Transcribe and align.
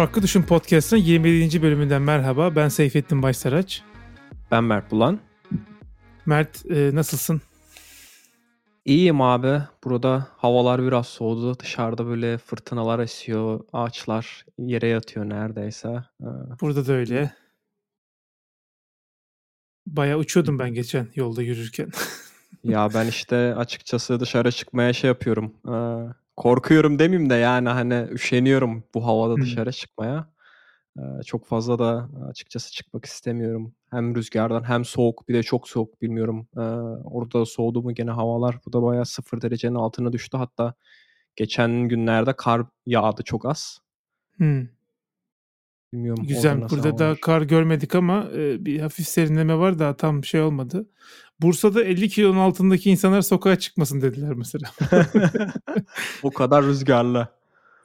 Farklı 0.00 0.22
Düşün 0.22 0.42
Podcast'ın 0.42 0.96
27. 0.96 1.62
bölümünden 1.62 2.02
merhaba. 2.02 2.56
Ben 2.56 2.68
Seyfettin 2.68 3.22
Başsaraç. 3.22 3.82
Ben 4.50 4.64
Mert 4.64 4.90
Bulan. 4.90 5.20
Mert 6.26 6.70
e, 6.70 6.94
nasılsın? 6.94 7.40
İyiyim 8.84 9.20
abi. 9.20 9.62
Burada 9.84 10.28
havalar 10.36 10.82
biraz 10.82 11.06
soğudu. 11.06 11.58
Dışarıda 11.58 12.06
böyle 12.06 12.38
fırtınalar 12.38 12.98
esiyor. 12.98 13.60
Ağaçlar 13.72 14.44
yere 14.58 14.86
yatıyor 14.86 15.28
neredeyse. 15.28 15.88
Ee, 16.20 16.26
Burada 16.60 16.86
da 16.86 16.92
öyle. 16.92 17.32
Baya 19.86 20.18
uçuyordum 20.18 20.58
ben 20.58 20.74
geçen 20.74 21.08
yolda 21.14 21.42
yürürken. 21.42 21.90
ya 22.64 22.88
ben 22.94 23.06
işte 23.06 23.54
açıkçası 23.54 24.20
dışarı 24.20 24.52
çıkmaya 24.52 24.92
şey 24.92 25.08
yapıyorum. 25.08 25.54
Ee, 25.68 26.14
korkuyorum 26.40 26.98
demeyeyim 26.98 27.30
de 27.30 27.34
yani 27.34 27.68
hani 27.68 28.06
üşeniyorum 28.10 28.84
bu 28.94 29.06
havada 29.06 29.36
dışarı 29.36 29.72
çıkmaya. 29.72 30.28
Ee, 30.98 31.02
çok 31.26 31.46
fazla 31.46 31.78
da 31.78 32.08
açıkçası 32.30 32.72
çıkmak 32.72 33.04
istemiyorum. 33.04 33.74
Hem 33.90 34.14
rüzgardan 34.14 34.62
hem 34.62 34.84
soğuk 34.84 35.28
bir 35.28 35.34
de 35.34 35.42
çok 35.42 35.68
soğuk 35.68 36.02
bilmiyorum. 36.02 36.48
Ee, 36.56 36.60
orada 37.04 37.46
soğudu 37.46 37.82
mu 37.82 37.94
gene 37.94 38.10
havalar 38.10 38.56
bu 38.66 38.72
da 38.72 38.82
bayağı 38.82 39.06
sıfır 39.06 39.40
derecenin 39.40 39.74
altına 39.74 40.12
düştü. 40.12 40.36
Hatta 40.36 40.74
geçen 41.36 41.88
günlerde 41.88 42.32
kar 42.32 42.62
yağdı 42.86 43.22
çok 43.22 43.46
az. 43.46 43.78
Hmm. 44.36 44.66
Bilmiyorum 45.92 46.24
Güzel. 46.28 46.60
Burada 46.70 46.98
da 46.98 47.04
havalar. 47.04 47.20
kar 47.20 47.42
görmedik 47.42 47.94
ama 47.94 48.28
e, 48.36 48.64
bir 48.64 48.80
hafif 48.80 49.08
serinleme 49.08 49.58
var 49.58 49.78
da 49.78 49.96
tam 49.96 50.24
şey 50.24 50.40
olmadı. 50.40 50.86
Bursa'da 51.40 51.84
50 51.84 52.08
kilonun 52.08 52.38
altındaki 52.38 52.90
insanlar 52.90 53.22
sokağa 53.22 53.58
çıkmasın 53.58 54.00
dediler 54.00 54.34
mesela. 54.34 54.70
o 56.22 56.30
kadar 56.30 56.64
rüzgarlı. 56.64 57.28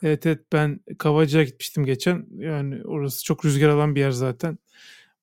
Evet 0.04 0.26
evet 0.26 0.42
ben 0.54 0.80
Kavacı'ya 0.98 1.44
gitmiştim 1.44 1.86
geçen. 1.86 2.26
Yani 2.38 2.84
orası 2.86 3.24
çok 3.24 3.46
rüzgar 3.46 3.70
alan 3.70 3.96
bir 3.96 4.00
yer 4.00 4.12
zaten. 4.12 4.58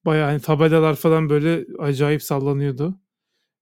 Bayağı 0.05 0.31
hani 0.31 0.41
tabelalar 0.41 0.95
falan 0.95 1.31
böyle 1.31 1.67
acayip 1.79 2.23
sallanıyordu. 2.23 2.99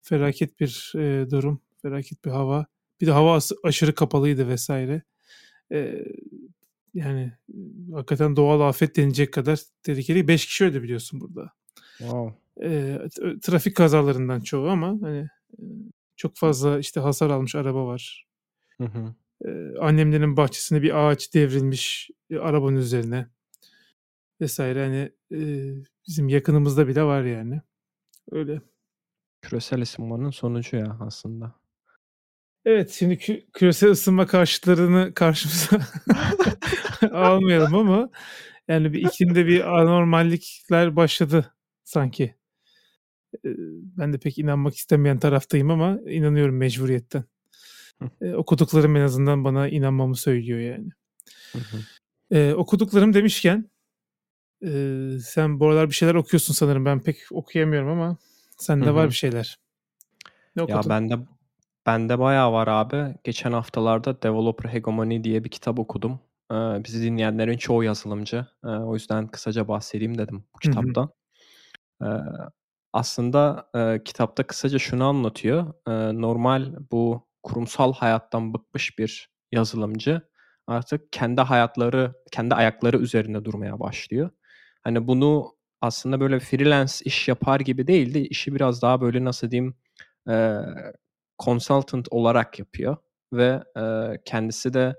Felaket 0.02 0.60
bir 0.60 0.92
e, 0.96 1.30
durum. 1.30 1.60
Felaket 1.82 2.24
bir 2.24 2.30
hava. 2.30 2.66
Bir 3.00 3.06
de 3.06 3.10
hava 3.10 3.38
aşırı 3.64 3.94
kapalıydı 3.94 4.48
vesaire. 4.48 5.02
E, 5.72 6.04
yani 6.94 7.32
e, 7.48 7.56
hakikaten 7.92 8.36
doğal 8.36 8.60
afet 8.60 8.96
denilecek 8.96 9.32
kadar 9.32 9.60
tehlikeli. 9.82 10.28
5 10.28 10.46
kişi 10.46 10.64
öldü 10.64 10.82
biliyorsun 10.82 11.20
burada. 11.20 11.52
Wow. 11.98 12.34
E, 12.62 12.98
trafik 13.42 13.76
kazalarından 13.76 14.40
çoğu 14.40 14.68
ama 14.68 14.98
hani 15.02 15.28
e, 15.58 15.62
çok 16.16 16.36
fazla 16.36 16.78
işte 16.78 17.00
hasar 17.00 17.30
almış 17.30 17.54
araba 17.54 17.86
var. 17.86 18.26
Hı 18.78 18.84
hı. 18.84 19.14
Ee, 19.44 19.78
annemlerin 19.80 20.36
bahçesinde 20.36 20.82
bir 20.82 21.06
ağaç 21.06 21.34
devrilmiş 21.34 22.10
e, 22.30 22.38
arabanın 22.38 22.76
üzerine 22.76 23.26
vesaire 24.40 24.84
hani 24.84 25.12
e, 25.32 25.74
bizim 26.08 26.28
yakınımızda 26.28 26.88
bile 26.88 27.02
var 27.02 27.22
yani. 27.22 27.60
Öyle. 28.30 28.60
Küresel 29.42 29.82
ısınmanın 29.82 30.30
sonucu 30.30 30.76
ya 30.76 30.96
aslında. 31.00 31.59
Evet 32.64 32.90
şimdi 32.90 33.14
kü- 33.14 33.50
küresel 33.52 33.90
ısınma 33.90 34.26
karşıtlarını 34.26 35.14
karşımıza 35.14 35.86
almayalım 37.12 37.74
ama 37.74 38.10
yani 38.68 38.92
bir 38.92 39.00
iklimde 39.02 39.46
bir 39.46 39.80
anormallikler 39.80 40.96
başladı 40.96 41.54
sanki. 41.84 42.34
Ee, 43.44 43.48
Ben 43.98 44.12
de 44.12 44.18
pek 44.18 44.38
inanmak 44.38 44.74
istemeyen 44.76 45.18
taraftayım 45.18 45.70
ama 45.70 45.98
inanıyorum 46.06 46.56
mecburiyetten. 46.56 47.24
Ee, 48.20 48.32
okuduklarım 48.34 48.96
en 48.96 49.00
azından 49.00 49.44
bana 49.44 49.68
inanmamı 49.68 50.16
söylüyor 50.16 50.60
yani. 50.60 50.88
Hı 51.52 51.58
hı. 51.58 51.80
Ee, 52.30 52.54
okuduklarım 52.54 53.14
demişken 53.14 53.70
e, 54.64 54.70
sen 55.24 55.60
bu 55.60 55.68
aralar 55.68 55.88
bir 55.88 55.94
şeyler 55.94 56.14
okuyorsun 56.14 56.54
sanırım. 56.54 56.84
Ben 56.84 57.00
pek 57.02 57.16
okuyamıyorum 57.30 57.88
ama 57.88 58.16
sende 58.58 58.90
Hı 58.90 58.94
var 58.94 59.04
hı. 59.06 59.08
bir 59.10 59.14
şeyler. 59.14 59.58
Ne 60.56 60.62
Ya 60.62 60.76
okudun? 60.76 60.90
bende 60.90 61.18
bende 61.86 62.18
bayağı 62.18 62.52
var 62.52 62.68
abi. 62.68 63.14
Geçen 63.24 63.52
haftalarda 63.52 64.22
Developer 64.22 64.70
Hegemony 64.72 65.24
diye 65.24 65.44
bir 65.44 65.48
kitap 65.48 65.78
okudum. 65.78 66.20
Ee, 66.52 66.54
bizi 66.54 67.02
dinleyenlerin 67.02 67.58
çoğu 67.58 67.84
yazılımcı. 67.84 68.46
Ee, 68.64 68.68
o 68.68 68.94
yüzden 68.94 69.28
kısaca 69.28 69.68
bahsedeyim 69.68 70.18
dedim 70.18 70.44
bu 70.54 70.58
Hı 70.64 70.70
hı. 70.70 70.84
kitaptan. 70.84 71.10
Ee, 72.02 72.06
aslında 72.92 73.70
e, 73.74 74.04
kitapta 74.04 74.46
kısaca 74.46 74.78
şunu 74.78 75.04
anlatıyor. 75.04 75.74
Ee, 75.88 76.20
normal 76.20 76.74
bu 76.92 77.28
kurumsal 77.42 77.92
hayattan 77.92 78.54
bıkmış 78.54 78.98
bir 78.98 79.30
yazılımcı 79.52 80.22
artık 80.66 81.12
kendi 81.12 81.40
hayatları, 81.40 82.14
kendi 82.32 82.54
ayakları 82.54 82.98
üzerinde 82.98 83.44
durmaya 83.44 83.80
başlıyor. 83.80 84.30
Hani 84.82 85.06
bunu 85.06 85.54
aslında 85.80 86.20
böyle 86.20 86.40
freelance 86.40 86.92
iş 87.04 87.28
yapar 87.28 87.60
gibi 87.60 87.86
değil 87.86 88.14
de 88.14 88.20
işi 88.20 88.54
biraz 88.54 88.82
daha 88.82 89.00
böyle 89.00 89.24
nasıl 89.24 89.50
diyeyim 89.50 89.74
e, 90.28 90.54
consultant 91.44 92.08
olarak 92.10 92.58
yapıyor 92.58 92.96
ve 93.32 93.62
e, 93.76 93.82
kendisi 94.24 94.74
de 94.74 94.96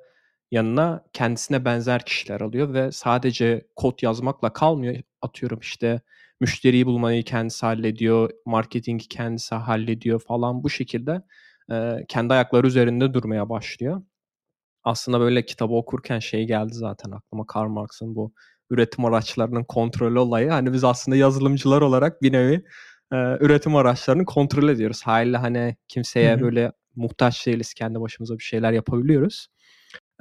yanına 0.51 1.03
kendisine 1.13 1.65
benzer 1.65 2.05
kişiler 2.05 2.41
alıyor 2.41 2.73
ve 2.73 2.91
sadece 2.91 3.67
kod 3.75 3.99
yazmakla 4.01 4.53
kalmıyor. 4.53 4.95
Atıyorum 5.21 5.59
işte 5.59 6.01
müşteriyi 6.39 6.85
bulmayı 6.85 7.23
kendisi 7.23 7.65
hallediyor, 7.65 8.29
marketingi 8.45 9.07
kendisi 9.07 9.55
hallediyor 9.55 10.19
falan 10.27 10.63
bu 10.63 10.69
şekilde 10.69 11.21
e, 11.71 11.97
kendi 12.07 12.33
ayakları 12.33 12.67
üzerinde 12.67 13.13
durmaya 13.13 13.49
başlıyor. 13.49 14.01
Aslında 14.83 15.19
böyle 15.19 15.45
kitabı 15.45 15.73
okurken 15.73 16.19
şey 16.19 16.47
geldi 16.47 16.73
zaten 16.73 17.11
aklıma 17.11 17.45
Karl 17.47 17.69
Marx'ın 17.69 18.15
bu 18.15 18.33
üretim 18.69 19.05
araçlarının 19.05 19.63
kontrolü 19.63 20.19
olayı. 20.19 20.49
Hani 20.49 20.73
biz 20.73 20.83
aslında 20.83 21.17
yazılımcılar 21.17 21.81
olarak 21.81 22.21
bir 22.21 22.33
nevi 22.33 22.63
e, 23.11 23.15
üretim 23.15 23.75
araçlarını 23.75 24.25
kontrol 24.25 24.69
ediyoruz. 24.69 25.01
Haliyle 25.03 25.37
hani 25.37 25.75
kimseye 25.87 26.41
böyle 26.41 26.71
muhtaç 26.95 27.47
değiliz. 27.47 27.73
Kendi 27.73 28.01
başımıza 28.01 28.37
bir 28.37 28.43
şeyler 28.43 28.71
yapabiliyoruz. 28.71 29.47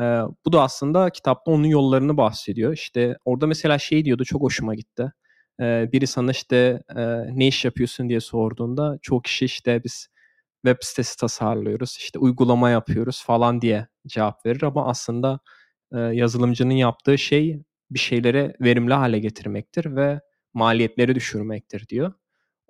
E, 0.01 0.05
bu 0.47 0.53
da 0.53 0.63
aslında 0.63 1.11
kitapta 1.11 1.51
onun 1.51 1.67
yollarını 1.67 2.17
bahsediyor. 2.17 2.73
İşte 2.73 3.17
orada 3.25 3.47
mesela 3.47 3.79
şey 3.79 4.05
diyordu 4.05 4.25
çok 4.25 4.43
hoşuma 4.43 4.75
gitti. 4.75 5.13
E, 5.61 5.93
biri 5.93 6.07
sana 6.07 6.31
işte 6.31 6.83
e, 6.97 7.03
ne 7.39 7.47
iş 7.47 7.65
yapıyorsun 7.65 8.09
diye 8.09 8.21
sorduğunda 8.21 8.99
çoğu 9.03 9.23
kişi 9.23 9.45
işte 9.45 9.85
biz 9.85 10.09
web 10.67 10.77
sitesi 10.81 11.17
tasarlıyoruz, 11.17 11.97
işte 12.01 12.19
uygulama 12.19 12.71
yapıyoruz 12.71 13.25
falan 13.25 13.61
diye 13.61 13.87
cevap 14.07 14.47
verir 14.47 14.63
ama 14.63 14.87
aslında 14.87 15.41
e, 15.95 15.99
yazılımcının 16.01 16.75
yaptığı 16.75 17.19
şey 17.19 17.63
bir 17.91 17.99
şeyleri 17.99 18.53
verimli 18.61 18.95
hale 18.95 19.19
getirmektir 19.19 19.97
ve 19.97 20.21
maliyetleri 20.55 21.15
düşürmektir 21.15 21.89
diyor. 21.89 22.13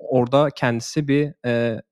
Orada 0.01 0.51
kendisi 0.51 1.09
bir 1.09 1.33
e, 1.47 1.83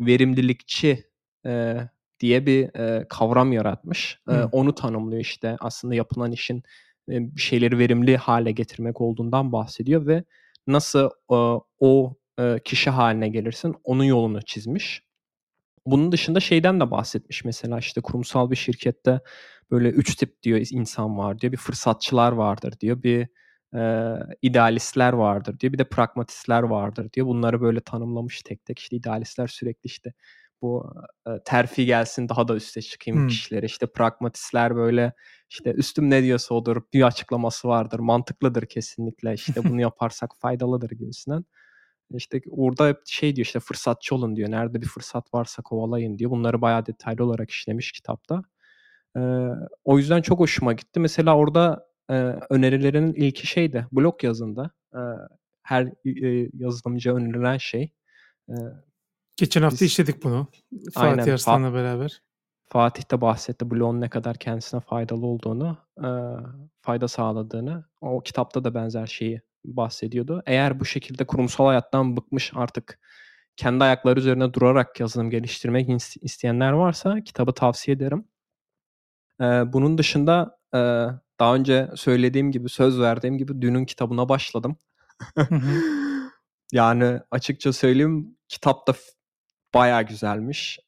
verimlilikçi 0.00 1.04
e, 1.46 1.76
diye 2.20 2.46
bir 2.46 2.78
e, 2.78 3.06
kavram 3.08 3.52
yaratmış. 3.52 4.18
E, 4.28 4.32
onu 4.32 4.74
tanımlıyor 4.74 5.20
işte 5.20 5.56
aslında 5.60 5.94
yapılan 5.94 6.32
işin 6.32 6.62
e, 7.08 7.36
bir 7.36 7.40
şeyleri 7.40 7.78
verimli 7.78 8.16
hale 8.16 8.52
getirmek 8.52 9.00
olduğundan 9.00 9.52
bahsediyor 9.52 10.06
ve 10.06 10.24
nasıl 10.66 11.10
e, 11.32 11.60
o 11.80 12.16
e, 12.38 12.58
kişi 12.64 12.90
haline 12.90 13.28
gelirsin 13.28 13.74
onun 13.84 14.04
yolunu 14.04 14.42
çizmiş. 14.42 15.02
Bunun 15.86 16.12
dışında 16.12 16.40
şeyden 16.40 16.80
de 16.80 16.90
bahsetmiş 16.90 17.44
mesela 17.44 17.78
işte 17.78 18.00
kurumsal 18.00 18.50
bir 18.50 18.56
şirkette 18.56 19.20
böyle 19.70 19.88
üç 19.88 20.16
tip 20.16 20.42
diyor 20.42 20.66
insan 20.70 21.18
var 21.18 21.38
diyor. 21.38 21.52
Bir 21.52 21.58
fırsatçılar 21.58 22.32
vardır 22.32 22.74
diyor. 22.80 23.02
Bir 23.02 23.28
e, 23.74 24.12
idealistler 24.42 25.12
vardır 25.12 25.60
diyor. 25.60 25.72
Bir 25.72 25.78
de 25.78 25.88
pragmatistler 25.88 26.62
vardır 26.62 27.12
diyor. 27.12 27.26
Bunları 27.26 27.60
böyle 27.60 27.80
tanımlamış 27.80 28.42
tek 28.42 28.64
tek. 28.64 28.78
İşte 28.78 28.96
idealistler 28.96 29.46
sürekli 29.46 29.86
işte 29.86 30.12
bu 30.62 30.94
e, 31.26 31.30
terfi 31.44 31.86
gelsin 31.86 32.28
daha 32.28 32.48
da 32.48 32.56
üste 32.56 32.82
çıkayım 32.82 33.20
Hmm. 33.20 33.26
kişilere. 33.28 33.66
İşte 33.66 33.86
pragmatistler 33.86 34.76
böyle 34.76 35.12
işte 35.50 35.72
üstüm 35.72 36.10
ne 36.10 36.22
diyorsa 36.22 36.54
odur. 36.54 36.82
Bir 36.92 37.02
açıklaması 37.06 37.68
vardır. 37.68 37.98
Mantıklıdır 37.98 38.66
kesinlikle. 38.66 39.34
İşte 39.34 39.54
bunu 39.68 39.80
yaparsak 39.80 40.30
faydalıdır 40.38 40.90
gibisinden. 40.90 41.44
İşte 42.14 42.40
orada 42.50 42.96
şey 43.06 43.36
diyor 43.36 43.46
işte 43.46 43.60
fırsatçı 43.60 44.14
olun 44.14 44.36
diyor. 44.36 44.50
Nerede 44.50 44.82
bir 44.82 44.86
fırsat 44.86 45.34
varsa 45.34 45.62
kovalayın 45.62 46.18
diyor. 46.18 46.30
Bunları 46.30 46.60
bayağı 46.60 46.86
detaylı 46.86 47.24
olarak 47.24 47.50
işlemiş 47.50 47.92
kitapta. 47.92 48.42
Ee, 49.16 49.20
o 49.84 49.98
yüzden 49.98 50.22
çok 50.22 50.40
hoşuma 50.40 50.72
gitti. 50.72 51.00
Mesela 51.00 51.36
orada 51.36 51.86
e, 52.12 52.38
önerilerinin 52.50 53.14
ilki 53.14 53.46
şeydi 53.46 53.86
blog 53.92 54.24
yazında. 54.24 54.70
Ee, 54.94 54.98
her 55.62 55.82
e, 56.24 56.50
yazılımcıya 56.54 57.14
önerilen 57.14 57.56
şey. 57.58 57.92
Ee, 58.48 58.52
Geçen 59.36 59.62
hafta 59.62 59.74
biz 59.74 59.82
işledik 59.82 60.24
bunu. 60.24 60.46
Fatih 60.92 61.10
aynen 61.10 61.26
Fa- 61.26 61.32
Arslan'la 61.32 61.74
beraber. 61.74 62.22
Fatih 62.68 63.10
de 63.10 63.20
bahsetti 63.20 63.70
blogun 63.70 64.00
ne 64.00 64.08
kadar 64.08 64.36
kendisine 64.36 64.80
faydalı 64.80 65.26
olduğunu, 65.26 65.76
e, 65.98 66.08
fayda 66.80 67.08
sağladığını. 67.08 67.84
O 68.00 68.20
kitapta 68.20 68.64
da 68.64 68.74
benzer 68.74 69.06
şeyi 69.06 69.40
bahsediyordu. 69.64 70.42
Eğer 70.46 70.80
bu 70.80 70.84
şekilde 70.84 71.26
kurumsal 71.26 71.66
hayattan 71.66 72.16
bıkmış 72.16 72.52
artık 72.54 72.98
kendi 73.56 73.84
ayakları 73.84 74.18
üzerine 74.20 74.52
durarak 74.52 75.00
yazılım 75.00 75.30
geliştirmek 75.30 75.88
is- 75.88 76.18
isteyenler 76.20 76.72
varsa 76.72 77.20
kitabı 77.20 77.52
tavsiye 77.52 77.96
ederim. 77.96 78.24
E, 79.40 79.44
bunun 79.44 79.98
dışında 79.98 80.58
e, 80.74 80.78
Daha 81.40 81.54
önce 81.54 81.90
söylediğim 81.94 82.52
gibi, 82.52 82.68
söz 82.68 83.00
verdiğim 83.00 83.38
gibi 83.38 83.62
Dune'un 83.62 83.84
kitabına 83.84 84.28
başladım. 84.28 84.76
Yani 86.72 87.20
açıkça 87.30 87.72
söyleyeyim 87.72 88.36
kitap 88.48 88.86
da 88.86 88.94
bayağı 89.74 90.02
güzelmiş. 90.02 90.78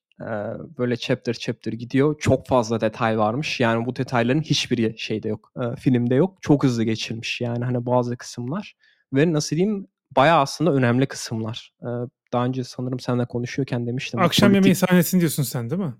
Böyle 0.78 0.96
chapter 0.96 1.34
chapter 1.34 1.72
gidiyor. 1.72 2.16
Çok 2.20 2.46
fazla 2.46 2.80
detay 2.80 3.18
varmış. 3.18 3.60
Yani 3.60 3.86
bu 3.86 3.96
detayların 3.96 4.40
hiçbiri 4.40 4.94
şeyde 4.98 5.28
yok. 5.28 5.52
E, 5.56 5.76
filmde 5.76 6.14
yok. 6.14 6.38
Çok 6.40 6.64
hızlı 6.64 6.84
geçilmiş. 6.84 7.40
Yani 7.40 7.64
hani 7.64 7.86
bazı 7.86 8.16
kısımlar 8.16 8.76
ve 9.12 9.32
nasıl 9.32 9.56
diyeyim 9.56 9.88
bayağı 10.16 10.40
aslında 10.40 10.72
önemli 10.72 11.06
kısımlar. 11.06 11.72
Ee, 11.82 11.86
daha 12.32 12.44
önce 12.44 12.64
sanırım 12.64 13.00
seninle 13.00 13.26
konuşuyorken 13.26 13.86
demiştim. 13.86 14.20
Akşam 14.20 14.48
politik... 14.48 14.64
yemeği 14.64 14.74
sahnesini 14.74 15.20
diyorsun 15.20 15.42
sen 15.42 15.70
değil 15.70 15.82
mi? 15.82 15.94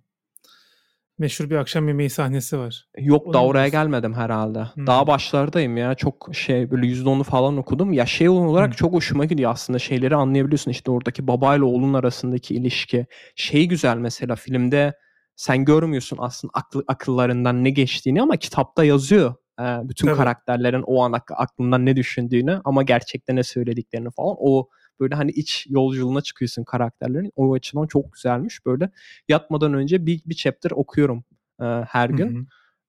Meşhur 1.18 1.50
bir 1.50 1.56
akşam 1.56 1.88
yemeği 1.88 2.10
sahnesi 2.10 2.58
var. 2.58 2.86
Yok 2.98 3.32
da 3.32 3.44
oraya 3.44 3.68
gelmedim 3.68 4.14
herhalde. 4.14 4.64
Hmm. 4.74 4.86
Daha 4.86 5.06
başlardayım 5.06 5.76
ya. 5.76 5.94
Çok 5.94 6.28
şey 6.32 6.70
böyle 6.70 6.86
%10'u 6.86 7.22
falan 7.22 7.56
okudum. 7.56 7.92
Ya 7.92 8.06
şey 8.06 8.28
olarak 8.28 8.66
hmm. 8.66 8.74
çok 8.74 8.92
hoşuma 8.92 9.24
gidiyor 9.24 9.50
aslında. 9.50 9.78
Şeyleri 9.78 10.16
anlayabiliyorsun. 10.16 10.70
İşte 10.70 10.90
oradaki 10.90 11.26
babayla 11.26 11.64
oğlun 11.64 11.94
arasındaki 11.94 12.54
ilişki. 12.54 13.06
Şey 13.36 13.68
güzel 13.68 13.96
mesela 13.96 14.36
filmde 14.36 14.94
sen 15.36 15.64
görmüyorsun 15.64 16.18
aslında 16.20 16.50
aklı, 16.54 16.84
akıllarından 16.88 17.64
ne 17.64 17.70
geçtiğini 17.70 18.22
ama 18.22 18.36
kitapta 18.36 18.84
yazıyor. 18.84 19.34
Ee, 19.60 19.64
bütün 19.82 20.06
Tabii. 20.06 20.16
karakterlerin 20.16 20.82
o 20.86 21.02
an 21.02 21.20
aklından 21.30 21.86
ne 21.86 21.96
düşündüğünü 21.96 22.60
ama 22.64 22.82
gerçekten 22.82 23.36
ne 23.36 23.42
söylediklerini 23.42 24.10
falan. 24.10 24.36
O 24.38 24.68
böyle 25.00 25.14
hani 25.14 25.30
iç 25.30 25.66
yolculuğuna 25.68 26.20
çıkıyorsun 26.20 26.64
karakterlerin. 26.64 27.32
O 27.36 27.54
açıdan 27.54 27.86
çok 27.86 28.12
güzelmiş. 28.12 28.66
Böyle 28.66 28.90
yatmadan 29.28 29.74
önce 29.74 30.06
bir, 30.06 30.22
bir 30.26 30.34
chapter 30.34 30.70
okuyorum 30.70 31.24
e, 31.60 31.64
her 31.64 32.10
gün. 32.10 32.34
Hı 32.34 32.38
hı. 32.38 32.44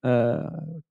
Ee, 0.06 0.36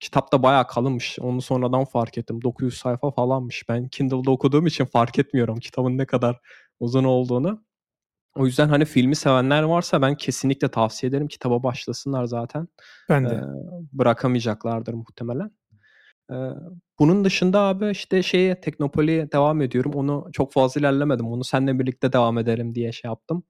kitap 0.00 0.32
da 0.32 0.42
bayağı 0.42 0.66
kalınmış. 0.66 1.18
Onu 1.20 1.42
sonradan 1.42 1.84
fark 1.84 2.18
ettim. 2.18 2.42
900 2.42 2.78
sayfa 2.78 3.10
falanmış. 3.10 3.68
Ben 3.68 3.88
Kindle'da 3.88 4.30
okuduğum 4.30 4.66
için 4.66 4.84
fark 4.84 5.18
etmiyorum 5.18 5.58
kitabın 5.58 5.98
ne 5.98 6.06
kadar 6.06 6.40
uzun 6.80 7.04
olduğunu. 7.04 7.64
O 8.34 8.46
yüzden 8.46 8.68
hani 8.68 8.84
filmi 8.84 9.16
sevenler 9.16 9.62
varsa 9.62 10.02
ben 10.02 10.14
kesinlikle 10.14 10.68
tavsiye 10.68 11.10
ederim. 11.10 11.28
Kitaba 11.28 11.62
başlasınlar 11.62 12.24
zaten. 12.24 12.68
Ben 13.08 13.24
de. 13.24 13.34
Ee, 13.34 13.42
bırakamayacaklardır 13.92 14.94
muhtemelen. 14.94 15.50
Bunun 16.98 17.24
dışında 17.24 17.60
abi 17.60 17.90
işte 17.90 18.22
şeye 18.22 18.60
Teknopoli'ye 18.60 19.32
devam 19.32 19.62
ediyorum. 19.62 19.92
Onu 19.94 20.28
çok 20.32 20.52
fazla 20.52 20.80
ilerlemedim. 20.80 21.26
Onu 21.26 21.44
seninle 21.44 21.78
birlikte 21.78 22.12
devam 22.12 22.38
edelim 22.38 22.74
diye 22.74 22.92
şey 22.92 23.08
yaptım. 23.08 23.42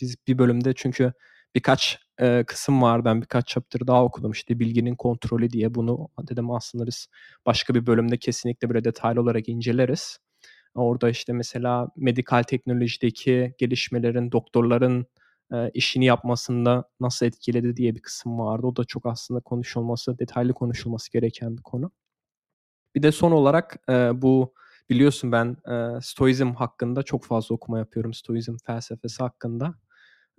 Biz 0.00 0.16
bir 0.26 0.38
bölümde 0.38 0.72
çünkü 0.76 1.12
birkaç 1.54 1.98
kısım 2.46 2.82
var. 2.82 3.04
Ben 3.04 3.22
birkaç 3.22 3.46
chapter 3.46 3.86
daha 3.86 4.04
okudum. 4.04 4.32
İşte 4.32 4.58
bilginin 4.58 4.96
kontrolü 4.96 5.50
diye 5.50 5.74
bunu 5.74 6.08
dedim 6.30 6.50
aslında 6.50 6.86
biz 6.86 7.06
başka 7.46 7.74
bir 7.74 7.86
bölümde 7.86 8.16
kesinlikle 8.18 8.68
böyle 8.68 8.84
detaylı 8.84 9.20
olarak 9.20 9.48
inceleriz. 9.48 10.18
Orada 10.74 11.10
işte 11.10 11.32
mesela 11.32 11.88
medikal 11.96 12.42
teknolojideki 12.42 13.54
gelişmelerin, 13.58 14.32
doktorların 14.32 15.06
e, 15.52 15.70
işini 15.74 16.04
yapmasında 16.04 16.84
nasıl 17.00 17.26
etkiledi 17.26 17.76
diye 17.76 17.94
bir 17.94 18.00
kısım 18.02 18.38
vardı. 18.38 18.66
O 18.66 18.76
da 18.76 18.84
çok 18.84 19.06
aslında 19.06 19.40
konuşulması, 19.40 20.18
detaylı 20.18 20.54
konuşulması 20.54 21.12
gereken 21.12 21.56
bir 21.56 21.62
konu. 21.62 21.90
Bir 22.94 23.02
de 23.02 23.12
son 23.12 23.32
olarak 23.32 23.76
e, 23.88 24.22
bu 24.22 24.54
biliyorsun 24.90 25.32
ben 25.32 25.56
e, 25.70 26.00
Stoizm 26.02 26.54
hakkında 26.54 27.02
çok 27.02 27.24
fazla 27.24 27.54
okuma 27.54 27.78
yapıyorum. 27.78 28.14
Stoizm 28.14 28.56
felsefesi 28.66 29.22
hakkında. 29.22 29.74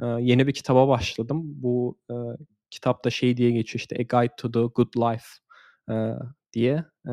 E, 0.01 0.06
yeni 0.06 0.48
bir 0.48 0.54
kitaba 0.54 0.88
başladım. 0.88 1.42
Bu 1.45 1.98
e, 2.12 2.13
kitapta 2.69 3.09
şey 3.09 3.38
diye 3.38 3.51
geçiyor 3.51 3.80
işte 3.80 3.95
A 3.95 4.04
Guide 4.04 4.33
to 4.38 4.51
the 4.51 4.59
Good 4.59 4.94
Life 4.98 5.25
e, 5.89 5.95
diye. 6.54 6.86
E, 7.07 7.12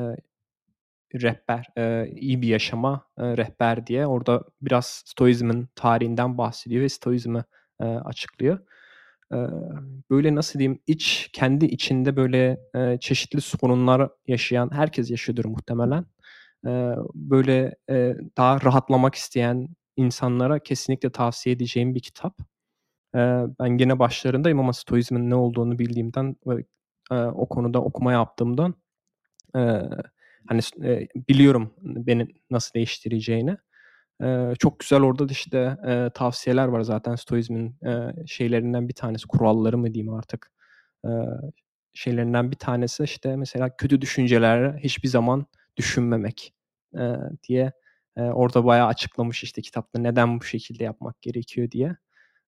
rehber, 1.14 1.67
e, 1.79 2.11
iyi 2.17 2.43
bir 2.43 2.49
yaşama 2.49 3.06
e, 3.19 3.37
rehber 3.37 3.87
diye. 3.87 4.06
Orada 4.06 4.44
biraz 4.62 5.03
Stoizmin 5.06 5.69
tarihinden 5.75 6.38
bahsediyor 6.38 6.82
ve 6.82 6.88
Stoizmi 6.88 7.44
e, 7.81 7.85
açıklıyor. 7.85 8.59
E, 9.32 9.37
böyle 10.11 10.35
nasıl 10.35 10.59
diyeyim 10.59 10.81
iç 10.87 11.31
kendi 11.32 11.65
içinde 11.67 12.17
böyle 12.17 12.61
e, 12.75 12.99
çeşitli 13.00 13.41
sorunlar 13.41 14.11
yaşayan 14.27 14.71
herkes 14.73 15.11
yaşıyordur 15.11 15.44
muhtemelen. 15.44 16.06
E, 16.67 16.71
böyle 17.15 17.77
e, 17.91 18.15
daha 18.37 18.61
rahatlamak 18.61 19.15
isteyen 19.15 19.69
insanlara 19.97 20.59
kesinlikle 20.59 21.11
tavsiye 21.11 21.56
edeceğim 21.56 21.94
bir 21.94 22.00
kitap. 22.00 22.38
E, 23.15 23.19
ben 23.61 23.71
gene 23.71 23.99
başlarındayım 23.99 24.61
ama 24.61 24.73
stoizmin 24.73 25.31
ne 25.31 25.35
olduğunu 25.35 25.79
bildiğimden 25.79 26.37
ve 26.47 26.65
e, 27.12 27.15
o 27.15 27.49
konuda 27.49 27.82
okuma 27.82 28.12
yaptığımdan 28.12 28.75
e, 29.56 29.61
hani 30.49 30.61
e, 30.85 31.09
biliyorum 31.29 31.75
beni 31.82 32.29
nasıl 32.50 32.75
değiştireceğini. 32.75 33.56
Ee, 34.22 34.52
çok 34.58 34.78
güzel 34.81 35.02
orada 35.02 35.28
da 35.28 35.32
işte 35.32 35.76
e, 35.87 36.11
tavsiyeler 36.14 36.69
var 36.69 36.81
zaten 36.81 37.14
Stoizmin 37.14 37.76
e, 37.87 38.12
şeylerinden 38.26 38.88
bir 38.88 38.94
tanesi, 38.94 39.26
kuralları 39.26 39.78
mı 39.78 39.94
diyeyim 39.94 40.14
artık. 40.14 40.50
E, 41.05 41.11
şeylerinden 41.94 42.50
bir 42.50 42.56
tanesi 42.56 43.05
işte 43.05 43.37
mesela 43.37 43.76
kötü 43.76 44.00
düşünceler 44.00 44.78
hiçbir 44.78 45.08
zaman 45.08 45.46
düşünmemek 45.76 46.55
e, 46.99 47.14
diye 47.49 47.72
e, 48.17 48.22
orada 48.22 48.64
bayağı 48.64 48.87
açıklamış 48.88 49.43
işte 49.43 49.62
kitapta 49.62 50.00
neden 50.00 50.40
bu 50.40 50.44
şekilde 50.44 50.84
yapmak 50.84 51.22
gerekiyor 51.22 51.70
diye. 51.70 51.96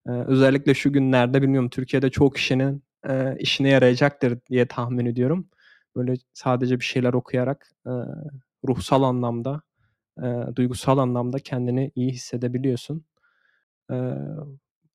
E, 0.07 0.11
özellikle 0.11 0.73
şu 0.73 0.93
günlerde 0.93 1.41
bilmiyorum 1.41 1.69
Türkiye'de 1.69 2.09
çok 2.11 2.35
kişinin 2.35 2.83
e, 3.09 3.35
işine 3.39 3.69
yarayacaktır 3.69 4.39
diye 4.49 4.67
tahmin 4.67 5.05
ediyorum. 5.05 5.49
Böyle 5.95 6.13
sadece 6.33 6.79
bir 6.79 6.85
şeyler 6.85 7.13
okuyarak 7.13 7.69
e, 7.87 7.91
ruhsal 8.67 9.03
anlamda 9.03 9.61
e, 10.17 10.55
duygusal 10.55 10.97
anlamda 10.97 11.39
kendini 11.39 11.91
iyi 11.95 12.11
hissedebiliyorsun. 12.11 13.05
E, 13.91 13.95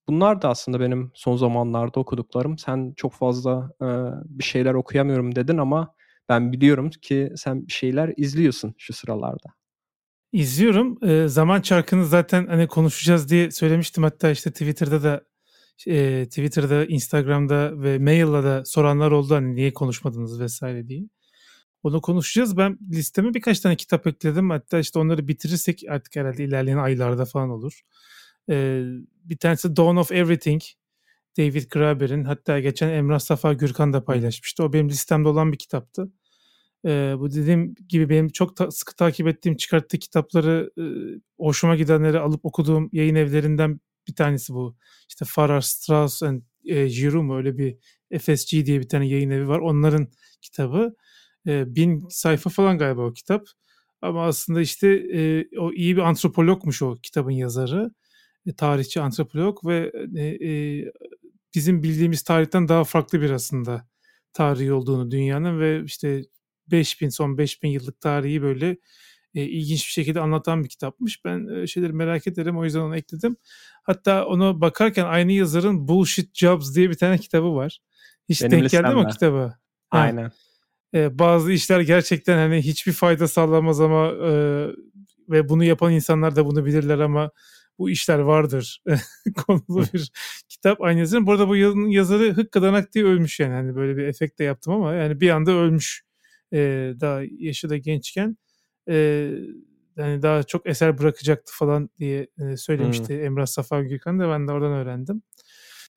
bunlar 0.07 0.41
da 0.41 0.49
aslında 0.49 0.79
benim 0.79 1.11
son 1.13 1.37
zamanlarda 1.37 1.99
okuduklarım. 1.99 2.57
Sen 2.57 2.93
çok 2.95 3.13
fazla 3.13 3.71
e, 3.81 3.87
bir 4.25 4.43
şeyler 4.43 4.73
okuyamıyorum 4.73 5.35
dedin 5.35 5.57
ama 5.57 5.95
ben 6.29 6.51
biliyorum 6.51 6.89
ki 6.89 7.31
sen 7.35 7.67
bir 7.67 7.71
şeyler 7.71 8.13
izliyorsun 8.17 8.75
şu 8.77 8.93
sıralarda. 8.93 9.53
İzliyorum. 10.31 10.97
E, 11.03 11.27
zaman 11.27 11.61
çarkını 11.61 12.05
zaten 12.05 12.47
hani 12.47 12.67
konuşacağız 12.67 13.29
diye 13.29 13.51
söylemiştim. 13.51 14.03
Hatta 14.03 14.29
işte 14.31 14.51
Twitter'da 14.51 15.03
da 15.03 15.23
e, 15.87 16.25
Twitter'da, 16.25 16.85
Instagram'da 16.85 17.81
ve 17.81 17.99
mail'la 17.99 18.43
da 18.43 18.65
soranlar 18.65 19.11
oldu 19.11 19.35
hani 19.35 19.55
niye 19.55 19.73
konuşmadınız 19.73 20.41
vesaire 20.41 20.87
diye. 20.87 21.03
Onu 21.83 22.01
konuşacağız. 22.01 22.57
Ben 22.57 22.77
listeme 22.91 23.33
birkaç 23.33 23.59
tane 23.59 23.75
kitap 23.75 24.07
ekledim. 24.07 24.49
Hatta 24.49 24.79
işte 24.79 24.99
onları 24.99 25.27
bitirirsek 25.27 25.83
artık 25.89 26.15
herhalde 26.15 26.43
ilerleyen 26.43 26.77
aylarda 26.77 27.25
falan 27.25 27.49
olur. 27.49 27.81
Ee, 28.49 28.83
bir 29.23 29.37
tanesi 29.37 29.75
Dawn 29.75 29.95
of 29.95 30.11
Everything. 30.11 30.61
David 31.37 31.69
Graeber'in. 31.69 32.23
Hatta 32.23 32.59
geçen 32.59 32.89
Emrah 32.89 33.19
Safa 33.19 33.53
Gürkan 33.53 33.93
da 33.93 34.03
paylaşmıştı. 34.03 34.63
O 34.63 34.73
benim 34.73 34.89
listemde 34.89 35.27
olan 35.27 35.51
bir 35.51 35.57
kitaptı. 35.57 36.11
Ee, 36.85 37.15
bu 37.19 37.31
dediğim 37.31 37.75
gibi 37.89 38.09
benim 38.09 38.29
çok 38.29 38.55
ta- 38.55 38.71
sıkı 38.71 38.95
takip 38.95 39.27
ettiğim 39.27 39.57
çıkarttığı 39.57 39.99
kitapları 39.99 40.71
e, 40.79 40.83
hoşuma 41.43 41.75
gidenleri 41.75 42.19
alıp 42.19 42.45
okuduğum 42.45 42.89
yayın 42.91 43.15
evlerinden 43.15 43.79
bir 44.07 44.15
tanesi 44.15 44.53
bu. 44.53 44.77
İşte 45.09 45.25
Farrar, 45.25 45.61
Straus 45.61 46.23
and 46.23 46.41
e, 46.65 46.87
Giroux 46.87 47.25
mu 47.25 47.37
öyle 47.37 47.57
bir 47.57 47.77
FSG 48.19 48.51
diye 48.51 48.79
bir 48.79 48.89
tane 48.89 49.07
yayın 49.07 49.29
evi 49.29 49.47
var. 49.47 49.59
Onların 49.59 50.07
kitabı 50.41 50.95
e, 51.47 51.75
bin 51.75 52.07
sayfa 52.09 52.49
falan 52.49 52.77
galiba 52.77 53.01
o 53.01 53.13
kitap. 53.13 53.47
Ama 54.01 54.25
aslında 54.25 54.61
işte 54.61 54.87
e, 55.13 55.45
o 55.59 55.73
iyi 55.73 55.97
bir 55.97 56.01
antropologmuş 56.01 56.81
o 56.81 56.95
kitabın 57.03 57.31
yazarı. 57.31 57.91
E, 58.45 58.53
tarihçi 58.55 59.01
antropolog 59.01 59.65
ve 59.65 59.91
e, 60.15 60.49
e, 60.49 60.85
bizim 61.55 61.83
bildiğimiz 61.83 62.23
tarihten 62.23 62.67
daha 62.67 62.83
farklı 62.83 63.21
bir 63.21 63.29
aslında 63.29 63.87
tarihi 64.33 64.73
olduğunu 64.73 65.11
dünyanın 65.11 65.59
ve 65.59 65.83
işte 65.85 66.23
5000 66.67 67.09
son 67.09 67.37
5000 67.37 67.69
yıllık 67.69 68.01
tarihi 68.01 68.41
böyle 68.41 68.77
e, 69.35 69.43
ilginç 69.43 69.87
bir 69.87 69.91
şekilde 69.91 70.19
anlatan 70.19 70.63
bir 70.63 70.69
kitapmış. 70.69 71.25
Ben 71.25 71.47
e, 71.47 71.67
şeyleri 71.67 71.93
merak 71.93 72.27
ederim 72.27 72.57
o 72.57 72.63
yüzden 72.63 72.79
onu 72.79 72.97
ekledim. 72.97 73.35
Hatta 73.83 74.25
onu 74.25 74.61
bakarken 74.61 75.05
aynı 75.05 75.31
yazarın 75.31 75.87
Bullshit 75.87 76.37
Jobs 76.37 76.75
diye 76.75 76.89
bir 76.89 76.97
tane 76.97 77.17
kitabı 77.17 77.55
var. 77.55 77.79
Hiç 78.29 78.41
Benim 78.41 78.51
denk 78.51 78.71
geldi 78.71 78.93
mi 78.93 78.99
o 78.99 79.07
kitaba? 79.07 79.59
Aynen. 79.91 80.23
Ha 80.23 80.31
e, 80.93 81.19
bazı 81.19 81.51
işler 81.51 81.79
gerçekten 81.79 82.37
hani 82.37 82.61
hiçbir 82.61 82.93
fayda 82.93 83.27
sağlamaz 83.27 83.81
ama 83.81 84.07
e, 84.07 84.31
ve 85.29 85.49
bunu 85.49 85.63
yapan 85.63 85.93
insanlar 85.93 86.35
da 86.35 86.45
bunu 86.45 86.65
bilirler 86.65 86.99
ama 86.99 87.31
bu 87.79 87.89
işler 87.89 88.19
vardır 88.19 88.83
konulu 89.47 89.85
bir 89.93 90.11
kitap 90.49 90.81
aynı 90.81 90.99
yazarın. 90.99 91.27
Bu 91.27 91.31
arada 91.31 91.47
bu 91.47 91.55
yazının 91.55 91.87
yazarı 91.87 92.33
Hıkkadanak 92.33 92.93
diye 92.93 93.05
ölmüş 93.05 93.39
yani. 93.39 93.53
Hani 93.53 93.75
böyle 93.75 93.97
bir 93.97 94.03
efekt 94.03 94.39
de 94.39 94.43
yaptım 94.43 94.73
ama 94.73 94.93
yani 94.93 95.21
bir 95.21 95.29
anda 95.29 95.51
ölmüş. 95.51 96.03
E, 96.53 96.57
daha 96.99 97.21
yaşı 97.39 97.69
da 97.69 97.77
gençken. 97.77 98.37
E, 98.89 98.95
yani 99.97 100.21
daha 100.21 100.43
çok 100.43 100.67
eser 100.67 100.97
bırakacaktı 100.97 101.53
falan 101.55 101.89
diye 101.99 102.27
söylemişti 102.57 103.17
hmm. 103.17 103.23
Emrah 103.23 103.45
Safa 103.45 103.81
Gürkan 103.81 104.19
da 104.19 104.29
ben 104.29 104.47
de 104.47 104.51
oradan 104.51 104.71
öğrendim. 104.71 105.21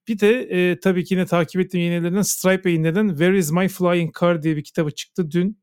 Bir 0.08 0.18
de 0.18 0.40
e, 0.40 0.80
tabii 0.80 1.04
ki 1.04 1.14
yine 1.14 1.26
takip 1.26 1.60
ettiğim 1.60 1.86
yayınlarından 1.86 2.22
Stripe 2.22 2.70
yayınlarından 2.70 3.08
Where 3.08 3.38
is 3.38 3.52
my 3.52 3.68
flying 3.68 4.20
car 4.20 4.42
diye 4.42 4.56
bir 4.56 4.64
kitabı 4.64 4.90
çıktı 4.90 5.30
dün. 5.30 5.62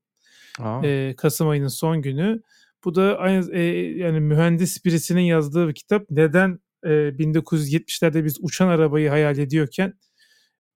E, 0.83 1.13
Kasım 1.17 1.49
ayının 1.49 1.67
son 1.67 2.01
günü. 2.01 2.41
Bu 2.83 2.95
da 2.95 3.17
aynı 3.17 3.53
e, 3.53 3.61
yani 3.97 4.19
mühendis 4.19 4.85
birisinin 4.85 5.21
yazdığı 5.21 5.67
bir 5.67 5.73
kitap. 5.73 6.05
Neden 6.09 6.59
e, 6.83 6.89
1970'lerde 6.89 8.25
biz 8.25 8.37
uçan 8.41 8.67
arabayı 8.67 9.09
hayal 9.09 9.37
ediyorken 9.37 9.93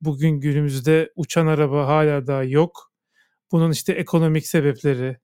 bugün 0.02 0.40
günümüzde 0.40 1.12
uçan 1.16 1.48
araba 1.48 1.88
hala 1.88 2.28
daha 2.28 2.44
yok. 2.44 2.92
Bunun 3.52 3.72
işte 3.72 3.94
ekonomik 3.94 4.48
sebepleri, 4.48 5.18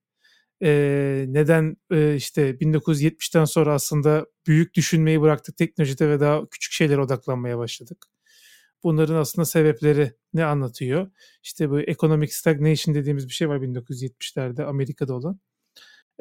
e, 0.64 1.26
neden 1.28 1.78
e, 1.92 2.16
işte 2.16 2.50
1970'ten 2.50 3.46
sonra 3.46 3.74
aslında 3.74 4.26
büyük 4.48 4.74
düşünmeyi 4.74 5.22
bıraktık 5.22 5.58
teknolojide 5.58 6.10
ve 6.10 6.20
daha 6.20 6.50
küçük 6.52 6.72
şeylere 6.74 7.02
odaklanmaya 7.02 7.58
başladık. 7.58 8.06
Bunların 8.84 9.16
aslında 9.16 9.46
sebepleri 9.46 10.14
ne 10.34 10.46
anlatıyor? 10.46 11.12
İşte 11.44 11.70
bu 11.70 11.80
economic 11.82 12.28
stagnation 12.28 12.96
dediğimiz 12.96 13.28
bir 13.28 13.34
şey 13.34 13.50
var 13.50 13.58
1970'lerde 13.58 14.64
Amerika'da 14.64 15.14
olan. 15.14 15.40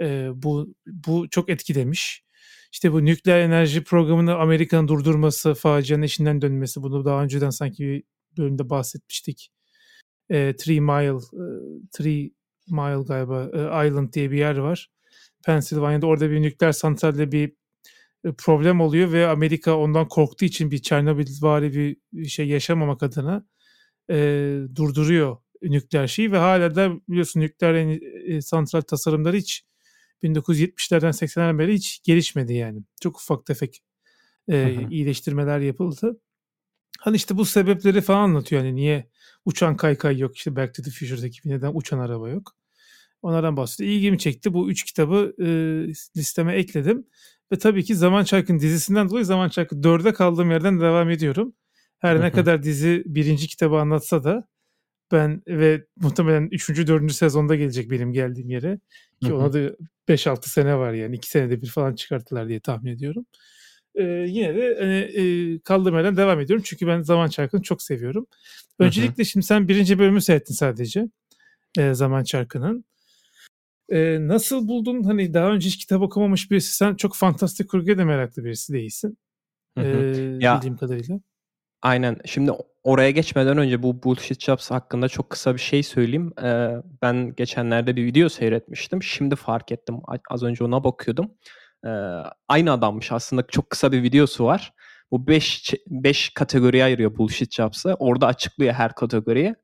E, 0.00 0.28
bu 0.34 0.74
bu 0.86 1.28
çok 1.30 1.50
etkilemiş. 1.50 2.24
İşte 2.72 2.92
bu 2.92 3.04
nükleer 3.04 3.40
enerji 3.40 3.84
programını 3.84 4.34
Amerika'nın 4.34 4.88
durdurması, 4.88 5.54
facianın 5.54 6.02
işinden 6.02 6.42
dönmesi. 6.42 6.82
Bunu 6.82 7.04
daha 7.04 7.22
önceden 7.22 7.50
sanki 7.50 7.84
bir 7.84 8.02
bölümde 8.38 8.70
bahsetmiştik. 8.70 9.50
E, 10.30 10.56
Three 10.56 10.80
Mile, 10.80 11.16
e, 11.16 11.44
Three 11.92 12.30
Mile 12.68 13.04
galiba 13.08 13.50
e, 13.54 13.88
Island 13.88 14.12
diye 14.12 14.30
bir 14.30 14.38
yer 14.38 14.56
var. 14.56 14.90
Pennsylvania'da 15.46 16.06
orada 16.06 16.30
bir 16.30 16.42
nükleer 16.42 16.72
santralde 16.72 17.32
bir 17.32 17.52
problem 18.38 18.80
oluyor 18.80 19.12
ve 19.12 19.26
Amerika 19.26 19.76
ondan 19.78 20.08
korktuğu 20.08 20.44
için 20.44 20.70
bir 20.70 20.78
Çernobil 20.78 21.26
vari 21.42 21.96
bir 22.12 22.28
şey 22.28 22.48
yaşamamak 22.48 23.02
adına 23.02 23.46
e, 24.10 24.16
durduruyor 24.74 25.36
nükleer 25.62 26.06
şeyi 26.06 26.32
ve 26.32 26.38
hala 26.38 26.74
da 26.74 27.00
biliyorsun 27.08 27.40
nükleer 27.40 27.74
e, 27.74 28.40
santral 28.40 28.80
tasarımları 28.80 29.36
hiç 29.36 29.64
1970'lerden 30.22 31.10
80'lerden 31.10 31.58
beri 31.58 31.74
hiç 31.74 32.02
gelişmedi 32.04 32.54
yani. 32.54 32.82
Çok 33.00 33.20
ufak 33.20 33.46
tefek 33.46 33.82
e, 34.48 34.86
iyileştirmeler 34.90 35.60
yapıldı. 35.60 36.20
Hani 37.00 37.16
işte 37.16 37.36
bu 37.36 37.44
sebepleri 37.44 38.00
falan 38.00 38.20
anlatıyor. 38.20 38.64
Yani 38.64 38.76
niye 38.76 39.10
uçan 39.44 39.76
kaykay 39.76 40.18
yok 40.18 40.36
işte 40.36 40.56
Back 40.56 40.74
to 40.74 40.82
the 40.82 40.90
Future'daki 40.90 41.38
neden 41.44 41.72
uçan 41.74 41.98
araba 41.98 42.28
yok. 42.28 42.56
Onlardan 43.22 43.56
bahsediyor. 43.56 43.94
İlgimi 43.94 44.18
çekti. 44.18 44.52
Bu 44.52 44.70
üç 44.70 44.84
kitabı 44.84 45.34
e, 45.38 45.46
listeme 46.16 46.54
ekledim. 46.54 47.06
Ve 47.52 47.58
tabii 47.58 47.84
ki 47.84 47.94
Zaman 47.94 48.24
Çarkı'nın 48.24 48.58
dizisinden 48.60 49.08
dolayı 49.10 49.24
Zaman 49.24 49.48
Çarkı 49.48 49.82
dörde 49.82 50.12
kaldığım 50.12 50.50
yerden 50.50 50.80
devam 50.80 51.10
ediyorum. 51.10 51.54
Her 51.98 52.20
ne 52.20 52.30
kadar 52.32 52.62
dizi 52.62 53.02
birinci 53.06 53.48
kitabı 53.48 53.76
anlatsa 53.76 54.24
da 54.24 54.48
ben 55.12 55.42
ve 55.48 55.84
muhtemelen 55.96 56.48
üçüncü, 56.52 56.86
dördüncü 56.86 57.14
sezonda 57.14 57.56
gelecek 57.56 57.90
benim 57.90 58.12
geldiğim 58.12 58.50
yere. 58.50 58.80
Ki 59.22 59.32
ona 59.32 59.52
da 59.52 59.76
5-6 60.08 60.48
sene 60.48 60.76
var 60.76 60.92
yani. 60.92 61.16
iki 61.16 61.30
senede 61.30 61.62
bir 61.62 61.66
falan 61.66 61.94
çıkarttılar 61.94 62.48
diye 62.48 62.60
tahmin 62.60 62.92
ediyorum. 62.92 63.26
Ee, 63.94 64.02
yine 64.28 64.54
de 64.56 64.76
hani, 64.80 64.94
e, 64.94 65.58
kaldığım 65.60 65.94
yerden 65.94 66.16
devam 66.16 66.40
ediyorum. 66.40 66.64
Çünkü 66.66 66.86
ben 66.86 67.02
Zaman 67.02 67.28
Çarkı'nı 67.28 67.62
çok 67.62 67.82
seviyorum. 67.82 68.26
Öncelikle 68.78 69.24
şimdi 69.24 69.46
sen 69.46 69.68
birinci 69.68 69.98
bölümü 69.98 70.20
seyrettin 70.20 70.54
sadece. 70.54 71.08
E, 71.78 71.94
Zaman 71.94 72.24
Çarkı'nın. 72.24 72.84
E, 73.88 74.28
nasıl 74.28 74.68
buldun? 74.68 75.02
Hani 75.02 75.34
daha 75.34 75.50
önce 75.50 75.66
hiç 75.66 75.78
kitap 75.78 76.02
okumamış 76.02 76.50
birisi. 76.50 76.76
Sen 76.76 76.94
çok 76.94 77.16
fantastik 77.16 77.70
kurguya 77.70 77.98
da 77.98 78.04
meraklı 78.04 78.44
birisi 78.44 78.72
değilsin. 78.72 79.18
E, 79.76 79.82
ya, 80.40 80.56
bildiğim 80.56 80.76
kadarıyla. 80.76 81.20
Aynen. 81.82 82.16
Şimdi 82.24 82.52
oraya 82.84 83.10
geçmeden 83.10 83.58
önce 83.58 83.82
bu 83.82 84.02
Bullshit 84.02 84.40
Jobs 84.40 84.70
hakkında 84.70 85.08
çok 85.08 85.30
kısa 85.30 85.54
bir 85.54 85.60
şey 85.60 85.82
söyleyeyim. 85.82 86.32
Ee, 86.42 86.70
ben 87.02 87.34
geçenlerde 87.36 87.96
bir 87.96 88.04
video 88.04 88.28
seyretmiştim. 88.28 89.02
Şimdi 89.02 89.36
fark 89.36 89.72
ettim. 89.72 89.96
Az 90.30 90.42
önce 90.42 90.64
ona 90.64 90.84
bakıyordum. 90.84 91.30
Ee, 91.86 91.88
aynı 92.48 92.72
adammış 92.72 93.12
aslında. 93.12 93.46
Çok 93.46 93.70
kısa 93.70 93.92
bir 93.92 94.02
videosu 94.02 94.44
var. 94.44 94.72
Bu 95.10 95.26
5 95.26 95.74
5 95.86 96.30
kategoriye 96.30 96.84
ayırıyor 96.84 97.16
Bullshit 97.16 97.54
Jobs'ı. 97.54 97.94
Orada 97.98 98.26
açıklıyor 98.26 98.72
her 98.72 98.94
kategoriyi. 98.94 99.54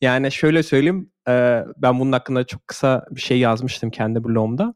Yani 0.00 0.32
şöyle 0.32 0.62
söyleyeyim. 0.62 1.11
E, 1.28 1.64
ben 1.76 2.00
bunun 2.00 2.12
hakkında 2.12 2.44
çok 2.44 2.68
kısa 2.68 3.06
bir 3.10 3.20
şey 3.20 3.38
yazmıştım 3.38 3.90
kendi 3.90 4.24
blogumda. 4.24 4.74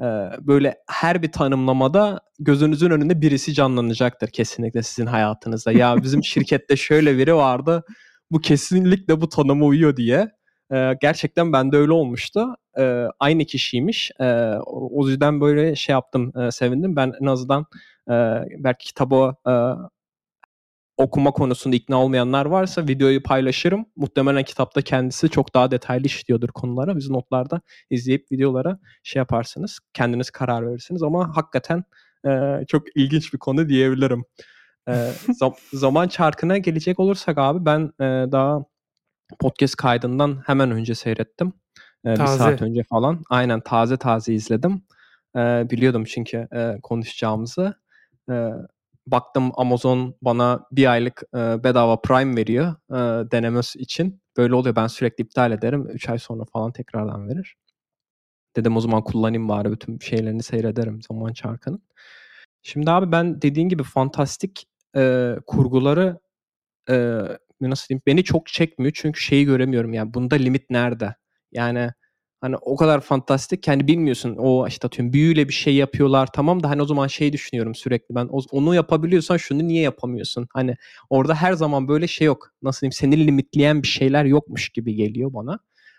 E, 0.00 0.04
böyle 0.40 0.76
her 0.90 1.22
bir 1.22 1.32
tanımlamada 1.32 2.20
gözünüzün 2.38 2.90
önünde 2.90 3.20
birisi 3.20 3.54
canlanacaktır 3.54 4.28
kesinlikle 4.28 4.82
sizin 4.82 5.06
hayatınızda. 5.06 5.72
Ya 5.72 5.96
bizim 6.02 6.24
şirkette 6.24 6.76
şöyle 6.76 7.18
biri 7.18 7.34
vardı. 7.34 7.84
Bu 8.30 8.40
kesinlikle 8.40 9.20
bu 9.20 9.28
tanıma 9.28 9.66
uyuyor 9.66 9.96
diye. 9.96 10.30
E, 10.72 10.92
gerçekten 11.00 11.52
bende 11.52 11.76
öyle 11.76 11.92
olmuştu. 11.92 12.46
E, 12.78 13.06
aynı 13.20 13.44
kişiymiş. 13.44 14.10
E, 14.20 14.24
o 14.66 15.08
yüzden 15.08 15.40
böyle 15.40 15.76
şey 15.76 15.92
yaptım, 15.92 16.32
e, 16.38 16.50
sevindim. 16.50 16.96
Ben 16.96 17.12
en 17.22 17.26
azından 17.26 17.66
e, 18.08 18.14
belki 18.58 18.86
kitabı 18.86 19.34
e, 19.48 19.52
okuma 20.96 21.30
konusunda 21.30 21.76
ikna 21.76 22.02
olmayanlar 22.02 22.46
varsa 22.46 22.82
videoyu 22.88 23.22
paylaşırım. 23.22 23.86
Muhtemelen 23.96 24.42
kitapta 24.42 24.82
kendisi 24.82 25.30
çok 25.30 25.54
daha 25.54 25.70
detaylı 25.70 26.06
işliyordur 26.06 26.48
konulara. 26.48 26.96
Biz 26.96 27.10
notlarda 27.10 27.60
izleyip 27.90 28.32
videolara 28.32 28.78
şey 29.02 29.20
yaparsınız. 29.20 29.78
Kendiniz 29.92 30.30
karar 30.30 30.66
verirsiniz 30.66 31.02
ama 31.02 31.36
hakikaten 31.36 31.84
e, 32.26 32.60
çok 32.68 32.96
ilginç 32.96 33.32
bir 33.32 33.38
konu 33.38 33.68
diyebilirim. 33.68 34.24
E, 34.88 34.92
zam- 35.40 35.56
zaman 35.72 36.08
çarkına 36.08 36.58
gelecek 36.58 37.00
olursak 37.00 37.38
abi 37.38 37.64
ben 37.66 37.80
e, 38.00 38.32
daha 38.32 38.64
podcast 39.40 39.76
kaydından 39.76 40.42
hemen 40.46 40.70
önce 40.70 40.94
seyrettim. 40.94 41.52
E, 42.06 42.12
bir 42.12 42.26
saat 42.26 42.62
önce 42.62 42.82
falan. 42.82 43.22
Aynen 43.30 43.60
taze 43.60 43.96
taze 43.96 44.34
izledim. 44.34 44.82
E, 45.36 45.40
biliyordum 45.70 46.04
çünkü 46.04 46.48
e, 46.54 46.80
konuşacağımızı. 46.82 47.74
E, 48.30 48.34
baktım 49.06 49.52
Amazon 49.54 50.14
bana 50.22 50.66
bir 50.72 50.86
aylık 50.86 51.22
e, 51.34 51.64
bedava 51.64 52.00
Prime 52.00 52.36
veriyor 52.36 52.74
e, 52.90 53.30
denemesi 53.30 53.78
için. 53.78 54.22
Böyle 54.36 54.54
oluyor 54.54 54.76
ben 54.76 54.86
sürekli 54.86 55.22
iptal 55.22 55.52
ederim. 55.52 55.88
3 55.88 56.08
ay 56.08 56.18
sonra 56.18 56.44
falan 56.52 56.72
tekrardan 56.72 57.28
verir. 57.28 57.56
Dedim 58.56 58.76
o 58.76 58.80
zaman 58.80 59.04
kullanayım 59.04 59.48
bari 59.48 59.72
bütün 59.72 59.98
şeylerini 59.98 60.42
seyrederim 60.42 61.02
zaman 61.02 61.32
çarkının. 61.32 61.82
Şimdi 62.62 62.90
abi 62.90 63.12
ben 63.12 63.42
dediğin 63.42 63.68
gibi 63.68 63.82
fantastik 63.82 64.66
e, 64.96 65.34
kurguları 65.46 66.18
e, 66.90 67.20
nasıl 67.60 67.88
diyeyim 67.88 68.02
beni 68.06 68.24
çok 68.24 68.46
çekmiyor 68.46 68.92
çünkü 68.94 69.20
şeyi 69.20 69.44
göremiyorum 69.44 69.92
yani 69.92 70.14
bunda 70.14 70.36
limit 70.36 70.70
nerede? 70.70 71.14
Yani 71.52 71.90
Hani 72.40 72.56
o 72.56 72.76
kadar 72.76 73.00
fantastik 73.00 73.62
ki 73.62 73.70
hani 73.70 73.86
bilmiyorsun 73.88 74.36
o 74.38 74.66
işte 74.68 74.86
atıyorum 74.86 75.12
büyüyle 75.12 75.48
bir 75.48 75.52
şey 75.52 75.74
yapıyorlar 75.74 76.28
tamam 76.32 76.62
da 76.62 76.70
hani 76.70 76.82
o 76.82 76.84
zaman 76.86 77.06
şey 77.06 77.32
düşünüyorum 77.32 77.74
sürekli 77.74 78.14
ben 78.14 78.28
onu 78.52 78.74
yapabiliyorsan 78.74 79.36
şunu 79.36 79.68
niye 79.68 79.82
yapamıyorsun? 79.82 80.48
Hani 80.52 80.76
orada 81.10 81.34
her 81.34 81.52
zaman 81.52 81.88
böyle 81.88 82.06
şey 82.06 82.26
yok. 82.26 82.52
Nasıl 82.62 82.80
diyeyim 82.80 82.92
seni 82.92 83.26
limitleyen 83.26 83.82
bir 83.82 83.88
şeyler 83.88 84.24
yokmuş 84.24 84.68
gibi 84.68 84.94
geliyor 84.94 85.34
bana. 85.34 85.58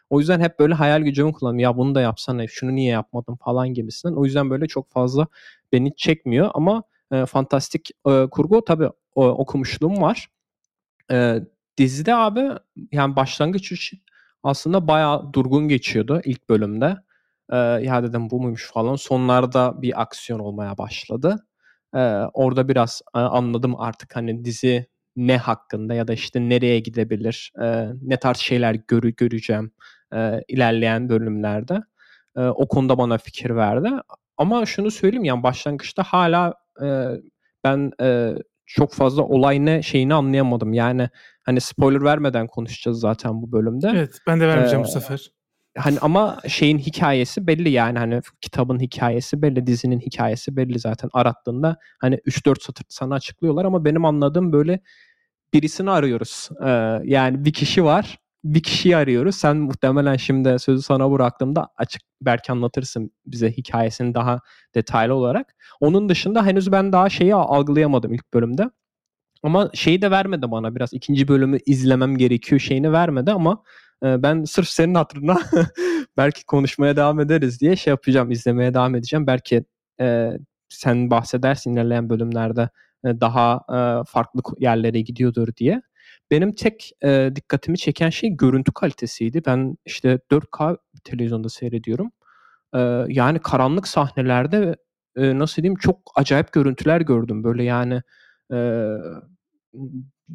O 0.09 0.19
yüzden 0.19 0.39
hep 0.39 0.59
böyle 0.59 0.73
hayal 0.73 1.01
gücümü 1.01 1.33
kullanıyorum. 1.33 1.59
Ya 1.59 1.77
bunu 1.77 1.95
da 1.95 2.01
yapsana, 2.01 2.47
şunu 2.47 2.75
niye 2.75 2.91
yapmadım 2.91 3.35
falan 3.35 3.73
gibisinden. 3.73 4.15
O 4.15 4.25
yüzden 4.25 4.49
böyle 4.49 4.67
çok 4.67 4.91
fazla 4.91 5.27
beni 5.71 5.95
çekmiyor 5.95 6.51
ama 6.53 6.83
e, 7.11 7.25
fantastik 7.25 7.89
e, 8.07 8.27
kurgu 8.31 8.63
tabii 8.65 8.89
o, 9.15 9.27
okumuşluğum 9.27 10.01
var. 10.01 10.29
E, 11.11 11.39
dizide 11.77 12.15
abi 12.15 12.49
yani 12.91 13.15
başlangıç 13.15 13.71
aslında 14.45 14.87
bayağı 14.87 15.33
durgun 15.33 15.67
geçiyordu 15.67 16.21
ilk 16.25 16.49
bölümde. 16.49 16.97
Ee, 17.51 17.57
ya 17.57 18.03
dedim 18.03 18.29
bu 18.29 18.41
muymuş 18.41 18.71
falan. 18.73 18.95
Sonlarda 18.95 19.81
bir 19.81 20.01
aksiyon 20.01 20.39
olmaya 20.39 20.77
başladı. 20.77 21.47
Ee, 21.95 21.99
orada 22.33 22.67
biraz 22.67 23.01
anladım 23.13 23.75
artık 23.81 24.15
hani 24.15 24.45
dizi 24.45 24.87
ne 25.15 25.37
hakkında 25.37 25.93
ya 25.93 26.07
da 26.07 26.13
işte 26.13 26.49
nereye 26.49 26.79
gidebilir, 26.79 27.51
e, 27.61 27.87
ne 28.01 28.17
tarz 28.17 28.37
şeyler 28.37 28.75
görü 28.87 29.15
göreceğim 29.15 29.71
e, 30.15 30.41
ilerleyen 30.47 31.09
bölümlerde. 31.09 31.81
E, 32.37 32.41
o 32.41 32.67
konuda 32.67 32.97
bana 32.97 33.17
fikir 33.17 33.49
verdi. 33.55 33.89
Ama 34.37 34.65
şunu 34.65 34.91
söyleyeyim 34.91 35.23
yani 35.23 35.43
başlangıçta 35.43 36.03
hala 36.03 36.53
e, 36.83 36.87
ben 37.63 37.91
e, 38.01 38.35
çok 38.65 38.93
fazla 38.93 39.23
olay 39.23 39.65
ne 39.65 39.81
şeyini 39.81 40.13
anlayamadım. 40.13 40.73
Yani 40.73 41.09
hani 41.43 41.61
spoiler 41.61 42.03
vermeden 42.03 42.47
konuşacağız 42.47 42.99
zaten 42.99 43.41
bu 43.41 43.51
bölümde. 43.51 43.91
Evet 43.95 44.19
ben 44.27 44.39
de 44.39 44.47
vermeyeceğim 44.47 44.81
ee, 44.81 44.87
bu 44.87 44.91
sefer. 44.91 45.31
Hani 45.77 45.99
ama 46.01 46.37
şeyin 46.47 46.77
hikayesi 46.77 47.47
belli 47.47 47.69
yani 47.69 47.99
hani 47.99 48.21
kitabın 48.41 48.79
hikayesi 48.79 49.41
belli, 49.41 49.67
dizinin 49.67 49.99
hikayesi 49.99 50.55
belli 50.55 50.79
zaten 50.79 51.09
arattığında 51.13 51.77
hani 51.99 52.15
3-4 52.15 52.63
satır 52.63 52.85
sana 52.89 53.15
açıklıyorlar 53.15 53.65
ama 53.65 53.85
benim 53.85 54.05
anladığım 54.05 54.53
böyle 54.53 54.79
birisini 55.53 55.91
arıyoruz. 55.91 56.49
Ee, 56.65 56.69
yani 57.03 57.45
bir 57.45 57.53
kişi 57.53 57.83
var 57.83 58.19
bir 58.45 58.63
kişiyi 58.63 58.97
arıyoruz. 58.97 59.35
Sen 59.35 59.57
muhtemelen 59.57 60.15
şimdi 60.15 60.59
sözü 60.59 60.81
sana 60.81 61.11
bıraktığımda 61.11 61.69
açık 61.77 62.01
belki 62.21 62.51
anlatırsın 62.51 63.11
bize 63.25 63.51
hikayesini 63.51 64.13
daha 64.13 64.39
detaylı 64.75 65.13
olarak. 65.13 65.55
Onun 65.79 66.09
dışında 66.09 66.45
henüz 66.45 66.71
ben 66.71 66.91
daha 66.91 67.09
şeyi 67.09 67.35
algılayamadım 67.35 68.13
ilk 68.13 68.33
bölümde. 68.33 68.69
Ama 69.43 69.69
şeyi 69.73 70.01
de 70.01 70.11
vermedi 70.11 70.51
bana 70.51 70.75
biraz. 70.75 70.93
ikinci 70.93 71.27
bölümü 71.27 71.57
izlemem 71.65 72.17
gerekiyor 72.17 72.61
şeyini 72.61 72.91
vermedi 72.91 73.31
ama 73.31 73.63
e, 74.03 74.23
ben 74.23 74.43
sırf 74.43 74.67
senin 74.67 74.95
hatırına 74.95 75.37
belki 76.17 76.45
konuşmaya 76.45 76.95
devam 76.95 77.19
ederiz 77.19 77.61
diye 77.61 77.75
şey 77.75 77.91
yapacağım. 77.91 78.31
izlemeye 78.31 78.73
devam 78.73 78.95
edeceğim. 78.95 79.27
Belki 79.27 79.65
e, 80.01 80.31
sen 80.69 81.11
bahsedersin 81.11 81.73
ilerleyen 81.73 82.09
bölümlerde 82.09 82.69
e, 83.05 83.21
daha 83.21 83.61
e, 83.69 83.77
farklı 84.07 84.41
yerlere 84.59 85.01
gidiyordur 85.01 85.47
diye. 85.57 85.81
Benim 86.31 86.51
tek 86.51 86.91
e, 87.03 87.31
dikkatimi 87.35 87.77
çeken 87.77 88.09
şey 88.09 88.29
görüntü 88.29 88.71
kalitesiydi. 88.71 89.41
Ben 89.45 89.77
işte 89.85 90.19
4K 90.31 90.77
televizyonda 91.03 91.49
seyrediyorum. 91.49 92.11
E, 92.75 92.79
yani 93.07 93.39
karanlık 93.39 93.87
sahnelerde 93.87 94.75
e, 95.15 95.39
nasıl 95.39 95.61
diyeyim 95.63 95.79
çok 95.79 95.99
acayip 96.15 96.51
görüntüler 96.51 97.01
gördüm. 97.01 97.43
Böyle 97.43 97.63
yani 97.63 98.01
e, 98.53 98.57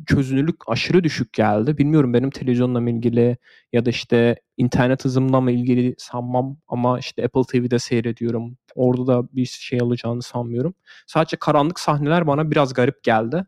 çözünürlük 0.06 0.56
aşırı 0.66 1.04
düşük 1.04 1.32
geldi. 1.32 1.78
Bilmiyorum 1.78 2.14
benim 2.14 2.30
televizyonla 2.30 2.80
mı 2.80 2.90
ilgili 2.90 3.36
ya 3.72 3.86
da 3.86 3.90
işte 3.90 4.36
internet 4.56 5.04
hızımla 5.04 5.40
mı 5.40 5.52
ilgili 5.52 5.94
sanmam 5.98 6.56
ama 6.68 6.98
işte 6.98 7.24
Apple 7.24 7.42
TV'de 7.42 7.78
seyrediyorum. 7.78 8.56
Orada 8.74 9.06
da 9.06 9.28
bir 9.32 9.46
şey 9.46 9.78
alacağını 9.82 10.22
sanmıyorum. 10.22 10.74
Sadece 11.06 11.36
karanlık 11.36 11.80
sahneler 11.80 12.26
bana 12.26 12.50
biraz 12.50 12.74
garip 12.74 13.02
geldi. 13.02 13.46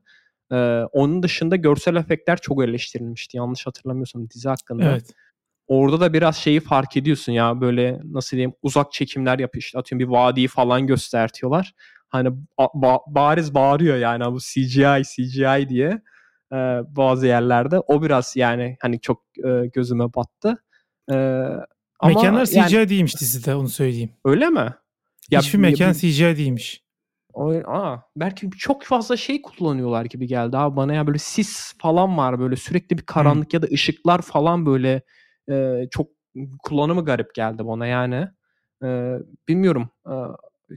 Ee, 0.53 0.57
onun 0.93 1.23
dışında 1.23 1.57
görsel 1.57 1.97
efektler 1.97 2.39
çok 2.39 2.65
eleştirilmişti. 2.65 3.37
Yanlış 3.37 3.67
hatırlamıyorsam 3.67 4.31
dizi 4.31 4.49
hakkında. 4.49 4.85
Evet. 4.85 5.15
Orada 5.67 6.01
da 6.01 6.13
biraz 6.13 6.37
şeyi 6.37 6.61
fark 6.61 6.97
ediyorsun 6.97 7.33
ya 7.33 7.61
böyle 7.61 8.01
nasıl 8.05 8.37
diyeyim 8.37 8.53
uzak 8.63 8.93
çekimler 8.93 9.39
yapıyor. 9.39 9.63
İşte 9.63 9.79
atıyorum 9.79 10.09
bir 10.09 10.13
vadiyi 10.13 10.49
falan 10.49 10.87
göstertiyorlar. 10.87 11.75
Hani 12.09 12.29
ba- 12.59 13.03
bariz 13.07 13.55
bağırıyor 13.55 13.97
yani 13.97 14.25
bu 14.25 14.39
CGI 14.41 15.03
CGI 15.05 15.69
diye 15.69 16.03
e, 16.53 16.57
bazı 16.89 17.27
yerlerde. 17.27 17.79
O 17.79 18.03
biraz 18.03 18.37
yani 18.37 18.77
hani 18.81 19.01
çok 19.01 19.23
e, 19.45 19.67
gözüme 19.67 20.15
battı. 20.15 20.63
E, 21.13 21.15
ama 22.01 22.15
Mekanlar 22.15 22.47
CGI 22.47 22.59
yani, 22.59 22.89
değilmiş 22.89 23.21
dizide 23.21 23.55
onu 23.55 23.69
söyleyeyim. 23.69 24.11
Öyle 24.25 24.49
mi? 24.49 24.75
Ya, 25.31 25.41
Hiçbir 25.41 25.59
mekan 25.59 25.93
CGI 25.93 26.37
değilmiş. 26.37 26.82
O, 27.35 27.53
aa, 27.67 28.03
belki 28.17 28.51
çok 28.51 28.83
fazla 28.85 29.17
şey 29.17 29.43
kullanıyorlar 29.43 30.05
gibi 30.05 30.27
geldi 30.27 30.57
abi 30.57 30.77
bana 30.77 30.95
ya 30.95 31.07
böyle 31.07 31.19
sis 31.19 31.75
falan 31.79 32.17
var 32.17 32.41
böyle 32.41 32.57
sürekli 32.57 32.99
bir 32.99 33.03
karanlık 33.03 33.53
hmm. 33.53 33.57
ya 33.57 33.62
da 33.62 33.67
ışıklar 33.73 34.23
falan 34.23 34.67
böyle 34.67 35.03
e, 35.51 35.85
çok 35.91 36.09
kullanımı 36.62 37.05
garip 37.05 37.35
geldi 37.35 37.67
bana 37.67 37.87
yani. 37.87 38.29
E, 38.85 39.19
bilmiyorum. 39.49 39.89
E, 40.07 40.15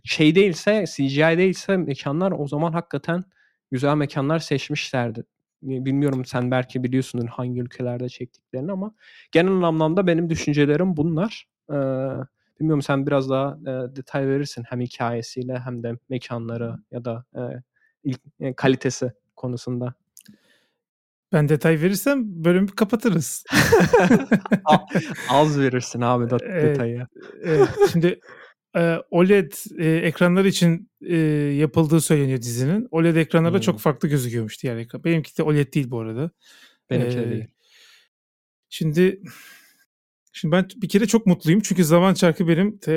şey 0.03 0.35
değilse 0.35 0.85
CGI 0.95 1.37
değilse 1.37 1.77
mekanlar 1.77 2.31
o 2.31 2.47
zaman 2.47 2.73
hakikaten 2.73 3.23
güzel 3.71 3.95
mekanlar 3.95 4.39
seçmişlerdi. 4.39 5.23
Bilmiyorum 5.61 6.25
sen 6.25 6.51
belki 6.51 6.83
biliyorsundur 6.83 7.27
hangi 7.27 7.61
ülkelerde 7.61 8.09
çektiklerini 8.09 8.71
ama 8.71 8.95
genel 9.31 9.63
anlamda 9.63 10.07
benim 10.07 10.29
düşüncelerim 10.29 10.97
bunlar. 10.97 11.47
Ee, 11.71 11.75
bilmiyorum 12.59 12.81
sen 12.81 13.07
biraz 13.07 13.29
daha 13.29 13.57
e, 13.61 13.95
detay 13.95 14.27
verirsin 14.27 14.63
hem 14.69 14.81
hikayesiyle 14.81 15.59
hem 15.59 15.83
de 15.83 15.93
mekanları 16.09 16.75
ya 16.91 17.05
da 17.05 17.25
e, 17.35 17.41
ilk, 18.03 18.19
e, 18.39 18.53
kalitesi 18.53 19.11
konusunda. 19.35 19.93
Ben 21.33 21.49
detay 21.49 21.81
verirsem 21.81 22.43
bölümü 22.43 22.67
kapatırız. 22.67 23.43
Az 25.29 25.59
verirsin 25.59 26.01
abi 26.01 26.29
da 26.29 26.39
detayı. 26.39 27.07
Evet, 27.43 27.69
şimdi 27.91 28.19
e, 28.75 28.97
OLED 29.11 29.51
e, 29.77 30.07
ekranlar 30.07 30.45
için 30.45 30.89
e, 31.01 31.15
yapıldığı 31.57 32.01
söyleniyor 32.01 32.41
dizinin. 32.41 32.87
OLED 32.91 33.15
ekranlarda 33.15 33.57
hmm. 33.57 33.61
çok 33.61 33.79
farklı 33.79 34.09
gözüküyormuş 34.09 34.63
diğer 34.63 34.77
ekran. 34.77 35.03
Benimki 35.03 35.37
de 35.37 35.43
OLED 35.43 35.73
değil 35.73 35.91
bu 35.91 35.99
arada. 35.99 36.31
Benimki 36.89 37.17
de 37.17 37.31
değil. 37.31 37.47
Şimdi 38.69 39.21
Şimdi 40.37 40.51
ben 40.51 40.67
bir 40.75 40.89
kere 40.89 41.05
çok 41.05 41.25
mutluyum 41.25 41.61
çünkü 41.61 41.85
Zaman 41.85 42.13
Çarkı 42.13 42.47
benim 42.47 42.77
te, 42.77 42.91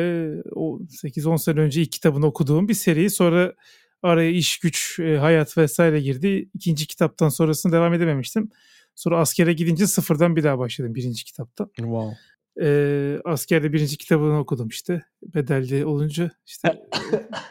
o 0.54 0.78
8-10 0.78 1.38
sene 1.38 1.60
önce 1.60 1.82
ilk 1.82 1.92
kitabını 1.92 2.26
okuduğum 2.26 2.68
bir 2.68 2.74
seri. 2.74 3.10
Sonra 3.10 3.54
araya 4.02 4.30
iş, 4.30 4.58
güç, 4.58 4.98
hayat 4.98 5.56
vesaire 5.56 6.00
girdi. 6.00 6.48
İkinci 6.54 6.86
kitaptan 6.86 7.28
sonrasını 7.28 7.72
devam 7.72 7.94
edememiştim. 7.94 8.50
Sonra 8.94 9.18
askere 9.18 9.52
gidince 9.52 9.86
sıfırdan 9.86 10.36
bir 10.36 10.44
daha 10.44 10.58
başladım 10.58 10.94
birinci 10.94 11.24
kitaptan. 11.24 11.70
Wow. 11.76 12.16
Ee, 12.62 13.18
askerde 13.24 13.72
birinci 13.72 13.98
kitabını 13.98 14.38
okudum 14.38 14.68
işte. 14.68 15.02
Bedelli 15.22 15.86
olunca 15.86 16.30
işte 16.46 16.78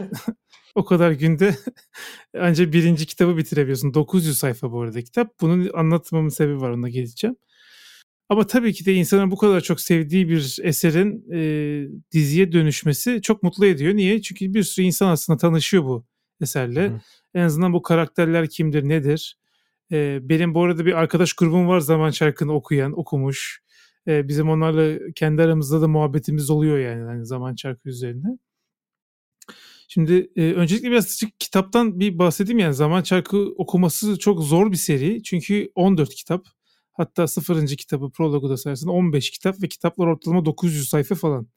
o 0.75 0.85
kadar 0.85 1.11
günde 1.11 1.55
ancak 2.39 2.73
birinci 2.73 3.05
kitabı 3.05 3.37
bitirebiliyorsun. 3.37 3.93
900 3.93 4.37
sayfa 4.37 4.71
bu 4.71 4.81
arada 4.81 5.01
kitap. 5.01 5.41
Bunun 5.41 5.69
anlatmamın 5.73 6.29
sebebi 6.29 6.61
var 6.61 6.69
ona 6.69 6.89
geleceğim. 6.89 7.35
Ama 8.29 8.47
tabii 8.47 8.73
ki 8.73 8.85
de 8.85 8.93
insanın 8.93 9.31
bu 9.31 9.37
kadar 9.37 9.61
çok 9.61 9.81
sevdiği 9.81 10.29
bir 10.29 10.57
eserin 10.63 11.25
e, 11.33 11.39
diziye 12.11 12.51
dönüşmesi 12.51 13.21
çok 13.21 13.43
mutlu 13.43 13.65
ediyor. 13.65 13.95
Niye? 13.95 14.21
Çünkü 14.21 14.53
bir 14.53 14.63
sürü 14.63 14.85
insan 14.85 15.07
aslında 15.07 15.37
tanışıyor 15.37 15.83
bu 15.83 16.05
eserle. 16.41 16.89
Hı. 16.89 17.01
En 17.33 17.43
azından 17.43 17.73
bu 17.73 17.81
karakterler 17.81 18.49
kimdir, 18.49 18.83
nedir? 18.89 19.37
E, 19.91 20.19
benim 20.21 20.53
bu 20.53 20.63
arada 20.63 20.85
bir 20.85 20.93
arkadaş 20.93 21.33
grubum 21.33 21.67
var 21.67 21.79
zaman 21.79 22.11
çarkını 22.11 22.53
okuyan, 22.53 22.99
okumuş. 22.99 23.61
E, 24.07 24.27
bizim 24.27 24.49
onlarla 24.49 24.99
kendi 25.15 25.41
aramızda 25.41 25.81
da 25.81 25.87
muhabbetimiz 25.87 26.49
oluyor 26.49 26.79
yani 26.79 27.03
hani 27.03 27.25
zaman 27.25 27.55
çarkı 27.55 27.89
üzerine. 27.89 28.37
Şimdi 29.87 30.31
e, 30.35 30.53
öncelikle 30.53 30.91
biraz 30.91 31.21
kitaptan 31.39 31.99
bir 31.99 32.19
bahsedeyim 32.19 32.59
yani 32.59 32.73
Zaman 32.73 33.01
Çarkı 33.01 33.37
okuması 33.37 34.19
çok 34.19 34.43
zor 34.43 34.71
bir 34.71 34.77
seri. 34.77 35.23
Çünkü 35.23 35.71
14 35.75 36.15
kitap. 36.15 36.56
Hatta 36.97 37.27
sıfırıncı 37.27 37.75
kitabı 37.75 38.11
prologu 38.11 38.49
da 38.49 38.57
sayarsan 38.57 38.89
15 38.89 39.31
kitap 39.31 39.61
ve 39.63 39.67
kitaplar 39.67 40.07
ortalama 40.07 40.45
900 40.45 40.89
sayfa 40.89 41.15
falan. 41.15 41.47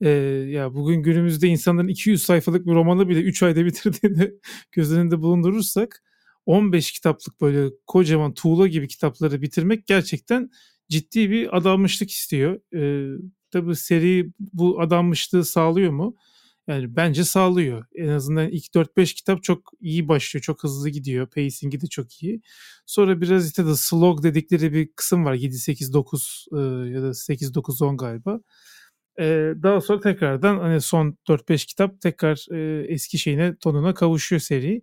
Ee, 0.00 0.08
ya 0.48 0.74
bugün 0.74 1.02
günümüzde 1.02 1.48
insanların 1.48 1.88
200 1.88 2.22
sayfalık 2.22 2.66
bir 2.66 2.72
romanı 2.72 3.08
bile 3.08 3.20
3 3.20 3.42
ayda 3.42 3.64
bitirdiğini 3.64 4.30
göz 4.72 4.92
önünde 4.92 5.20
bulundurursak 5.20 6.02
15 6.46 6.92
kitaplık 6.92 7.40
böyle 7.40 7.70
kocaman 7.86 8.34
tuğla 8.34 8.66
gibi 8.66 8.88
kitapları 8.88 9.42
bitirmek 9.42 9.86
gerçekten 9.86 10.50
ciddi 10.88 11.30
bir 11.30 11.56
adanmışlık 11.56 12.10
istiyor. 12.10 12.60
Ee, 12.74 13.18
tabii 13.50 13.76
seri 13.76 14.32
bu 14.38 14.80
adanmışlığı 14.80 15.44
sağlıyor 15.44 15.92
mu? 15.92 16.16
Yani 16.68 16.96
bence 16.96 17.24
sağlıyor. 17.24 17.84
En 17.94 18.08
azından 18.08 18.48
ilk 18.48 18.74
4-5 18.74 19.14
kitap 19.14 19.42
çok 19.42 19.70
iyi 19.80 20.08
başlıyor. 20.08 20.42
Çok 20.42 20.64
hızlı 20.64 20.88
gidiyor. 20.88 21.26
Pacing'i 21.30 21.80
de 21.80 21.86
çok 21.86 22.22
iyi. 22.22 22.42
Sonra 22.86 23.20
biraz 23.20 23.48
işte 23.48 23.66
de 23.66 23.76
slog 23.76 24.22
dedikleri 24.22 24.72
bir 24.72 24.88
kısım 24.96 25.24
var. 25.24 25.34
7-8-9 25.34 26.46
e, 26.52 26.90
ya 26.90 27.02
da 27.02 27.14
8-9-10 27.14 27.96
galiba. 27.96 28.40
E, 29.20 29.24
daha 29.62 29.80
sonra 29.80 30.00
tekrardan 30.00 30.58
hani 30.58 30.80
son 30.80 31.18
4-5 31.28 31.66
kitap 31.66 32.00
tekrar 32.00 32.46
e, 32.54 32.86
eski 32.94 33.18
şeyine 33.18 33.56
tonuna 33.56 33.94
kavuşuyor 33.94 34.40
seri. 34.40 34.82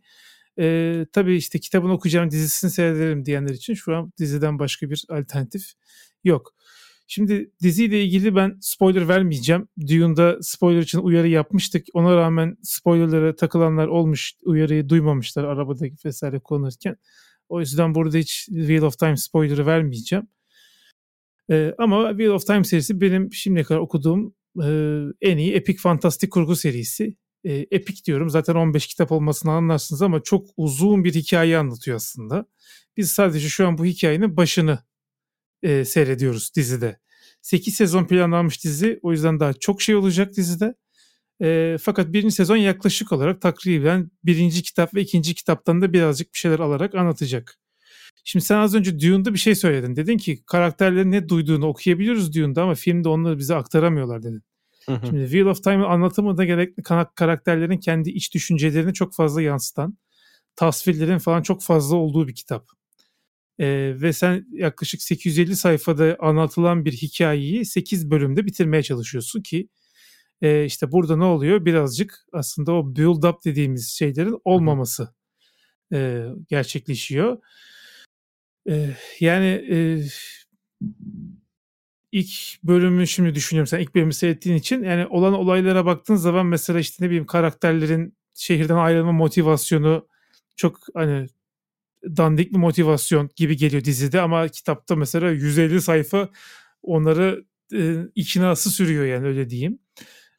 E, 0.60 1.06
tabii 1.14 1.36
işte 1.36 1.60
kitabını 1.60 1.94
okuyacağım 1.94 2.32
dizisini 2.32 2.72
seyrederim 2.72 3.26
diyenler 3.26 3.54
için 3.54 3.74
şu 3.74 3.96
an 3.96 4.12
diziden 4.20 4.60
başka 4.60 4.90
bir 4.90 5.06
alternatif 5.10 5.64
yok. 6.24 6.56
Şimdi 7.08 7.52
diziyle 7.62 8.04
ilgili 8.04 8.36
ben 8.36 8.58
spoiler 8.62 9.08
vermeyeceğim. 9.08 9.68
Dune'da 9.82 10.38
spoiler 10.42 10.82
için 10.82 11.00
uyarı 11.00 11.28
yapmıştık. 11.28 11.88
Ona 11.94 12.16
rağmen 12.16 12.58
spoilerlara 12.64 13.36
takılanlar 13.36 13.88
olmuş, 13.88 14.34
uyarıyı 14.44 14.90
duymamışlar 14.90 15.44
arabada 15.44 15.86
vesaire 16.06 16.40
kullanırken. 16.40 16.98
O 17.50 17.60
yüzden 17.60 17.96
burada 17.96 18.18
hiç 18.18 18.46
Wheel 18.46 18.82
of 18.82 19.00
Time 19.00 19.18
spoiler'ı 19.18 19.66
vermeyeceğim. 19.66 20.28
Ee, 21.52 21.74
ama 21.78 22.10
Wheel 22.10 22.30
of 22.30 22.48
Time 22.48 22.64
serisi 22.64 23.02
benim 23.02 23.34
şimdiye 23.34 23.64
kadar 23.64 23.80
okuduğum 23.80 24.36
e, 24.64 25.02
en 25.22 25.38
iyi 25.38 25.54
epik 25.54 25.80
fantastik 25.80 26.32
kurgu 26.32 26.56
serisi. 26.56 27.18
E, 27.44 27.54
epik 27.72 28.06
diyorum 28.06 28.30
zaten 28.30 28.56
15 28.56 28.88
kitap 28.88 29.12
olmasını 29.12 29.52
anlarsınız 29.52 30.02
ama 30.02 30.24
çok 30.24 30.48
uzun 30.58 31.04
bir 31.04 31.14
hikaye 31.14 31.58
anlatıyor 31.58 31.98
aslında. 31.98 32.46
Biz 32.98 33.12
sadece 33.12 33.50
şu 33.50 33.68
an 33.68 33.78
bu 33.78 33.86
hikayenin 33.86 34.38
başını 34.38 34.80
e, 35.66 35.86
seyrediyoruz 35.86 36.56
dizide. 36.56 37.00
8 37.42 37.74
sezon 37.76 38.06
planlanmış 38.06 38.64
dizi 38.64 39.00
o 39.02 39.12
yüzden 39.12 39.40
daha 39.40 39.54
çok 39.54 39.82
şey 39.82 39.96
olacak 39.96 40.36
dizide. 40.38 40.76
E, 41.42 41.78
fakat 41.82 42.14
birinci 42.14 42.36
sezon 42.36 42.56
yaklaşık 42.56 43.12
olarak 43.12 43.42
takriben 43.42 44.12
birinci 44.24 44.64
kitap 44.64 44.94
ve 44.94 45.02
ikinci 45.02 45.36
kitaptan 45.36 45.82
da 45.82 45.94
birazcık 45.94 46.34
bir 46.34 46.38
şeyler 46.38 46.60
alarak 46.60 46.96
anlatacak. 46.96 47.60
Şimdi 48.24 48.46
sen 48.46 48.58
az 48.58 48.76
önce 48.76 49.00
Dune'da 49.00 49.34
bir 49.34 49.40
şey 49.40 49.56
söyledin. 49.56 49.96
Dedin 49.96 50.18
ki 50.18 50.44
karakterlerin 50.46 51.12
ne 51.12 51.30
duyduğunu 51.30 51.66
okuyabiliyoruz 51.68 52.36
Dune'da 52.36 52.64
ama 52.64 52.76
filmde 52.76 53.10
onları 53.10 53.38
bize 53.38 53.56
aktaramıyorlar 53.56 54.24
dedin. 54.24 54.44
Hı 54.86 54.96
hı. 54.96 55.06
Şimdi 55.06 55.24
Wheel 55.24 55.46
of 55.46 55.64
Time'ın 55.64 55.90
anlatımı 55.90 56.38
da 56.38 56.46
gerekli 56.46 56.84
karakterlerin 57.16 57.78
kendi 57.78 58.10
iç 58.10 58.34
düşüncelerini 58.34 58.94
çok 58.94 59.14
fazla 59.14 59.42
yansıtan, 59.42 59.98
tasvirlerin 60.56 61.18
falan 61.18 61.42
çok 61.42 61.64
fazla 61.64 61.96
olduğu 61.96 62.28
bir 62.28 62.36
kitap. 62.36 62.68
Ee, 63.60 63.94
ve 64.02 64.14
sen 64.14 64.46
yaklaşık 64.52 65.02
850 65.02 65.56
sayfada 65.56 66.18
anlatılan 66.20 66.86
bir 66.86 66.92
hikayeyi 66.94 67.66
8 67.66 68.12
bölümde 68.12 68.46
bitirmeye 68.46 68.84
çalışıyorsun 68.84 69.42
ki 69.42 69.70
e, 70.42 70.66
işte 70.66 70.92
burada 70.92 71.18
ne 71.18 71.24
oluyor? 71.24 71.66
Birazcık 71.66 72.26
aslında 72.34 72.74
o 72.74 72.96
build 72.96 73.24
up 73.24 73.46
dediğimiz 73.46 73.90
şeylerin 73.90 74.38
olmaması 74.46 75.14
e, 75.94 76.26
gerçekleşiyor. 76.50 77.38
E, 78.70 78.96
yani 79.20 79.68
e, 79.72 79.78
ilk 82.12 82.64
bölümü 82.64 83.08
şimdi 83.08 83.36
düşünüyorum 83.36 83.68
sen 83.68 83.80
ilk 83.80 83.96
bölümü 83.96 84.14
seyrettiğin 84.14 84.56
için 84.58 84.84
yani 84.84 85.08
olan 85.08 85.34
olaylara 85.34 85.86
baktığın 85.86 86.16
zaman 86.16 86.46
mesela 86.46 86.80
işte 86.80 87.06
ne 87.06 87.10
bileyim 87.10 87.26
karakterlerin 87.26 88.18
şehirden 88.34 88.76
ayrılma 88.76 89.12
motivasyonu 89.12 90.08
çok 90.56 90.80
hani 90.94 91.28
dandik 92.18 92.54
bir 92.54 92.58
motivasyon 92.58 93.30
gibi 93.36 93.58
geliyor 93.58 93.84
dizide 93.84 94.22
ama 94.22 94.48
kitapta 94.48 94.96
mesela 94.96 95.32
150 95.32 95.82
sayfa 95.82 96.30
onları 96.82 97.46
e, 97.74 97.96
iknası 98.16 98.70
sürüyor 98.70 99.06
yani 99.06 99.28
öyle 99.28 99.50
diyeyim. 99.50 99.80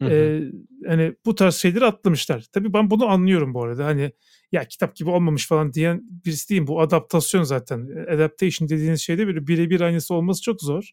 Hı 0.02 0.04
hı. 0.04 0.10
Ee, 0.10 0.42
hani 0.86 1.14
bu 1.24 1.34
tarz 1.34 1.54
şeyleri 1.54 1.84
atlamışlar. 1.84 2.44
Tabii 2.52 2.72
ben 2.72 2.90
bunu 2.90 3.06
anlıyorum 3.08 3.54
bu 3.54 3.62
arada. 3.62 3.84
Hani 3.84 4.12
ya 4.52 4.64
kitap 4.64 4.96
gibi 4.96 5.10
olmamış 5.10 5.46
falan 5.48 5.72
diyen 5.72 6.02
birisi 6.24 6.48
değilim. 6.50 6.66
Bu 6.66 6.80
adaptasyon 6.80 7.42
zaten. 7.42 8.06
Adaptation 8.14 8.68
dediğiniz 8.68 9.00
şeyde 9.00 9.26
böyle 9.26 9.46
birebir 9.46 9.80
aynısı 9.80 10.14
olması 10.14 10.42
çok 10.42 10.62
zor. 10.62 10.90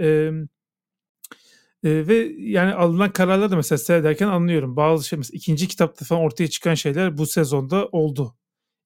Ee, 0.00 0.30
e, 1.84 2.06
ve 2.06 2.32
yani 2.38 2.74
alınan 2.74 3.12
kararlar 3.12 3.50
da 3.50 3.56
mesela 3.56 3.78
seyrederken 3.78 4.28
anlıyorum. 4.28 4.76
Bazı 4.76 5.08
şey 5.08 5.16
mesela 5.16 5.36
ikinci 5.36 5.68
kitapta 5.68 6.04
falan 6.04 6.22
ortaya 6.22 6.48
çıkan 6.48 6.74
şeyler 6.74 7.18
bu 7.18 7.26
sezonda 7.26 7.86
oldu. 7.86 8.34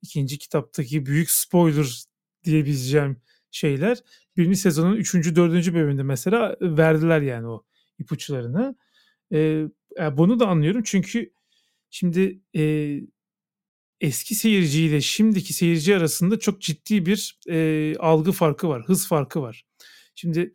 İkinci 0.03 0.38
kitaptaki 0.38 1.07
büyük 1.07 1.31
spoiler 1.31 2.05
diyebileceğim 2.45 3.17
şeyler 3.51 3.99
birinci 4.37 4.57
sezonun 4.57 4.97
üçüncü, 4.97 5.37
dördüncü 5.37 5.75
bölümünde 5.75 6.03
mesela 6.03 6.57
verdiler 6.61 7.21
yani 7.21 7.47
o 7.47 7.65
ipuçlarını. 7.99 8.77
Ee, 9.33 9.67
bunu 10.12 10.41
da 10.41 10.47
anlıyorum 10.47 10.83
çünkü 10.85 11.33
şimdi 11.91 12.41
e, 12.57 12.95
eski 14.01 14.35
seyirciyle 14.35 15.01
şimdiki 15.01 15.53
seyirci 15.53 15.97
arasında 15.97 16.38
çok 16.38 16.61
ciddi 16.61 17.07
bir 17.07 17.38
e, 17.49 17.95
algı 17.99 18.33
farkı 18.33 18.69
var, 18.69 18.83
hız 18.87 19.09
farkı 19.09 19.43
var. 19.43 19.65
Şimdi 20.15 20.55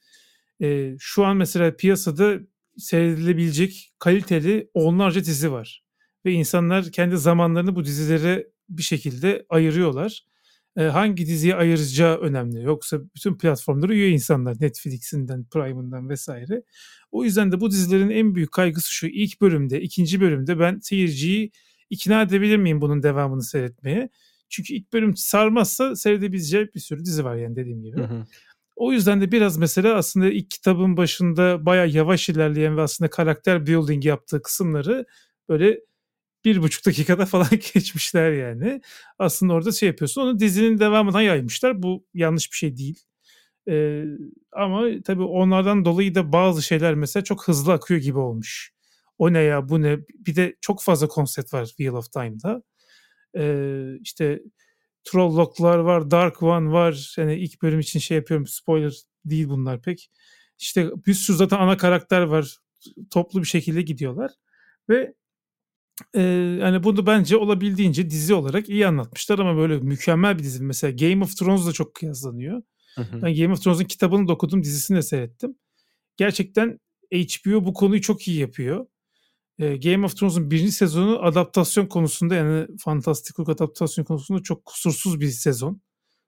e, 0.61 0.95
şu 0.99 1.25
an 1.25 1.37
mesela 1.37 1.75
piyasada 1.75 2.39
seyredilebilecek 2.77 3.93
kaliteli 3.99 4.69
onlarca 4.73 5.25
dizi 5.25 5.51
var. 5.51 5.83
Ve 6.25 6.31
insanlar 6.31 6.91
kendi 6.91 7.17
zamanlarını 7.17 7.75
bu 7.75 7.85
dizilere 7.85 8.47
bir 8.69 8.83
şekilde 8.83 9.45
ayırıyorlar. 9.49 10.25
E, 10.77 10.83
hangi 10.83 11.25
diziye 11.25 11.55
ayıracağı 11.55 12.17
önemli. 12.17 12.63
Yoksa 12.63 12.99
bütün 13.15 13.37
platformlara 13.37 13.93
üye 13.93 14.09
insanlar. 14.09 14.57
Netflix'inden, 14.61 15.45
Prime'ından 15.45 16.09
vesaire. 16.09 16.63
O 17.11 17.23
yüzden 17.23 17.51
de 17.51 17.59
bu 17.59 17.71
dizilerin 17.71 18.09
en 18.09 18.35
büyük 18.35 18.51
kaygısı 18.51 18.93
şu. 18.93 19.07
ilk 19.07 19.41
bölümde, 19.41 19.81
ikinci 19.81 20.21
bölümde 20.21 20.59
ben 20.59 20.79
seyirciyi 20.79 21.51
ikna 21.89 22.21
edebilir 22.21 22.57
miyim 22.57 22.81
bunun 22.81 23.03
devamını 23.03 23.43
seyretmeye? 23.43 24.09
Çünkü 24.49 24.73
ilk 24.73 24.93
bölüm 24.93 25.15
sarmazsa 25.15 25.95
seyredebileceği 25.95 26.69
bir 26.75 26.79
sürü 26.79 27.05
dizi 27.05 27.23
var 27.25 27.35
yani 27.35 27.55
dediğim 27.55 27.83
gibi. 27.83 27.97
Hı 27.97 28.03
hı. 28.03 28.25
O 28.75 28.91
yüzden 28.91 29.21
de 29.21 29.31
biraz 29.31 29.57
mesela 29.57 29.95
aslında 29.95 30.29
ilk 30.29 30.51
kitabın 30.51 30.97
başında 30.97 31.65
baya 31.65 31.85
yavaş 31.85 32.29
ilerleyen 32.29 32.77
ve 32.77 32.81
aslında 32.81 33.09
karakter 33.09 33.67
building 33.67 34.05
yaptığı 34.05 34.41
kısımları 34.41 35.05
böyle 35.49 35.79
bir 36.55 36.61
buçuk 36.61 36.85
dakikada 36.85 37.25
falan 37.25 37.49
geçmişler 37.73 38.31
yani. 38.31 38.81
Aslında 39.19 39.53
orada 39.53 39.71
şey 39.71 39.87
yapıyorsun. 39.89 40.21
Onu 40.21 40.39
dizinin 40.39 40.79
devamına 40.79 41.21
yaymışlar. 41.21 41.83
Bu 41.83 42.05
yanlış 42.13 42.51
bir 42.51 42.57
şey 42.57 42.77
değil. 42.77 42.99
Ee, 43.69 44.03
ama 44.51 44.85
tabii 45.05 45.23
onlardan 45.23 45.85
dolayı 45.85 46.15
da 46.15 46.33
bazı 46.33 46.61
şeyler 46.61 46.95
mesela 46.95 47.23
çok 47.23 47.47
hızlı 47.47 47.73
akıyor 47.73 48.01
gibi 48.01 48.19
olmuş. 48.19 48.73
O 49.17 49.33
ne 49.33 49.39
ya 49.39 49.69
bu 49.69 49.81
ne? 49.81 49.97
Bir 50.13 50.35
de 50.35 50.55
çok 50.61 50.83
fazla 50.83 51.07
konsept 51.07 51.53
var 51.53 51.65
Wheel 51.65 51.93
of 51.93 52.11
Time'da. 52.11 52.63
Ee, 53.37 53.97
işte 54.01 54.41
Trolllock'lar 55.03 55.77
var, 55.77 56.11
Dark 56.11 56.43
One 56.43 56.71
var. 56.71 57.15
Yani 57.17 57.35
ilk 57.35 57.61
bölüm 57.61 57.79
için 57.79 57.99
şey 57.99 58.17
yapıyorum. 58.17 58.47
Spoiler 58.47 58.93
değil 59.25 59.49
bunlar 59.49 59.81
pek. 59.81 60.11
İşte 60.59 60.89
bir 61.07 61.13
sürü 61.13 61.37
zaten 61.37 61.57
ana 61.57 61.77
karakter 61.77 62.21
var. 62.21 62.57
Toplu 63.11 63.41
bir 63.41 63.47
şekilde 63.47 63.81
gidiyorlar. 63.81 64.31
Ve 64.89 65.13
e, 66.13 66.21
yani 66.61 66.83
bunu 66.83 67.05
bence 67.05 67.37
olabildiğince 67.37 68.09
dizi 68.09 68.33
olarak 68.33 68.69
iyi 68.69 68.87
anlatmışlar 68.87 69.39
ama 69.39 69.57
böyle 69.57 69.77
mükemmel 69.77 70.37
bir 70.37 70.43
dizi. 70.43 70.63
Mesela 70.63 70.91
Game 70.91 71.23
of 71.23 71.37
Thrones 71.37 71.67
da 71.67 71.71
çok 71.71 71.93
kıyaslanıyor. 71.93 72.61
Hı 72.95 73.01
hı. 73.01 73.21
Ben 73.21 73.35
Game 73.35 73.53
of 73.53 73.63
Thrones'un 73.63 73.83
kitabını 73.83 74.27
da 74.27 74.33
okudum, 74.33 74.63
dizisini 74.63 74.97
de 74.97 75.01
seyrettim. 75.01 75.55
Gerçekten 76.17 76.79
HBO 77.13 77.65
bu 77.65 77.73
konuyu 77.73 78.01
çok 78.01 78.27
iyi 78.27 78.39
yapıyor. 78.39 78.85
Game 79.59 80.05
of 80.05 80.17
Thrones'un 80.17 80.51
birinci 80.51 80.71
sezonu 80.71 81.23
adaptasyon 81.23 81.85
konusunda 81.85 82.35
yani 82.35 82.67
fantastik 82.79 83.39
adaptasyon 83.39 84.05
konusunda 84.05 84.43
çok 84.43 84.65
kusursuz 84.65 85.19
bir 85.19 85.29
sezon. 85.29 85.81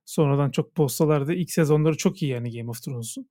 Sonradan 0.06 0.52
çok 0.52 0.78
bozsalar 0.78 1.28
da 1.28 1.34
ilk 1.34 1.52
sezonları 1.52 1.98
çok 1.98 2.22
iyi 2.22 2.32
yani 2.32 2.58
Game 2.58 2.70
of 2.70 2.84
Thrones'un. 2.84 3.30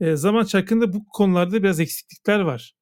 E, 0.00 0.16
zaman 0.16 0.44
çarkında 0.44 0.92
bu 0.92 1.08
konularda 1.08 1.62
biraz 1.62 1.80
eksiklikler 1.80 2.40
var. 2.40 2.74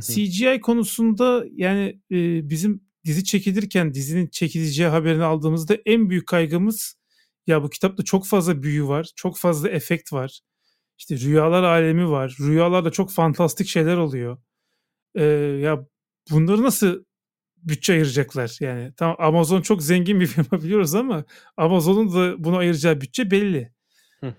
CGI 0.00 0.60
konusunda 0.60 1.44
yani 1.52 2.00
e, 2.10 2.50
bizim 2.50 2.88
dizi 3.04 3.24
çekilirken 3.24 3.94
dizinin 3.94 4.26
çekileceği 4.26 4.88
haberini 4.88 5.24
aldığımızda 5.24 5.76
en 5.86 6.10
büyük 6.10 6.26
kaygımız 6.26 6.96
ya 7.46 7.62
bu 7.62 7.70
kitapta 7.70 8.02
çok 8.02 8.26
fazla 8.26 8.62
büyü 8.62 8.88
var, 8.88 9.10
çok 9.16 9.38
fazla 9.38 9.68
efekt 9.68 10.12
var. 10.12 10.40
İşte 10.98 11.18
rüyalar 11.18 11.62
alemi 11.62 12.10
var. 12.10 12.36
Rüyalarda 12.40 12.90
çok 12.90 13.12
fantastik 13.12 13.66
şeyler 13.68 13.96
oluyor. 13.96 14.38
Ee, 15.14 15.24
ya 15.62 15.86
bunları 16.30 16.62
nasıl 16.62 17.04
bütçe 17.56 17.92
ayıracaklar? 17.92 18.56
Yani 18.60 18.92
tamam 18.96 19.16
Amazon 19.18 19.62
çok 19.62 19.82
zengin 19.82 20.20
bir 20.20 20.26
firma 20.36 20.62
biliyoruz 20.62 20.94
ama 20.94 21.24
Amazon'un 21.56 22.14
da 22.14 22.44
bunu 22.44 22.56
ayıracağı 22.56 23.00
bütçe 23.00 23.30
belli. 23.30 23.72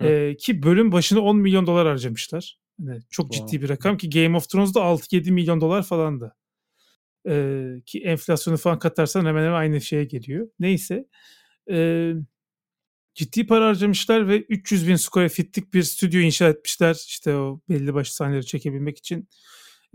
Ee, 0.01 0.35
ki 0.39 0.63
bölüm 0.63 0.91
başına 0.91 1.19
10 1.19 1.37
milyon 1.37 1.67
dolar 1.67 1.87
harcamışlar. 1.87 2.59
Yani 2.79 3.01
çok 3.09 3.31
wow. 3.31 3.51
ciddi 3.51 3.63
bir 3.63 3.69
rakam 3.69 3.97
ki 3.97 4.09
Game 4.09 4.37
of 4.37 4.49
Thrones'da 4.49 4.79
6-7 4.79 5.31
milyon 5.31 5.61
dolar 5.61 5.83
falandı. 5.83 6.35
Ee, 7.27 7.75
ki 7.85 7.99
enflasyonu 7.99 8.57
falan 8.57 8.79
katarsan 8.79 9.25
hemen 9.25 9.43
hemen 9.43 9.57
aynı 9.57 9.81
şeye 9.81 10.05
geliyor. 10.05 10.47
Neyse. 10.59 11.05
Ee, 11.71 12.13
ciddi 13.15 13.47
para 13.47 13.67
harcamışlar 13.67 14.27
ve 14.27 14.41
300 14.41 14.87
bin 14.87 14.95
square 14.95 15.29
feet'lik 15.29 15.73
bir 15.73 15.83
stüdyo 15.83 16.21
inşa 16.21 16.49
etmişler. 16.49 17.03
İşte 17.07 17.35
o 17.35 17.61
belli 17.69 17.93
başlı 17.93 18.13
sahneleri 18.13 18.45
çekebilmek 18.45 18.97
için. 18.97 19.29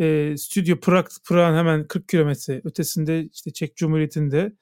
E, 0.01 0.35
stüdyo 0.39 0.81
Prag, 0.81 1.07
Prag'ın 1.29 1.57
hemen 1.59 1.89
40 1.89 2.09
kilometre 2.09 2.61
ötesinde 2.65 3.29
işte 3.33 3.53
Çek 3.53 3.77
Cumhuriyeti'nde 3.77 4.53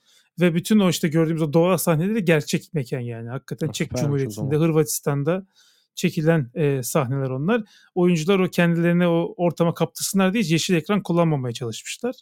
ve 0.41 0.55
bütün 0.55 0.79
o 0.79 0.91
işte 0.91 1.09
gördüğümüz 1.09 1.43
o 1.43 1.53
doğa 1.53 1.79
sahneleri 1.79 2.25
gerçek 2.25 2.75
mekan 2.75 3.01
yani. 3.01 3.29
Hakikaten 3.29 3.67
ha, 3.67 3.73
Çek 3.73 3.91
Cumhuriyeti'nde, 3.97 4.57
Hırvatistan'da 4.57 5.47
çekilen 5.95 6.51
e, 6.55 6.83
sahneler 6.83 7.31
onlar. 7.31 7.63
Oyuncular 7.95 8.39
o 8.39 8.51
kendilerine 8.51 9.09
o 9.09 9.35
ortama 9.37 9.75
kaptırsınlar 9.75 10.33
diye 10.33 10.45
yeşil 10.47 10.75
ekran 10.75 11.03
kullanmamaya 11.03 11.53
çalışmışlar. 11.53 12.15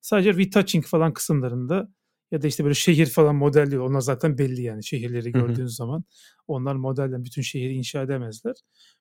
Sadece 0.00 0.34
retouching 0.34 0.84
falan 0.84 1.12
kısımlarında 1.12 1.88
ya 2.30 2.42
da 2.42 2.46
işte 2.46 2.64
böyle 2.64 2.74
şehir 2.74 3.06
falan 3.06 3.34
modelliyor. 3.34 3.84
Onlar 3.84 4.00
zaten 4.00 4.38
belli 4.38 4.62
yani 4.62 4.84
şehirleri 4.84 5.32
gördüğünüz 5.32 5.76
zaman. 5.76 6.04
Onlar 6.46 6.74
modelden 6.74 7.24
bütün 7.24 7.42
şehri 7.42 7.72
inşa 7.72 8.02
edemezler. 8.02 8.54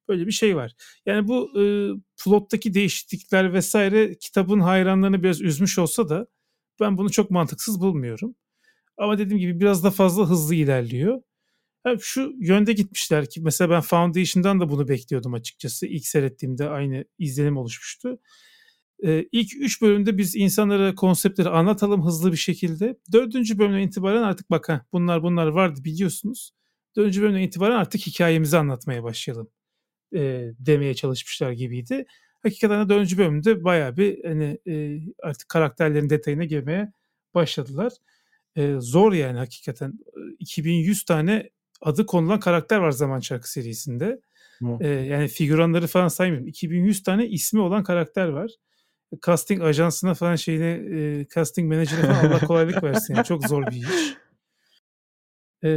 Böyle 0.07 0.27
bir 0.27 0.31
şey 0.31 0.55
var. 0.55 0.73
Yani 1.05 1.27
bu 1.27 1.61
e, 1.61 1.63
plottaki 2.23 2.73
değişiklikler 2.73 3.53
vesaire 3.53 4.17
kitabın 4.17 4.59
hayranlarını 4.59 5.23
biraz 5.23 5.41
üzmüş 5.41 5.79
olsa 5.79 6.09
da 6.09 6.27
ben 6.79 6.97
bunu 6.97 7.11
çok 7.11 7.31
mantıksız 7.31 7.81
bulmuyorum. 7.81 8.35
Ama 8.97 9.17
dediğim 9.17 9.39
gibi 9.39 9.59
biraz 9.59 9.83
da 9.83 9.91
fazla 9.91 10.29
hızlı 10.29 10.55
ilerliyor. 10.55 11.21
Şu 11.99 12.33
yönde 12.39 12.73
gitmişler 12.73 13.29
ki 13.29 13.41
mesela 13.41 13.69
ben 13.69 13.81
Foundation'dan 13.81 14.59
da 14.59 14.69
bunu 14.69 14.87
bekliyordum 14.87 15.33
açıkçası. 15.33 15.87
İlk 15.87 16.07
seyrettiğimde 16.07 16.69
aynı 16.69 17.05
izlenim 17.19 17.57
oluşmuştu. 17.57 18.19
Ee, 19.05 19.25
ilk 19.31 19.55
üç 19.55 19.81
bölümde 19.81 20.17
biz 20.17 20.35
insanlara 20.35 20.95
konseptleri 20.95 21.49
anlatalım 21.49 22.05
hızlı 22.05 22.31
bir 22.31 22.37
şekilde. 22.37 22.97
Dördüncü 23.11 23.59
bölümden 23.59 23.79
itibaren 23.87 24.23
artık 24.23 24.49
bakın 24.51 24.81
bunlar 24.93 25.23
bunlar 25.23 25.47
vardı 25.47 25.83
biliyorsunuz. 25.83 26.51
Dördüncü 26.95 27.21
bölümden 27.21 27.41
itibaren 27.41 27.75
artık 27.75 28.01
hikayemizi 28.01 28.57
anlatmaya 28.57 29.03
başlayalım 29.03 29.49
e, 30.15 30.51
demeye 30.59 30.93
çalışmışlar 30.93 31.51
gibiydi. 31.51 32.05
Hakikaten 32.43 32.85
de 32.85 32.89
dördüncü 32.89 33.17
bölümde 33.17 33.63
bayağı 33.63 33.97
bir 33.97 34.23
hani 34.25 34.59
e, 34.67 34.99
artık 35.23 35.49
karakterlerin 35.49 36.09
detayına 36.09 36.43
girmeye 36.43 36.93
başladılar. 37.33 37.93
E, 38.55 38.75
zor 38.79 39.13
yani 39.13 39.37
hakikaten. 39.37 39.93
2100 40.39 41.05
tane 41.05 41.49
adı 41.81 42.05
konulan 42.05 42.39
karakter 42.39 42.77
var 42.77 42.91
Zaman 42.91 43.19
Çarkı 43.19 43.51
serisinde. 43.51 44.21
E, 44.79 44.87
yani 44.87 45.27
figüranları 45.27 45.87
falan 45.87 46.07
saymıyorum. 46.07 46.47
2100 46.47 47.03
tane 47.03 47.27
ismi 47.27 47.61
olan 47.61 47.83
karakter 47.83 48.27
var 48.27 48.51
casting 49.25 49.61
ajansına 49.61 50.13
falan 50.13 50.35
şeyine 50.35 50.69
e, 50.69 51.27
casting 51.35 51.69
menajerine 51.69 52.05
falan 52.05 52.29
Allah 52.29 52.39
kolaylık 52.47 52.83
versin. 52.83 53.15
Yani 53.15 53.25
çok 53.25 53.47
zor 53.47 53.67
bir 53.67 53.75
iş. 53.75 54.15
E, 55.63 55.69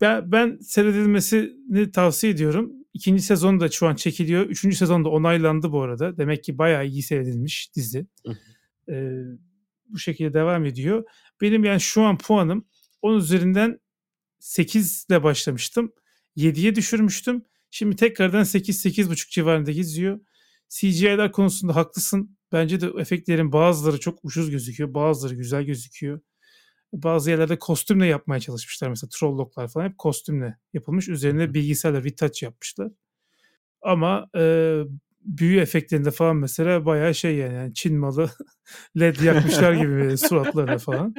ben, 0.00 0.32
ben 0.32 0.58
seyredilmesini 0.60 1.90
tavsiye 1.92 2.32
ediyorum. 2.32 2.72
İkinci 2.94 3.22
sezon 3.22 3.60
da 3.60 3.68
şu 3.68 3.86
an 3.88 3.94
çekiliyor. 3.94 4.46
Üçüncü 4.46 4.76
sezon 4.76 5.04
da 5.04 5.08
onaylandı 5.08 5.72
bu 5.72 5.82
arada. 5.82 6.16
Demek 6.16 6.44
ki 6.44 6.58
bayağı 6.58 6.86
iyi 6.86 7.02
seyredilmiş 7.02 7.70
dizi. 7.76 8.06
e, 8.88 9.22
bu 9.88 9.98
şekilde 9.98 10.34
devam 10.34 10.64
ediyor. 10.64 11.04
Benim 11.40 11.64
yani 11.64 11.80
şu 11.80 12.02
an 12.02 12.18
puanım 12.18 12.64
Onun 13.02 13.18
üzerinden 13.18 13.80
8 14.44 15.06
ile 15.10 15.22
başlamıştım. 15.22 15.92
7'ye 16.36 16.74
düşürmüştüm. 16.74 17.42
Şimdi 17.70 17.96
tekrardan 17.96 18.42
8-8.5 18.42 19.30
civarında 19.30 19.70
geziyor. 19.70 20.20
CGI'ler 20.68 21.32
konusunda 21.32 21.76
haklısın. 21.76 22.36
Bence 22.52 22.80
de 22.80 22.90
efektlerin 22.98 23.52
bazıları 23.52 24.00
çok 24.00 24.18
ucuz 24.22 24.50
gözüküyor. 24.50 24.94
Bazıları 24.94 25.34
güzel 25.34 25.62
gözüküyor. 25.62 26.20
Bazı 26.92 27.30
yerlerde 27.30 27.58
kostümle 27.58 28.06
yapmaya 28.06 28.40
çalışmışlar. 28.40 28.88
Mesela 28.88 29.08
Trolloklar 29.12 29.68
falan 29.68 29.88
hep 29.88 29.98
kostümle 29.98 30.58
yapılmış. 30.72 31.08
Üzerine 31.08 31.54
bilgisayarla 31.54 32.04
retouch 32.04 32.42
yapmışlar. 32.42 32.92
Ama 33.82 34.28
e, 34.36 34.42
büyü 35.20 35.60
efektlerinde 35.60 36.10
falan 36.10 36.36
mesela 36.36 36.86
bayağı 36.86 37.14
şey 37.14 37.36
yani, 37.36 37.54
yani 37.54 37.74
Çin 37.74 37.98
malı 37.98 38.30
led 39.00 39.20
yakmışlar 39.20 39.72
gibi 39.72 40.18
suratlarına 40.28 40.78
falan. 40.78 41.14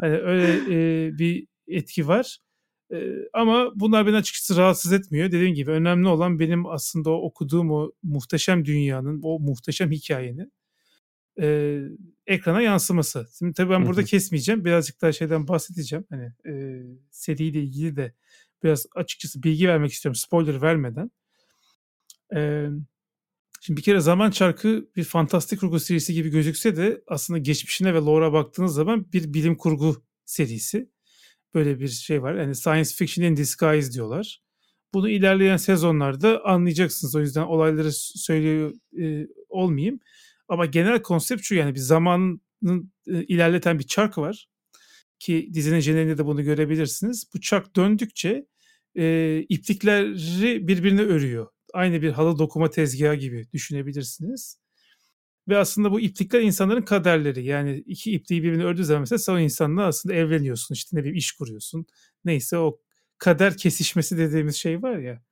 Hani 0.00 0.18
öyle 0.18 0.52
e, 1.06 1.18
bir 1.18 1.46
etki 1.68 2.08
var. 2.08 2.38
E, 2.92 3.12
ama 3.32 3.70
bunlar 3.74 4.06
beni 4.06 4.16
açıkçası 4.16 4.56
rahatsız 4.56 4.92
etmiyor. 4.92 5.32
Dediğim 5.32 5.54
gibi 5.54 5.70
önemli 5.70 6.08
olan 6.08 6.38
benim 6.38 6.66
aslında 6.66 7.10
o 7.10 7.14
okuduğum 7.14 7.70
o 7.70 7.92
muhteşem 8.02 8.64
dünyanın, 8.64 9.20
o 9.22 9.40
muhteşem 9.40 9.90
hikayenin 9.90 10.52
e, 11.40 11.78
ekrana 12.26 12.62
yansıması. 12.62 13.28
Şimdi 13.38 13.52
tabii 13.52 13.70
ben 13.70 13.86
burada 13.86 14.04
kesmeyeceğim. 14.04 14.64
Birazcık 14.64 15.00
daha 15.02 15.12
şeyden 15.12 15.48
bahsedeceğim. 15.48 16.04
Hani 16.10 16.32
e, 16.46 16.82
seriyle 17.10 17.62
ilgili 17.62 17.96
de 17.96 18.14
biraz 18.62 18.86
açıkçası 18.94 19.42
bilgi 19.42 19.68
vermek 19.68 19.92
istiyorum 19.92 20.14
spoiler 20.14 20.62
vermeden. 20.62 21.10
E, 22.36 22.66
şimdi 23.60 23.78
bir 23.78 23.82
kere 23.82 24.00
Zaman 24.00 24.30
Çarkı 24.30 24.88
bir 24.96 25.04
fantastik 25.04 25.60
kurgu 25.60 25.80
serisi 25.80 26.14
gibi 26.14 26.28
gözükse 26.28 26.76
de 26.76 27.02
aslında 27.06 27.38
geçmişine 27.38 27.94
ve 27.94 27.98
lore'a 27.98 28.32
baktığınız 28.32 28.74
zaman 28.74 29.12
bir 29.12 29.34
bilim 29.34 29.56
kurgu 29.56 30.02
serisi. 30.24 30.90
Böyle 31.54 31.80
bir 31.80 31.88
şey 31.88 32.22
var. 32.22 32.34
Yani 32.34 32.54
science 32.54 32.90
fiction 32.90 33.24
in 33.24 33.36
disguise 33.36 33.92
diyorlar. 33.92 34.40
Bunu 34.94 35.08
ilerleyen 35.10 35.56
sezonlarda 35.56 36.44
anlayacaksınız. 36.44 37.14
O 37.16 37.20
yüzden 37.20 37.42
olayları 37.42 37.92
söylüyor 37.92 38.74
e, 39.00 39.26
olmayayım. 39.48 40.00
Ama 40.48 40.66
genel 40.66 41.02
konsept 41.02 41.42
şu 41.44 41.54
yani 41.54 41.74
bir 41.74 41.80
zamanın 41.80 42.42
e, 43.06 43.24
ilerleten 43.24 43.78
bir 43.78 43.84
çark 43.86 44.18
var. 44.18 44.48
Ki 45.18 45.50
dizinin 45.54 45.80
jenerinde 45.80 46.18
de 46.18 46.26
bunu 46.26 46.42
görebilirsiniz. 46.42 47.30
Bu 47.34 47.40
çark 47.40 47.76
döndükçe 47.76 48.46
e, 48.98 49.44
iplikleri 49.48 50.68
birbirine 50.68 51.02
örüyor. 51.02 51.46
Aynı 51.74 52.02
bir 52.02 52.10
halı 52.10 52.38
dokuma 52.38 52.70
tezgahı 52.70 53.14
gibi 53.14 53.46
düşünebilirsiniz. 53.52 54.58
Ve 55.48 55.56
aslında 55.56 55.92
bu 55.92 56.00
iplikler 56.00 56.40
insanların 56.40 56.82
kaderleri. 56.82 57.44
Yani 57.44 57.84
iki 57.86 58.12
ipliği 58.12 58.42
birbirine 58.42 58.64
ördüğü 58.64 58.84
zaman 58.84 59.00
mesela 59.00 59.18
sen 59.18 59.32
o 59.32 59.38
insanla 59.38 59.86
aslında 59.86 60.14
evleniyorsun. 60.14 60.74
işte 60.74 60.96
ne 60.96 61.00
bileyim 61.00 61.16
iş 61.16 61.32
kuruyorsun. 61.32 61.86
Neyse 62.24 62.58
o 62.58 62.80
kader 63.18 63.56
kesişmesi 63.56 64.18
dediğimiz 64.18 64.56
şey 64.56 64.82
var 64.82 64.98
ya. 64.98 65.22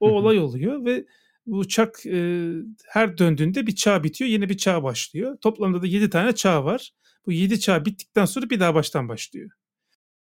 O 0.00 0.10
olay 0.10 0.38
oluyor 0.38 0.84
ve 0.84 1.06
bu 1.46 1.58
uçak 1.58 2.06
e, 2.06 2.50
her 2.88 3.18
döndüğünde 3.18 3.66
bir 3.66 3.74
çağ 3.74 4.04
bitiyor, 4.04 4.30
yeni 4.30 4.48
bir 4.48 4.56
çağ 4.56 4.82
başlıyor. 4.82 5.38
Toplamda 5.40 5.82
da 5.82 5.86
7 5.86 6.10
tane 6.10 6.34
çağ 6.34 6.64
var. 6.64 6.92
Bu 7.26 7.32
7 7.32 7.60
çağ 7.60 7.84
bittikten 7.84 8.24
sonra 8.24 8.50
bir 8.50 8.60
daha 8.60 8.74
baştan 8.74 9.08
başlıyor. 9.08 9.50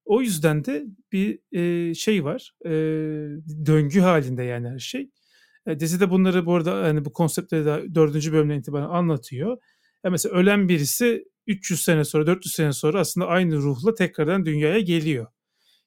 O 0.05 0.21
yüzden 0.21 0.65
de 0.65 0.85
bir 1.11 1.39
e, 1.51 1.93
şey 1.93 2.23
var. 2.23 2.53
E, 2.65 2.71
döngü 3.65 3.99
halinde 3.99 4.43
yani 4.43 4.69
her 4.69 4.79
şey. 4.79 5.09
E, 5.67 5.79
dizide 5.79 6.09
bunları 6.09 6.45
bu 6.45 6.55
arada 6.55 6.73
hani 6.73 7.05
bu 7.05 7.13
konseptleri 7.13 7.65
de 7.65 7.95
4. 7.95 8.31
bölümden 8.31 8.59
itibaren 8.59 8.89
anlatıyor. 8.89 9.57
Yani 10.03 10.11
mesela 10.11 10.35
ölen 10.35 10.69
birisi 10.69 11.25
300 11.47 11.81
sene 11.81 12.03
sonra 12.03 12.27
400 12.27 12.55
sene 12.55 12.73
sonra 12.73 12.99
aslında 12.99 13.27
aynı 13.27 13.57
ruhla 13.57 13.95
tekrardan 13.95 14.45
dünyaya 14.45 14.79
geliyor. 14.79 15.27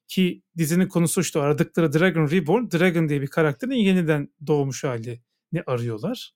Ki 0.09 0.43
dizinin 0.57 0.89
konusu 0.89 1.21
işte 1.21 1.41
aradıkları 1.41 1.93
Dragon 1.93 2.31
Reborn, 2.31 2.65
Dragon 2.71 3.09
diye 3.09 3.23
bir 3.23 3.27
karakterin 3.27 3.73
yeniden 3.73 4.29
doğmuş 4.47 4.85
halini 4.85 5.21
arıyorlar. 5.67 6.33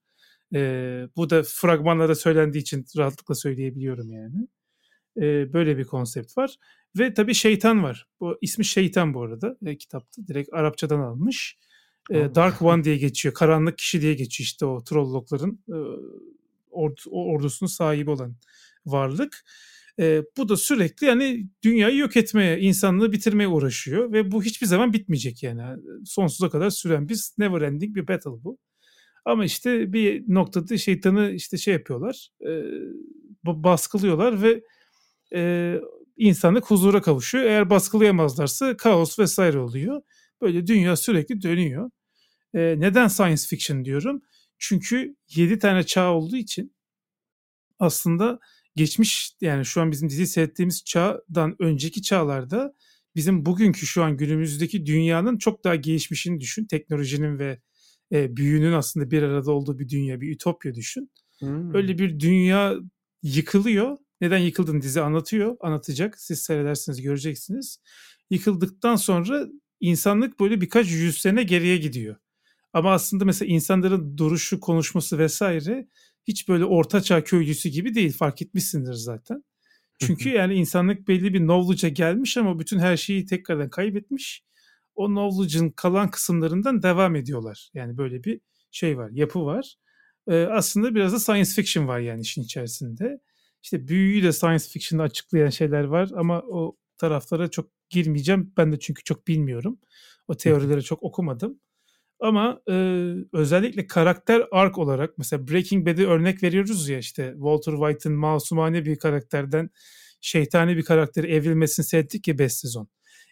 Ee, 0.54 1.08
bu 1.16 1.30
da 1.30 1.42
fragmanlarda 1.46 2.14
söylendiği 2.14 2.62
için 2.62 2.84
rahatlıkla 2.98 3.34
söyleyebiliyorum 3.34 4.10
yani. 4.10 4.48
Ee, 5.16 5.52
böyle 5.52 5.78
bir 5.78 5.84
konsept 5.84 6.38
var. 6.38 6.56
Ve 6.98 7.14
tabii 7.14 7.34
şeytan 7.34 7.82
var. 7.82 8.06
Bu 8.20 8.38
ismi 8.40 8.64
şeytan 8.64 9.14
bu 9.14 9.22
arada 9.22 9.56
e, 9.66 9.76
kitapta. 9.76 10.26
Direkt 10.26 10.52
Arapçadan 10.52 11.00
almış. 11.00 11.56
E, 12.10 12.34
Dark 12.34 12.62
One 12.62 12.84
diye 12.84 12.96
geçiyor. 12.96 13.34
Karanlık 13.34 13.78
kişi 13.78 14.00
diye 14.02 14.14
geçiyor 14.14 14.44
işte 14.44 14.66
o 14.66 14.84
trollokların 14.84 15.60
e, 15.68 15.76
ord, 16.70 16.98
ordusunun 17.10 17.68
sahibi 17.68 18.10
olan 18.10 18.36
varlık. 18.86 19.44
E, 19.98 20.22
bu 20.36 20.48
da 20.48 20.56
sürekli 20.56 21.06
yani 21.06 21.48
dünyayı 21.62 21.96
yok 21.96 22.16
etmeye, 22.16 22.60
insanlığı 22.60 23.12
bitirmeye 23.12 23.48
uğraşıyor 23.48 24.12
ve 24.12 24.32
bu 24.32 24.42
hiçbir 24.42 24.66
zaman 24.66 24.92
bitmeyecek 24.92 25.42
yani. 25.42 25.62
Sonsuza 26.04 26.50
kadar 26.50 26.70
süren 26.70 27.08
bir 27.08 27.20
never 27.38 27.60
ending 27.60 27.96
bir 27.96 28.08
battle 28.08 28.30
bu. 28.30 28.58
Ama 29.24 29.44
işte 29.44 29.92
bir 29.92 30.24
noktada 30.28 30.78
şeytanı 30.78 31.30
işte 31.30 31.56
şey 31.56 31.74
yapıyorlar, 31.74 32.28
e, 32.46 32.50
baskılıyorlar 33.44 34.42
ve 34.42 34.62
e, 35.34 35.74
insanlık 36.16 36.70
huzura 36.70 37.02
kavuşuyor. 37.02 37.44
Eğer 37.44 37.70
baskılayamazlarsa 37.70 38.76
kaos 38.76 39.18
vesaire 39.18 39.58
oluyor. 39.58 40.02
Böyle 40.44 40.66
dünya 40.66 40.96
sürekli 40.96 41.42
dönüyor. 41.42 41.90
E, 42.54 42.60
neden 42.80 43.08
science 43.08 43.42
fiction 43.46 43.84
diyorum? 43.84 44.22
Çünkü 44.58 45.16
7 45.36 45.58
tane 45.58 45.86
çağ 45.86 46.12
olduğu 46.14 46.36
için 46.36 46.74
aslında 47.78 48.38
geçmiş 48.76 49.36
yani 49.40 49.64
şu 49.64 49.80
an 49.80 49.92
bizim 49.92 50.08
dizi 50.08 50.26
seyrettiğimiz 50.26 50.84
çağdan 50.84 51.56
önceki 51.58 52.02
çağlarda 52.02 52.74
bizim 53.16 53.46
bugünkü 53.46 53.86
şu 53.86 54.04
an 54.04 54.16
günümüzdeki 54.16 54.86
dünyanın 54.86 55.38
çok 55.38 55.64
daha 55.64 55.74
gelişmişini 55.74 56.40
düşün. 56.40 56.64
Teknolojinin 56.64 57.38
ve 57.38 57.60
e, 58.12 58.36
büyünün 58.36 58.72
aslında 58.72 59.10
bir 59.10 59.22
arada 59.22 59.52
olduğu 59.52 59.78
bir 59.78 59.88
dünya, 59.88 60.20
bir 60.20 60.34
ütopya 60.34 60.74
düşün. 60.74 61.10
Hmm. 61.38 61.74
Öyle 61.74 61.98
bir 61.98 62.20
dünya 62.20 62.74
yıkılıyor. 63.22 63.96
Neden 64.20 64.38
yıkıldığını 64.38 64.82
dizi 64.82 65.00
anlatıyor, 65.00 65.56
anlatacak. 65.60 66.20
Siz 66.20 66.42
seyredersiniz, 66.42 67.02
göreceksiniz. 67.02 67.78
Yıkıldıktan 68.30 68.96
sonra 68.96 69.46
insanlık 69.84 70.40
böyle 70.40 70.60
birkaç 70.60 70.90
yüz 70.90 71.18
sene 71.18 71.42
geriye 71.42 71.76
gidiyor. 71.76 72.16
Ama 72.72 72.92
aslında 72.92 73.24
mesela 73.24 73.52
insanların 73.52 74.18
duruşu, 74.18 74.60
konuşması 74.60 75.18
vesaire 75.18 75.88
hiç 76.24 76.48
böyle 76.48 76.64
ortaçağ 76.64 77.24
köylüsü 77.24 77.68
gibi 77.68 77.94
değil. 77.94 78.12
Fark 78.12 78.42
etmişsindir 78.42 78.92
zaten. 78.92 79.44
Çünkü 80.00 80.28
yani 80.28 80.54
insanlık 80.54 81.08
belli 81.08 81.34
bir 81.34 81.38
knowledge'a 81.38 81.90
gelmiş 81.90 82.36
ama 82.36 82.58
bütün 82.58 82.78
her 82.78 82.96
şeyi 82.96 83.26
tekrardan 83.26 83.70
kaybetmiş. 83.70 84.44
O 84.94 85.06
knowledge'ın 85.06 85.70
kalan 85.70 86.10
kısımlarından 86.10 86.82
devam 86.82 87.16
ediyorlar. 87.16 87.70
Yani 87.74 87.96
böyle 87.96 88.24
bir 88.24 88.40
şey 88.70 88.98
var, 88.98 89.10
yapı 89.12 89.44
var. 89.44 89.74
Ee, 90.28 90.42
aslında 90.42 90.94
biraz 90.94 91.12
da 91.12 91.18
science 91.18 91.50
fiction 91.50 91.88
var 91.88 92.00
yani 92.00 92.20
işin 92.20 92.42
içerisinde. 92.42 93.20
İşte 93.62 93.88
büyüyü 93.88 94.22
de 94.22 94.32
science 94.32 94.64
fiction'da 94.64 95.02
açıklayan 95.02 95.50
şeyler 95.50 95.84
var 95.84 96.10
ama 96.16 96.40
o 96.40 96.76
taraflara 96.98 97.48
çok 97.50 97.70
girmeyeceğim. 97.94 98.52
Ben 98.56 98.72
de 98.72 98.78
çünkü 98.78 99.04
çok 99.04 99.26
bilmiyorum. 99.28 99.78
O 100.28 100.36
teorileri 100.36 100.82
çok 100.82 101.02
okumadım. 101.02 101.60
Ama 102.20 102.60
e, 102.70 102.74
özellikle 103.32 103.86
karakter 103.86 104.42
ark 104.52 104.78
olarak 104.78 105.18
mesela 105.18 105.48
Breaking 105.48 105.88
Bad'i 105.88 106.06
örnek 106.06 106.42
veriyoruz 106.42 106.88
ya 106.88 106.98
işte 106.98 107.32
Walter 107.34 107.72
White'ın 107.72 108.16
masumane 108.16 108.84
bir 108.84 108.98
karakterden 108.98 109.70
şeytani 110.20 110.76
bir 110.76 110.82
karakteri 110.82 111.26
evrilmesini 111.26 111.86
seyrettik 111.86 112.28
ya 112.28 112.38
5 112.38 112.52
sezon. 112.52 112.88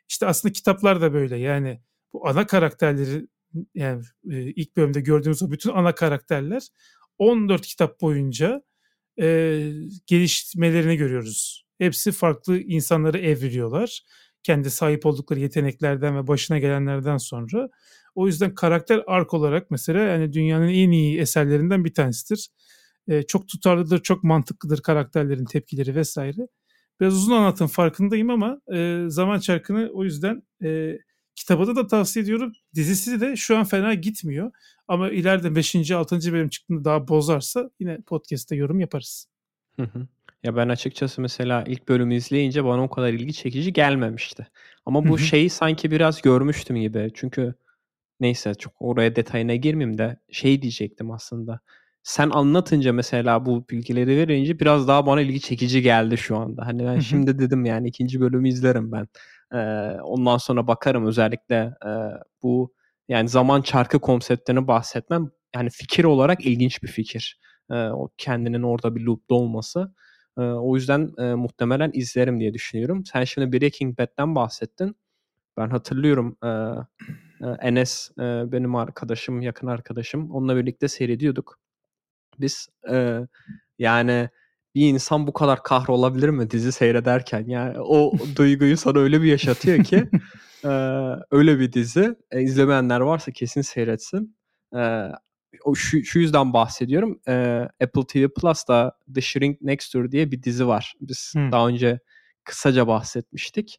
İşte 0.08 0.26
aslında 0.26 0.52
kitaplar 0.52 1.00
da 1.00 1.12
böyle 1.12 1.36
yani 1.38 1.80
bu 2.12 2.28
ana 2.28 2.46
karakterleri 2.46 3.26
yani 3.74 4.02
e, 4.30 4.42
ilk 4.42 4.76
bölümde 4.76 5.00
gördüğümüz 5.00 5.42
o 5.42 5.50
bütün 5.50 5.70
ana 5.70 5.94
karakterler 5.94 6.62
14 7.18 7.62
kitap 7.62 8.00
boyunca 8.00 8.62
e, 9.20 9.26
gelişmelerini 10.06 10.96
görüyoruz. 10.96 11.66
Hepsi 11.78 12.12
farklı 12.12 12.58
insanları 12.60 13.18
evriliyorlar. 13.18 14.02
Kendi 14.42 14.70
sahip 14.70 15.06
oldukları 15.06 15.40
yeteneklerden 15.40 16.16
ve 16.16 16.26
başına 16.26 16.58
gelenlerden 16.58 17.16
sonra 17.16 17.68
o 18.14 18.26
yüzden 18.26 18.54
karakter 18.54 19.02
ark 19.06 19.34
olarak 19.34 19.70
mesela 19.70 20.00
yani 20.00 20.32
dünyanın 20.32 20.68
en 20.68 20.90
iyi 20.90 21.18
eserlerinden 21.18 21.84
bir 21.84 21.94
tanesidir. 21.94 22.48
E, 23.08 23.22
çok 23.22 23.48
tutarlıdır, 23.48 24.02
çok 24.02 24.24
mantıklıdır 24.24 24.82
karakterlerin 24.82 25.44
tepkileri 25.44 25.94
vesaire. 25.94 26.48
Biraz 27.00 27.14
uzun 27.14 27.32
anlatım 27.32 27.66
farkındayım 27.66 28.30
ama 28.30 28.60
e, 28.74 29.04
Zaman 29.08 29.38
Çarkı'nı 29.38 29.90
o 29.92 30.04
yüzden 30.04 30.42
e, 30.64 30.98
kitabı 31.36 31.76
da 31.76 31.86
tavsiye 31.86 32.22
ediyorum. 32.22 32.52
Dizisi 32.74 33.20
de 33.20 33.36
şu 33.36 33.56
an 33.56 33.64
fena 33.64 33.94
gitmiyor. 33.94 34.52
Ama 34.88 35.10
ileride 35.10 35.54
5. 35.54 35.90
6. 35.90 36.32
bölüm 36.32 36.48
çıktığında 36.48 36.84
daha 36.84 37.08
bozarsa 37.08 37.70
yine 37.80 37.98
podcast'te 38.06 38.56
yorum 38.56 38.80
yaparız. 38.80 39.26
Hı 39.76 39.82
hı. 39.82 40.06
Ya 40.42 40.56
ben 40.56 40.68
açıkçası 40.68 41.20
mesela 41.20 41.64
ilk 41.66 41.88
bölümü 41.88 42.14
izleyince 42.14 42.64
bana 42.64 42.82
o 42.82 42.90
kadar 42.90 43.08
ilgi 43.12 43.32
çekici 43.32 43.72
gelmemişti. 43.72 44.48
Ama 44.86 45.08
bu 45.08 45.18
şeyi 45.18 45.50
sanki 45.50 45.90
biraz 45.90 46.22
görmüştüm 46.22 46.76
gibi. 46.76 47.10
Çünkü 47.14 47.54
Neyse 48.20 48.54
çok 48.54 48.72
oraya 48.80 49.16
detayına 49.16 49.54
girmeyeyim 49.54 49.98
de 49.98 50.16
şey 50.32 50.62
diyecektim 50.62 51.10
aslında. 51.10 51.60
Sen 52.02 52.30
anlatınca 52.30 52.92
mesela 52.92 53.46
bu 53.46 53.68
bilgileri 53.70 54.16
verince 54.16 54.60
biraz 54.60 54.88
daha 54.88 55.06
bana 55.06 55.20
ilgi 55.20 55.40
çekici 55.40 55.82
geldi 55.82 56.18
şu 56.18 56.36
anda. 56.36 56.66
Hani 56.66 56.84
ben 56.86 56.98
şimdi 56.98 57.38
dedim 57.38 57.64
yani 57.64 57.88
ikinci 57.88 58.20
bölümü 58.20 58.48
izlerim 58.48 58.92
ben. 58.92 59.08
Eee, 59.54 59.98
ondan 60.02 60.36
sonra 60.38 60.66
bakarım 60.66 61.06
özellikle, 61.06 61.74
eee, 61.84 62.10
bu 62.42 62.74
yani 63.08 63.28
zaman 63.28 63.62
çarkı 63.62 64.00
konseptlerini 64.00 64.66
bahsetmem 64.66 65.30
yani 65.54 65.70
fikir 65.70 66.04
olarak 66.04 66.46
ilginç 66.46 66.82
bir 66.82 66.88
fikir. 66.88 67.40
Eee, 67.70 67.90
o 67.92 68.08
kendinin 68.18 68.62
orada 68.62 68.94
bir 68.96 69.00
loop'ta 69.00 69.34
olması. 69.34 69.94
O 70.36 70.76
yüzden, 70.76 71.12
muhtemelen 71.36 71.90
izlerim 71.94 72.40
diye 72.40 72.54
düşünüyorum. 72.54 73.04
Sen 73.04 73.24
şimdi 73.24 73.60
Breaking 73.60 73.98
Bad'den 73.98 74.34
bahsettin. 74.34 74.96
Ben 75.56 75.70
hatırlıyorum, 75.70 76.36
eee, 76.44 76.74
Enes, 77.60 78.10
benim 78.18 78.74
arkadaşım, 78.74 79.40
yakın 79.42 79.66
arkadaşım. 79.66 80.30
Onunla 80.30 80.56
birlikte 80.56 80.88
seyrediyorduk. 80.88 81.58
Biz, 82.40 82.68
yani 83.78 84.28
bir 84.74 84.88
insan 84.88 85.26
bu 85.26 85.32
kadar 85.32 85.62
kahrolabilir 85.62 86.28
mi 86.28 86.50
dizi 86.50 86.72
seyrederken? 86.72 87.44
Yani 87.46 87.80
o 87.80 88.12
duyguyu 88.36 88.76
sana 88.76 88.98
öyle 88.98 89.22
bir 89.22 89.30
yaşatıyor 89.30 89.84
ki, 89.84 90.08
öyle 91.30 91.58
bir 91.58 91.72
dizi. 91.72 92.16
Eee, 92.32 92.42
izlemeyenler 92.42 93.00
varsa 93.00 93.32
kesin 93.32 93.62
seyretsin. 93.62 94.36
O 95.64 95.74
şu 95.74 96.04
şu 96.04 96.18
yüzden 96.18 96.52
bahsediyorum. 96.52 97.20
Eee, 97.28 97.68
Apple 97.82 98.06
TV 98.06 98.28
Plus'ta 98.40 98.92
The 99.14 99.20
Shrink 99.20 99.62
Next 99.62 99.94
Door 99.94 100.10
diye 100.10 100.30
bir 100.30 100.42
dizi 100.42 100.66
var. 100.66 100.94
Biz 101.00 101.32
Hımm. 101.36 101.52
daha 101.52 101.68
önce 101.68 101.98
kısaca 102.44 102.86
bahsetmiştik. 102.86 103.78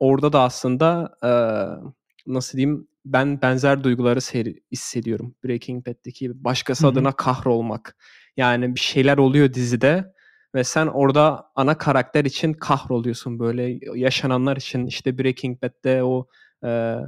Orada 0.00 0.32
da 0.32 0.42
aslında, 0.42 1.16
eee, 1.22 1.90
nasıl 2.26 2.58
diyeyim, 2.58 2.88
ben 3.04 3.42
benzer 3.42 3.84
duyguları 3.84 4.20
seyri 4.20 4.60
hissediyorum 4.72 5.34
Breaking 5.44 5.86
Bad'deki 5.86 6.18
gibi. 6.24 6.44
Başkası 6.44 6.82
Hı 6.82 6.86
hı. 6.88 6.92
adına 6.92 7.12
kahrolmak. 7.12 7.96
Yani 8.36 8.74
bir 8.74 8.80
şeyler 8.80 9.18
oluyor 9.18 9.54
dizide 9.54 10.12
ve 10.54 10.64
sen 10.64 10.86
orada 10.86 11.50
ana 11.54 11.78
karakter 11.78 12.24
için 12.24 12.52
kahroluyorsun. 12.52 13.38
Böyle 13.38 13.78
yaşananlar 13.98 14.56
için 14.56 14.86
işte 14.86 15.18
Breaking 15.18 15.62
Bad'de 15.62 16.02
o, 16.04 16.26
eee, 16.64 16.98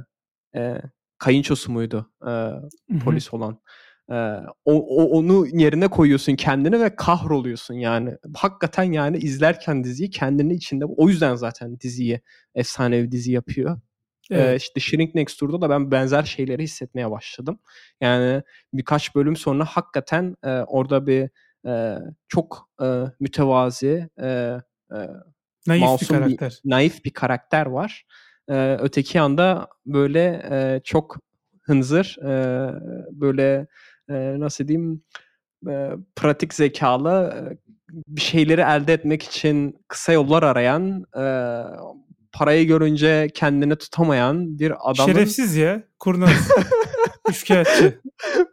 eee, 0.55 0.81
kayınçosu 1.17 1.71
muydu, 1.71 2.11
eee, 2.25 2.29
Hı 2.29 2.61
hı. 2.91 2.99
polis 2.99 3.33
olan? 3.33 3.59
Eee, 4.13 4.39
o 4.65 4.73
o 4.73 5.03
onu 5.19 5.47
yerine 5.47 5.87
koyuyorsun 5.87 6.35
kendini 6.35 6.79
ve 6.81 6.95
kahroluyorsun 6.95 7.73
yani. 7.73 8.17
Hakikaten 8.35 8.83
yani 8.91 9.17
izlerken 9.17 9.83
diziyi 9.83 10.09
kendini 10.09 10.53
içinde 10.53 10.85
O 10.85 11.09
yüzden 11.09 11.35
zaten 11.35 11.79
diziyi 11.79 12.21
efsanevi 12.55 13.11
dizi 13.11 13.31
yapıyor. 13.31 13.79
Evet. 14.31 14.61
işte 14.61 14.79
Shrink 14.79 15.15
Next 15.15 15.41
Door'da 15.41 15.61
da 15.61 15.69
ben 15.69 15.91
benzer 15.91 16.23
şeyleri 16.23 16.63
hissetmeye 16.63 17.11
başladım. 17.11 17.59
Yani 18.01 18.43
birkaç 18.73 19.15
bölüm 19.15 19.35
sonra 19.35 19.65
hakikaten, 19.65 20.35
eee, 20.45 20.63
orada 20.67 21.07
bir, 21.07 21.29
eee, 21.65 21.99
çok, 22.27 22.69
eee, 22.81 23.03
mütevazi, 23.19 24.09
eee, 24.19 24.61
eee, 24.91 25.09
Naif 25.67 25.79
bir 25.81 25.85
masum 25.85 26.17
bir, 26.17 26.21
karakter. 26.37 26.59
naif 26.65 27.05
bir 27.05 27.09
karakter 27.13 27.65
var. 27.65 28.05
Eee, 28.49 28.77
öteki 28.81 29.17
yanda 29.17 29.67
böyle, 29.85 30.41
eee, 30.51 30.81
çok 30.83 31.17
hınzır, 31.61 32.15
eee, 32.23 32.73
böyle, 33.11 33.67
eee, 34.09 34.39
nasıl 34.39 34.67
diyeyim, 34.67 35.03
pratik 36.15 36.53
zekâlı, 36.53 37.33
eee, 37.35 37.57
bir 38.07 38.21
şeyleri 38.21 38.61
elde 38.61 38.93
etmek 38.93 39.23
için 39.23 39.75
kısa 39.87 40.13
yollar 40.13 40.43
arayan, 40.43 41.05
parayı 42.33 42.67
görünce 42.67 43.27
kendini 43.33 43.75
tutamayan 43.75 44.59
bir 44.59 44.73
adamın 44.91 45.13
Şerefsiz 45.13 45.55
ya, 45.55 45.83
kurnaz, 45.99 46.29
üçkağıtçı. 47.29 48.01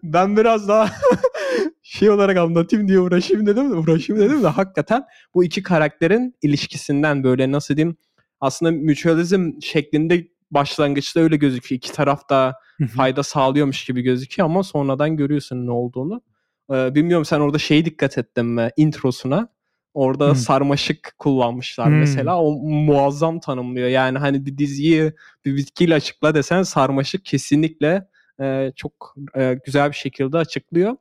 Ben 0.03 0.37
biraz 0.37 0.69
daha 0.69 0.91
şey 1.83 2.11
olarak 2.11 2.37
anlatayım 2.37 2.89
diye 2.89 3.01
uğraşayım 3.01 3.47
dedim 3.47 3.71
de 3.71 3.75
uğraşayım 3.75 4.23
dedim 4.23 4.43
de 4.43 4.49
hakikaten 4.49 5.05
bu 5.35 5.45
2 5.45 5.63
karakterin 5.63 6.35
ilişkisinden 6.43 7.25
böyle 7.25 7.53
nasıl 7.53 7.77
diyeyim, 7.77 7.97
aslında 8.41 8.73
mutualizm 8.73 9.51
şeklinde 9.63 10.29
başlangıçta 10.51 11.21
öyle 11.21 11.37
gözüküyor. 11.37 11.77
2 11.79 11.93
taraf 11.93 12.29
da 12.31 12.55
fayda 12.97 13.23
sağlıyormuş 13.23 13.85
gibi 13.85 14.03
gözüküyor 14.03 14.49
ama 14.49 14.63
sonradan 14.63 15.17
görüyorsun 15.17 15.67
ne 15.67 15.71
olduğunu. 15.71 16.23
Eee, 16.71 16.91
bilmiyorum 16.95 17.25
sen 17.25 17.41
orada 17.41 17.59
şeye 17.59 17.85
dikkat 17.85 18.19
ettin 18.19 18.47
mi 18.47 18.71
introsuna? 18.77 19.49
Orada 19.95 20.25
Hımm. 20.27 20.35
sarmaşık 20.35 21.15
kullanmışlar 21.19 21.89
Hımm. 21.89 21.99
mesela. 21.99 22.43
O 22.43 22.53
muazzam 22.63 23.41
tanımlıyor. 23.41 23.89
Yani, 23.89 24.19
hani, 24.19 24.47
bir 24.47 24.59
diziyi 24.59 25.13
bir 25.45 25.57
bitkiyle 25.57 25.95
açıkla 25.95 26.35
desen 26.35 26.63
sarmaşık 26.63 27.25
kesinlikle, 27.25 28.09
eee, 28.41 28.73
çok, 28.77 29.15
eee, 29.37 29.61
güzel 29.67 29.91
bir 29.91 29.97
şekilde 29.97 30.37
açıklıyor. 30.39 30.97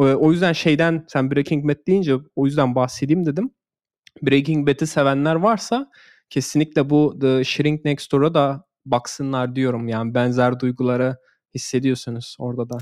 Eee, 0.00 0.06
o 0.14 0.32
yüzden 0.32 0.52
şeyden 0.52 1.04
sen 1.08 1.30
Breaking 1.30 1.68
Bad 1.68 1.86
deyince 1.86 2.14
o 2.36 2.46
yüzden 2.46 2.74
bahsedeyim 2.74 3.26
dedim. 3.26 3.50
Breaking 4.22 4.68
Bad'i 4.68 4.86
sevenler 4.86 5.34
varsa 5.34 5.90
kesinlikle 6.30 6.90
bu 6.90 7.18
The 7.20 7.44
Shrink 7.44 7.84
Next 7.84 8.12
Door'a 8.12 8.34
da 8.34 8.64
baksınlar 8.86 9.56
diyorum. 9.56 9.88
Yani 9.88 10.14
benzer 10.14 10.60
duyguları 10.60 11.16
hissediyorsunuz 11.54 12.36
orada 12.38 12.70
da. 12.70 12.78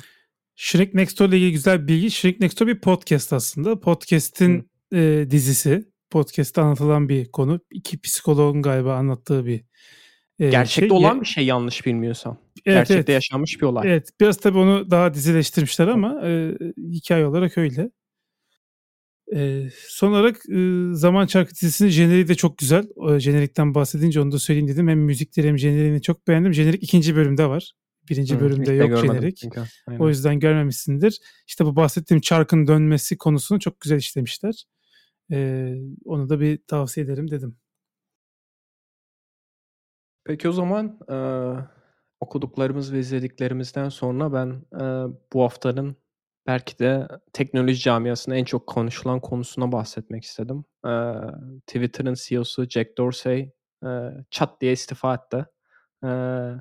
Shrink 0.57 0.95
Next 0.95 1.21
Door'la 1.21 1.37
ilgili 1.37 1.53
güzel 1.53 1.83
bir 1.83 1.89
bilgi. 1.89 2.11
Shrink 2.11 2.41
Next 2.41 2.61
Door 2.61 2.67
bir 2.67 2.81
podcast 2.81 3.33
aslında. 3.33 3.71
Hı. 3.71 3.81
Podcast'in, 3.81 4.71
eee, 4.93 5.31
dizisi. 5.31 5.85
Podcast'te 6.11 6.61
anlatılan 6.61 7.09
bir 7.09 7.27
konu. 7.33 7.61
2 7.71 8.01
psikoloğun 8.01 8.63
galiba 8.63 8.95
anlattığı 8.95 9.47
bir, 9.47 9.65
eee, 10.39 10.51
Gerçekte 10.51 10.89
şey. 10.89 10.99
olan 10.99 11.21
bir 11.21 11.27
şey 11.27 11.47
yanlış 11.47 11.87
bilmiyorsam. 11.87 12.39
Evet, 12.67 12.77
Gerçekte 12.77 12.95
evet. 12.95 13.09
yaşanmış 13.09 13.61
bir 13.61 13.67
olay. 13.67 13.89
Evet, 13.89 14.09
biraz 14.21 14.37
tabii 14.37 14.59
onu 14.59 14.91
daha 14.91 15.15
dizileştirmişler 15.15 15.89
ama, 15.89 16.21
eee, 16.25 16.59
hikâye 16.93 17.27
olarak 17.27 17.59
öyle. 17.59 17.91
Eee, 19.33 19.71
son 19.89 20.11
olarak, 20.13 20.49
ııı, 20.49 20.97
Zaman 20.97 21.27
Çarkı 21.27 21.51
dizisinin 21.55 21.89
jeneriği 21.91 22.29
de 22.29 22.35
çok 22.35 22.59
güzel. 22.59 22.85
Eee, 23.09 23.21
jenerikten 23.21 23.75
bahsedince 23.75 24.21
onu 24.21 24.33
da 24.33 24.39
söyleyeyim 24.39 24.69
dedim. 24.69 24.89
Hem 24.89 25.01
müzikleri 25.01 25.49
hem 25.49 25.59
jeneriğini 25.59 26.03
çok 26.03 26.29
beğendim. 26.29 26.55
Jenerik 26.55 26.83
2. 26.83 27.17
bölümde 27.17 27.47
var. 27.49 27.73
1. 28.11 28.35
Hımm, 28.35 28.41
bölümde 28.41 28.73
yok 28.73 28.89
görmedim 28.91 29.15
jenerik. 29.15 29.37
çünkü. 29.37 29.61
O 29.61 29.65
Aynen. 29.87 30.07
yüzden 30.09 30.41
görmemişsindir. 30.41 31.19
İşte 31.47 31.65
bu 31.67 31.77
bahsettiğim 31.77 32.21
çarkın 32.21 32.67
dönmesi 32.67 33.19
konusunu 33.19 33.61
çok 33.61 33.81
güzel 33.81 33.97
işlemişler. 33.97 34.65
Eee, 35.31 35.79
onu 36.05 36.29
da 36.29 36.41
bir 36.41 36.59
tavsiye 36.67 37.07
ederim 37.07 37.31
dedim. 37.31 37.57
Peki 40.25 40.49
o 40.49 40.53
zaman, 40.53 40.99
eee, 41.11 41.65
okuduklarımız 42.21 42.93
ve 42.93 42.99
izlediklerimizden 42.99 43.89
sonra 43.89 44.33
ben, 44.33 44.63
eee, 44.81 45.15
bu 45.33 45.43
haftanın 45.43 45.97
belki 46.49 46.81
de 46.81 47.09
teknoloji 47.35 47.81
camiasında 47.81 48.37
en 48.37 48.45
çok 48.45 48.69
konuşulan 48.69 49.21
konusuna 49.21 49.73
bahsetmek 49.73 50.25
istedim. 50.25 50.67
Eee, 50.87 51.15
Twitter'ın 51.69 52.17
CEO'su 52.21 52.67
Jack 52.71 52.99
Dorsey, 52.99 53.53
eee, 53.85 54.13
çat 54.31 54.63
diye 54.63 54.73
istifa 54.73 55.15
etti. 55.17 55.47
Eee, 56.05 56.55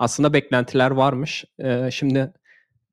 aslında 0.00 0.34
beklentiler 0.34 0.92
varmış. 0.92 1.46
Eee, 1.60 1.90
şimdi 1.92 2.34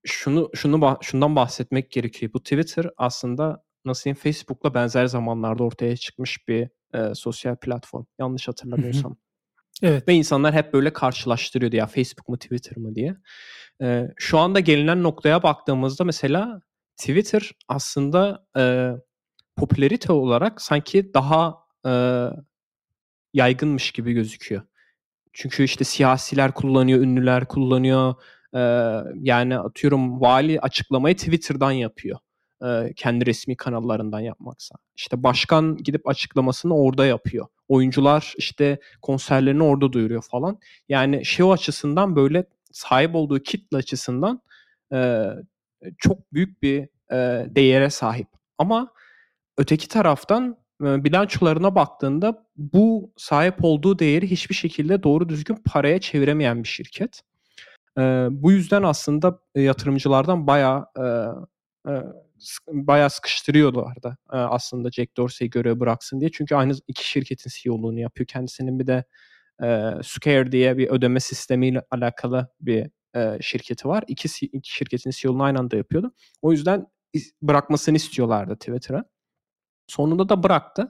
şunu 0.05 0.51
şunu 0.55 0.97
şundan 1.01 1.37
bahsetmek 1.37 1.91
gerekiyor. 1.91 2.33
Bu 2.33 2.43
Twitter 2.43 2.87
aslında 2.97 3.63
nasıl 3.85 4.05
diyeyim, 4.05 4.17
Facebook'la 4.21 4.75
benzer 4.75 5.07
zamanlarda 5.07 5.63
ortaya 5.65 5.97
çıkmış 5.97 6.47
bir, 6.49 6.69
eee, 6.95 7.15
sosyal 7.15 7.57
platform. 7.57 8.05
Yanlış 8.19 8.47
hatırlamıyorsam. 8.49 9.17
Evet. 9.83 10.07
Ve 10.07 10.13
insanlar 10.13 10.53
hep 10.53 10.73
böyle 10.73 10.93
karşılaştırıyordu 10.93 11.75
ya 11.75 11.85
Facebook 11.87 12.29
mu 12.29 12.37
Twitter 12.39 12.77
mı 12.77 12.95
diye. 12.95 13.15
Eee, 13.81 14.13
şu 14.17 14.39
anda 14.39 14.59
gelinen 14.59 15.03
noktaya 15.03 15.43
baktığımızda 15.43 16.03
mesela 16.03 16.61
Twitter 16.97 17.51
aslında, 17.67 18.45
eee, 18.57 18.95
popülarite 19.57 20.13
olarak 20.13 20.61
sanki 20.61 21.13
daha, 21.13 21.55
eee, 21.85 22.29
yaygınmış 23.33 23.91
gibi 23.91 24.13
gözüküyor. 24.13 24.61
Çünkü 25.33 25.63
işte 25.65 25.83
siyasiler 25.85 26.53
kullanıyor, 26.53 27.01
ünlüler 27.01 27.45
kullanıyor. 27.47 28.15
Eee, 28.55 29.03
yani 29.21 29.59
atıyorum 29.59 30.21
vali 30.21 30.61
açıklamayı 30.61 31.17
Twitter'dan 31.17 31.71
yapıyor. 31.71 32.19
Kendi 32.95 33.25
resmi 33.25 33.55
kanallarından 33.55 34.19
yapmaksa. 34.19 34.75
İşte 34.95 35.23
başkan 35.23 35.77
gidip 35.77 36.07
açıklamasını 36.07 36.75
orada 36.77 37.05
yapıyor. 37.05 37.47
Oyuncular 37.67 38.33
işte 38.37 38.79
konserlerini 39.01 39.63
orada 39.63 39.93
duyuruyor 39.93 40.21
falan. 40.21 40.59
Yani 40.89 41.25
şey 41.25 41.51
açısından 41.51 42.15
böyle 42.15 42.45
sahip 42.71 43.15
olduğu 43.15 43.39
kitle 43.39 43.77
açısından, 43.77 44.41
çok 45.97 46.33
büyük 46.33 46.61
bir, 46.61 46.89
değere 47.55 47.89
sahip. 47.89 48.27
Ama 48.57 48.91
öteki 49.57 49.87
taraftan, 49.87 50.57
eee, 50.83 51.03
bilançolarına 51.03 51.75
baktığında 51.75 52.45
bu 52.57 53.11
sahip 53.17 53.55
olduğu 53.61 53.99
değeri 53.99 54.31
hiçbir 54.31 54.55
şekilde 54.55 55.03
doğru 55.03 55.29
düzgün 55.29 55.57
paraya 55.65 55.99
çeviremeyen 55.99 56.63
bir 56.63 56.67
şirket. 56.67 57.21
Bu 58.29 58.51
yüzden 58.51 58.83
aslında, 58.83 59.39
yatırımcılardan 59.55 60.47
bayağı, 60.47 60.87
bayağı 62.67 63.09
sıkıştırıyorlardı, 63.09 64.07
eee, 64.33 64.39
aslında 64.39 64.91
Jack 64.91 65.17
Dorsey'i 65.17 65.49
görevi 65.49 65.79
bıraksın 65.79 66.19
diye. 66.21 66.31
Çünkü 66.33 66.55
aynı 66.55 66.73
2 66.87 67.09
şirketin 67.09 67.51
CEO'luğunu 67.55 67.99
yapıyor. 67.99 68.27
Kendisinin 68.27 68.79
bir 68.79 68.87
de, 68.87 69.03
eee, 69.63 69.93
Square 70.03 70.51
diye 70.51 70.77
bir 70.77 70.89
ödeme 70.89 71.19
sistemiyle 71.19 71.83
alakalı 71.91 72.49
bir, 72.61 72.87
eee, 73.15 73.37
şirketi 73.41 73.87
var. 73.87 74.03
2 74.07 74.29
si 74.29 74.45
2 74.45 74.73
şirketin 74.75 75.11
CEO'luğunu 75.11 75.43
aynı 75.43 75.59
anda 75.59 75.77
yapıyordu. 75.77 76.13
O 76.41 76.51
yüzden 76.51 76.87
bırakmasını 77.41 77.95
istiyorlardı 77.97 78.55
Twitter'a. 78.55 79.05
Sonunda 79.87 80.29
da 80.29 80.43
bıraktı. 80.43 80.89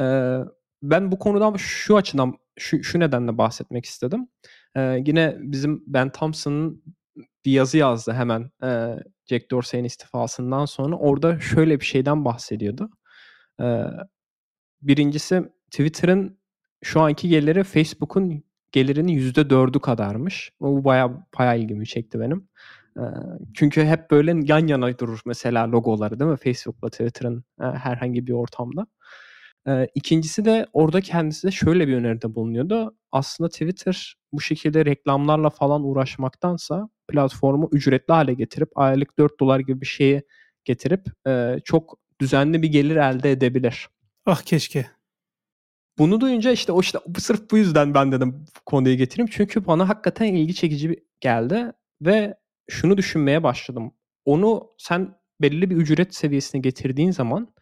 Eee, 0.00 0.40
ben 0.82 1.12
bu 1.12 1.18
konudan 1.18 1.54
şu 1.58 1.96
açıdan 1.96 2.34
şu, 2.58 2.84
şu 2.84 3.00
nedenle 3.00 3.38
bahsetmek 3.38 3.84
istedim. 3.86 4.28
Ee, 4.76 5.02
yine 5.06 5.36
bizim 5.40 5.84
Ben 5.86 6.12
Thompson'ın 6.12 6.84
bir 7.46 7.52
yazı 7.52 7.78
yazdı 7.78 8.12
hemen 8.12 8.50
e, 8.62 8.96
Jack 9.26 9.50
Dorsey'in 9.50 9.84
istifasından 9.84 10.64
sonra. 10.64 10.96
Orada 10.96 11.40
şöyle 11.40 11.80
bir 11.80 11.84
şeyden 11.84 12.24
bahsediyordu. 12.24 12.90
Ee, 13.60 13.84
birincisi 14.82 15.42
Twitter'ın 15.70 16.38
şu 16.82 17.00
anki 17.00 17.28
geliri 17.28 17.64
Facebook'un 17.64 18.44
gelirinin 18.72 19.12
%4'ü 19.18 19.80
kadarmış. 19.80 20.52
Bu 20.60 20.84
bayağı, 20.84 21.26
bayağı 21.38 21.58
ilgimi 21.58 21.86
çekti 21.86 22.20
benim. 22.20 22.48
Ee, 22.98 23.02
çünkü 23.54 23.84
hep 23.84 24.10
böyle 24.10 24.34
yan 24.44 24.66
yana 24.66 24.98
durur 24.98 25.20
mesela 25.26 25.70
logoları 25.72 26.20
değil 26.20 26.30
mi? 26.30 26.36
Facebook'la 26.36 26.90
Twitter'ın 26.90 27.44
e, 27.60 27.64
herhangi 27.64 28.26
bir 28.26 28.32
ortamda. 28.32 28.86
Ee, 29.68 29.88
ikincisi 29.94 30.44
de 30.44 30.66
orada 30.72 31.00
kendisi 31.00 31.46
de 31.46 31.50
şöyle 31.50 31.88
bir 31.88 31.96
öneride 31.96 32.34
bulunuyordu. 32.34 32.96
Aslında 33.12 33.50
Twitter 33.50 34.16
bu 34.32 34.40
şekilde 34.40 34.84
reklamlarla 34.84 35.50
falan 35.50 35.84
uğraşmaktansa 35.84 36.88
platformu 37.08 37.68
ücretli 37.72 38.12
hale 38.12 38.34
getirip 38.34 38.78
aylık 38.78 39.18
4 39.18 39.40
dolar 39.40 39.60
gibi 39.60 39.80
bir 39.80 39.86
şeyi 39.86 40.22
getirip 40.64 41.06
e, 41.26 41.56
çok 41.64 41.98
düzenli 42.20 42.62
bir 42.62 42.68
gelir 42.68 42.96
elde 42.96 43.30
edebilir. 43.30 43.88
Ah 44.26 44.42
keşke. 44.42 44.86
Bunu 45.98 46.20
duyunca 46.20 46.50
işte 46.50 46.72
o 46.72 46.80
işte 46.80 46.98
sırf 47.18 47.50
bu 47.50 47.56
yüzden 47.56 47.94
ben 47.94 48.12
dedim 48.12 48.44
konuyu 48.66 48.96
getireyim. 48.96 49.30
Çünkü 49.32 49.66
bana 49.66 49.88
hakikaten 49.88 50.34
ilgi 50.34 50.54
çekici 50.54 51.04
geldi 51.20 51.72
ve 52.02 52.34
şunu 52.70 52.96
düşünmeye 52.96 53.42
başladım. 53.42 53.92
Onu 54.24 54.70
sen 54.78 55.14
belli 55.40 55.70
bir 55.70 55.76
ücret 55.76 56.14
seviyesine 56.14 56.60
getirdiğin 56.60 57.10
zaman 57.10 57.54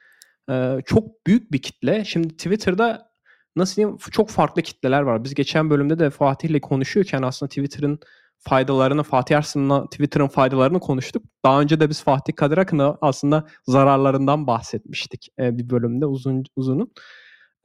çok 0.87 1.27
büyük 1.27 1.53
bir 1.53 1.63
kitle. 1.63 2.05
Şimdi 2.05 2.29
Twitter'da 2.29 3.11
nasıl 3.57 3.77
diyeyim 3.77 3.99
çok 4.11 4.31
farklı 4.31 4.63
kitleler 4.63 5.03
var. 5.03 5.25
Biz 5.25 5.35
geçen 5.35 5.71
bölümde 5.71 5.99
de 5.99 6.11
Fatih 6.11 6.49
ile 6.49 6.61
konuşuyorken 6.61 7.23
aslında 7.23 7.49
Twitter'ın 7.49 7.99
faydalarını, 8.39 9.03
Fatih 9.03 9.39
Arslan'la 9.39 9.85
Twitter'ın 9.85 10.29
faydalarını 10.29 10.81
konuştuk. 10.81 11.25
Daha 11.45 11.61
önce 11.61 11.81
de 11.81 11.91
biz 11.91 12.03
Fatih 12.03 12.37
Kadir 12.37 12.59
Akın'a 12.59 12.99
aslında 13.01 13.47
zararlarından 13.67 14.47
bahsetmiştik 14.47 15.29
e, 15.39 15.59
bir 15.59 15.71
bölümde 15.71 16.07
uzun 16.07 16.45
uzunun. 16.57 16.93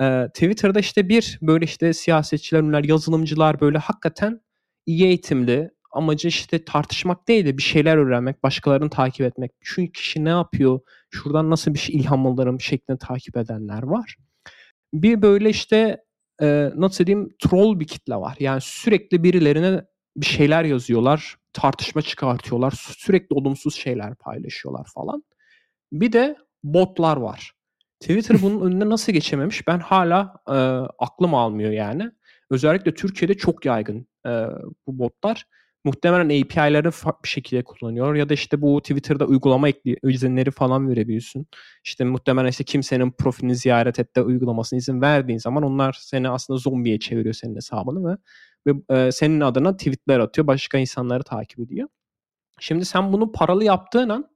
E, 0.01 0.27
Twitter'da 0.33 0.79
işte 0.79 1.09
bir 1.09 1.39
böyle 1.41 1.65
işte 1.65 1.93
siyasetçiler, 1.93 2.83
yazılımcılar 2.83 3.61
böyle 3.61 3.77
hakikaten 3.77 4.41
iyi 4.85 5.05
eğitimli, 5.05 5.71
amacı 5.91 6.27
işte 6.27 6.65
tartışmak 6.65 7.27
değil 7.27 7.45
de 7.45 7.57
bir 7.57 7.63
şeyler 7.63 7.97
öğrenmek, 7.97 8.43
başkalarını 8.43 8.89
takip 8.89 9.25
etmek. 9.25 9.51
Şu 9.61 9.91
kişi 9.91 10.25
ne 10.25 10.29
yapıyor, 10.29 10.79
şuradan 11.09 11.49
nasıl 11.49 11.73
bir 11.73 11.79
şey 11.79 11.95
ilham 11.95 12.27
alırım 12.27 12.61
şeklinde 12.61 12.97
takip 12.97 13.37
edenler 13.37 13.83
var. 13.83 14.15
Bir 14.93 15.21
böyle 15.21 15.49
işte 15.49 16.03
e, 16.41 16.71
nasıl 16.75 17.05
diyeyim 17.05 17.29
troll 17.39 17.79
bir 17.79 17.87
kitle 17.87 18.15
var. 18.15 18.35
Yani 18.39 18.61
sürekli 18.61 19.23
birilerine 19.23 19.81
bir 20.17 20.25
şeyler 20.25 20.63
yazıyorlar, 20.63 21.35
tartışma 21.53 22.01
çıkartıyorlar, 22.01 22.71
sürekli 22.97 23.33
olumsuz 23.33 23.75
şeyler 23.75 24.15
paylaşıyorlar 24.15 24.87
falan. 24.93 25.23
Bir 25.91 26.11
de 26.11 26.35
botlar 26.63 27.17
var. 27.17 27.53
Twitter 27.99 28.37
bunun 28.41 28.65
önüne 28.65 28.89
nasıl 28.89 29.11
geçememiş 29.11 29.67
ben 29.67 29.79
hala 29.79 30.35
e, 30.47 30.53
aklım 30.99 31.33
almıyor 31.33 31.71
yani. 31.71 32.11
Özellikle 32.49 32.93
Türkiye'de 32.93 33.33
çok 33.33 33.65
yaygın 33.65 34.07
e, 34.25 34.29
bu 34.87 34.99
botlar 34.99 35.45
muhtemelen 35.83 36.41
API'ları 36.41 36.91
bir 37.23 37.29
şekilde 37.29 37.63
kullanıyor 37.63 38.15
ya 38.15 38.29
da 38.29 38.33
işte 38.33 38.61
bu 38.61 38.81
Twitter'da 38.81 39.25
uygulama 39.25 39.69
ekli 39.69 39.97
izinleri 40.03 40.51
falan 40.51 40.89
verebiliyorsun. 40.89 41.45
İşte 41.85 42.03
muhtemelen 42.03 42.49
işte 42.49 42.63
kimsenin 42.63 43.11
profilini 43.11 43.55
ziyaret 43.55 43.99
et 43.99 44.15
de 44.15 44.21
uygulamasına 44.21 44.77
izin 44.77 45.01
verdiğin 45.01 45.39
zaman 45.39 45.63
onlar 45.63 45.97
seni 46.01 46.29
aslında 46.29 46.57
zombiye 46.57 46.99
çeviriyor 46.99 47.33
senin 47.33 47.55
hesabını 47.55 48.11
ve, 48.11 48.17
ve 48.67 48.95
e, 48.95 49.11
senin 49.11 49.41
adına 49.41 49.77
tweetler 49.77 50.19
atıyor. 50.19 50.47
Başka 50.47 50.77
insanları 50.77 51.23
takip 51.23 51.59
ediyor. 51.59 51.87
Şimdi 52.59 52.85
sen 52.85 53.13
bunu 53.13 53.31
paralı 53.31 53.63
yaptığın 53.63 54.09
an 54.09 54.29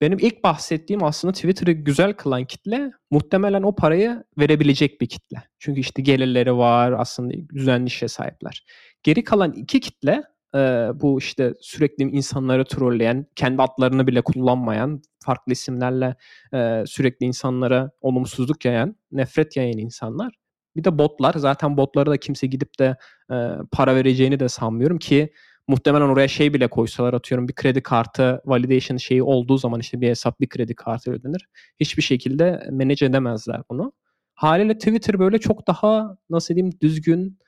benim 0.00 0.18
ilk 0.18 0.44
bahsettiğim 0.44 1.04
aslında 1.04 1.32
Twitter'ı 1.32 1.72
güzel 1.72 2.12
kılan 2.12 2.44
kitle 2.44 2.92
muhtemelen 3.10 3.62
o 3.62 3.74
parayı 3.74 4.24
verebilecek 4.38 5.00
bir 5.00 5.06
kitle. 5.06 5.42
Çünkü 5.58 5.80
işte 5.80 6.02
gelirleri 6.02 6.56
var 6.56 6.92
aslında 6.92 7.34
düzenli 7.54 7.86
işe 7.86 8.08
sahipler. 8.08 8.64
Geri 9.02 9.24
kalan 9.24 9.52
iki 9.52 9.80
kitle 9.80 10.22
e, 10.54 10.58
bu 10.94 11.18
işte 11.18 11.54
sürekli 11.60 12.04
insanları 12.04 12.64
trolleyen, 12.64 13.26
kendi 13.36 13.62
adlarını 13.62 14.06
bile 14.06 14.22
kullanmayan, 14.22 15.02
farklı 15.24 15.52
isimlerle 15.52 16.14
e, 16.54 16.82
sürekli 16.86 17.26
insanlara 17.26 17.90
olumsuzluk 18.00 18.64
yayan, 18.64 18.96
nefret 19.12 19.56
yayan 19.56 19.78
insanlar. 19.78 20.34
Bir 20.76 20.84
de 20.84 20.98
botlar. 20.98 21.34
Zaten 21.34 21.76
botları 21.76 22.10
da 22.10 22.16
kimse 22.16 22.46
gidip 22.46 22.78
de 22.78 22.96
e, 23.32 23.34
para 23.72 23.94
vereceğini 23.94 24.40
de 24.40 24.48
sanmıyorum 24.48 24.98
ki 24.98 25.32
muhtemelen 25.68 26.08
oraya 26.08 26.28
şey 26.28 26.54
bile 26.54 26.68
koysalar 26.68 27.14
atıyorum 27.14 27.48
bir 27.48 27.54
kredi 27.54 27.82
kartı 27.82 28.42
validation 28.44 28.96
şeyi 28.96 29.22
olduğu 29.22 29.58
zaman 29.58 29.80
işte 29.80 30.00
bir 30.00 30.08
hesap 30.08 30.40
bir 30.40 30.48
kredi 30.48 30.74
kartı 30.74 31.12
ödenir. 31.12 31.48
Hiçbir 31.80 32.02
şekilde 32.02 32.68
manage 32.70 33.06
edemezler 33.06 33.62
bunu. 33.70 33.92
Haliyle 34.34 34.78
Twitter 34.78 35.18
böyle 35.18 35.38
çok 35.38 35.66
daha 35.66 36.16
nasıl 36.30 36.54
diyeyim 36.54 36.72
düzgün 36.80 37.38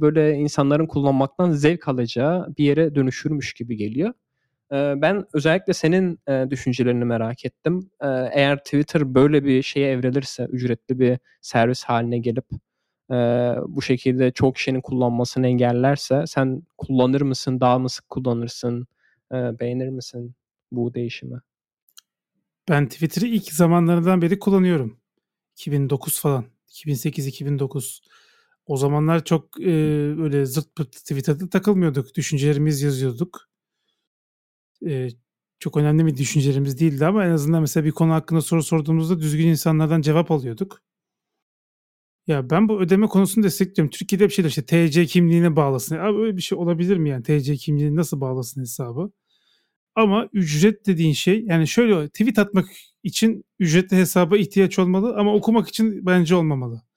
böyle 0.00 0.34
insanların 0.34 0.86
kullanmaktan 0.86 1.50
zevk 1.50 1.88
alacağı 1.88 2.54
bir 2.58 2.64
yere 2.64 2.94
dönüşürmüş 2.94 3.52
gibi 3.52 3.76
geliyor. 3.76 4.12
ben 4.72 5.24
özellikle 5.32 5.72
senin 5.72 6.20
düşüncelerini 6.50 7.04
merak 7.04 7.44
ettim. 7.44 7.90
eğer 8.32 8.58
Twitter 8.58 9.14
böyle 9.14 9.44
bir 9.44 9.62
şeye 9.62 9.92
evrilirse, 9.92 10.44
ücretli 10.44 10.98
bir 10.98 11.18
servis 11.40 11.84
haline 11.84 12.18
gelip 12.18 12.44
bu 13.68 13.82
şekilde 13.82 14.30
çok 14.30 14.56
kişinin 14.56 14.80
kullanmasını 14.80 15.46
engellerse 15.46 16.24
sen 16.26 16.62
kullanır 16.78 17.20
mısın, 17.20 17.60
daha 17.60 17.78
mı 17.78 17.90
sık 17.90 18.10
kullanırsın, 18.10 18.86
beğenir 19.32 19.88
misin 19.88 20.34
bu 20.72 20.94
değişimi? 20.94 21.40
Ben 22.68 22.88
Twitter'ı 22.88 23.26
ilk 23.26 23.52
zamanlarından 23.52 24.22
beri 24.22 24.38
kullanıyorum. 24.38 24.96
2009 25.52 26.20
falan. 26.20 26.44
2008-2009. 26.68 28.00
O 28.70 28.76
zamanlar 28.76 29.24
çok 29.24 29.60
e, 29.60 29.70
öyle 30.22 30.46
zırt 30.46 30.76
pırt 30.76 30.92
Twitter'da 30.92 31.48
takılmıyorduk. 31.48 32.14
Düşüncelerimiz 32.14 32.82
yazıyorduk. 32.82 33.48
E, 34.86 35.08
çok 35.58 35.76
önemli 35.76 36.06
bir 36.06 36.16
düşüncelerimiz 36.16 36.80
değildi 36.80 37.06
ama 37.06 37.24
en 37.26 37.30
azından 37.30 37.60
mesela 37.60 37.84
bir 37.84 37.90
konu 37.92 38.12
hakkında 38.12 38.40
soru 38.40 38.62
sorduğumuzda 38.62 39.20
düzgün 39.20 39.46
insanlardan 39.46 40.02
cevap 40.02 40.30
alıyorduk. 40.30 40.82
Ya 42.26 42.50
ben 42.50 42.68
bu 42.68 42.80
ödeme 42.80 43.06
konusunu 43.06 43.44
destekliyorum. 43.44 43.90
Türkiye'de 43.90 44.24
bir 44.28 44.32
şey 44.32 44.46
işte 44.46 44.66
TC 44.66 45.06
kimliğine 45.06 45.56
bağlasın. 45.56 45.98
Abi 45.98 46.18
öyle 46.18 46.36
bir 46.36 46.42
şey 46.42 46.58
olabilir 46.58 46.96
mi 46.96 47.08
yani? 47.10 47.22
TC 47.22 47.56
kimliğini 47.56 47.96
nasıl 47.96 48.20
bağlasın 48.20 48.60
hesabı? 48.60 49.12
Ama 49.94 50.28
ücret 50.32 50.86
dediğin 50.86 51.12
şey 51.12 51.44
yani 51.44 51.68
şöyle 51.68 52.08
tweet 52.08 52.38
atmak 52.38 52.66
için 53.02 53.44
ücretli 53.58 53.96
hesaba 53.96 54.36
ihtiyaç 54.38 54.78
olmalı 54.78 55.16
ama 55.16 55.34
okumak 55.34 55.68
için 55.68 56.06
bence 56.06 56.34
olmamalı. 56.34 56.89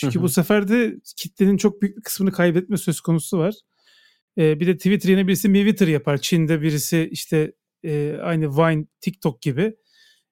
Çünkü 0.00 0.22
bu 0.22 0.28
sefer 0.28 0.68
de 0.68 1.00
kitlenin 1.16 1.56
çok 1.56 1.82
büyük 1.82 1.96
bir 1.96 2.02
kısmını 2.02 2.32
kaybetme 2.32 2.76
söz 2.76 3.00
konusu 3.00 3.38
var. 3.38 3.54
Ee, 4.38 4.60
bir 4.60 4.66
de 4.66 4.76
Twitter 4.76 5.08
yine 5.08 5.26
birisi 5.26 5.48
Twitter 5.48 5.88
yapar. 5.88 6.18
Çin'de 6.18 6.62
birisi 6.62 7.08
işte 7.12 7.52
e, 7.84 8.16
aynı 8.22 8.56
Vine, 8.56 8.86
TikTok 9.00 9.42
gibi 9.42 9.76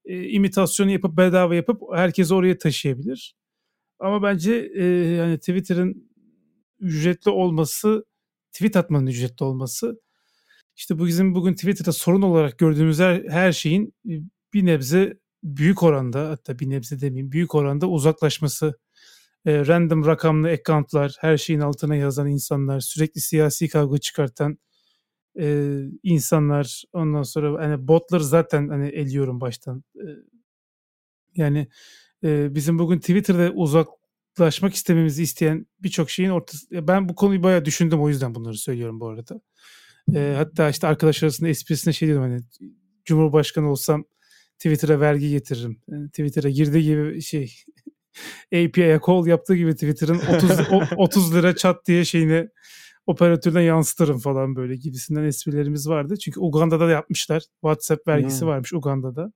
e, 0.04 0.28
imitasyonu 0.28 0.90
yapıp 0.90 1.16
bedava 1.16 1.54
yapıp 1.54 1.82
herkesi 1.94 2.34
oraya 2.34 2.58
taşıyabilir. 2.58 3.34
Ama 3.98 4.22
bence 4.22 4.70
e, 4.74 4.84
yani 4.86 5.38
Twitter'ın 5.38 6.10
ücretli 6.80 7.30
olması, 7.30 8.04
tweet 8.52 8.76
atmanın 8.76 9.06
ücretli 9.06 9.44
olması 9.44 10.00
işte 10.78 10.98
bu 10.98 11.06
bizim 11.06 11.34
bugün 11.34 11.54
Twitter'da 11.54 11.92
sorun 11.92 12.22
olarak 12.22 12.58
gördüğümüz 12.58 12.98
her, 12.98 13.24
her 13.24 13.52
şeyin 13.52 13.94
bir 14.54 14.66
nebze 14.66 15.18
büyük 15.42 15.82
oranda 15.82 16.30
hatta 16.30 16.58
bir 16.58 16.70
nebze 16.70 17.00
demeyeyim 17.00 17.32
büyük 17.32 17.54
oranda 17.54 17.88
uzaklaşması 17.88 18.78
e, 19.46 19.66
random 19.66 20.06
rakamlı 20.06 20.48
accountlar, 20.48 21.16
her 21.20 21.36
şeyin 21.36 21.60
altına 21.60 21.96
yazan 21.96 22.28
insanlar, 22.28 22.80
sürekli 22.80 23.20
siyasi 23.20 23.68
kavga 23.68 23.98
çıkartan 23.98 24.58
e, 25.40 25.78
insanlar, 26.02 26.84
ondan 26.92 27.22
sonra 27.22 27.64
hani 27.64 27.88
botları 27.88 28.24
zaten 28.24 28.68
hani 28.68 28.88
eliyorum 28.88 29.40
baştan. 29.40 29.84
E, 29.96 30.06
yani 31.36 31.68
e, 32.24 32.54
bizim 32.54 32.78
bugün 32.78 32.98
Twitter'da 32.98 33.52
uzaklaşmak 33.52 34.74
istememizi 34.74 35.22
isteyen 35.22 35.66
birçok 35.80 36.10
şeyin 36.10 36.30
ortası. 36.30 36.66
Ben 36.72 37.08
bu 37.08 37.14
konuyu 37.14 37.42
bayağı 37.42 37.64
düşündüm 37.64 38.02
o 38.02 38.08
yüzden 38.08 38.34
bunları 38.34 38.58
söylüyorum 38.58 39.00
bu 39.00 39.08
arada. 39.08 39.40
E, 40.14 40.34
hatta 40.36 40.70
işte 40.70 40.86
arkadaş 40.86 41.22
arasında 41.22 41.48
esprisine 41.48 41.92
şey 41.92 42.08
dedim 42.08 42.20
hani 42.20 42.40
Cumhurbaşkanı 43.04 43.70
olsam 43.70 44.04
Twitter'a 44.58 45.00
vergi 45.00 45.30
getiririm. 45.30 45.82
Yani 45.88 46.08
Twitter'a 46.08 46.48
girdiği 46.50 46.82
gibi 46.82 47.22
şey 47.22 47.54
API'ye 48.46 49.00
call 49.06 49.26
yaptığı 49.26 49.56
gibi 49.56 49.74
Twitter'ın 49.74 50.20
30 50.36 50.50
30 50.96 51.34
lira 51.34 51.56
çat 51.56 51.86
diye 51.86 52.04
şeyini 52.04 52.48
operatörden 53.06 53.60
yansıtırım 53.60 54.18
falan 54.18 54.56
böyle 54.56 54.76
gibisinden 54.76 55.24
esprilerimiz 55.24 55.88
vardı. 55.88 56.16
Çünkü 56.16 56.40
Uganda'da 56.40 56.86
da 56.86 56.90
yapmışlar. 56.90 57.42
WhatsApp 57.60 58.08
vergisi 58.08 58.40
hmm. 58.40 58.48
varmış 58.48 58.72
Uganda'da. 58.72 59.32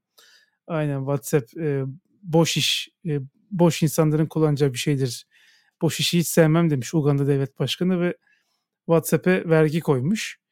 Aynen 0.66 0.98
WhatsApp 0.98 1.56
e, 1.56 1.82
boş 2.22 2.56
iş 2.56 2.88
e, 3.06 3.18
boş 3.50 3.82
insanların 3.82 4.26
kullanacağı 4.26 4.72
bir 4.72 4.78
şeydir. 4.78 5.26
Boş 5.82 6.00
işi 6.00 6.18
hiç 6.18 6.26
sevmem 6.26 6.70
demiş 6.70 6.94
Uganda 6.94 7.26
Devlet 7.26 7.58
Başkanı 7.58 8.00
ve 8.00 8.16
WhatsApp'e 8.86 9.48
vergi 9.48 9.80
koymuş. 9.80 10.42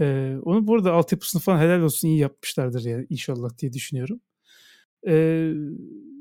Ee, 0.00 0.36
onu 0.42 0.66
burada 0.66 0.92
altyapısını 0.92 1.42
falan 1.42 1.58
helal 1.58 1.80
olsun 1.80 2.08
iyi 2.08 2.18
yapmışlardır 2.18 2.84
yani 2.84 3.06
inşallah 3.10 3.58
diye 3.58 3.72
düşünüyorum. 3.72 4.20
Ee, 5.06 5.52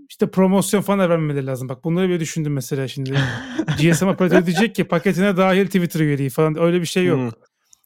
işte 0.09 0.31
promosyon 0.31 0.81
falan 0.81 1.09
vermemeleri 1.09 1.45
lazım. 1.45 1.69
Bak 1.69 1.83
bunları 1.83 2.09
böyle 2.09 2.19
düşündüm 2.19 2.53
mesela 2.53 2.87
şimdi. 2.87 3.11
GSM 3.79 4.07
operatörü 4.07 4.45
diyecek 4.45 4.75
ki 4.75 4.83
paketine 4.83 5.37
dahil 5.37 5.65
Twitter 5.65 5.99
üyeliği 5.99 6.29
falan 6.29 6.59
öyle 6.59 6.81
bir 6.81 6.85
şey 6.85 7.05
yok. 7.05 7.19
Hmm. 7.19 7.29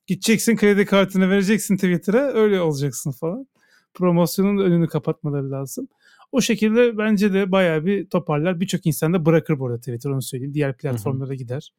Gideceksin 0.08 0.56
kredi 0.56 0.86
kartını 0.86 1.30
vereceksin 1.30 1.76
Twitter'a 1.76 2.34
öyle 2.34 2.62
olacaksın 2.62 3.12
falan. 3.12 3.48
Promosyonun 3.94 4.58
önünü 4.58 4.88
kapatmaları 4.88 5.52
lazım. 5.52 5.88
O 6.32 6.42
şekilde 6.42 6.98
bence 6.98 7.34
de 7.34 7.52
bayağı 7.52 7.86
bir 7.86 8.10
toparlar. 8.10 8.60
Birçok 8.60 8.86
insan 8.86 9.14
da 9.14 9.26
bırakır 9.26 9.60
bu 9.60 9.68
arada 9.68 9.80
Twitter 9.80 10.10
onu 10.10 10.22
söyleyeyim. 10.22 10.54
Diğer 10.54 10.78
platformlara 10.78 11.30
Hı-hı. 11.30 11.36
gider. 11.36 11.74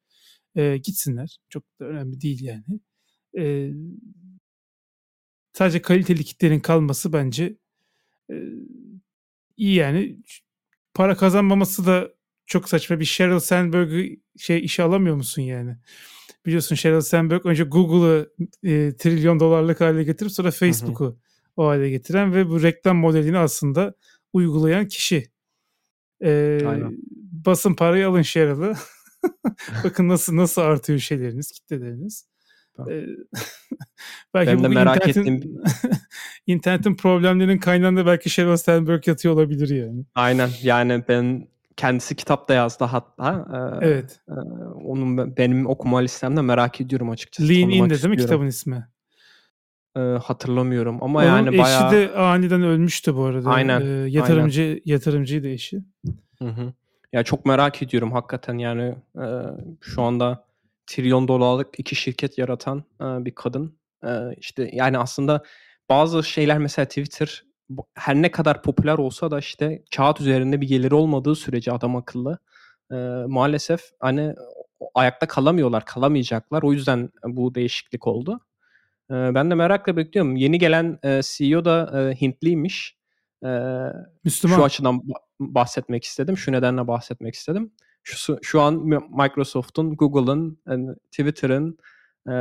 E, 0.57 0.77
gitsinler. 0.77 1.39
Çok 1.49 1.63
da 1.81 1.85
önemli 1.85 2.21
değil 2.21 2.43
yani. 2.43 2.81
E, 3.39 3.73
sadece 5.53 5.83
kaliteli 5.83 6.25
kitlerin 6.25 6.61
kalması 6.61 7.13
bence 7.13 7.57
e, 8.31 8.35
iyi 9.57 9.75
yani. 9.75 10.17
Para 10.95 11.17
kazanmaması 11.17 11.87
da 11.87 12.11
çok 12.47 12.69
saçma. 12.69 13.01
Bir 13.01 13.05
Sheryl 13.05 13.39
Sandberg'ı 13.39 14.17
şey 14.39 14.65
işe 14.65 14.83
alamıyor 14.83 15.17
musun 15.17 15.43
yani? 15.43 15.77
Biliyorsun 16.47 16.75
Sheryl 16.75 17.01
Sandberg 17.01 17.47
önce 17.47 17.65
Google'ı 17.65 18.33
e, 18.63 18.97
trilyon 18.97 19.41
dolarlık 19.41 19.81
hale 19.81 20.05
getirip 20.05 20.33
sonra 20.33 20.51
Facebook'u 20.51 21.19
o 21.57 21.67
hale 21.67 21.91
getiren 21.91 22.35
ve 22.35 22.49
bu 22.49 22.63
reklam 22.63 22.97
modelini 22.97 23.39
aslında 23.39 23.95
uygulayan 24.33 24.89
kişi. 24.89 25.33
Ee, 26.25 26.61
basın 27.47 27.75
parayı 27.75 28.09
alın 28.09 28.23
Sheryl'ı. 28.23 28.75
Bakın 29.85 30.09
nasıl 30.09 30.37
nasıl 30.37 30.63
artıyor 30.63 30.99
şeyleriniz, 30.99 31.53
kitleleriniz. 31.53 32.32
Belki 34.35 34.53
ben 34.53 34.65
de 34.65 34.69
merak 34.69 35.09
internetin, 35.09 35.37
ettim. 35.37 35.63
internetin 36.47 36.95
problemlerinin 36.95 37.59
kaynağında 37.59 38.07
belki 38.07 38.31
Sheryl 38.31 38.57
Sandberg 38.57 39.07
yatıyor 39.07 39.35
olabilir 39.35 39.69
yani. 39.69 40.05
Aynen 40.15 40.51
yani 40.63 41.05
ben 41.09 41.49
kendisi 41.77 42.17
kitap 42.17 42.49
da 42.49 42.55
yazdı 42.55 42.85
hatta. 42.85 43.47
Ee, 43.83 43.87
evet. 43.87 44.21
E, 44.29 44.33
onun 44.85 45.37
benim 45.37 45.67
okuma 45.67 45.99
listemde 45.99 46.43
merak 46.43 46.81
ediyorum 46.81 47.11
açıkçası. 47.11 47.49
Lean 47.49 47.71
In 47.71 47.91
de 47.91 47.95
değil 47.95 48.09
mi 48.09 48.17
kitabın 48.17 48.47
ismi? 48.47 48.89
Ee, 49.97 50.01
hatırlamıyorum 50.01 51.03
ama 51.03 51.19
Onun 51.19 51.29
yani 51.29 51.59
bayağı... 51.59 51.87
eşi 51.87 51.97
de 51.97 52.15
aniden 52.15 52.63
ölmüştü 52.63 53.17
bu 53.17 53.25
arada. 53.25 53.51
Aynen. 53.51 53.81
Ee, 53.81 54.11
yatırımcı 54.11 54.63
aynen. 54.63 54.81
yatırımcıydı 54.85 55.49
eşi. 55.49 55.83
Hı 56.39 56.49
hı. 56.49 56.73
Ya 57.13 57.23
çok 57.23 57.47
merak 57.47 57.83
ediyorum 57.83 58.13
hakikaten 58.13 58.59
yani 58.59 58.95
e, 59.17 59.27
şu 59.81 60.03
anda 60.03 60.45
trilyon 60.87 61.29
dolarlık 61.29 61.69
iki 61.79 61.97
şirket 61.97 62.39
yaratan 62.39 62.85
e, 63.01 63.05
bir 63.05 63.35
kadın. 63.35 63.79
E, 64.05 64.35
işte 64.37 64.71
yani 64.73 64.99
aslında 64.99 65.43
bazı 65.89 66.23
şeyler 66.23 66.59
mesela 66.59 66.87
Twitter 66.87 67.45
her 67.95 68.15
ne 68.15 68.31
kadar 68.31 68.63
popüler 68.63 68.99
olsa 68.99 69.31
da 69.31 69.39
işte 69.39 69.85
kağıt 69.97 70.21
üzerinde 70.21 70.61
bir 70.61 70.69
geliri 70.69 70.95
olmadığı 70.95 71.35
sürece 71.35 71.73
adam 71.73 71.97
akıllı 71.97 72.39
e, 72.93 72.97
maalesef 73.27 73.81
hani 74.01 74.35
ayakta 74.95 75.29
kalamıyorlar, 75.29 75.85
kalamayacaklar. 75.85 76.63
O 76.63 76.73
yüzden 76.73 77.11
bu 77.25 77.55
değişiklik 77.55 78.07
oldu. 78.07 78.41
E, 79.11 79.15
ben 79.15 79.51
de 79.51 79.55
merakla 79.55 79.97
bekliyorum. 79.97 80.37
Yeni 80.37 80.59
gelen 80.59 80.99
e, 81.05 81.21
CEO 81.25 81.65
da 81.65 82.01
e, 82.01 82.21
Hintliymiş. 82.21 82.97
E, 83.45 83.49
Müslüman. 84.25 84.57
Şu 84.57 84.65
açıdan 84.65 85.03
bahsetmek 85.41 86.05
istedim. 86.05 86.37
Şu 86.37 86.53
nedenle 86.53 86.87
bahsetmek 86.87 87.35
istedim. 87.35 87.73
Şu, 88.03 88.39
şu 88.43 88.61
an 88.61 88.75
Microsoft'un, 89.19 89.97
Google'ın, 89.97 90.59
yani 90.69 90.95
Twitter'ın 91.11 91.79
e, 92.29 92.33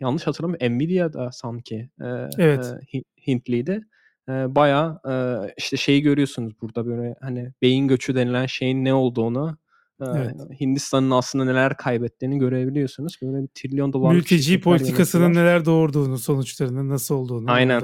yanlış 0.00 0.26
hatırlamıyorum 0.26 0.76
Nvidia'da 0.76 1.32
sanki 1.32 1.90
e, 2.00 2.06
evet. 2.38 2.74
e, 2.94 3.02
Hintliydi 3.26 3.86
e, 4.28 4.32
bayağı 4.32 5.00
e, 5.08 5.14
işte 5.56 5.76
şeyi 5.76 6.02
görüyorsunuz 6.02 6.52
burada 6.60 6.86
böyle 6.86 7.14
hani 7.20 7.52
beyin 7.62 7.88
göçü 7.88 8.14
denilen 8.14 8.46
şeyin 8.46 8.84
ne 8.84 8.94
olduğunu 8.94 9.58
evet. 10.00 10.34
Hindistan'ın 10.60 11.10
aslında 11.10 11.44
neler 11.44 11.76
kaybettiğini 11.76 12.38
görebiliyorsunuz. 12.38 13.16
Böyle 13.22 13.42
bir 13.42 13.48
trilyon 13.54 13.92
dolar 13.92 14.14
mülteci 14.14 14.60
politikasının 14.60 15.34
neler 15.34 15.64
doğurduğunu, 15.64 16.18
sonuçlarının 16.18 16.88
nasıl 16.88 17.14
olduğunu. 17.14 17.50
Aynen. 17.50 17.82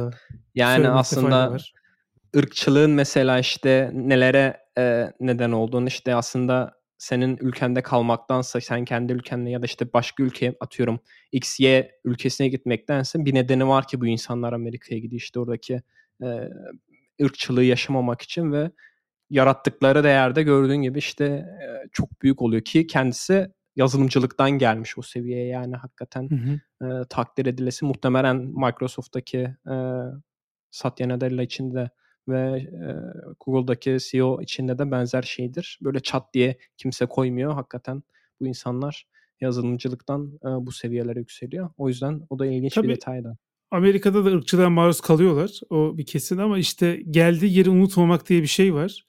Yani 0.54 0.88
aslında 0.88 1.56
ırkçılığın 2.36 2.90
mesela 2.90 3.38
işte 3.38 3.90
nelere 3.94 4.56
e, 4.78 5.12
neden 5.20 5.52
olduğunu 5.52 5.88
işte 5.88 6.14
aslında 6.14 6.79
senin 7.00 7.36
ülkende 7.36 7.82
kalmaktansa 7.82 8.60
sen 8.60 8.84
kendi 8.84 9.12
ülkende 9.12 9.50
ya 9.50 9.62
da 9.62 9.66
işte 9.66 9.92
başka 9.92 10.22
ülkeye 10.22 10.54
atıyorum 10.60 11.00
X, 11.32 11.60
Y 11.60 11.90
ülkesine 12.04 12.48
gitmektense 12.48 13.24
bir 13.24 13.34
nedeni 13.34 13.68
var 13.68 13.88
ki 13.88 14.00
bu 14.00 14.06
insanlar 14.06 14.52
Amerika'ya 14.52 15.00
gidiyor 15.00 15.20
işte 15.20 15.40
oradaki 15.40 15.82
e, 16.22 16.48
ırkçılığı 17.22 17.64
yaşamamak 17.64 18.22
için 18.22 18.52
ve 18.52 18.70
yarattıkları 19.30 20.04
değerde 20.04 20.42
gördüğün 20.42 20.82
gibi 20.82 20.98
işte 20.98 21.24
e, 21.24 21.88
çok 21.92 22.22
büyük 22.22 22.42
oluyor 22.42 22.62
ki 22.62 22.86
kendisi 22.86 23.50
yazılımcılıktan 23.76 24.50
gelmiş 24.50 24.98
o 24.98 25.02
seviyeye 25.02 25.46
yani 25.46 25.76
hakikaten 25.76 26.30
hı 26.30 26.34
hı. 26.34 26.60
E, 26.86 27.04
takdir 27.08 27.46
edilesi 27.46 27.84
muhtemelen 27.84 28.36
Microsoft'taki 28.36 29.38
e, 29.70 29.74
Satya 30.70 31.08
Nadella 31.08 31.42
içinde 31.42 31.90
ve 32.28 32.58
e, 32.58 32.88
Google'daki 33.46 33.96
CEO 34.00 34.42
içinde 34.42 34.78
de 34.78 34.90
benzer 34.90 35.22
şeydir. 35.22 35.78
Böyle 35.82 36.00
çat 36.00 36.34
diye 36.34 36.58
kimse 36.76 37.06
koymuyor. 37.06 37.54
Hakikaten 37.54 38.02
bu 38.40 38.46
insanlar 38.46 39.06
yazılımcılıktan 39.40 40.38
e, 40.44 40.48
bu 40.66 40.72
seviyelere 40.72 41.18
yükseliyor. 41.18 41.70
O 41.76 41.88
yüzden 41.88 42.26
o 42.30 42.38
da 42.38 42.46
ilginç 42.46 42.74
Tabii, 42.74 42.88
bir 42.88 42.94
detay 42.94 43.24
da. 43.24 43.36
Amerika'da 43.70 44.24
da 44.24 44.28
ırkçılığa 44.28 44.70
maruz 44.70 45.00
kalıyorlar. 45.00 45.60
O 45.70 45.98
bir 45.98 46.06
kesin 46.06 46.38
ama 46.38 46.58
işte 46.58 47.02
geldiği 47.10 47.58
yeri 47.58 47.70
unutmamak 47.70 48.28
diye 48.28 48.42
bir 48.42 48.46
şey 48.46 48.74
var. 48.74 49.06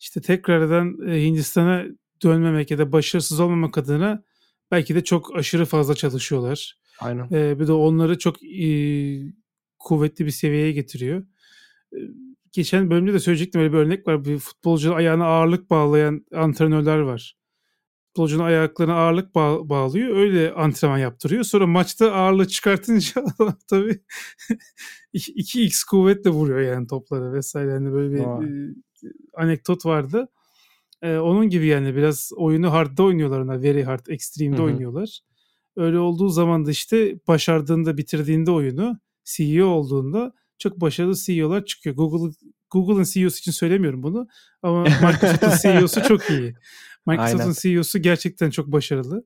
İşte 0.00 0.20
tekrardan 0.20 0.98
Hindistan'a 1.06 1.84
dönmemek 2.22 2.70
ya 2.70 2.78
da 2.78 2.92
başarısız 2.92 3.40
olmamak 3.40 3.78
adına 3.78 4.22
belki 4.70 4.94
de 4.94 5.04
çok 5.04 5.36
aşırı 5.36 5.64
fazla 5.64 5.94
çalışıyorlar. 5.94 6.78
Aynen. 7.00 7.28
Ee, 7.32 7.60
bir 7.60 7.66
de 7.66 7.72
onları 7.72 8.18
çok 8.18 8.42
e, 8.42 8.68
kuvvetli 9.78 10.26
bir 10.26 10.30
seviyeye 10.30 10.72
getiriyor. 10.72 11.26
Ee, 12.48 12.50
geçen 12.52 12.90
bölümde 12.90 13.12
de 13.12 13.18
söyleyecektim 13.18 13.60
öyle 13.60 13.72
bir 13.72 13.78
örnek 13.78 14.06
var. 14.06 14.24
Bir 14.24 14.38
futbolcunun 14.38 14.96
ayağına 14.96 15.24
ağırlık 15.26 15.70
bağlayan 15.70 16.26
antrenörler 16.34 16.98
var 16.98 17.38
futbolcunun 18.18 18.44
ayaklarına 18.44 18.94
ağırlık 18.94 19.34
bağ- 19.34 19.68
bağlıyor. 19.68 20.16
Öyle 20.16 20.52
antrenman 20.52 20.98
yaptırıyor. 20.98 21.44
Sonra 21.44 21.66
maçta 21.66 22.12
ağırlığı 22.12 22.48
çıkartınca 22.48 23.24
tabii 23.68 24.00
2x 25.14 25.86
kuvvetle 25.90 26.30
vuruyor 26.30 26.60
yani 26.60 26.86
topları 26.86 27.32
vesaire. 27.32 27.70
Yani 27.70 27.92
böyle 27.92 28.14
bir 28.14 28.20
e, 28.20 28.74
anekdot 29.34 29.86
vardı. 29.86 30.28
E, 31.02 31.16
onun 31.16 31.48
gibi 31.48 31.66
yani 31.66 31.96
biraz 31.96 32.30
oyunu 32.36 32.72
hard'da 32.72 33.02
oynuyorlar 33.02 33.40
ona. 33.40 33.62
Very 33.62 33.82
hard, 33.82 34.06
extreme'de 34.08 34.56
Hı-hı. 34.56 34.66
oynuyorlar. 34.66 35.20
Öyle 35.76 35.98
olduğu 35.98 36.28
zaman 36.28 36.66
da 36.66 36.70
işte 36.70 37.18
başardığında, 37.28 37.96
bitirdiğinde 37.96 38.50
oyunu 38.50 38.98
CEO 39.24 39.66
olduğunda 39.66 40.32
çok 40.58 40.80
başarılı 40.80 41.14
CEO'lar 41.16 41.64
çıkıyor. 41.64 41.96
Google 41.96 42.34
Google'ın 42.70 43.04
CEO'su 43.04 43.38
için 43.38 43.52
söylemiyorum 43.52 44.02
bunu 44.02 44.28
ama 44.62 44.82
Microsoft'un 44.82 45.50
CEO'su 45.62 46.02
çok 46.02 46.30
iyi. 46.30 46.54
Microsoft'un 47.06 47.54
CEO'su 47.60 47.98
gerçekten 47.98 48.50
çok 48.50 48.66
başarılı. 48.66 49.24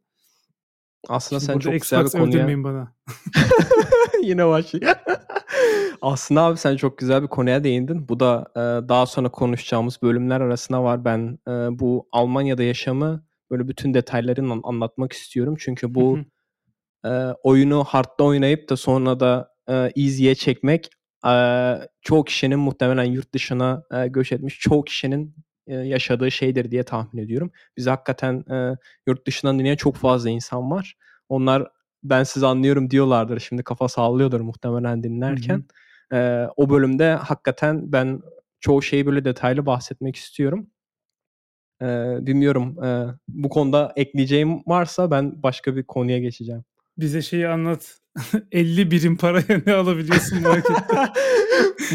Aslında 1.09 1.41
Şimdi 1.41 1.53
sen 1.53 1.59
çok 1.59 1.73
güzel 1.83 2.05
bir 2.05 2.11
konuya... 2.11 2.65
bana. 2.65 2.95
Yine 4.23 4.47
başlıyor. 4.47 4.95
Aslında 6.03 6.43
abi 6.43 6.59
sen 6.59 6.77
çok 6.77 6.99
güzel 6.99 7.23
bir 7.23 7.29
konuya 7.29 7.65
değindin. 7.65 8.09
Bu 8.09 8.21
da 8.21 8.47
e, 8.57 8.89
daha 8.89 9.07
sonra 9.07 9.29
konuşacağımız 9.29 10.03
bölümler 10.03 10.41
arasında 10.41 10.83
var. 10.83 11.05
Ben 11.05 11.39
e, 11.49 11.51
bu 11.51 12.09
Almanya'da 12.13 12.63
yaşamı 12.63 13.25
böyle 13.51 13.69
bütün 13.69 13.95
detaylarını 13.95 14.61
anlatmak 14.63 15.13
istiyorum. 15.13 15.57
Çünkü 15.59 15.95
bu 15.95 16.19
e, 17.05 17.09
oyunu 17.43 17.85
hardda 17.85 18.25
oynayıp 18.25 18.69
da 18.69 18.77
sonra 18.77 19.21
da 19.21 19.49
e, 19.69 19.75
easy'ye 19.75 20.35
çekmek 20.35 20.91
e, 21.27 21.35
çoğu 22.03 22.25
kişinin 22.25 22.59
muhtemelen 22.59 23.05
yurt 23.05 23.35
dışına 23.35 23.83
e, 23.95 24.09
göç 24.09 24.33
etmiş 24.33 24.59
çoğu 24.59 24.85
kişinin 24.85 25.35
yaşadığı 25.67 26.31
şeydir 26.31 26.71
diye 26.71 26.83
tahmin 26.83 27.23
ediyorum. 27.23 27.51
Biz 27.77 27.87
hakikaten 27.87 28.45
e, 28.51 28.77
yurt 29.07 29.27
dışından 29.27 29.59
dinleyen 29.59 29.77
çok 29.77 29.97
fazla 29.97 30.31
insan 30.31 30.71
var. 30.71 30.97
Onlar 31.29 31.69
ben 32.05 32.23
sizi 32.23 32.47
anlıyorum 32.47 32.91
diyorlardır. 32.91 33.41
Şimdi 33.41 33.63
kafa 33.63 33.89
sallıyordur 33.89 34.41
muhtemelen 34.41 35.03
dinlerken. 35.03 35.65
Hı 36.13 36.17
hı. 36.17 36.21
E, 36.21 36.49
o 36.57 36.71
bölümde 36.71 37.15
hakikaten 37.15 37.93
ben 37.93 38.21
çoğu 38.61 38.83
şeyi 38.83 39.07
böyle 39.07 39.25
detaylı 39.25 39.67
bahsetmek 39.67 40.17
istiyorum. 40.17 40.71
E, 41.83 41.87
bilmiyorum 42.27 42.85
e, 42.85 43.07
bu 43.29 43.49
konuda 43.49 43.93
ekleyeceğim 43.97 44.63
varsa 44.67 45.11
ben 45.11 45.43
başka 45.43 45.77
bir 45.77 45.83
konuya 45.83 46.19
geçeceğim. 46.19 46.65
Bize 46.99 47.23
şeyi 47.23 47.49
anlat. 47.49 47.99
50 48.53 48.91
birim 48.91 49.17
paraya 49.17 49.63
ne 49.67 49.73
alabiliyorsun 49.73 50.43
markette? 50.43 50.97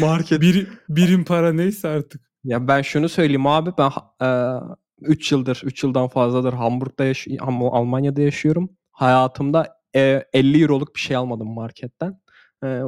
Market. 0.00 0.40
Bir, 0.40 0.68
birim 0.88 1.24
para 1.24 1.52
neyse 1.52 1.88
artık. 1.88 2.28
Ya 2.44 2.68
ben 2.68 2.82
şunu 2.82 3.08
söyleyeyim 3.08 3.46
abi 3.46 3.70
ben 3.78 3.90
e, 4.22 4.60
3 5.00 5.32
yıldır, 5.32 5.62
3 5.64 5.84
yıldan 5.84 6.08
fazladır 6.08 6.52
Hamburg'da 6.52 7.04
yaş 7.04 7.26
Almanya'da 7.40 8.20
yaşıyorum. 8.20 8.70
Hayatımda 8.90 9.78
e, 9.96 10.24
50 10.32 10.62
euroluk 10.62 10.94
bir 10.94 11.00
şey 11.00 11.16
almadım 11.16 11.54
marketten. 11.54 12.20
E, 12.64 12.80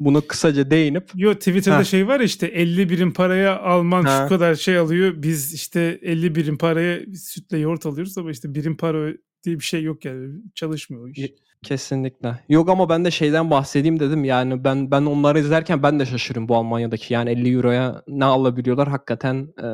bunu 0.00 0.26
kısaca 0.26 0.70
değinip. 0.70 1.10
Yo 1.14 1.34
Twitter'da 1.34 1.76
ha. 1.76 1.84
şey 1.84 2.08
var 2.08 2.20
ya 2.20 2.26
işte 2.26 2.46
50 2.46 2.90
birim 2.90 3.12
paraya 3.12 3.60
Alman 3.60 4.04
ha. 4.04 4.22
şu 4.22 4.28
kadar 4.28 4.54
şey 4.54 4.78
alıyor. 4.78 5.14
Biz 5.16 5.54
işte 5.54 5.98
50 6.02 6.34
birim 6.34 6.58
paraya 6.58 7.00
sütle 7.16 7.58
yoğurt 7.58 7.86
alıyoruz 7.86 8.18
ama 8.18 8.30
işte 8.30 8.54
birim 8.54 8.76
para 8.76 9.12
diye 9.44 9.58
bir 9.58 9.64
şey 9.64 9.82
yok 9.82 10.04
yani. 10.04 10.32
Çalışmıyor 10.54 11.08
iş. 11.08 11.30
Kesinlikle. 11.64 12.38
Yok 12.48 12.68
ama 12.68 12.88
ben 12.88 13.04
de 13.04 13.10
şeyden 13.10 13.50
bahsedeyim 13.50 14.00
dedim. 14.00 14.24
Yani 14.24 14.64
ben 14.64 14.90
ben 14.90 15.02
onları 15.02 15.38
izlerken 15.38 15.82
ben 15.82 16.00
de 16.00 16.06
şaşırıyorum 16.06 16.48
bu 16.48 16.56
Almanya'daki. 16.56 17.14
Yani 17.14 17.30
50 17.30 17.54
euroya 17.54 18.02
ne 18.08 18.24
alabiliyorlar 18.24 18.88
hakikaten 18.88 19.48
e, 19.58 19.68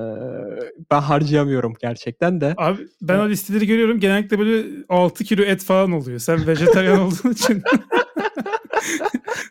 ben 0.90 1.00
harcayamıyorum 1.00 1.74
gerçekten 1.80 2.40
de. 2.40 2.54
Abi 2.56 2.86
ben 3.02 3.18
o 3.18 3.28
listeleri 3.28 3.66
görüyorum. 3.66 4.00
Genellikle 4.00 4.38
böyle 4.38 4.84
6 4.88 5.24
kilo 5.24 5.42
et 5.42 5.64
falan 5.64 5.92
oluyor. 5.92 6.18
Sen 6.18 6.46
vejetaryen 6.46 6.98
olduğun 6.98 7.30
için 7.30 7.62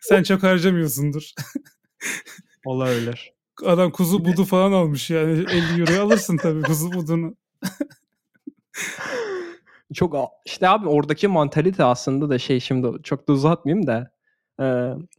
sen 0.02 0.24
çok 0.24 0.44
harcamıyorsundur. 0.44 1.32
Olabilir. 2.66 3.34
Adam 3.66 3.92
kuzu 3.92 4.26
budu 4.26 4.46
falan 4.46 4.72
almış 4.72 5.10
yani 5.10 5.32
50 5.32 5.82
euroya 5.82 6.04
alırsın 6.04 6.38
tabii 6.38 6.62
kuzu 6.62 6.92
budunu. 6.94 7.36
Çok 9.94 10.16
işte 10.46 10.70
abi 10.70 10.88
oradaki 10.88 11.28
mantalite 11.28 11.84
aslında 11.84 12.30
da 12.30 12.40
şey 12.40 12.60
şimdi 12.60 12.88
çok 13.04 13.28
da 13.28 13.34
uzatmayayım 13.34 13.88
da 13.88 14.12
e, 14.60 14.66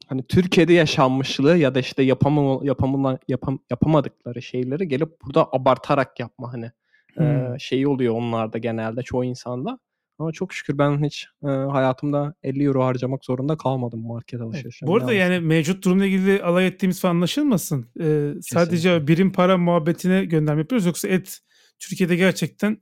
hani 0.06 0.22
Türkiye'de 0.28 0.72
yaşanmışlığı 0.72 1.56
ya 1.56 1.74
da 1.74 1.80
işte 1.80 2.02
yapamam, 2.02 2.64
yapamam, 2.64 3.18
yapam, 3.28 3.58
yapamadıkları 3.70 4.42
şeyleri 4.42 4.88
gelip 4.88 5.22
burada 5.22 5.48
abartarak 5.52 6.20
yapma 6.20 6.52
hani 6.52 6.70
hmm. 7.14 7.54
e, 7.54 7.58
şeyi 7.58 7.88
oluyor 7.88 8.14
onlarda 8.14 8.58
genelde 8.58 9.02
çoğu 9.02 9.24
insanda. 9.24 9.78
Ama 10.18 10.32
çok 10.32 10.52
şükür 10.52 10.78
ben 10.78 11.04
hiç 11.04 11.26
e, 11.42 11.46
hayatımda 11.46 12.34
50 12.42 12.64
euro 12.64 12.84
harcamak 12.84 13.24
zorunda 13.24 13.56
kalmadım 13.56 14.06
market 14.06 14.40
alışverişinde. 14.40 14.90
Bu 14.90 14.96
arada 14.96 15.12
yani 15.12 15.40
mevcut 15.40 15.84
durumla 15.84 16.06
ilgili 16.06 16.42
alay 16.42 16.66
ettiğimiz 16.66 17.00
falan 17.00 17.14
anlaşılmasın. 17.14 17.86
Ee, 18.00 18.32
sadece 18.40 19.06
birim 19.06 19.32
para 19.32 19.58
muhabbetine 19.58 20.24
gönderme 20.24 20.60
yapıyoruz. 20.60 20.86
Yoksa 20.86 21.08
et 21.08 21.38
Türkiye'de 21.78 22.16
gerçekten 22.16 22.78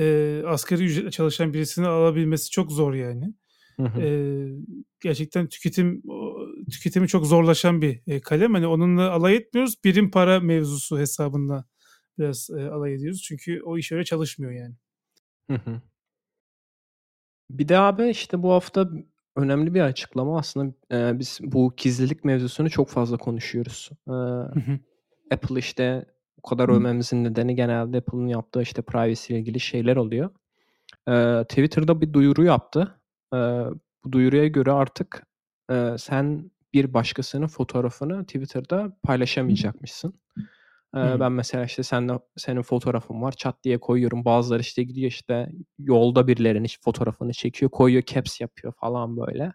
e, 0.00 0.42
asgari 0.46 0.84
ücretle 0.84 1.10
çalışan 1.10 1.54
birisini 1.54 1.86
alabilmesi 1.86 2.50
çok 2.50 2.72
zor 2.72 2.94
yani. 2.94 3.34
Hı 3.76 3.86
hı. 3.86 4.00
E, 4.00 4.08
gerçekten 5.00 5.48
tüketim 5.48 6.02
tüketimi 6.70 7.08
çok 7.08 7.26
zorlaşan 7.26 7.82
bir 7.82 8.00
e, 8.06 8.20
kalem. 8.20 8.54
Hani 8.54 8.66
onunla 8.66 9.10
alay 9.10 9.36
etmiyoruz. 9.36 9.74
Birim 9.84 10.10
para 10.10 10.40
mevzusu 10.40 10.98
hesabında 10.98 11.64
biraz 12.18 12.50
e, 12.50 12.68
alay 12.70 12.94
ediyoruz. 12.94 13.22
Çünkü 13.22 13.62
o 13.64 13.78
iş 13.78 13.92
öyle 13.92 14.04
çalışmıyor 14.04 14.52
yani. 14.52 14.74
Hı 15.50 15.54
hı. 15.54 15.80
Bir 17.50 17.68
de 17.68 17.78
abi 17.78 18.08
işte 18.08 18.42
bu 18.42 18.52
hafta 18.52 18.90
önemli 19.36 19.74
bir 19.74 19.80
açıklama 19.80 20.38
aslında 20.38 20.74
e, 20.92 21.18
biz 21.18 21.38
bu 21.42 21.74
gizlilik 21.76 22.24
mevzusunu 22.24 22.70
çok 22.70 22.88
fazla 22.88 23.16
konuşuyoruz. 23.16 23.90
E, 24.08 24.12
hı 24.12 24.60
hı. 24.66 24.78
Apple 25.30 25.58
işte 25.58 26.04
bu 26.44 26.48
kadar 26.48 26.68
övmemizin 26.68 27.24
nedeni 27.24 27.56
genelde 27.56 27.98
Apple'ın 27.98 28.26
yaptığı 28.26 28.62
işte 28.62 28.82
privacy 28.82 29.32
ile 29.32 29.40
ilgili 29.40 29.60
şeyler 29.60 29.96
oluyor. 29.96 30.30
Ee, 31.08 31.44
Twitter'da 31.48 32.00
bir 32.00 32.12
duyuru 32.12 32.44
yaptı. 32.44 33.00
Ee, 33.34 33.36
bu 34.04 34.12
duyuruya 34.12 34.46
göre 34.46 34.72
artık 34.72 35.26
e, 35.70 35.94
sen 35.98 36.50
bir 36.72 36.94
başkasının 36.94 37.46
fotoğrafını 37.46 38.24
Twitter'da 38.26 38.96
paylaşamayacakmışsın. 39.02 40.14
Ee, 40.96 41.20
Ben 41.20 41.32
mesela 41.32 41.64
işte 41.64 41.82
seninle, 41.82 42.18
senin 42.36 42.62
fotoğrafın 42.62 43.22
var 43.22 43.32
çat 43.32 43.64
diye 43.64 43.78
koyuyorum. 43.78 44.24
Bazıları 44.24 44.60
işte 44.60 44.82
gidiyor 44.82 45.08
işte 45.08 45.52
yolda 45.78 46.26
birilerinin 46.28 46.68
fotoğrafını 46.80 47.32
çekiyor 47.32 47.70
koyuyor 47.70 48.02
caps 48.02 48.40
yapıyor 48.40 48.72
falan 48.80 49.16
böyle. 49.16 49.52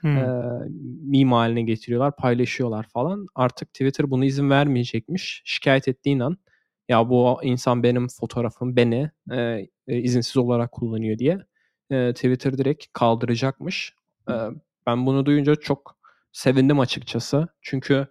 Hmm. 0.00 0.16
E, 0.16 0.26
meme 1.02 1.34
haline 1.34 1.62
getiriyorlar, 1.62 2.16
paylaşıyorlar 2.16 2.86
falan. 2.88 3.26
Artık 3.34 3.68
Twitter 3.68 4.10
bunu 4.10 4.24
izin 4.24 4.50
vermeyecekmiş. 4.50 5.42
Şikayet 5.44 5.88
ettiğin 5.88 6.20
an 6.20 6.36
ya 6.88 7.08
bu 7.08 7.40
insan 7.42 7.82
benim 7.82 8.08
fotoğrafım 8.08 8.76
beni 8.76 9.10
e, 9.32 9.66
izinsiz 9.86 10.36
olarak 10.36 10.72
kullanıyor 10.72 11.18
diye 11.18 11.38
e, 11.90 12.12
Twitter 12.12 12.58
direkt 12.58 12.86
kaldıracakmış. 12.92 13.94
E, 14.30 14.32
ben 14.86 15.06
bunu 15.06 15.26
duyunca 15.26 15.54
çok 15.54 15.98
sevindim 16.32 16.80
açıkçası. 16.80 17.48
Çünkü 17.62 18.06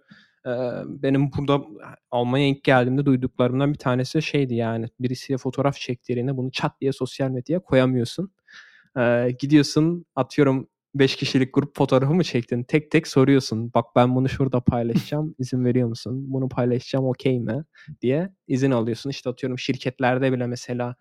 e, 0.46 0.50
benim 0.86 1.32
burada 1.32 1.60
Almanya'ya 2.10 2.50
ilk 2.50 2.64
geldiğimde 2.64 3.06
duyduklarımdan 3.06 3.72
bir 3.72 3.78
tanesi 3.78 4.22
şeydi 4.22 4.54
yani 4.54 4.86
birisiyle 5.00 5.38
fotoğraf 5.38 5.76
çektiğinde 5.76 6.36
bunu 6.36 6.50
çat 6.50 6.80
diye 6.80 6.92
sosyal 6.92 7.30
medyaya 7.30 7.60
koyamıyorsun. 7.60 8.32
E, 8.98 9.30
gidiyorsun 9.38 10.04
atıyorum 10.16 10.68
5 10.98 11.16
kişilik 11.16 11.54
grup 11.54 11.76
fotoğrafı 11.76 12.14
mı 12.14 12.24
çektin? 12.24 12.62
Tek 12.62 12.90
tek 12.90 13.06
soruyorsun. 13.08 13.70
Bak 13.74 13.84
ben 13.96 14.14
bunu 14.14 14.28
şurada 14.28 14.60
paylaşacağım. 14.60 15.34
izin 15.38 15.64
veriyor 15.64 15.88
musun? 15.88 16.24
Bunu 16.32 16.48
paylaşacağım 16.48 17.06
okey 17.06 17.40
mi? 17.40 17.64
diye 18.02 18.30
izin 18.48 18.70
alıyorsun. 18.70 19.10
İşte 19.10 19.30
atıyorum 19.30 19.58
şirketlerde 19.58 20.32
bile 20.32 20.46
mesela 20.46 20.96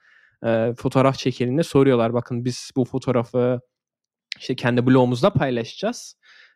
e, 0.45 0.73
fotoğraf 0.77 1.17
çekildiğinde 1.17 1.63
soruyorlar. 1.63 2.13
Bakın 2.13 2.45
biz 2.45 2.71
bu 2.75 2.85
fotoğrafı 2.85 3.59
işte 4.39 4.55
kendi 4.55 4.85
blogumuzda 4.85 5.33
paylaşacağız. 5.33 6.15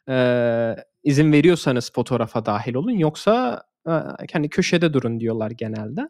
E, 0.09 0.75
izin 1.03 1.31
veriyorsanız 1.31 1.91
fotoğrafa 1.93 2.45
dahil 2.45 2.73
olun. 2.73 2.91
Yoksa 2.91 3.63
e, 3.87 4.25
kendi 4.27 4.49
köşede 4.49 4.93
durun 4.93 5.19
diyorlar 5.19 5.51
genelde. 5.51 6.01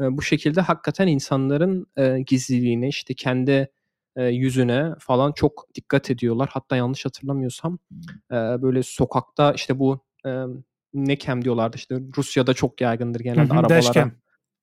E, 0.00 0.02
bu 0.16 0.22
şekilde 0.22 0.60
hakikaten 0.60 1.06
insanların 1.06 1.86
e, 1.96 2.18
gizliliğine 2.20 2.88
işte 2.88 3.14
kendi 3.14 3.68
e, 4.16 4.24
yüzüne 4.24 4.94
falan 4.98 5.32
çok 5.32 5.66
dikkat 5.74 6.10
ediyorlar. 6.10 6.48
Hatta 6.52 6.76
yanlış 6.76 7.04
hatırlamıyorsam 7.04 7.78
e, 8.30 8.34
böyle 8.34 8.82
sokakta 8.82 9.52
işte 9.52 9.78
bu 9.78 10.00
e, 10.26 10.44
ne 10.94 11.18
cam 11.18 11.44
diyorlardı 11.44 11.76
işte 11.76 12.00
Rusya'da 12.16 12.54
çok 12.54 12.80
yaygındır 12.80 13.20
genelde 13.20 13.52
arabalara. 13.52 13.68
Dashcam. 13.68 14.12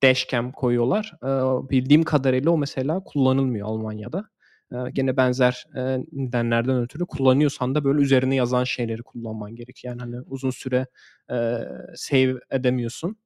Dashcam 0.02 0.52
koyuyorlar. 0.52 1.12
E, 1.22 1.28
bildiğim 1.70 2.02
kadarıyla 2.02 2.50
o 2.50 2.58
mesela 2.58 3.04
kullanılmıyor 3.04 3.68
Almanya'da. 3.68 4.28
E, 4.72 4.76
gene 4.92 5.16
benzer 5.16 5.66
e, 5.76 5.98
nedenlerden 6.12 6.82
ötürü 6.82 7.06
kullanıyorsan 7.06 7.74
da 7.74 7.84
böyle 7.84 8.02
üzerine 8.02 8.34
yazan 8.34 8.64
şeyleri 8.64 9.02
kullanman 9.02 9.56
gerekiyor. 9.56 9.94
Yani 9.94 10.00
hani 10.00 10.24
uzun 10.26 10.50
süre 10.50 10.86
e, 11.30 11.58
save 11.94 12.34
edemiyorsun. 12.50 13.16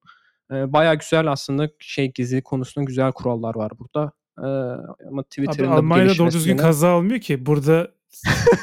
E, 0.51 0.73
Baya 0.73 0.95
güzel 0.95 1.27
aslında 1.33 1.69
şey 1.79 2.13
gizli 2.13 2.43
konusunda 2.43 2.85
güzel 2.85 3.13
kurallar 3.13 3.55
var 3.55 3.73
burada. 3.79 4.13
Ee, 4.39 4.47
ama 5.09 5.23
Twitter'ın 5.23 5.69
Abi, 5.69 5.77
Almanya'da 5.77 6.19
doğru 6.19 6.33
düzgün 6.33 6.57
kaza 6.57 6.89
almıyor 6.89 7.21
ki. 7.21 7.47
Burada 7.47 7.91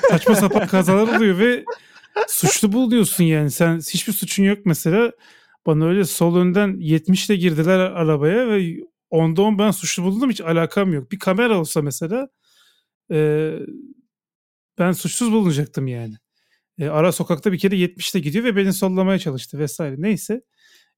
saçma 0.10 0.36
sapan 0.36 0.68
kazalar 0.68 1.18
oluyor 1.18 1.38
ve 1.38 1.66
suçlu 2.28 2.72
buluyorsun 2.72 3.24
yani. 3.24 3.52
Sen 3.52 3.78
hiçbir 3.78 4.14
suçun 4.14 4.44
yok 4.44 4.60
mesela. 4.66 5.12
Bana 5.66 5.86
öyle 5.86 6.06
sol 6.06 6.36
önden 6.36 6.78
70 6.80 7.30
ile 7.30 7.36
girdiler 7.36 7.80
arabaya 7.80 8.48
ve 8.48 8.78
onda 9.10 9.42
10 9.42 9.60
ben 9.60 9.72
suçlu 9.72 10.04
buldum 10.04 10.30
hiç 10.30 10.42
alakam 10.42 10.94
yok. 10.94 11.12
Bir 11.12 11.20
kamera 11.20 11.60
olsa 11.60 11.82
mesela 11.82 12.30
e, 13.12 13.52
ben 14.80 14.92
suçsuz 14.92 15.32
bulunacaktım 15.32 15.88
yani. 15.88 16.16
E, 16.80 16.88
ara 16.88 17.12
sokakta 17.12 17.52
bir 17.52 17.60
kere 17.60 17.76
70 17.76 18.16
ile 18.16 18.22
gidiyor 18.22 18.46
ve 18.46 18.56
beni 18.56 18.74
sollamaya 18.74 19.20
çalıştı 19.20 19.60
vesaire. 19.60 19.96
Neyse. 19.98 20.42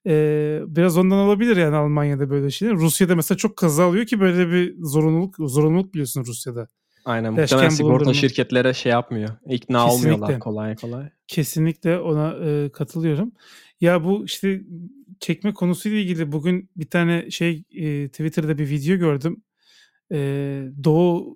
Ee, 0.07 0.59
biraz 0.67 0.97
ondan 0.97 1.17
olabilir 1.17 1.57
yani 1.57 1.75
Almanya'da 1.75 2.29
böyle 2.29 2.51
şeyler. 2.51 2.75
Rusya'da 2.75 3.15
mesela 3.15 3.37
çok 3.37 3.57
kaza 3.57 3.85
alıyor 3.85 4.05
ki 4.05 4.19
böyle 4.19 4.51
bir 4.51 4.75
zorunluluk 4.79 5.35
zorunluluk 5.39 5.93
biliyorsun 5.93 6.25
Rusya'da. 6.25 6.67
Aynen. 7.05 7.33
Muhtemelen 7.33 7.69
sigorta 7.69 8.13
şirketlere 8.13 8.73
şey 8.73 8.91
yapmıyor. 8.91 9.29
İkna 9.49 9.85
Kesinlikle. 9.85 10.11
olmuyorlar 10.11 10.39
kolay 10.39 10.75
kolay. 10.75 11.09
Kesinlikle 11.27 11.99
ona 11.99 12.35
e, 12.45 12.69
katılıyorum. 12.69 13.31
Ya 13.81 14.03
bu 14.03 14.25
işte 14.25 14.61
çekme 15.19 15.53
konusuyla 15.53 15.97
ilgili 15.97 16.31
bugün 16.31 16.69
bir 16.75 16.89
tane 16.89 17.31
şey 17.31 17.63
e, 17.71 18.07
Twitter'da 18.07 18.57
bir 18.57 18.69
video 18.69 18.97
gördüm. 18.97 19.43
E, 20.11 20.17
Doğu 20.83 21.35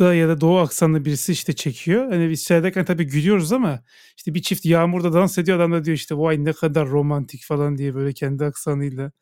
da 0.00 0.14
ya 0.14 0.28
da 0.28 0.40
doğu 0.40 0.58
aksanlı 0.58 1.04
birisi 1.04 1.32
işte 1.32 1.52
çekiyor. 1.52 2.08
Hani 2.12 2.30
biz 2.30 2.42
seyrederken 2.42 2.84
tabii 2.84 3.04
gülüyoruz 3.04 3.52
ama 3.52 3.82
işte 4.16 4.34
bir 4.34 4.42
çift 4.42 4.64
yağmurda 4.66 5.12
dans 5.12 5.38
ediyor. 5.38 5.56
Adam 5.58 5.72
da 5.72 5.84
diyor 5.84 5.96
işte 5.96 6.16
vay 6.18 6.44
ne 6.44 6.52
kadar 6.52 6.88
romantik 6.88 7.44
falan 7.44 7.78
diye 7.78 7.94
böyle 7.94 8.12
kendi 8.12 8.44
aksanıyla 8.44 9.12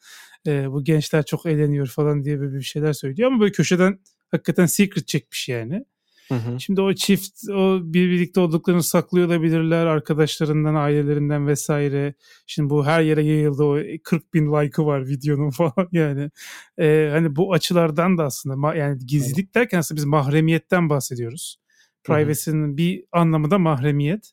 e, 0.47 0.71
bu 0.73 0.85
gençler 0.85 1.25
çok 1.27 1.47
eğleniyor 1.47 1.87
falan 1.87 2.25
diye 2.25 2.41
böyle 2.41 2.57
bir 2.57 2.63
şeyler 2.63 2.93
söylüyor. 2.93 3.31
Ama 3.33 3.41
böyle 3.41 3.53
köşeden 3.53 4.01
hakikaten 4.31 4.67
secret 4.67 5.09
çekmiş 5.09 5.49
yani. 5.49 5.85
Hı 6.29 6.35
hı. 6.35 6.61
Şimdi 6.61 6.81
o 6.81 6.95
çift 6.95 7.49
o 7.51 7.81
bir 7.83 8.11
birlikte 8.11 8.41
olduklarını 8.41 8.83
saklıyor 8.83 9.27
olabilirler 9.27 9.87
arkadaşlarından, 9.87 10.75
ailelerinden 10.75 11.47
vesaire. 11.47 12.15
Şimdi 12.47 12.71
bu 12.71 12.87
her 12.87 13.01
yere 13.01 13.25
yayıldı 13.25 13.65
o 13.65 13.79
40 14.05 14.35
bin 14.35 14.47
like'ı 14.47 14.87
var 14.87 15.07
videonun 15.07 15.51
falan 15.61 15.89
yani. 15.93 16.31
Ee, 16.79 17.09
hani 17.13 17.37
bu 17.37 17.53
açılardan 17.53 18.19
da 18.19 18.25
aslında 18.25 18.75
yani 18.75 18.99
gizlilik 19.07 19.55
derken 19.55 19.79
aslında 19.79 19.97
biz 19.97 20.05
mahremiyetten 20.05 20.91
bahsediyoruz. 20.91 21.57
Privacy'nin 22.05 22.77
bir 22.77 23.05
anlamı 23.13 23.51
da 23.51 23.59
mahremiyet. 23.59 24.33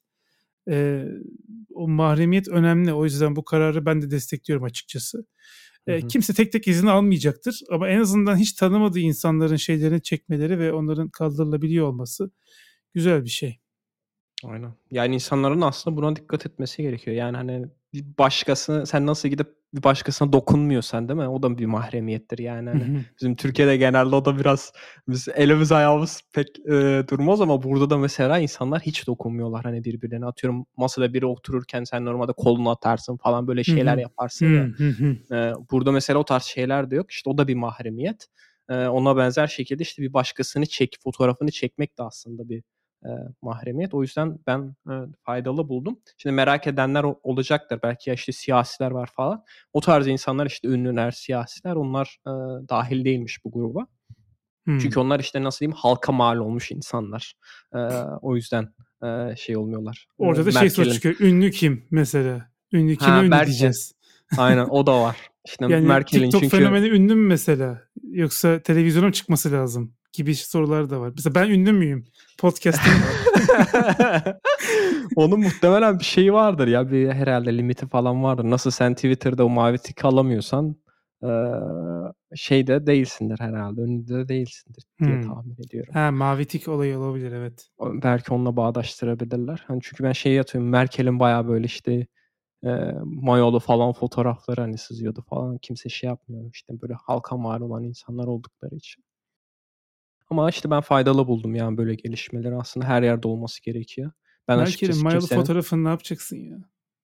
Ee, 0.70 1.06
o 1.74 1.88
mahremiyet 1.88 2.48
önemli. 2.48 2.94
O 2.94 3.04
yüzden 3.04 3.36
bu 3.36 3.46
kararı 3.46 3.86
ben 3.86 4.02
de 4.02 4.12
destekliyorum 4.12 4.66
açıkçası. 4.66 5.26
E, 5.88 6.08
kimse 6.08 6.34
tek 6.34 6.52
tek 6.52 6.68
izin 6.68 6.88
almayacaktır 6.88 7.62
ama 7.72 7.90
en 7.90 8.00
azından 8.00 8.38
hiç 8.38 8.54
tanımadığı 8.54 9.00
insanların 9.00 9.56
şeylerini 9.56 10.02
çekmeleri 10.02 10.60
ve 10.60 10.74
onların 10.74 11.10
kaldırılabiliyor 11.10 11.88
olması 11.88 12.32
güzel 12.94 13.24
bir 13.24 13.30
şey. 13.30 13.60
Aynen. 14.44 14.74
Yani 14.92 15.16
insanların 15.16 15.62
aslında 15.62 15.98
buna 15.98 16.16
dikkat 16.16 16.46
etmesi 16.46 16.82
gerekiyor. 16.82 17.18
Yani 17.18 17.38
hani 17.38 17.66
bir 17.96 18.18
başkasını 18.18 18.86
sen 18.88 19.06
nasıl 19.06 19.30
gidip 19.30 19.48
bir 19.74 19.84
başkasına 19.84 20.34
dokunmuyorsan 20.34 21.10
değil 21.10 21.20
mi? 21.20 21.28
O 21.28 21.44
da 21.44 21.58
bir 21.58 21.66
mahremiyettir 21.66 22.38
yani. 22.38 22.70
Hani 22.70 23.06
bizim 23.20 23.36
Türkiye'de 23.36 23.78
genelde 23.78 24.16
o 24.16 24.26
da 24.26 24.40
biraz 24.40 24.74
biz 25.08 25.28
elimiz 25.36 25.72
ayağımız 25.72 26.22
pek 26.34 26.48
e, 26.60 27.04
durmaz 27.10 27.42
ama 27.42 27.64
burada 27.64 27.90
da 27.90 27.98
mesela 27.98 28.40
insanlar 28.40 28.82
hiç 28.82 29.08
dokunmuyorlar 29.08 29.64
hani 29.64 29.84
birbirlerine. 29.84 30.26
Atıyorum 30.26 30.66
masada 30.78 31.14
biri 31.14 31.26
otururken 31.26 31.84
sen 31.84 32.06
normalde 32.06 32.32
kolunu 32.34 32.70
atarsın 32.70 33.18
falan 33.18 33.48
böyle 33.48 33.64
şeyler 33.64 33.98
yaparsın 33.98 34.46
ya. 34.56 34.64
E, 35.32 35.54
burada 35.72 35.92
mesela 35.92 36.20
o 36.20 36.26
tarz 36.26 36.44
şeyler 36.44 36.92
de 36.92 36.96
yok. 36.96 37.12
İşte 37.12 37.30
o 37.30 37.38
da 37.38 37.48
bir 37.48 37.56
mahremiyet. 37.56 38.28
E, 38.70 38.88
ona 38.88 39.18
benzer 39.18 39.48
şekilde 39.48 39.84
işte 39.84 40.02
bir 40.02 40.14
başkasını 40.14 40.66
çek, 40.66 40.96
fotoğrafını 41.04 41.52
çekmek 41.52 41.98
de 41.98 42.04
aslında 42.04 42.50
bir 42.50 42.64
e, 43.06 43.12
mahremiyet. 43.42 43.94
O 43.94 44.02
yüzden 44.02 44.40
ben 44.48 44.76
e, 44.90 44.94
faydalı 45.26 45.70
buldum. 45.70 46.00
Şimdi 46.18 46.34
merak 46.36 46.68
edenler 46.68 47.06
olacaktır. 47.24 47.80
Belki 47.84 48.10
ya 48.10 48.14
işte 48.14 48.32
siyasiler 48.32 48.92
var 48.92 49.10
falan. 49.16 49.44
O 49.74 49.82
tarz 49.82 50.08
insanlar 50.08 50.46
işte 50.46 50.68
ünlüler, 50.68 51.12
siyasiler 51.12 51.76
onlar 51.76 52.18
e, 52.28 52.32
dahil 52.70 53.06
değilmiş 53.06 53.46
bu 53.46 53.52
gruba. 53.52 53.88
Hmm. 54.66 54.80
Çünkü 54.80 55.00
onlar 55.00 55.20
işte 55.20 55.44
nasıl 55.44 55.60
diyeyim 55.60 55.78
halka 55.78 56.12
mal 56.12 56.38
olmuş 56.38 56.72
insanlar. 56.72 57.34
E, 57.74 57.78
o 58.22 58.36
yüzden 58.36 58.74
e, 59.04 59.36
şey 59.36 59.58
olmuyorlar. 59.58 60.08
Orada 60.18 60.42
da 60.42 60.46
Merkel'in... 60.46 60.60
şey 60.60 60.70
soru 60.70 60.94
çıkıyor. 60.94 61.16
Ünlü 61.20 61.52
kim 61.52 61.88
mesela? 61.92 62.52
Ünlü 62.74 62.96
kim 62.96 63.14
ünlü 63.14 63.32
belki. 63.32 63.48
diyeceğiz. 63.48 63.94
Aynen 64.38 64.66
o 64.70 64.88
da 64.88 65.02
var. 65.02 65.18
İşte 65.46 65.66
yani 65.70 65.88
Merkel'in 65.88 66.24
TikTok 66.24 66.42
çünkü... 66.42 66.58
fenomeni 66.58 66.88
ünlü 66.88 67.16
mü 67.16 67.28
mesela? 67.28 67.82
Yoksa 68.04 68.60
televizyona 68.60 69.12
çıkması 69.12 69.52
lazım? 69.52 69.95
Gibi 70.16 70.36
sorular 70.36 70.90
da 70.90 71.00
var. 71.02 71.12
Mesela 71.16 71.36
ben 71.36 71.50
ünlü 71.50 71.72
müyüm? 71.72 72.06
Podcast'ım. 72.38 72.94
Onun 75.16 75.40
muhtemelen 75.40 76.00
bir 76.00 76.04
şeyi 76.06 76.34
vardır 76.34 76.68
ya. 76.68 76.92
Bir 76.92 77.10
herhalde 77.10 77.58
limiti 77.58 77.88
falan 77.88 78.24
vardır. 78.24 78.44
Nasıl 78.44 78.72
sen 78.72 78.94
Twitter'da 78.94 79.46
o 79.46 79.50
mavi 79.50 79.78
tik 79.78 80.06
alamıyorsan 80.06 80.76
şey 82.36 82.68
de 82.68 82.88
değilsindir 82.88 83.40
herhalde. 83.40 83.82
Önünde 83.82 84.14
de 84.14 84.28
değilsindir 84.28 84.84
diye 85.00 85.16
hmm. 85.16 85.22
tahmin 85.22 85.58
ediyorum. 85.68 85.94
Ha 85.94 86.12
mavi 86.12 86.46
tik 86.46 86.68
olayı 86.68 87.00
olabilir 87.00 87.32
evet. 87.32 87.70
Belki 87.82 88.34
onunla 88.34 88.58
bağdaştırabilirler. 88.58 89.64
Hani 89.68 89.80
çünkü 89.84 90.04
ben 90.04 90.12
şeyi 90.12 90.36
yatıyorum. 90.36 90.70
Merkel'in 90.70 91.20
bayağı 91.20 91.48
böyle 91.48 91.66
işte 91.66 92.08
e, 92.66 92.70
mayolu 93.04 93.60
falan 93.60 93.94
fotoğrafları 93.94 94.62
hani 94.62 94.78
sızıyordu 94.78 95.22
falan. 95.30 95.58
Kimse 95.58 95.90
şey 95.90 96.08
yapmıyor. 96.08 96.50
İşte 96.54 96.82
böyle 96.82 96.94
halka 96.94 97.38
mal 97.38 97.62
olan 97.62 97.84
insanlar 97.84 98.28
oldukları 98.28 98.76
için. 98.76 99.05
Ama 100.36 100.50
işte 100.50 100.70
ben 100.70 100.82
faydalı 100.82 101.28
buldum 101.28 101.56
yani 101.56 101.78
böyle 101.78 101.96
gelişmeleri 101.96 102.56
aslında 102.56 102.86
her 102.86 103.04
yerde 103.04 103.28
olması 103.28 103.64
gerekiyor. 103.64 104.12
Ben 104.48 104.58
Merkel'in 104.58 105.04
mayalı 105.04 105.20
kimsenin... 105.20 105.40
fotoğrafını 105.42 105.84
ne 105.84 105.90
yapacaksın 105.90 106.36
ya? 106.36 106.58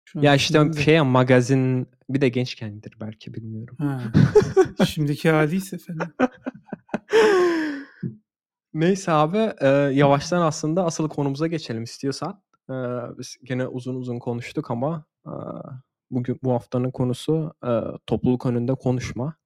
Şu 0.05 0.21
ya 0.21 0.35
işte 0.35 0.73
şey 0.73 0.95
ya 0.95 1.05
magazin 1.05 1.89
bir 2.11 2.21
de 2.21 2.29
gençkendir 2.29 2.97
belki 3.01 3.35
bilmiyorum. 3.35 3.77
Ha. 3.79 4.03
Şimdiki 4.87 5.31
haliyse 5.31 5.79
falan. 5.79 6.14
Neyse 8.75 9.12
abi 9.12 9.53
e, 9.61 9.69
yavaştan 9.69 10.43
aslında 10.43 10.85
asıl 10.85 11.09
konumuza 11.09 11.47
geçelim 11.47 11.83
istiyorsan. 11.83 12.43
E, 12.71 12.75
biz 13.19 13.37
gene 13.45 13.67
uzun 13.67 13.95
uzun 13.95 14.19
konuştuk 14.19 14.71
ama 14.71 15.05
e, 15.27 15.33
bugün 16.11 16.39
bu 16.43 16.53
haftanın 16.53 16.91
konusu 16.91 17.55
e, 17.67 17.71
topluluk 18.07 18.47
önünde 18.47 18.75
konuşma. 18.75 19.37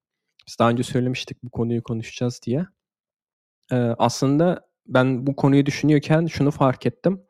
Biz 0.47 0.59
daha 0.59 0.69
önce 0.69 0.83
söylemiştik 0.83 1.43
bu 1.43 1.49
konuyu 1.49 1.83
konuşacağız 1.83 2.41
diye. 2.45 2.65
E, 3.71 3.75
aslında 3.75 4.67
ben 4.87 5.27
bu 5.27 5.35
konuyu 5.35 5.65
düşünüyorken 5.65 6.25
şunu 6.25 6.51
fark 6.51 6.85
ettim. 6.85 7.21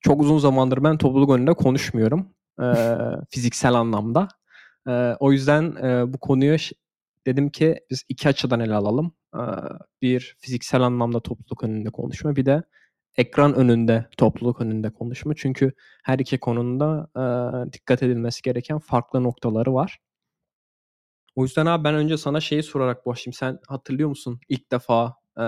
Çok 0.00 0.20
uzun 0.20 0.38
zamandır 0.38 0.84
ben 0.84 0.98
topluluk 0.98 1.30
önünde 1.30 1.54
konuşmuyorum 1.54 2.34
e, 2.60 2.64
fiziksel 3.30 3.74
anlamda. 3.74 4.28
E, 4.88 5.16
o 5.20 5.32
yüzden 5.32 5.76
e, 5.84 6.12
bu 6.12 6.18
konuyu 6.18 6.56
dedim 7.26 7.50
ki 7.50 7.80
biz 7.90 8.04
iki 8.08 8.28
açıdan 8.28 8.60
ele 8.60 8.74
alalım. 8.74 9.12
E, 9.34 9.42
bir 10.02 10.36
fiziksel 10.40 10.80
anlamda 10.80 11.20
topluluk 11.20 11.64
önünde 11.64 11.90
konuşma, 11.90 12.36
bir 12.36 12.46
de 12.46 12.62
ekran 13.16 13.54
önünde 13.54 14.06
topluluk 14.16 14.60
önünde 14.60 14.90
konuşma. 14.90 15.34
Çünkü 15.36 15.72
her 16.04 16.18
iki 16.18 16.38
konuda 16.38 17.08
e, 17.16 17.72
dikkat 17.72 18.02
edilmesi 18.02 18.42
gereken 18.42 18.78
farklı 18.78 19.22
noktaları 19.22 19.74
var. 19.74 19.98
O 21.36 21.42
yüzden 21.42 21.66
abi 21.66 21.84
ben 21.84 21.94
önce 21.94 22.16
sana 22.16 22.40
şeyi 22.40 22.62
sorarak 22.62 23.06
başlayayım. 23.06 23.32
Sen 23.32 23.58
hatırlıyor 23.68 24.08
musun 24.08 24.40
ilk 24.48 24.72
defa 24.72 25.14
e, 25.38 25.44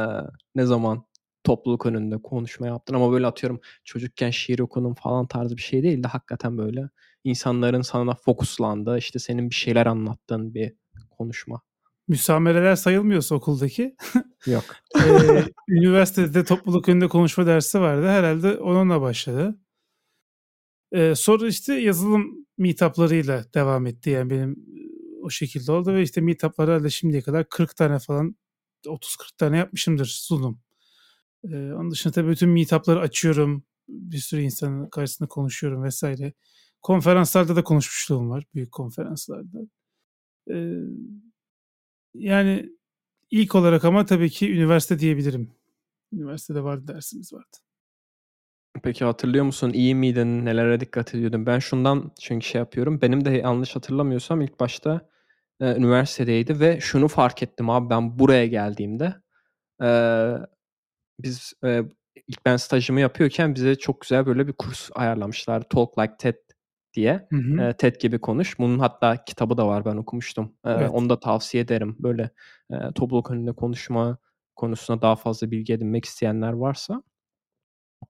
ne 0.55 0.67
zaman 0.67 1.05
topluluk 1.45 1.87
önünde 1.87 2.23
konuşma 2.23 2.67
yaptın 2.67 2.95
ama 2.95 3.13
böyle 3.13 3.27
atıyorum 3.27 3.61
çocukken 3.85 4.31
şiir 4.31 4.59
okudum 4.59 4.95
falan 4.95 5.27
tarzı 5.27 5.57
bir 5.57 5.63
şey 5.63 5.83
değil 5.83 6.03
de 6.03 6.09
hakikaten 6.09 6.59
böyle 6.59 6.89
insanların 7.25 7.83
sana 7.83 8.15
fokuslandığı 8.15 8.99
işte 8.99 9.19
senin 9.19 9.51
bir 9.51 9.55
şeyler 9.55 9.87
anlattığın 9.87 10.55
bir 10.55 10.73
konuşma. 11.11 11.61
Müsamereler 12.09 12.77
sayılmıyorsa 12.77 13.35
okuldaki. 13.35 13.97
Yok. 14.47 14.65
ee, 15.05 15.45
üniversitede 15.69 16.45
topluluk 16.45 16.89
önünde 16.89 17.09
konuşma 17.09 17.47
dersi 17.47 17.81
vardı. 17.81 18.09
Herhalde 18.09 18.59
onunla 18.59 19.01
başladı. 19.01 19.59
Ee, 20.93 21.15
sonra 21.15 21.47
işte 21.47 21.75
yazılım 21.75 22.47
meetuplarıyla 22.59 23.45
devam 23.55 23.87
etti. 23.87 24.11
Yani 24.11 24.31
benim 24.31 24.57
o 25.23 25.31
şekilde 25.31 25.73
oldu 25.73 25.95
ve 25.95 26.03
işte 26.03 26.21
meetuplara 26.21 26.83
da 26.85 26.91
şimdiye 26.91 27.23
kadar 27.23 27.49
40 27.49 27.77
tane 27.77 27.99
falan 27.99 28.37
30-40 28.85 29.37
tane 29.39 29.59
yapmışımdır 29.59 30.07
sunum. 30.07 30.61
Ee, 31.45 31.57
onun 31.57 31.91
dışında 31.91 32.13
tabii 32.13 32.31
bütün 32.31 32.49
meetup'ları 32.49 33.01
açıyorum. 33.01 33.65
Bir 33.89 34.19
sürü 34.19 34.41
insanın 34.41 34.89
karşısında 34.89 35.29
konuşuyorum 35.29 35.85
vesaire. 35.85 36.33
Konferanslarda 36.83 37.57
da 37.57 37.65
konuşmuşluğum 37.65 38.31
var. 38.31 38.45
Büyük 38.55 38.73
konferanslarda. 38.73 39.59
Ee, 40.51 40.75
yani 42.15 42.71
ilk 43.31 43.55
olarak 43.55 43.85
ama 43.85 44.07
tabii 44.07 44.31
ki 44.31 44.53
üniversite 44.53 44.99
diyebilirim. 44.99 45.51
Üniversitede 46.13 46.65
vardı 46.65 46.89
dersimiz 46.89 47.33
vardı. 47.33 47.57
Peki 48.83 49.05
hatırlıyor 49.05 49.45
musun? 49.45 49.71
İyi 49.73 49.95
miydin? 49.95 50.45
Nelere 50.45 50.81
dikkat 50.81 51.15
ediyordun? 51.15 51.47
Ben 51.47 51.59
şundan 51.59 52.11
çünkü 52.21 52.47
şey 52.47 52.59
yapıyorum. 52.59 53.01
Benim 53.01 53.25
de 53.25 53.31
yanlış 53.31 53.77
hatırlamıyorsam 53.77 54.41
ilk 54.41 54.61
başta 54.61 55.11
e, 55.61 55.77
üniversitedeydi 55.77 56.61
ve 56.61 56.81
şunu 56.81 57.09
fark 57.09 57.43
ettim 57.43 57.71
abi 57.71 57.91
ben 57.91 58.19
buraya 58.19 58.47
geldiğimde 58.47 59.15
e, 59.83 59.91
biz 61.19 61.53
e, 61.65 61.83
ilk 62.27 62.47
ben 62.47 62.57
stajımı 62.57 63.01
yapıyorken 63.01 63.55
bize 63.55 63.75
çok 63.75 64.01
güzel 64.01 64.27
böyle 64.27 64.47
bir 64.47 64.53
kurs 64.53 64.91
ayarlamışlar. 64.95 65.63
Talk 65.63 65.99
Like 65.99 66.17
TED 66.19 66.37
diye. 66.95 67.27
Hı 67.31 67.37
hı. 67.37 67.63
E, 67.63 67.73
TED 67.73 67.97
gibi 68.01 68.19
konuş. 68.19 68.59
Bunun 68.59 68.79
hatta 68.79 69.25
kitabı 69.25 69.57
da 69.57 69.67
var 69.67 69.85
ben 69.85 69.97
okumuştum. 69.97 70.55
E, 70.65 70.71
evet. 70.71 70.91
Onu 70.93 71.11
da 71.11 71.21
tavsiye 71.21 71.63
ederim. 71.63 71.97
Böyle 71.99 72.31
e, 72.71 72.77
topluluk 72.95 73.31
önünde 73.31 73.53
konuşma 73.53 74.19
konusuna 74.57 75.03
daha 75.03 75.17
fazla 75.17 75.51
bilgi 75.51 75.73
edinmek 75.73 76.05
isteyenler 76.05 76.53
varsa. 76.53 77.03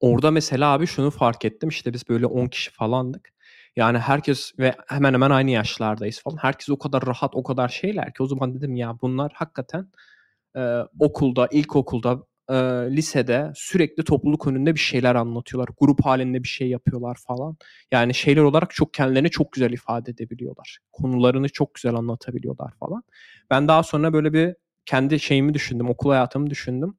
Orada 0.01 0.31
mesela 0.31 0.73
abi 0.73 0.87
şunu 0.87 1.11
fark 1.11 1.45
ettim. 1.45 1.69
İşte 1.69 1.93
biz 1.93 2.09
böyle 2.09 2.27
10 2.27 2.47
kişi 2.47 2.71
falandık. 2.71 3.33
Yani 3.81 3.99
herkes 3.99 4.53
ve 4.59 4.75
hemen 4.89 5.13
hemen 5.13 5.31
aynı 5.31 5.51
yaşlardayız 5.51 6.21
falan. 6.23 6.37
Herkes 6.37 6.69
o 6.69 6.79
kadar 6.79 7.07
rahat, 7.07 7.37
o 7.37 7.43
kadar 7.43 7.69
şeyler 7.69 8.15
ki 8.15 8.23
o 8.23 8.27
zaman 8.27 8.55
dedim 8.55 8.77
ya 8.77 8.99
bunlar 9.03 9.33
hakikaten 9.35 9.89
e, 10.57 10.61
okulda, 10.99 11.49
ilkokulda 11.53 12.19
e, 12.49 12.55
lisede 12.97 13.53
sürekli 13.55 14.05
topluluk 14.05 14.47
önünde 14.47 14.75
bir 14.75 14.81
şeyler 14.81 15.15
anlatıyorlar. 15.15 15.75
Grup 15.81 16.05
halinde 16.07 16.43
bir 16.43 16.49
şey 16.49 16.69
yapıyorlar 16.69 17.19
falan. 17.27 17.57
Yani 17.93 18.15
şeyler 18.15 18.43
olarak 18.43 18.71
çok 18.71 18.95
kendilerini 18.95 19.31
çok 19.31 19.53
güzel 19.53 19.73
ifade 19.73 20.11
edebiliyorlar. 20.11 20.79
Konularını 20.93 21.49
çok 21.49 21.75
güzel 21.75 21.95
anlatabiliyorlar 21.95 22.73
falan. 22.81 23.03
Ben 23.51 23.69
daha 23.69 23.83
sonra 23.83 24.13
böyle 24.13 24.33
bir 24.33 24.55
kendi 24.87 25.21
şeyimi 25.21 25.55
düşündüm, 25.55 25.91
okul 25.91 26.11
hayatımı 26.11 26.51
düşündüm. 26.51 26.99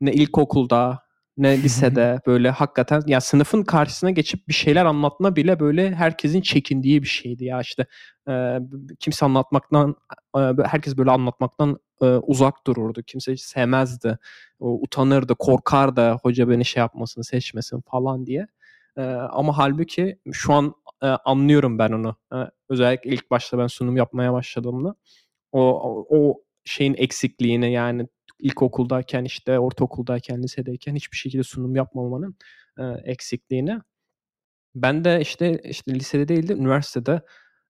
Ne 0.00 0.12
ilkokulda 0.12 1.01
ne 1.36 1.62
lisede 1.62 2.20
böyle 2.26 2.50
hakikaten 2.50 3.02
ya 3.06 3.20
sınıfın 3.20 3.62
karşısına 3.62 4.10
geçip 4.10 4.48
bir 4.48 4.52
şeyler 4.52 4.84
anlatma 4.84 5.36
bile 5.36 5.60
böyle 5.60 5.94
herkesin 5.94 6.40
çekindiği 6.40 7.02
bir 7.02 7.08
şeydi 7.08 7.44
ya. 7.44 7.60
İşte 7.60 7.86
e, 8.28 8.58
kimse 9.00 9.26
anlatmaktan 9.26 9.96
e, 10.36 10.40
herkes 10.64 10.96
böyle 10.96 11.10
anlatmaktan 11.10 11.78
e, 12.02 12.06
uzak 12.06 12.66
dururdu. 12.66 13.02
Kimse 13.02 13.36
sevmezdi. 13.36 14.18
O, 14.60 14.82
utanırdı 14.82 15.34
korkardı 15.34 16.10
hoca 16.22 16.48
beni 16.48 16.64
şey 16.64 16.80
yapmasın 16.80 17.22
seçmesin 17.22 17.80
falan 17.80 18.26
diye. 18.26 18.46
E, 18.96 19.02
ama 19.12 19.58
halbuki 19.58 20.18
şu 20.32 20.52
an 20.52 20.74
e, 21.02 21.06
anlıyorum 21.06 21.78
ben 21.78 21.92
onu. 21.92 22.16
E, 22.34 22.36
özellikle 22.68 23.10
ilk 23.10 23.30
başta 23.30 23.58
ben 23.58 23.66
sunum 23.66 23.96
yapmaya 23.96 24.32
başladığımda 24.32 24.94
o, 25.52 26.06
o 26.10 26.42
şeyin 26.64 26.94
eksikliğini 26.98 27.72
yani 27.72 28.06
ilkokuldayken 28.40 29.24
işte 29.24 29.58
ortaokuldayken 29.58 30.42
lisedeyken 30.42 30.94
hiçbir 30.96 31.16
şekilde 31.16 31.42
sunum 31.42 31.76
yapmamanın 31.76 32.36
e, 32.78 32.84
eksikliğini 33.04 33.80
ben 34.74 35.04
de 35.04 35.20
işte 35.20 35.58
işte 35.64 35.94
lisede 35.94 36.28
değil 36.28 36.48
de 36.48 36.52
üniversitede 36.54 37.22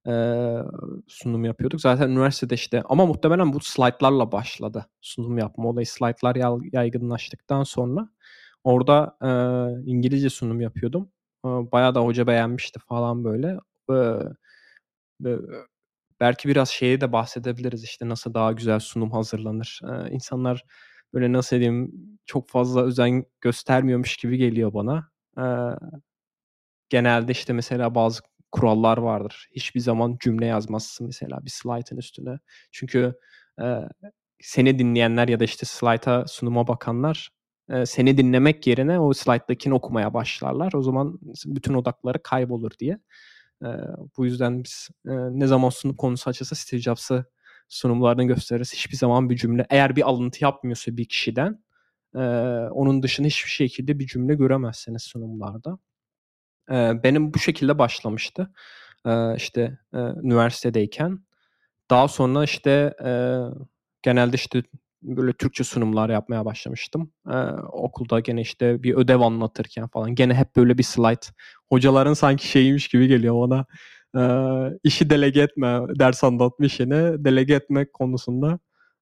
eee, 0.07 0.63
sunum 1.09 1.45
yapıyorduk. 1.45 1.81
Zaten 1.81 2.11
üniversitede 2.11 2.55
işte 2.55 2.83
ama 2.89 3.07
muhtemelen 3.07 3.53
bu 3.53 3.61
slaytlarla 3.61 4.33
başladı 4.33 4.87
sunum 5.01 5.39
yapma 5.39 5.69
olayı. 5.71 5.87
Slaytlar 5.87 6.37
yaygınlaştıktan 6.73 7.63
sonra 7.65 8.09
orada, 8.65 9.17
eee, 9.25 9.85
İngilizce 9.93 10.31
sunum 10.31 10.61
yapıyordum. 10.61 11.11
Eee, 11.47 11.51
bayağı 11.73 11.95
da 11.95 12.01
hoca 12.05 12.27
beğenmişti 12.27 12.81
falan 12.89 13.25
böyle. 13.25 13.59
Eee, 13.91 14.19
belki 16.23 16.51
biraz 16.51 16.71
şeye 16.71 17.03
de 17.03 17.13
bahsedebiliriz, 17.13 17.85
işte, 17.85 18.11
nasıl 18.11 18.35
daha 18.35 18.53
güzel 18.53 18.81
sunum 18.81 19.13
hazırlanır. 19.13 19.81
Eee, 19.85 20.11
insanlar 20.13 20.65
böyle, 21.15 21.35
nasıl 21.35 21.59
diyeyim, 21.59 21.93
çok 22.27 22.51
fazla 22.51 22.83
özen 22.85 23.27
göstermiyormuş 23.43 24.19
gibi 24.19 24.39
geliyor 24.39 24.75
bana. 24.75 25.11
Eee, 25.39 25.45
genelde, 26.89 27.33
işte, 27.33 27.53
mesela 27.53 27.95
bazı 27.95 28.21
kurallar 28.53 28.99
vardır. 28.99 29.49
Hiçbir 29.57 29.81
zaman 29.81 30.17
cümle 30.21 30.47
yazmazsın 30.47 31.07
mesela 31.07 31.45
bir 31.45 31.51
slaytın 31.51 31.97
üstüne. 31.97 32.39
Çünkü, 32.73 33.15
eee, 33.61 33.89
seni 34.43 34.79
dinleyenler 34.79 35.29
ya 35.29 35.41
da, 35.41 35.45
işte, 35.45 35.67
slayta, 35.67 36.25
sunuma 36.29 36.69
bakanlar, 36.69 37.31
eee, 37.71 37.87
seni 37.87 38.19
dinlemek 38.19 38.67
yerine 38.67 39.01
o 39.01 39.13
slayttakini 39.15 39.75
okumaya 39.75 40.15
başlarlar. 40.15 40.73
O 40.75 40.83
zaman 40.83 41.19
bütün 41.47 41.75
odakları 41.75 42.23
kaybolur 42.23 42.71
diye. 42.81 42.99
Eee, 43.65 43.71
bu 44.17 44.25
yüzden 44.27 44.65
biz, 44.65 44.89
eee, 45.07 45.15
ne 45.33 45.47
zaman 45.47 45.71
sunum 45.71 45.97
konusu 45.97 46.31
açılsa 46.31 46.57
Steve 46.57 46.81
Jobs'ı 46.81 47.25
sunumlarını 47.69 48.25
gösteririz. 48.25 48.75
Hiçbir 48.75 48.97
zaman 48.97 49.31
bir 49.31 49.37
cümle 49.37 49.67
eğer 49.71 49.97
bir 49.97 50.09
alıntı 50.09 50.45
yapmıyorsa 50.45 50.97
bir 50.97 51.05
kişiden, 51.07 51.65
eee, 52.17 52.23
onun 52.73 53.03
dışında 53.03 53.29
hiçbir 53.29 53.51
şekilde 53.51 53.99
bir 53.99 54.07
cümle 54.07 54.35
göremezsiniz 54.35 55.03
sunumlarda. 55.03 55.79
Eee, 56.71 57.01
benim 57.05 57.35
bu 57.35 57.39
şekilde 57.39 57.79
başlamıştı, 57.79 58.53
eee, 59.07 59.35
işte, 59.39 59.79
eee, 59.95 60.01
üniversitedeyken. 60.25 61.21
Daha 61.91 62.09
sonra, 62.09 62.45
işte, 62.45 62.95
eee, 63.05 63.41
genelde, 64.03 64.37
işte, 64.37 64.63
böyle 65.03 65.33
Türkçe 65.33 65.65
sunumlar 65.65 66.11
yapmaya 66.11 66.45
başlamıştım. 66.45 67.13
Eee, 67.31 67.35
okulda 67.73 68.21
gene, 68.21 68.41
işte, 68.41 68.83
bir 68.83 68.95
ödev 68.95 69.21
anlatırken 69.21 69.89
falan 69.89 70.15
gene 70.15 70.35
hep 70.35 70.57
böyle 70.57 70.79
bir 70.79 70.83
slayt. 70.83 71.31
Hocaların 71.73 72.15
sanki 72.15 72.49
şeyiymiş 72.49 72.89
gibi 72.89 73.09
geliyor 73.09 73.35
bana, 73.51 73.67
eee, 74.17 74.79
işi 74.85 75.11
delege 75.11 75.41
etme, 75.43 75.81
ders 75.99 76.25
anlatma 76.25 76.67
işini 76.67 77.25
delege 77.25 77.55
etmek 77.55 77.93
konusunda, 77.93 78.59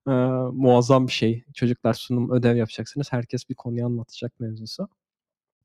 eee, 0.08 0.14
muazzam 0.52 1.06
bir 1.06 1.12
şey. 1.12 1.44
Çocuklar 1.54 1.94
sunum, 1.94 2.30
ödev 2.32 2.56
yapacaksınız. 2.56 3.12
Herkes 3.12 3.48
bir 3.50 3.54
konuyu 3.54 3.86
anlatacak 3.86 4.40
mevzusu. 4.40 4.88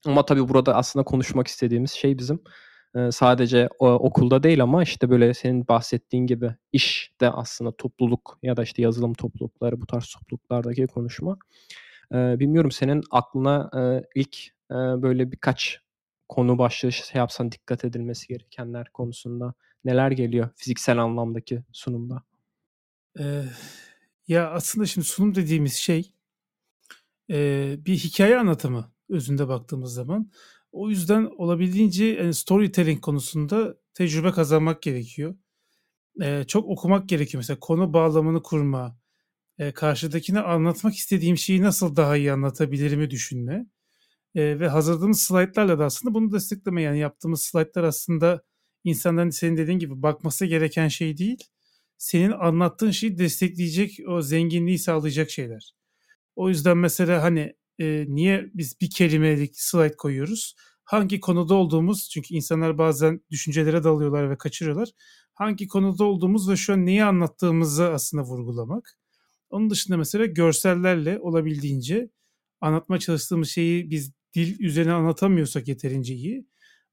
Ama 0.06 0.26
tabii 0.26 0.50
burada 0.50 0.76
aslında 0.76 1.06
konuşmak 1.06 1.48
istediğimiz 1.48 1.92
şey 1.92 2.18
bizim, 2.18 2.42
sadece 3.12 3.70
okulda 3.80 4.44
değil 4.44 4.64
ama, 4.64 4.84
işte, 4.84 5.10
böyle 5.10 5.34
senin 5.34 5.68
bahsettiğin 5.68 6.28
gibi 6.28 6.56
işte 6.74 7.30
aslında 7.30 7.72
topluluk 7.78 8.40
ya 8.44 8.58
da, 8.58 8.64
işte, 8.64 8.82
yazılım 8.82 9.14
toplulukları, 9.14 9.82
bu 9.82 9.88
tarz 9.88 10.06
topluluklardaki 10.08 10.88
konuşma. 10.88 11.38
Bilmiyorum 12.14 12.72
senin 12.72 13.04
aklına, 13.12 13.72
ilk, 14.16 14.38
böyle 14.72 15.32
birkaç 15.32 15.82
konu 16.30 16.58
başlığı 16.58 16.92
şey 16.92 17.20
yapsan 17.20 17.52
dikkat 17.52 17.86
edilmesi 17.86 18.28
gerekenler 18.28 18.88
konusunda 18.94 19.54
neler 19.86 20.12
geliyor 20.12 20.50
fiziksel 20.56 20.98
anlamdaki 21.04 21.64
sunumda? 21.72 22.24
Eee, 23.20 23.44
ya, 24.28 24.52
aslında 24.52 24.86
şimdi 24.88 25.08
sunum 25.08 25.36
dediğimiz 25.36 25.74
şey, 25.76 26.12
eee, 27.30 27.76
bir 27.86 27.98
hikâye 27.98 28.38
anlatımı 28.40 28.92
özünde 29.10 29.48
baktığımız 29.48 29.94
zaman. 29.94 30.32
O 30.76 30.90
yüzden 30.90 31.26
olabildiğince, 31.38 32.18
hani, 32.22 32.34
storytelling 32.34 33.02
konusunda 33.02 33.76
tecrübe 33.94 34.32
kazanmak 34.32 34.82
gerekiyor. 34.82 35.36
Eee, 36.22 36.46
çok 36.48 36.68
okumak 36.70 37.10
gerekiyor. 37.10 37.40
Mesela 37.40 37.60
konu 37.62 37.94
bağlamını 37.94 38.44
kurma, 38.44 38.98
eee, 39.60 39.74
karşıdakine 39.74 40.42
anlatmak 40.42 40.96
istediğim 40.96 41.38
şeyi 41.38 41.62
nasıl 41.64 41.96
daha 41.96 42.18
iyi 42.18 42.34
anlatabilirim'i 42.34 43.10
düşünme, 43.12 43.68
eee, 44.36 44.60
ve 44.60 44.70
hazırladığımız 44.70 45.22
slaytlarla 45.24 45.80
da 45.80 45.86
aslında 45.86 46.14
bunu 46.16 46.34
destekleme. 46.34 46.82
Yani 46.84 47.00
yaptığımız 47.00 47.42
slaytlar 47.44 47.84
aslında 47.86 48.44
insanların 48.86 49.32
senin 49.32 49.58
dediğin 49.58 49.80
gibi 49.80 50.04
bakması 50.04 50.48
gereken 50.48 50.90
şey 50.90 51.18
değil, 51.18 51.40
senin 52.00 52.32
anlattığın 52.32 52.92
şeyi 52.92 53.20
destekleyecek, 53.20 54.00
o 54.10 54.22
zenginliği 54.24 54.80
sağlayacak 54.80 55.32
şeyler. 55.32 55.74
O 56.36 56.50
yüzden 56.50 56.78
mesela, 56.80 57.24
hani, 57.24 57.54
eee, 57.80 58.06
niye 58.10 58.50
biz 58.54 58.82
bir 58.82 58.90
kelimelik 58.90 59.52
slayt 59.62 59.96
koyuyoruz? 59.96 60.56
Hangi 60.84 61.20
konuda 61.20 61.54
olduğumuz 61.56 62.10
çünkü 62.10 62.34
insanlar 62.36 62.78
bazen 62.78 63.22
düşüncelere 63.32 63.84
dalıyorlar 63.84 64.30
ve 64.30 64.38
kaçırıyorlar. 64.38 64.90
Hangi 65.34 65.68
konuda 65.68 66.04
olduğumuz 66.04 66.50
ve 66.50 66.56
şu 66.56 66.74
an 66.74 66.86
neyi 66.86 67.04
anlattığımızı 67.04 67.86
aslında 67.90 68.24
vurgulamak. 68.24 69.00
Onun 69.50 69.70
dışında 69.70 69.98
mesela 69.98 70.26
görsellerle 70.26 71.20
olabildiğince 71.20 72.10
anlatmaya 72.62 73.00
çalıştığımız 73.00 73.50
şeyi 73.50 73.90
biz 73.92 74.12
dil 74.36 74.60
üzerine 74.60 74.94
anlatamıyorsak 74.94 75.68
yeterince 75.68 76.14
iyi, 76.16 76.48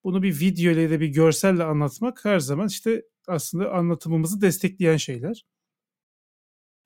bunu 0.04 0.22
bir 0.22 0.40
video 0.40 0.72
ile 0.72 0.90
da 0.90 1.00
bir 1.00 1.08
görselle 1.08 1.64
anlatmak 1.64 2.24
her 2.24 2.40
zaman, 2.40 2.68
işte, 2.68 3.02
aslında 3.28 3.72
anlatımımızı 3.72 4.40
destekleyen 4.40 4.96
şeyler. 4.96 5.44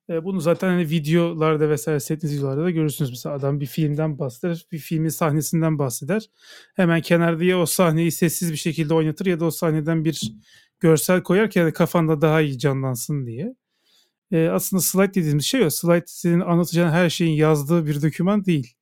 Eee, 0.09 0.23
bunu 0.23 0.39
zaten, 0.41 0.67
hani, 0.69 0.89
videolarda 0.89 1.75
vs. 1.75 1.81
seyrettiğiniz 1.83 2.37
videolarda 2.37 2.63
da 2.63 2.71
görürsünüz. 2.71 3.09
Mesela 3.11 3.35
adam 3.35 3.59
bir 3.59 3.65
filmden 3.65 4.19
bahseder, 4.19 4.65
bir 4.71 4.77
filmin 4.79 5.09
sahnesinden 5.09 5.79
bahseder. 5.79 6.29
Hemen 6.75 7.01
kenarda 7.01 7.43
ya 7.43 7.59
o 7.59 7.65
sahneyi 7.65 8.11
sessiz 8.11 8.51
bir 8.51 8.57
şekilde 8.57 8.93
oynatır 8.93 9.25
ya 9.25 9.39
da 9.39 9.45
o 9.45 9.51
sahneden 9.51 10.05
bir 10.05 10.21
görsel 10.79 11.23
koyar 11.23 11.49
ki, 11.49 11.59
hani, 11.61 11.73
kafanda 11.73 12.21
daha 12.21 12.41
iyi 12.41 12.59
canlansın 12.59 13.25
diye. 13.25 13.55
Eee, 14.31 14.49
aslında 14.49 14.81
slayt 14.83 15.15
dediğimiz 15.15 15.45
şey 15.45 15.63
o. 15.63 15.69
Slayt 15.71 16.05
senin 16.11 16.41
anlatacağın 16.41 16.91
her 16.91 17.11
şeyin 17.11 17.33
yazdığı 17.35 17.87
bir 17.87 18.03
doküman 18.03 18.45
değil. 18.45 18.76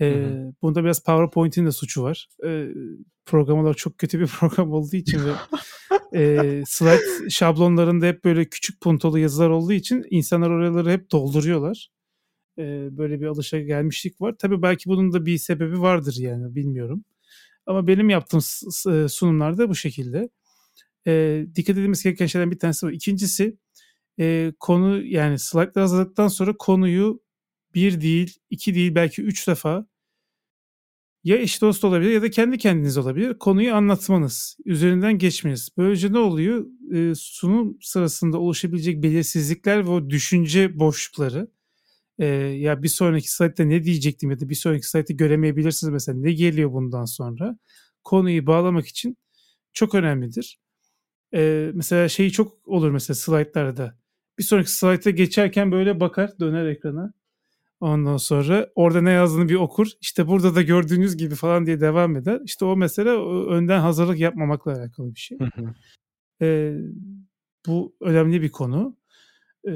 Eee, 0.00 0.52
bunda 0.62 0.84
biraz 0.84 1.04
PowerPoint'in 1.04 1.66
de 1.66 1.72
suçu 1.72 2.02
var. 2.02 2.28
Eee, 2.44 2.68
program 3.26 3.58
olarak 3.58 3.78
çok 3.78 3.98
kötü 3.98 4.20
bir 4.20 4.26
program 4.40 4.72
olduğu 4.72 4.96
için 4.96 5.20
ve, 5.24 5.32
eee, 6.12 6.62
slayt 6.66 7.02
şablonlarında 7.30 8.06
hep 8.06 8.24
böyle 8.24 8.44
küçük 8.44 8.80
puntolu 8.80 9.18
yazılar 9.18 9.50
olduğu 9.50 9.72
için 9.72 10.04
insanlar 10.10 10.50
oraları 10.50 10.90
hep 10.90 11.12
dolduruyorlar. 11.12 11.88
Eee, 12.58 12.88
böyle 12.92 13.20
bir 13.20 13.26
alışagelmişlik 13.26 14.20
var. 14.20 14.34
Tabii 14.38 14.62
belki 14.62 14.88
bunun 14.90 15.12
da 15.12 15.26
bir 15.26 15.38
sebebi 15.38 15.80
vardır 15.80 16.16
yani 16.20 16.54
bilmiyorum. 16.54 17.04
Ama 17.66 17.86
benim 17.86 18.10
yaptığım 18.10 18.40
sunumlarda 19.08 19.68
bu 19.68 19.74
şekilde. 19.74 20.28
Eee, 21.06 21.46
dikkat 21.54 21.78
edilmesi 21.78 22.04
gereken 22.04 22.26
şeylerden 22.26 22.50
bir 22.52 22.58
tanesi 22.58 22.86
bu. 22.86 22.90
2'ncisi, 22.90 23.58
eee, 24.18 24.52
konu 24.60 25.04
yani 25.06 25.38
slaytları 25.38 25.82
hazırladıktan 25.82 26.28
sonra 26.28 26.54
konuyu 26.58 27.20
1 27.76 28.02
değil, 28.02 28.38
2 28.50 28.76
değil 28.76 28.96
belki 28.96 29.22
3 29.22 29.48
defa 29.48 29.86
ya 31.24 31.36
eş 31.36 31.62
dost 31.62 31.84
olabilir 31.84 32.10
ya 32.10 32.22
da 32.22 32.30
kendi 32.30 32.58
kendinize 32.58 33.00
olabilir, 33.00 33.38
konuyu 33.38 33.74
anlatmanız, 33.74 34.56
üzerinden 34.64 35.18
geçmeniz. 35.18 35.68
Böylece 35.78 36.12
ne 36.12 36.18
oluyor? 36.18 36.66
Eee, 36.92 37.12
sunum 37.16 37.78
sırasında 37.82 38.38
oluşabilecek 38.38 39.02
belirsizlikler 39.02 39.86
ve 39.86 39.90
o 39.90 40.10
düşünce 40.10 40.78
boşlukları, 40.78 41.48
eee, 42.20 42.26
ya 42.60 42.84
bir 42.84 42.88
sonraki 42.88 43.32
slaytta 43.32 43.64
ne 43.64 43.84
diyecektim 43.84 44.30
ya 44.32 44.40
da 44.40 44.48
bir 44.50 44.54
sonraki 44.54 44.88
slaytı 44.90 45.12
göremeyebilirsiniz 45.14 45.92
mesela 45.94 46.18
ne 46.18 46.32
geliyor 46.32 46.72
bundan 46.72 47.04
sonra? 47.06 47.58
Konuyu 48.04 48.46
bağlamak 48.48 48.86
için 48.88 49.18
çok 49.74 49.96
önemlidir. 49.96 50.60
Eee, 51.34 51.70
mesela 51.74 52.08
şey 52.08 52.30
çok 52.30 52.68
olur 52.68 52.90
mesela 52.90 53.14
slaytlarda. 53.16 53.98
Bir 54.38 54.44
sonraki 54.44 54.72
slayta 54.72 55.10
geçerken 55.10 55.72
böyle 55.72 56.00
bakar, 56.00 56.40
döner 56.40 56.66
ekrana. 56.66 57.14
Ondan 57.80 58.16
sonra 58.16 58.68
orada 58.74 59.00
ne 59.00 59.10
yazdığını 59.10 59.48
bir 59.48 59.54
okur. 59.54 59.86
İşte 60.00 60.26
burada 60.28 60.54
da 60.54 60.62
gördüğünüz 60.62 61.16
gibi 61.16 61.34
falan 61.34 61.66
diye 61.66 61.80
devam 61.80 62.16
eder. 62.16 62.40
İşte 62.44 62.64
o 62.64 62.76
mesela 62.76 63.16
o 63.16 63.46
önden 63.46 63.80
hazırlık 63.80 64.18
yapmamakla 64.18 64.72
alakalı 64.72 65.14
bir 65.14 65.20
şey. 65.20 65.38
Hı 65.38 65.44
hı. 65.44 65.74
Eee, 66.40 66.80
bu 67.66 67.94
önemli 68.00 68.42
bir 68.42 68.50
konu. 68.50 68.96
Eee, 69.66 69.72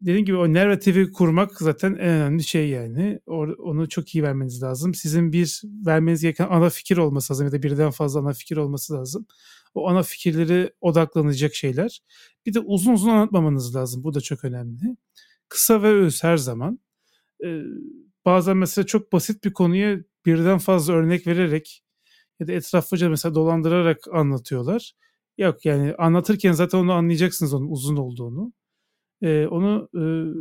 dediğim 0.00 0.24
gibi 0.26 0.36
o 0.36 0.54
narrative'i 0.54 1.12
kurmak 1.12 1.58
zaten 1.58 1.90
en 1.92 2.08
önemli 2.08 2.44
şey 2.44 2.68
yani. 2.68 3.20
Or 3.26 3.48
onu 3.48 3.88
çok 3.88 4.14
iyi 4.14 4.22
vermeniz 4.24 4.62
lazım. 4.62 4.94
Sizin 4.94 5.32
bir 5.32 5.62
vermeniz 5.86 6.22
gereken 6.22 6.46
ana 6.50 6.70
fikir 6.70 6.96
olması 6.96 7.32
lazım 7.32 7.46
ya 7.46 7.52
da 7.52 7.62
birden 7.62 7.90
fazla 7.90 8.20
ana 8.20 8.32
fikir 8.32 8.56
olması 8.56 8.94
lazım. 8.94 9.26
O 9.74 9.88
ana 9.88 10.02
fikirlere 10.02 10.72
odaklanacak 10.80 11.54
şeyler. 11.54 12.00
Bir 12.46 12.54
de 12.54 12.60
uzun 12.60 12.92
uzun 12.92 13.08
anlatmamanız 13.10 13.76
lazım. 13.76 14.04
Bu 14.04 14.14
da 14.14 14.20
çok 14.20 14.44
önemli. 14.44 14.96
Kısa 15.48 15.82
ve 15.82 15.88
öz 15.88 16.24
her 16.24 16.36
zaman. 16.36 16.78
Eee, 17.44 17.64
bazen 18.26 18.58
mesela 18.58 18.86
çok 18.86 19.12
basit 19.14 19.44
bir 19.44 19.54
konuya 19.54 19.98
birden 20.26 20.58
fazla 20.58 20.94
örnek 20.94 21.28
vererek 21.28 21.82
ya 22.40 22.48
da 22.48 22.52
etraflıca 22.52 23.10
mesela 23.10 23.36
dolandırarak 23.36 23.98
anlatıyorlar. 24.12 24.92
Yok 25.38 25.66
yani 25.66 25.94
anlatırken 25.98 26.52
zaten 26.52 26.78
onu 26.78 26.92
anlayacaksınız 26.94 27.54
onun 27.54 27.68
uzun 27.70 27.96
olduğunu. 27.98 28.52
Eee, 29.22 29.46
onu, 29.48 29.88
ııı, 29.96 30.34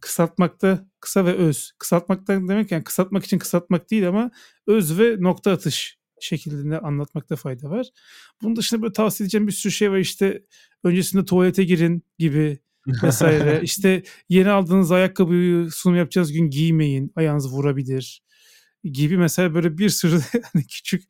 kısaltmakta 0.00 0.86
kısa 1.00 1.24
ve 1.26 1.34
öz. 1.34 1.72
Kısaltmakta 1.78 2.34
demek 2.34 2.72
yani 2.72 2.84
kısaltmak 2.84 3.24
için 3.24 3.38
kısaltmak 3.38 3.90
değil 3.90 4.08
ama 4.08 4.30
öz 4.66 4.98
ve 4.98 5.16
nokta 5.20 5.50
atış 5.52 5.98
şekilde 6.20 6.78
anlatmakta 6.80 7.36
fayda 7.36 7.70
var. 7.70 7.86
Bunun 8.42 8.56
dışında 8.56 8.82
böyle 8.82 8.92
tavsiye 8.92 9.24
edeceğim 9.26 9.46
bir 9.46 9.52
sürü 9.52 9.72
şey 9.72 9.90
var. 9.92 9.98
İşte 9.98 10.42
öncesinde 10.84 11.24
tuvalete 11.24 11.64
girin 11.64 12.04
gibi 12.18 12.58
vesaire. 12.86 13.60
işte 13.62 14.02
yeni 14.28 14.50
aldığınız 14.50 14.92
ayakkabıyı 14.92 15.70
sunum 15.70 15.96
yapacağız 15.96 16.32
gün 16.32 16.50
giymeyin. 16.50 17.12
Ayağınızı 17.16 17.48
vurabilir 17.48 18.22
gibi 18.84 19.18
mesela 19.18 19.54
böyle 19.54 19.78
bir 19.78 19.88
sürü 19.88 20.20
hani 20.52 20.66
küçük 20.66 21.02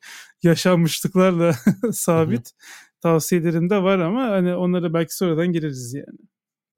yaşanmışlıklarla 0.43 1.55
sabit 1.91 2.51
tavsiyelerim 3.01 3.69
de 3.69 3.83
var 3.83 3.99
ama 3.99 4.21
hani 4.23 4.55
onlara 4.55 4.93
belki 4.93 5.15
sonradan 5.15 5.47
gireriz 5.47 5.93
yani. 5.93 6.19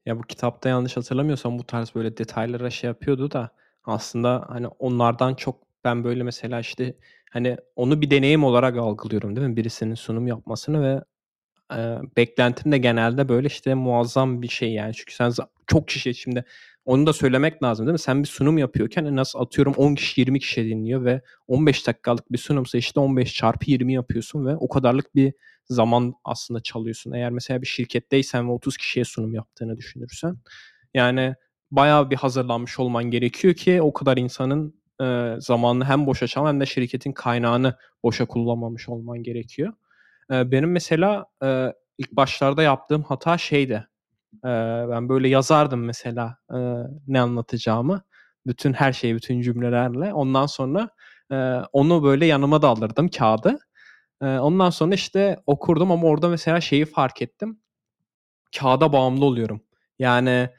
Ya 0.06 0.20
bu 0.20 0.22
kitapta 0.22 0.70
yanlış 0.70 0.98
hatırlamıyorsam 0.98 1.60
bu 1.60 1.64
tarz 1.68 1.96
böyle 1.96 2.18
detaylara 2.18 2.70
şey 2.70 2.88
yapıyordu 2.88 3.32
da 3.32 3.52
aslında 3.84 4.46
hani 4.50 4.68
onlardan 4.68 5.36
çok 5.36 5.64
ben 5.84 6.04
böyle 6.04 6.24
mesela 6.24 6.60
işte 6.60 6.98
hani 7.32 7.58
onu 7.76 8.02
bir 8.02 8.12
deneyim 8.12 8.44
olarak 8.44 8.78
algılıyorum 8.78 9.36
değil 9.36 9.48
mi? 9.48 9.56
Birisinin 9.56 9.96
sunum 9.96 10.28
yapmasını 10.28 10.84
ve 10.84 11.04
e, 11.74 11.78
beklentim 12.18 12.72
de 12.72 12.78
genelde 12.78 13.30
böyle 13.30 13.48
işte 13.48 13.74
muazzam 13.74 14.42
bir 14.42 14.48
şey 14.48 14.74
yani. 14.74 14.94
Çünkü 14.94 15.16
sen 15.16 15.32
çok 15.68 15.88
kişi 15.88 16.16
şimdi 16.16 16.46
onu 16.86 17.08
da 17.08 17.14
söylemek 17.14 17.64
lazım 17.64 17.86
değil 17.86 17.94
mi? 17.94 18.00
Sen 18.00 18.24
bir 18.24 18.28
sunum 18.28 18.58
yapıyorken 18.58 19.16
nasıl 19.16 19.40
atıyorum 19.40 19.74
10 19.78 19.96
kişi 19.96 20.22
20 20.22 20.40
kişi 20.40 20.66
dinliyor 20.66 21.06
ve 21.06 21.22
15 21.48 21.88
dakikalık 21.88 22.32
bir 22.32 22.38
sunumsa 22.38 22.78
işte 22.78 23.00
15 23.00 23.34
çarpı 23.34 23.72
20 23.72 23.94
yapıyorsun 23.94 24.46
ve 24.46 24.56
o 24.56 24.70
kadarlık 24.70 25.16
bir 25.16 25.34
zaman 25.70 26.14
aslında 26.24 26.64
çalıyorsun. 26.64 27.12
Eğer 27.12 27.32
mesela 27.32 27.62
bir 27.62 27.68
şirketteysen 27.68 28.48
ve 28.48 28.52
30 28.52 28.78
kişiye 28.78 29.06
sunum 29.06 29.34
yaptığını 29.34 29.78
düşünürsen 29.78 30.38
yani 30.94 31.36
bayağı 31.72 32.10
bir 32.10 32.16
hazırlanmış 32.16 32.80
olman 32.80 33.04
gerekiyor 33.04 33.54
ki 33.54 33.82
o 33.82 33.94
kadar 33.94 34.18
insanın 34.18 34.76
e, 35.02 35.36
zamanını 35.40 35.86
hem 35.86 36.06
boşa 36.06 36.28
çalma 36.28 36.50
hem 36.50 36.60
de 36.60 36.66
şirketin 36.66 37.12
kaynağını 37.12 37.78
boşa 38.04 38.26
kullanmamış 38.26 38.90
olman 38.90 39.24
gerekiyor. 39.24 39.74
E, 40.32 40.52
benim 40.52 40.72
mesela 40.72 41.26
e, 41.44 41.74
ilk 41.98 42.12
başlarda 42.12 42.64
yaptığım 42.64 43.04
hata 43.04 43.38
şeydi. 43.38 43.88
E, 44.46 44.50
ben 44.90 45.10
böyle 45.10 45.28
yazardım 45.30 45.86
mesela 45.86 46.38
e, 46.54 46.58
ne 47.08 47.22
anlatacağımı. 47.22 48.04
Bütün 48.48 48.74
her 48.74 48.94
şeyi, 48.94 49.16
bütün 49.16 49.42
cümlelerle. 49.42 50.14
Ondan 50.14 50.46
sonra 50.46 50.90
e, 51.32 51.36
onu 51.74 52.04
böyle 52.04 52.26
yanıma 52.26 52.62
da 52.62 52.68
alırdım 52.68 53.08
kağıdı. 53.10 53.60
E, 54.22 54.26
ondan 54.26 54.70
sonra 54.70 54.96
işte 54.96 55.38
okurdum 55.48 55.92
ama 55.92 56.08
orada 56.08 56.30
mesela 56.30 56.62
şeyi 56.62 56.86
fark 56.86 57.22
ettim. 57.22 57.60
Kağıda 58.60 58.94
bağımlı 58.94 59.26
oluyorum. 59.26 59.62
Yani 60.00 60.50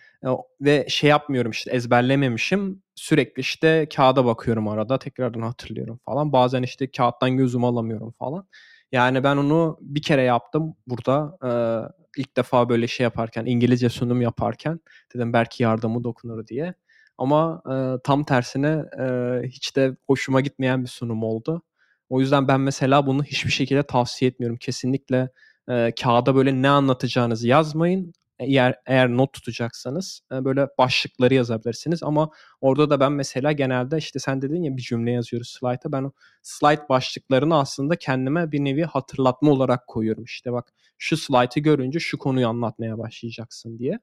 ve 0.61 0.87
şey 0.89 1.11
yapmıyorum 1.11 1.51
işte 1.51 1.71
ezberlememişim. 1.71 2.83
Sürekli 2.95 3.41
işte 3.41 3.89
kağıda 3.97 4.25
bakıyorum 4.25 4.69
arada 4.69 4.99
tekrardan 4.99 5.41
hatırlıyorum 5.41 6.01
falan. 6.05 6.33
Bazen 6.33 6.63
işte 6.63 6.91
kağıttan 6.91 7.37
gözümü 7.37 7.67
alamıyorum 7.67 8.15
falan. 8.19 8.49
Yani 8.93 9.25
ben 9.25 9.37
onu 9.37 9.79
bir 9.81 10.03
kere 10.03 10.23
yaptım 10.23 10.77
burada. 10.87 11.39
Ee, 11.45 12.21
ilk 12.21 12.37
defa 12.37 12.69
böyle 12.69 12.87
şey 12.87 13.05
yaparken, 13.05 13.47
İngilizce 13.47 13.89
sunum 13.89 14.23
yaparken 14.23 14.81
dedim 15.15 15.33
belki 15.33 15.63
yardımı 15.63 16.05
dokunur 16.05 16.47
diye. 16.47 16.75
Ama 17.19 17.63
e, 17.71 18.03
tam 18.05 18.25
tersine 18.25 18.85
e, 18.99 19.07
hiç 19.49 19.77
de 19.77 19.97
hoşuma 20.07 20.41
gitmeyen 20.41 20.83
bir 20.83 20.89
sunum 20.89 21.23
oldu. 21.23 21.63
O 22.09 22.21
yüzden 22.21 22.49
ben 22.49 22.61
mesela 22.61 23.07
bunu 23.07 23.25
hiçbir 23.25 23.51
şekilde 23.51 23.83
tavsiye 23.83 24.31
etmiyorum. 24.31 24.57
Kesinlikle 24.57 25.29
e, 25.69 25.93
kağıda 26.03 26.35
böyle 26.35 26.63
ne 26.63 26.69
anlatacağınızı 26.69 27.49
yazmayın 27.49 28.13
eğer 28.39 28.75
eğer 28.87 29.09
not 29.09 29.33
tutacaksanız 29.33 30.21
böyle 30.33 30.69
başlıkları 30.79 31.35
yazabilirsiniz 31.35 32.03
ama 32.03 32.31
orada 32.61 32.91
da 32.91 33.01
ben 33.01 33.13
mesela 33.13 33.53
genelde 33.53 33.99
işte 33.99 34.19
sen 34.19 34.43
dedin 34.43 34.63
ya 34.63 34.77
bir 34.77 34.83
cümle 34.83 35.11
yazıyoruz 35.11 35.57
slayta 35.61 35.93
ben 35.93 36.05
o 36.05 36.13
slide 36.43 36.89
başlıklarını 36.89 37.59
aslında 37.59 37.97
kendime 37.97 38.53
bir 38.53 38.65
nevi 38.65 38.85
hatırlatma 38.85 39.51
olarak 39.51 39.87
koyuyorum 39.87 40.25
işte 40.25 40.53
bak 40.53 40.73
şu 40.99 41.17
slaytı 41.17 41.61
görünce 41.61 41.99
şu 41.99 42.19
konuyu 42.19 42.49
anlatmaya 42.49 42.99
başlayacaksın 42.99 43.79
diye. 43.79 43.99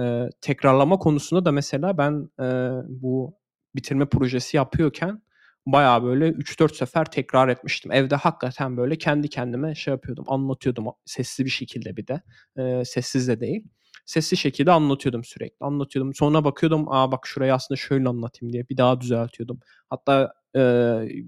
Ee, 0.00 0.28
tekrarlama 0.40 0.98
konusunda 0.98 1.44
da 1.44 1.52
mesela 1.52 1.98
ben 1.98 2.30
e, 2.40 2.46
bu 2.88 3.34
bitirme 3.76 4.06
projesi 4.06 4.56
yapıyorken 4.56 5.22
bayağı 5.66 6.02
böyle 6.02 6.28
3-4 6.28 6.74
sefer 6.74 7.04
tekrar 7.04 7.48
etmiştim. 7.48 7.92
Evde 7.92 8.16
hakikaten 8.16 8.76
böyle 8.76 8.98
kendi 8.98 9.28
kendime 9.28 9.74
şey 9.74 9.92
yapıyordum, 9.92 10.24
anlatıyordum 10.28 10.86
sesli 11.04 11.44
bir 11.44 11.50
şekilde 11.50 11.96
bir 11.96 12.06
de. 12.06 12.22
E, 12.56 12.84
sessiz 12.84 13.28
de 13.28 13.40
değil. 13.40 13.64
Sesli 14.06 14.36
şekilde 14.36 14.72
anlatıyordum 14.72 15.24
sürekli. 15.24 15.56
Anlatıyordum. 15.60 16.14
Sonra 16.14 16.44
bakıyordum, 16.44 16.86
aa 16.88 17.12
bak 17.12 17.26
şurayı 17.26 17.54
aslında 17.54 17.76
şöyle 17.76 18.08
anlatayım 18.08 18.52
diye 18.52 18.68
bir 18.68 18.76
daha 18.76 19.00
düzeltiyordum. 19.00 19.60
Hatta 19.90 20.34
e, 20.56 20.60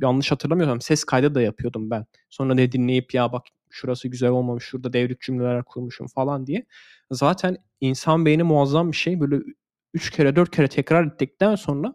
yanlış 0.03 0.32
hatırlamıyorsam 0.32 0.80
ses 0.80 1.05
kaydı 1.05 1.34
da 1.34 1.43
yapıyordum 1.43 1.91
ben. 1.91 2.07
Sonra 2.30 2.55
ne 2.55 2.72
dinleyip 2.72 3.14
ya 3.14 3.32
bak 3.32 3.43
şurası 3.70 4.09
güzel 4.09 4.30
olmamış, 4.30 4.64
şurada 4.64 4.93
devrik 4.93 5.20
cümleler 5.20 5.64
kurmuşum 5.64 6.07
falan 6.07 6.47
diye. 6.47 6.66
Zaten 7.11 7.57
insan 7.80 8.26
beyni 8.26 8.43
muazzam 8.43 8.93
bir 8.93 8.97
şey. 8.97 9.20
Böyle 9.20 9.37
3 9.95 10.11
kere 10.11 10.37
4 10.37 10.51
kere 10.57 10.68
tekrar 10.68 11.07
ettikten 11.07 11.55
sonra 11.55 11.95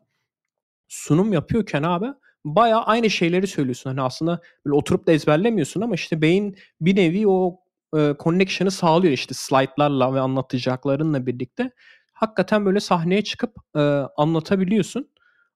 sunum 0.87 1.33
yapıyorken 1.33 1.83
abi 1.83 2.07
Baya 2.45 2.77
aynı 2.81 3.09
şeyleri 3.09 3.47
söylüyorsun. 3.47 3.89
Hani 3.89 4.01
aslında 4.01 4.41
böyle 4.65 4.75
oturup 4.75 5.07
da 5.07 5.11
ezberlemiyorsun 5.11 5.81
ama 5.81 5.95
işte 5.95 6.21
beyin 6.21 6.55
bir 6.81 6.95
nevi 6.95 7.27
o 7.27 7.59
e, 7.97 8.15
connection'ı 8.19 8.71
sağlıyor 8.71 9.13
işte 9.13 9.33
slaytlarla 9.33 10.13
ve 10.13 10.19
anlatacaklarınla 10.19 11.25
birlikte. 11.25 11.71
Hakikaten 12.13 12.65
böyle 12.65 12.79
sahneye 12.79 13.23
çıkıp 13.23 13.55
e, 13.75 13.79
anlatabiliyorsun. 14.17 15.09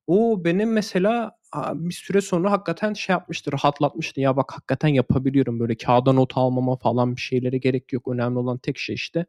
O 0.08 0.44
benim 0.46 0.74
mesela 0.74 1.38
bir 1.74 1.94
süre 1.94 2.22
sonra 2.22 2.52
hakikaten 2.52 2.94
şey 2.94 3.14
yapmıştı, 3.14 3.52
rahatlatmıştı. 3.52 4.22
Ya 4.22 4.38
bak 4.38 4.52
hakikaten 4.54 4.88
yapabiliyorum 4.88 5.60
böyle 5.60 5.78
kağıda 5.78 6.12
not 6.14 6.38
almama 6.38 6.78
falan 6.78 7.16
bir 7.16 7.22
şeylere 7.22 7.58
gerek 7.58 7.94
yok. 7.94 8.08
Önemli 8.08 8.40
olan 8.40 8.58
tek 8.58 8.78
şey 8.78 8.96
işte 8.96 9.26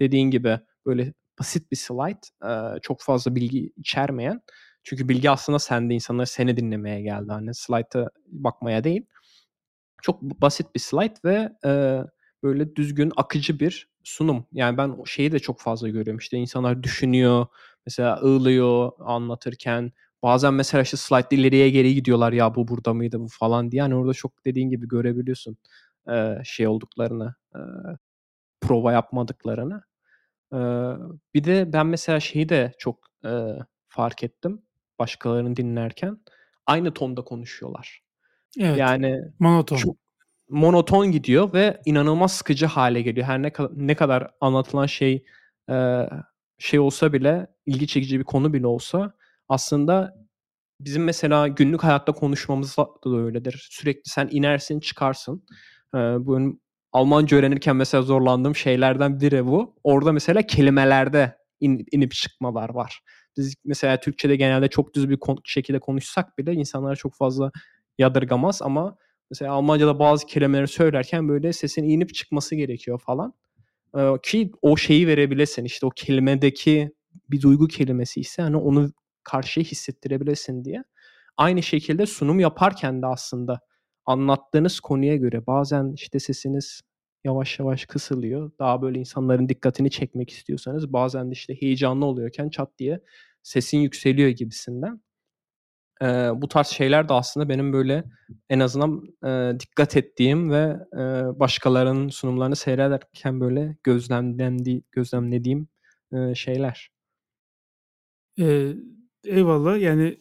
dediğin 0.00 0.30
gibi 0.30 0.60
böyle 0.86 1.12
basit 1.40 1.70
bir 1.70 1.76
slide, 1.76 2.80
çok 2.82 3.00
fazla 3.02 3.34
bilgi 3.34 3.72
içermeyen 3.76 4.42
çünkü 4.84 5.08
bilgi 5.08 5.30
aslında 5.30 5.58
sende 5.58 5.94
insanlar 5.94 6.26
seni 6.26 6.56
dinlemeye 6.56 7.02
geldi. 7.02 7.32
Hani 7.32 7.54
slide'a 7.54 8.10
bakmaya 8.26 8.84
değil. 8.84 9.06
Çok 10.02 10.22
basit 10.22 10.74
bir 10.74 10.80
slide 10.80 11.14
ve 11.24 11.52
e, 11.64 12.02
böyle 12.42 12.76
düzgün, 12.76 13.12
akıcı 13.16 13.60
bir 13.60 13.88
sunum. 14.04 14.46
Yani 14.52 14.78
ben 14.78 14.96
şeyi 15.06 15.32
de 15.32 15.38
çok 15.38 15.60
fazla 15.60 15.88
görüyorum. 15.88 16.18
İşte 16.18 16.36
insanlar 16.38 16.82
düşünüyor, 16.82 17.46
mesela 17.86 18.20
ığlıyor 18.22 18.92
anlatırken. 18.98 19.92
Bazen 20.22 20.54
mesela 20.54 20.82
işte 20.82 20.96
slide 20.96 21.36
ileriye 21.36 21.70
geri 21.70 21.94
gidiyorlar 21.94 22.32
ya 22.32 22.54
bu 22.54 22.68
burada 22.68 22.94
mıydı 22.94 23.20
bu 23.20 23.28
falan 23.28 23.70
diye. 23.70 23.80
Yani 23.80 23.94
orada 23.94 24.14
çok 24.14 24.44
dediğin 24.44 24.70
gibi 24.70 24.88
görebiliyorsun 24.88 25.56
e, 26.10 26.36
şey 26.44 26.68
olduklarını, 26.68 27.34
e, 27.54 27.60
prova 28.60 28.92
yapmadıklarını. 28.92 29.82
E, 30.52 30.58
bir 31.34 31.44
de 31.44 31.72
ben 31.72 31.86
mesela 31.86 32.20
şeyi 32.20 32.48
de 32.48 32.72
çok 32.78 32.98
e, 33.24 33.30
fark 33.88 34.24
ettim 34.24 34.62
başkalarını 35.02 35.56
dinlerken 35.56 36.18
aynı 36.66 36.94
tonda 36.94 37.22
konuşuyorlar. 37.24 38.02
Evet. 38.60 38.78
Yani 38.78 39.20
monoton. 39.38 39.76
Çok 39.76 39.96
monoton 40.48 41.12
gidiyor 41.12 41.52
ve 41.52 41.80
inanılmaz 41.84 42.32
sıkıcı 42.32 42.66
hale 42.66 43.02
geliyor. 43.02 43.26
Her 43.26 43.42
ne 43.42 43.52
kadar 43.52 43.70
ne 43.74 43.94
kadar 43.94 44.30
anlatılan 44.40 44.86
şey 44.86 45.24
e, 45.70 46.06
şey 46.58 46.80
olsa 46.80 47.12
bile 47.12 47.46
ilgi 47.66 47.86
çekici 47.86 48.18
bir 48.18 48.24
konu 48.24 48.52
bile 48.52 48.66
olsa 48.66 49.14
aslında 49.48 50.14
bizim 50.80 51.04
mesela 51.04 51.48
günlük 51.48 51.84
hayatta 51.84 52.12
konuşmamız 52.12 52.76
da 52.76 53.16
öyledir. 53.16 53.68
Sürekli 53.70 54.10
sen 54.10 54.28
inersin 54.30 54.80
çıkarsın. 54.80 55.44
Ee, 55.94 55.98
bu 55.98 56.58
Almanca 56.92 57.36
öğrenirken 57.36 57.76
mesela 57.76 58.02
zorlandığım 58.02 58.56
şeylerden 58.56 59.20
biri 59.20 59.46
bu. 59.46 59.74
Orada 59.84 60.12
mesela 60.12 60.42
kelimelerde 60.42 61.36
in, 61.60 61.86
inip 61.92 62.12
çıkmalar 62.12 62.68
var. 62.68 63.00
Biz 63.36 63.54
mesela 63.64 64.00
Türkçe'de 64.00 64.36
genelde 64.36 64.68
çok 64.68 64.94
düz 64.94 65.10
bir 65.10 65.18
şekilde 65.44 65.78
konuşsak 65.78 66.38
bile 66.38 66.52
insanlar 66.52 66.96
çok 66.96 67.14
fazla 67.14 67.50
yadırgamaz 67.98 68.62
ama 68.62 68.96
mesela 69.30 69.52
Almanca'da 69.52 69.98
bazı 69.98 70.26
kelimeleri 70.26 70.68
söylerken 70.68 71.28
böyle 71.28 71.52
sesin 71.52 71.84
inip 71.84 72.14
çıkması 72.14 72.54
gerekiyor 72.54 72.98
falan. 72.98 73.34
Ee, 73.98 74.12
ki 74.22 74.52
o 74.62 74.76
şeyi 74.76 75.06
verebilesin 75.06 75.64
işte 75.64 75.86
o 75.86 75.90
kelimedeki 75.90 76.92
bir 77.30 77.42
duygu 77.42 77.68
kelimesi 77.68 78.20
ise 78.20 78.42
hani 78.42 78.56
onu 78.56 78.92
karşıya 79.24 79.64
hissettirebilesin 79.64 80.64
diye. 80.64 80.84
Aynı 81.36 81.62
şekilde 81.62 82.06
sunum 82.06 82.40
yaparken 82.40 83.02
de 83.02 83.06
aslında 83.06 83.60
anlattığınız 84.06 84.80
konuya 84.80 85.16
göre 85.16 85.46
bazen 85.46 85.92
işte 85.94 86.20
sesiniz 86.20 86.82
yavaş 87.24 87.58
yavaş 87.58 87.86
kısılıyor. 87.86 88.50
Daha 88.58 88.82
böyle 88.82 88.98
insanların 88.98 89.48
dikkatini 89.48 89.90
çekmek 89.90 90.30
istiyorsanız 90.30 90.92
bazen 90.92 91.30
de 91.30 91.32
işte 91.32 91.54
heyecanlı 91.60 92.06
oluyorken 92.06 92.50
çat 92.50 92.78
diye 92.78 93.00
sesin 93.42 93.78
yükseliyor 93.78 94.28
gibisinden. 94.28 95.00
Ee, 96.02 96.06
bu 96.36 96.48
tarz 96.48 96.66
şeyler 96.66 97.08
de 97.08 97.12
aslında 97.12 97.48
benim 97.48 97.72
böyle 97.72 98.04
en 98.50 98.60
azından 98.60 99.02
e, 99.26 99.60
dikkat 99.60 99.96
ettiğim 99.96 100.50
ve 100.50 100.76
e, 100.94 101.00
başkalarının 101.40 102.08
sunumlarını 102.08 102.56
seyrederken 102.56 103.40
böyle 103.40 103.76
gözlemlendi, 103.82 104.82
gözlemlediğim 104.92 105.68
e, 106.12 106.34
şeyler. 106.34 106.90
Ee, 108.38 108.72
eyvallah 109.24 109.80
yani 109.80 110.18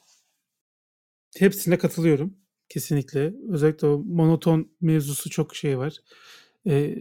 hepsine 1.38 1.78
katılıyorum. 1.78 2.38
Kesinlikle. 2.70 3.34
Özellikle 3.50 3.88
o 3.88 3.98
monoton 4.06 4.72
mevzusu 4.82 5.30
çok 5.30 5.56
şey 5.56 5.78
var. 5.78 5.94
Eee 6.66 6.98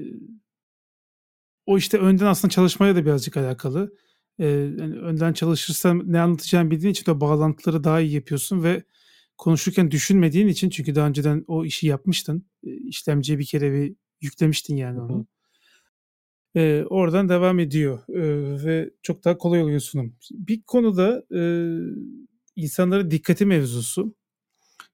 o 1.66 1.78
işte 1.78 1.98
önden 1.98 2.26
aslında 2.26 2.50
çalışmaya 2.52 2.96
da 2.96 3.04
birazcık 3.06 3.36
alakalı. 3.36 3.94
Eee, 4.38 4.70
hani 4.78 4.98
önden 4.98 5.32
çalışırsan 5.32 6.02
ne 6.12 6.20
anlatacağını 6.20 6.70
bildiğin 6.70 6.92
için 6.92 7.06
de 7.06 7.20
bağlantıları 7.20 7.84
daha 7.84 8.00
iyi 8.00 8.12
yapıyorsun 8.12 8.62
ve 8.64 8.82
konuşurken 9.38 9.90
düşünmediğin 9.90 10.48
için 10.48 10.70
çünkü 10.70 10.94
daha 10.94 11.08
önceden 11.08 11.44
o 11.46 11.64
işi 11.64 11.86
yapmıştın. 11.86 12.46
Eee, 12.62 12.74
işlemciye 12.76 13.38
bir 13.38 13.46
kere 13.46 13.72
bir 13.72 13.94
yüklemiştin 14.20 14.76
yani 14.76 14.98
Hı 14.98 15.02
hı. 15.02 15.06
onu. 15.12 15.26
Eee, 16.54 16.84
oradan 16.90 17.28
devam 17.28 17.58
ediyor, 17.58 17.98
eee, 18.08 18.64
ve 18.64 18.90
çok 19.02 19.24
daha 19.24 19.38
kolay 19.38 19.62
oluyor 19.62 19.80
sunum. 19.80 20.14
Bir 20.32 20.62
konuda, 20.62 21.24
eee, 21.30 21.78
insanların 22.56 23.10
dikkati 23.10 23.46
mevzusu. 23.46 24.14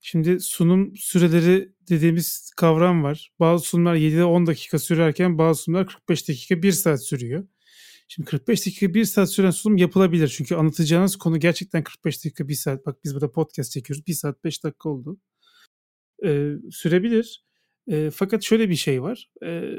Şimdi 0.01 0.41
sunum 0.41 0.97
süreleri 0.97 1.73
dediğimiz 1.89 2.51
kavram 2.57 3.03
var. 3.05 3.33
Bazı 3.41 3.65
sunumlar 3.65 3.95
7 3.95 4.15
ile 4.15 4.25
10 4.25 4.47
dakika 4.47 4.79
sürerken 4.79 5.39
bazı 5.39 5.63
sunumlar 5.63 5.87
45 5.87 6.29
dakika, 6.29 6.63
1 6.63 6.73
saat 6.73 7.05
sürüyor. 7.07 7.47
Şimdi 8.09 8.31
45 8.31 8.67
dakika, 8.67 8.95
1 8.95 9.05
saat 9.05 9.31
süren 9.33 9.51
sunum 9.51 9.77
yapılabilir. 9.77 10.29
Çünkü 10.29 10.55
anlatacağınız 10.55 11.17
konu 11.17 11.41
gerçekten 11.41 11.85
45 11.85 12.25
dakika, 12.25 12.49
1 12.49 12.55
saat. 12.55 12.87
Bak 12.87 12.97
biz 13.05 13.15
burada 13.15 13.33
podcast 13.33 13.73
çekiyoruz. 13.73 14.07
1 14.07 14.13
saat 14.15 14.45
5 14.45 14.65
dakika 14.65 14.89
oldu. 14.89 15.19
Eee, 16.23 16.57
sürebilir. 16.71 17.45
Eee, 17.87 18.11
fakat 18.11 18.43
şöyle 18.43 18.69
bir 18.71 18.75
şey 18.77 19.03
var. 19.03 19.31
Eee, 19.43 19.79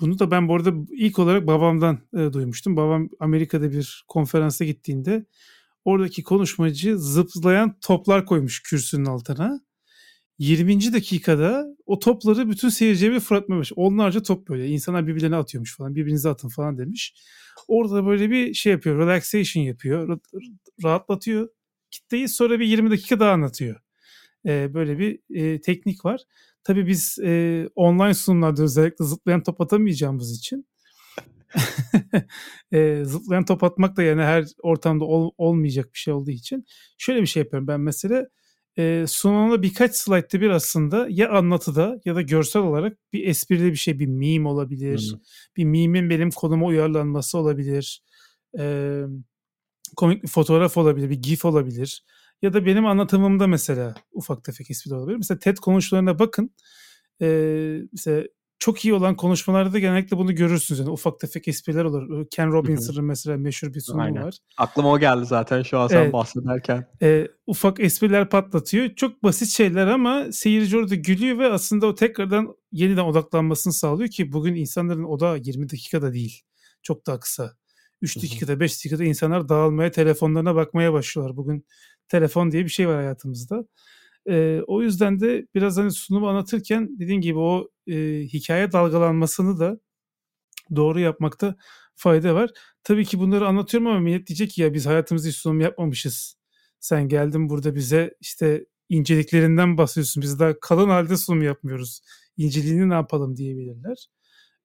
bunu 0.00 0.18
da 0.18 0.30
ben 0.30 0.48
bu 0.48 0.54
arada 0.54 0.74
ilk 0.92 1.18
olarak 1.18 1.46
babamdan, 1.46 1.98
eee, 2.16 2.32
duymuştum. 2.32 2.76
Babam 2.76 3.08
Amerika'da 3.20 3.72
bir 3.72 4.04
konferansa 4.08 4.64
gittiğinde 4.64 5.26
oradaki 5.84 6.22
konuşmacı 6.22 6.98
zıplayan 6.98 7.78
toplar 7.80 8.26
koymuş 8.26 8.62
kürsünün 8.62 9.04
altına. 9.04 9.60
20. 10.38 10.92
dakikada 10.92 11.66
o 11.86 11.98
topları 11.98 12.50
bütün 12.50 12.68
seyirciye 12.68 13.20
fırlatmaya 13.20 13.58
başladı. 13.60 13.80
Onlarca 13.80 14.22
top 14.22 14.48
böyle. 14.48 14.68
İnsanlar 14.68 15.06
birbirlerine 15.06 15.36
atıyormuş 15.36 15.76
falan. 15.76 15.94
Birbirinize 15.94 16.28
atın 16.28 16.48
falan 16.48 16.78
demiş. 16.78 17.14
Orada 17.68 18.06
böyle 18.06 18.30
bir 18.30 18.54
şey 18.54 18.72
yapıyor. 18.72 18.98
Relaxation 18.98 19.62
yapıyor. 19.64 20.08
ra- 20.08 20.20
rahatlatıyor 20.84 21.48
kitleyi. 21.90 22.28
Sonra 22.28 22.60
bir 22.60 22.66
20 22.66 22.90
dakika 22.90 23.20
daha 23.20 23.30
anlatıyor. 23.32 23.76
Eee, 24.44 24.70
böyle 24.74 24.98
bir, 24.98 25.18
eee, 25.30 25.60
teknik 25.60 26.04
var. 26.04 26.20
Tabii 26.64 26.86
biz, 26.86 27.18
eee, 27.22 27.68
online 27.76 28.14
sunumlarda 28.14 28.62
özellikle 28.62 29.04
zıplayan 29.04 29.42
top 29.42 29.60
atamayacağımız 29.60 30.38
için 30.38 30.66
eee, 32.72 33.04
zıplayan 33.04 33.44
top 33.44 33.64
atmak 33.64 33.96
da 33.96 34.02
yani 34.02 34.22
her 34.22 34.44
ortamda 34.62 35.04
ol 35.04 35.30
olmayacak 35.38 35.86
bir 35.94 35.98
şey 35.98 36.14
olduğu 36.14 36.30
için 36.30 36.64
şöyle 36.98 37.20
bir 37.22 37.26
şey 37.26 37.42
yapıyorum 37.42 37.68
ben 37.68 37.80
mesela. 37.80 38.26
Eee, 38.76 39.04
sunumda 39.08 39.62
birkaç 39.62 39.94
slaytta 39.96 40.40
bir 40.40 40.50
aslında 40.50 41.06
ya 41.10 41.30
anlatıda 41.32 42.00
ya 42.04 42.14
da 42.14 42.22
görsel 42.22 42.62
olarak 42.62 42.98
bir 43.12 43.26
esprili 43.28 43.70
bir 43.72 43.76
şey, 43.76 43.98
bir 43.98 44.06
meme 44.06 44.48
olabilir. 44.48 45.08
Hımm. 45.12 45.20
Bir 45.56 45.64
meme'in 45.64 46.10
benim 46.10 46.30
konuma 46.30 46.66
uyarlanması 46.66 47.38
olabilir. 47.38 48.02
Emm, 48.58 49.24
komik 49.96 50.22
bir 50.22 50.28
fotoğraf 50.28 50.76
olabilir, 50.76 51.10
bir 51.10 51.22
gif 51.22 51.44
olabilir 51.44 52.04
ya 52.42 52.52
da 52.52 52.66
benim 52.66 52.86
anlatımımda 52.86 53.46
mesela 53.46 53.94
ufak 54.12 54.44
tefek 54.44 54.70
espriler 54.70 54.96
olabilir. 54.96 55.16
Mesela 55.16 55.38
TED 55.38 55.56
konuşmalarına 55.58 56.18
bakın. 56.18 56.50
Eee, 57.20 57.82
mesela 57.92 58.24
çok 58.64 58.84
iyi 58.84 58.94
olan 58.94 59.16
konuşmalarda 59.16 59.78
genellikle 59.78 60.16
bunu 60.16 60.34
görürsünüz. 60.34 60.80
Yani 60.80 60.90
ufak 60.90 61.20
tefek 61.20 61.48
espriler 61.48 61.84
olur. 61.84 62.26
Ken. 62.30 62.52
Robinson'ın 62.52 63.04
mesela 63.04 63.36
meşhur 63.36 63.74
bir 63.74 63.80
sunumu 63.80 64.02
Aynen. 64.02 64.22
var. 64.22 64.38
Aklıma 64.56 64.92
o 64.92 64.98
geldi 64.98 65.26
zaten 65.26 65.62
şu 65.62 65.78
an 65.78 65.88
sen 65.88 65.96
Evet. 65.96 66.12
bahsederken. 66.12 66.86
Eee, 67.00 67.28
ufak 67.46 67.80
espriler 67.80 68.28
patlatıyor. 68.28 68.94
Çok 68.94 69.22
basit 69.22 69.48
şeyler 69.48 69.86
ama 69.86 70.32
seyirci 70.32 70.78
orada 70.78 70.94
gülüyor 70.94 71.38
ve 71.38 71.46
aslında 71.46 71.86
o 71.86 71.94
tekrardan 71.94 72.56
yeniden 72.72 73.04
odaklanmasını 73.04 73.72
sağlıyor 73.72 74.10
ki 74.10 74.32
bugün 74.32 74.54
insanların 74.54 75.04
odağı 75.04 75.38
20 75.38 75.70
dakikada 75.70 76.12
değil. 76.12 76.42
Çok 76.82 77.06
daha 77.06 77.20
kısa. 77.20 77.56
3 78.02 78.16
Hı 78.16 78.20
hı. 78.20 78.22
dakikada, 78.22 78.60
5 78.60 78.72
dakikada 78.72 79.04
insanlar 79.04 79.48
dağılmaya, 79.48 79.90
telefonlarına 79.90 80.54
bakmaya 80.54 80.92
başlıyorlar. 80.92 81.36
Bugün 81.36 81.66
telefon 82.08 82.52
diye 82.52 82.64
bir 82.64 82.70
şey 82.70 82.88
var 82.88 82.96
hayatımızda. 82.96 83.64
Eee, 84.26 84.62
o 84.66 84.82
yüzden 84.82 85.20
de 85.20 85.46
biraz, 85.54 85.78
hani, 85.78 85.90
sunumu 85.92 86.28
anlatırken 86.28 86.98
dediğin 86.98 87.20
gibi 87.20 87.38
o, 87.38 87.68
eee, 87.86 88.22
hikâye 88.32 88.72
dalgalanmasını 88.72 89.58
da 89.60 89.80
doğru 90.76 91.00
yapmakta 91.00 91.56
fayda 91.96 92.34
var. 92.34 92.50
Tabii 92.84 93.04
ki 93.04 93.18
bunları 93.18 93.46
anlatıyorum 93.48 93.86
ama 93.88 94.00
millet 94.00 94.26
diyecek 94.26 94.50
ki 94.50 94.62
ya 94.62 94.74
biz 94.74 94.86
hayatımızda 94.86 95.28
hiç 95.28 95.36
sunum 95.36 95.60
yapmamışız. 95.60 96.36
Sen 96.80 97.08
geldin 97.08 97.48
burada 97.50 97.74
bize 97.74 98.14
işte 98.20 98.66
inceliklerinden 98.88 99.78
bahsediyorsun. 99.78 100.22
Biz 100.22 100.38
daha 100.40 100.60
kalın 100.60 100.88
halde 100.88 101.16
sunum 101.16 101.42
yapmıyoruz. 101.42 102.00
İnceliğini 102.36 102.88
ne 102.90 102.94
yapalım 102.94 103.36
diyebilirler. 103.36 104.06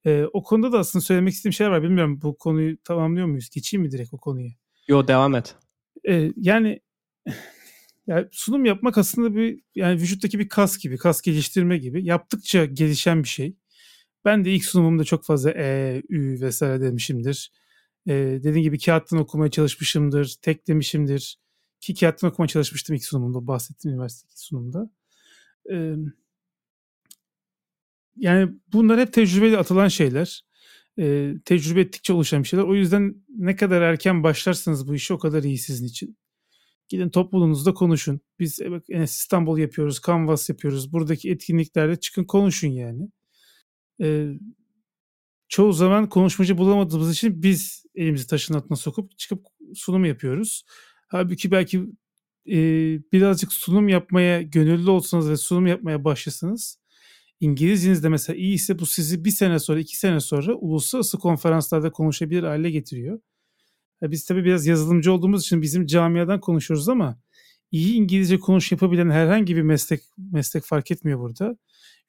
Eee, 0.06 0.26
o 0.34 0.44
konuda 0.44 0.72
da 0.72 0.80
aslında 0.80 1.04
söylemek 1.06 1.34
istediğim 1.34 1.54
şeyler 1.54 1.72
var. 1.72 1.84
Bilmiyorum 1.84 2.22
bu 2.22 2.38
konuyu 2.38 2.78
tamamlıyor 2.84 3.28
muyuz? 3.28 3.50
Geçeyim 3.50 3.84
mi 3.86 3.92
direkt 3.92 4.14
o 4.14 4.18
konuya? 4.20 4.52
Yo, 4.88 5.08
devam 5.08 5.36
et. 5.36 5.56
Eee, 6.08 6.34
yani 6.38 6.82
ya 8.10 8.30
sunum 8.32 8.66
yapmak 8.66 8.98
aslında 8.98 9.36
bir 9.36 9.62
yani 9.76 10.02
vücuttaki 10.02 10.40
bir 10.40 10.50
kas 10.50 10.78
gibi, 10.80 10.98
kas 10.98 11.22
geliştirme 11.22 11.78
gibi. 11.78 12.06
Yaptıkça 12.06 12.66
gelişen 12.66 13.24
bir 13.24 13.28
şey. 13.28 13.56
Ben 14.26 14.46
de 14.46 14.54
ilk 14.54 14.66
sunumumda 14.66 15.04
çok 15.04 15.26
fazla 15.26 15.52
e, 15.52 16.04
ü 16.10 16.50
vs. 16.50 16.62
demişimdir. 16.62 17.52
Eee, 18.08 18.44
dediğim 18.44 18.64
gibi 18.64 18.80
kağıttan 18.80 19.20
okumaya 19.20 19.52
çalışmışımdır, 19.52 20.38
teklemişimdir. 20.42 21.38
Ki 21.82 21.96
kağıttan 21.96 22.32
okumaya 22.32 22.48
çalışmıştım 22.48 22.96
ilk 22.96 23.06
sunumumda, 23.06 23.48
bahsettiğim 23.48 23.96
üniversitedeki 23.96 24.42
sunumda. 24.42 24.92
Emm 25.70 26.14
yani 28.18 28.52
bunlar 28.74 29.00
hep 29.00 29.14
tecrübeyle 29.14 29.58
atılan 29.58 29.88
şeyler. 29.88 30.44
Eee, 30.98 31.36
tecrübe 31.46 31.82
ettikçe 31.82 32.14
oluşan 32.14 32.44
şeyler. 32.44 32.66
O 32.66 32.76
yüzden 32.76 33.16
ne 33.30 33.56
kadar 33.56 33.82
erken 33.82 34.24
başlarsanız 34.24 34.88
bu 34.88 34.96
işe 34.96 35.14
o 35.14 35.20
kadar 35.20 35.44
iyi 35.44 35.58
sizin 35.58 35.88
için. 35.88 36.18
Gidin 36.90 37.10
topluluğunuzda 37.10 37.74
konuşun. 37.74 38.22
Biz 38.40 38.62
e, 38.62 38.72
bak 38.72 38.84
İstanbul 38.90 39.58
yapıyoruz, 39.58 40.02
Canvas 40.08 40.50
yapıyoruz. 40.50 40.94
Buradaki 40.94 41.32
etkinliklerde 41.32 41.96
çıkın 41.96 42.24
konuşun 42.24 42.68
yani. 42.68 43.10
Eee, 44.00 44.40
çoğu 45.50 45.74
zaman 45.74 46.10
konuşmacı 46.10 46.58
bulamadığımız 46.58 47.12
için 47.12 47.44
biz 47.44 47.86
elimizi 47.96 48.28
taşın 48.28 48.54
altına 48.54 48.78
sokup 48.78 49.18
çıkıp 49.18 49.46
sunum 49.76 50.06
yapıyoruz. 50.06 50.64
Hâlbuki 51.08 51.52
belki, 51.52 51.86
eee, 52.46 53.02
birazcık 53.14 53.54
sunum 53.54 53.90
yapmaya 53.90 54.42
gönüllü 54.42 54.90
olsanız 54.90 55.30
ve 55.30 55.38
sunum 55.38 55.68
yapmaya 55.68 56.04
başlasanız 56.04 56.80
İngilizceniz 57.40 58.04
de 58.04 58.10
mesela 58.10 58.38
iyiyse 58.38 58.80
bu 58.80 58.86
sizi 58.86 59.26
1 59.26 59.32
sene 59.32 59.60
sonra, 59.60 59.80
2 59.80 59.98
sene 59.98 60.20
sonra 60.20 60.54
uluslararası 60.56 61.20
konferanslarda 61.20 61.92
konuşabilir 61.92 62.44
hâle 62.44 62.72
getiriyor. 62.72 63.20
Ya, 64.02 64.12
biz 64.12 64.26
tabii 64.26 64.44
biraz 64.46 64.68
yazılımcı 64.68 65.14
olduğumuz 65.14 65.42
için 65.42 65.62
bizim 65.62 65.86
camiadan 65.86 66.40
konuşuyoruz 66.40 66.90
ama 66.90 67.20
iyi 67.72 67.94
İngilizce 67.94 68.40
konuş 68.40 68.72
yapabilen 68.72 69.10
herhangi 69.10 69.56
bir 69.56 69.62
meslek 69.62 70.02
meslek 70.18 70.64
fark 70.64 70.92
etmiyor 70.92 71.20
burada. 71.20 71.58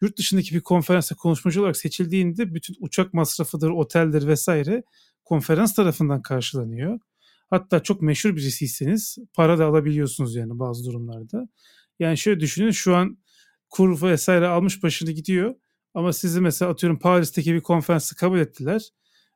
Yurt 0.02 0.18
dışındaki 0.18 0.54
bir 0.54 0.60
konferansta 0.60 1.14
konuşmacı 1.14 1.60
olarak 1.60 1.76
seçildiğinde 1.76 2.54
bütün 2.54 2.76
uçak 2.80 3.14
masrafıdır, 3.14 3.70
oteldir 3.70 4.34
vs. 4.34 4.48
konferans 5.24 5.74
tarafından 5.74 6.22
karşılanıyor. 6.22 6.98
Hatta 7.50 7.82
çok 7.82 8.02
meşhur 8.02 8.36
birisiyseniz 8.36 9.18
para 9.34 9.58
da 9.58 9.66
alabiliyorsunuz 9.66 10.36
yani 10.36 10.58
bazı 10.58 10.84
durumlarda. 10.84 11.48
Yani 11.98 12.18
şöyle 12.18 12.40
düşünün 12.40 12.70
şu 12.70 12.96
an 12.96 13.18
kur 13.70 13.98
vs. 14.02 14.28
almış 14.28 14.82
başını 14.82 15.10
gidiyor 15.10 15.54
ama 15.94 16.12
sizi 16.12 16.40
mesela 16.40 16.70
atıyorum 16.70 16.98
Paris'teki 16.98 17.54
bir 17.54 17.60
konferansa 17.60 18.16
kabul 18.16 18.38
ettiler. 18.38 18.90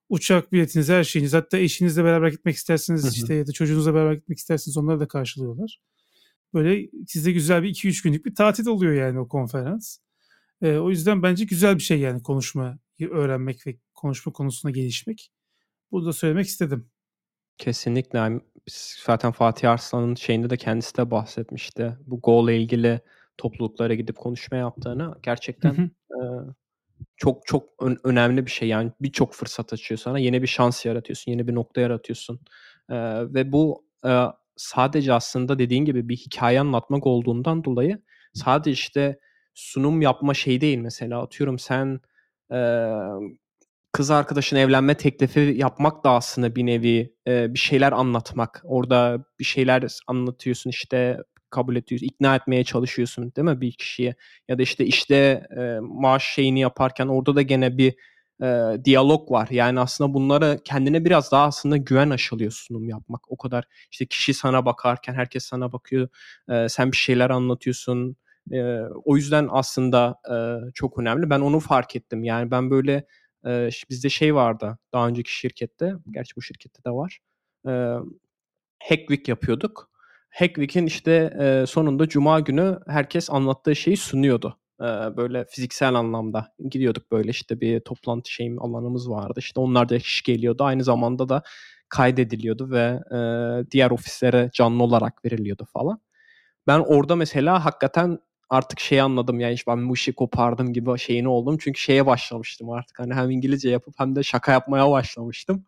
Uçak 0.08 0.52
biletiniz, 0.52 0.88
her 0.88 1.04
şeyiniz 1.04 1.34
hatta 1.34 1.58
eşinizle 1.58 2.04
beraber 2.04 2.28
gitmek 2.28 2.56
isterseniz 2.56 3.04
hı. 3.04 3.10
işte 3.14 3.34
ya 3.34 3.46
da 3.46 3.52
çocuğunuzla 3.52 3.94
beraber 3.94 4.12
gitmek 4.12 4.38
isterseniz 4.38 4.76
onları 4.76 5.00
da 5.00 5.08
karşılıyorlar. 5.08 5.80
Böyle 6.54 6.88
size 7.06 7.32
güzel 7.32 7.62
bir 7.62 7.68
2-3 7.68 8.02
günlük 8.04 8.26
bir 8.26 8.34
tatil 8.34 8.66
oluyor 8.66 8.94
yani 8.94 9.18
o 9.20 9.28
konferans. 9.28 9.98
Eee, 10.62 10.78
o 10.78 10.90
yüzden 10.90 11.22
bence 11.22 11.44
güzel 11.44 11.74
bir 11.74 11.82
şey 11.82 11.98
yani 11.98 12.22
konuşmayı 12.22 12.78
öğrenmek 13.10 13.66
ve 13.66 13.76
konuşma 13.94 14.32
konusunda 14.32 14.70
gelişmek. 14.70 15.30
Bunu 15.92 16.06
da 16.06 16.12
söylemek 16.12 16.46
istedim. 16.46 16.90
Kesinlikle. 17.58 18.40
Zaten 19.06 19.32
Fatih 19.32 19.70
Arslan'ın 19.70 20.14
şeyinde 20.14 20.50
de 20.50 20.56
kendisi 20.56 20.96
de 20.96 21.10
bahsetmişti. 21.10 21.96
Bu 22.06 22.20
Go'la 22.20 22.52
ilgili 22.52 23.00
topluluklara 23.38 23.94
gidip 23.94 24.16
konuşma 24.16 24.56
yaptığını. 24.56 25.14
Gerçekten, 25.22 25.74
hı. 25.74 25.82
eee, 25.82 26.54
çok 27.16 27.46
çok 27.46 27.64
ön 27.80 27.98
önemli 28.04 28.46
bir 28.46 28.50
şey. 28.50 28.68
Yani 28.68 28.92
birçok 29.00 29.34
fırsat 29.34 29.72
açıyor 29.72 29.98
sana. 29.98 30.18
Yeni 30.18 30.42
bir 30.42 30.46
şans 30.46 30.86
yaratıyorsun, 30.86 31.32
yeni 31.32 31.48
bir 31.48 31.54
nokta 31.54 31.80
yaratıyorsun. 31.80 32.40
Eee, 32.90 33.34
ve 33.34 33.52
bu, 33.52 33.84
eee, 34.04 34.26
sadece 34.56 35.12
aslında 35.12 35.58
dediğin 35.58 35.84
gibi 35.84 36.08
bir 36.08 36.16
hikâye 36.16 36.60
anlatmak 36.60 37.06
olduğundan 37.06 37.64
dolayı 37.64 37.98
sadece 38.34 38.70
işte 38.70 39.18
sunum 39.54 40.02
yapma 40.02 40.34
şeyi 40.34 40.60
değil 40.60 40.78
mesela. 40.78 41.22
Atıyorum 41.22 41.58
sen, 41.58 42.00
emm, 42.50 43.36
kız 43.92 44.10
arkadaşına 44.10 44.58
evlenme 44.60 44.94
teklifi 44.96 45.40
yapmak 45.58 46.04
da 46.04 46.10
aslında 46.10 46.56
bir 46.56 46.66
nevi, 46.66 47.14
eee, 47.26 47.46
bir 47.50 47.58
şeyler 47.58 47.92
anlatmak. 47.92 48.62
Orada 48.64 49.24
bir 49.40 49.44
şeyler 49.44 49.98
anlatıyorsun 50.08 50.70
işte 50.70 51.18
kabul 51.54 51.76
ediyorsun, 51.76 52.06
ikna 52.06 52.36
etmeye 52.36 52.64
çalışıyorsun 52.64 53.32
değil 53.36 53.48
mi 53.48 53.60
bir 53.60 53.72
kişiye? 53.72 54.14
Ya 54.48 54.58
da 54.58 54.62
işte 54.62 54.84
işte 54.86 55.16
e, 55.58 55.78
maaş 55.80 56.24
şeyini 56.34 56.60
yaparken 56.60 57.06
orada 57.08 57.36
da 57.36 57.42
gene 57.42 57.78
bir 57.78 57.94
e, 58.42 58.78
diyalog 58.84 59.30
var. 59.30 59.48
Yani 59.50 59.80
aslında 59.80 60.14
bunlara 60.14 60.58
kendine 60.64 61.04
biraz 61.04 61.32
daha 61.32 61.44
aslında 61.44 61.76
güven 61.76 62.10
aşılıyor 62.10 62.52
sunum 62.52 62.88
yapmak. 62.88 63.32
O 63.32 63.36
kadar 63.36 63.64
işte 63.90 64.06
kişi 64.06 64.34
sana 64.34 64.66
bakarken 64.66 65.14
herkes 65.14 65.44
sana 65.44 65.72
bakıyor. 65.72 66.08
E, 66.48 66.68
sen 66.68 66.92
bir 66.92 66.96
şeyler 66.96 67.30
anlatıyorsun. 67.30 68.16
E, 68.52 68.80
o 69.04 69.16
yüzden 69.16 69.48
aslında 69.50 70.16
e, 70.32 70.36
çok 70.74 70.98
önemli. 70.98 71.30
Ben 71.30 71.40
onu 71.40 71.60
fark 71.60 71.96
ettim. 71.96 72.24
Yani 72.24 72.50
ben 72.50 72.70
böyle 72.70 73.06
e, 73.46 73.70
bizde 73.90 74.08
şey 74.08 74.34
vardı 74.34 74.78
daha 74.92 75.08
önceki 75.08 75.36
şirkette. 75.38 75.94
Gerçi 76.10 76.36
bu 76.36 76.42
şirkette 76.42 76.84
de 76.84 76.90
var. 76.90 77.18
E, 77.68 77.72
Hack 78.88 79.00
Week 79.08 79.28
yapıyorduk. 79.28 79.93
Hack 80.34 80.54
Week'in 80.54 80.86
işte 80.86 81.12
e, 81.40 81.66
sonunda 81.66 82.08
cuma 82.08 82.40
günü 82.40 82.78
herkes 82.86 83.30
anlattığı 83.30 83.76
şeyi 83.76 83.96
sunuyordu 83.96 84.58
böyle 85.16 85.44
fiziksel 85.44 85.94
anlamda 85.94 86.52
gidiyorduk 86.70 87.12
böyle 87.12 87.30
işte 87.30 87.60
bir 87.60 87.80
toplantı 87.80 88.32
şeyim 88.32 88.62
alanımız 88.62 89.10
vardı. 89.10 89.34
İşte 89.38 89.60
onlar 89.60 89.88
da 89.88 89.98
kişi 89.98 90.22
geliyordu. 90.22 90.64
Aynı 90.64 90.84
zamanda 90.84 91.28
da 91.28 91.42
kaydediliyordu 91.88 92.70
ve 92.70 93.00
e, 93.12 93.18
diğer 93.70 93.90
ofislere 93.90 94.50
canlı 94.52 94.82
olarak 94.82 95.24
veriliyordu 95.24 95.66
falan. 95.72 96.00
Ben 96.66 96.78
orada 96.78 97.16
mesela 97.16 97.64
hakikaten 97.64 98.18
artık 98.50 98.80
şey 98.80 99.00
anladım 99.00 99.40
yani 99.40 99.54
işte 99.54 99.70
ben 99.72 99.88
bu 99.88 99.94
işi 99.94 100.12
kopardım 100.12 100.72
gibi 100.72 100.98
şeyini 100.98 101.28
oldum. 101.28 101.58
Çünkü 101.60 101.80
şeye 101.80 102.06
başlamıştım 102.06 102.70
artık 102.70 102.98
hani 102.98 103.14
hem 103.14 103.30
İngilizce 103.30 103.70
yapıp 103.70 103.94
hem 103.98 104.16
de 104.16 104.22
şaka 104.22 104.52
yapmaya 104.52 104.90
başlamıştım. 104.90 105.64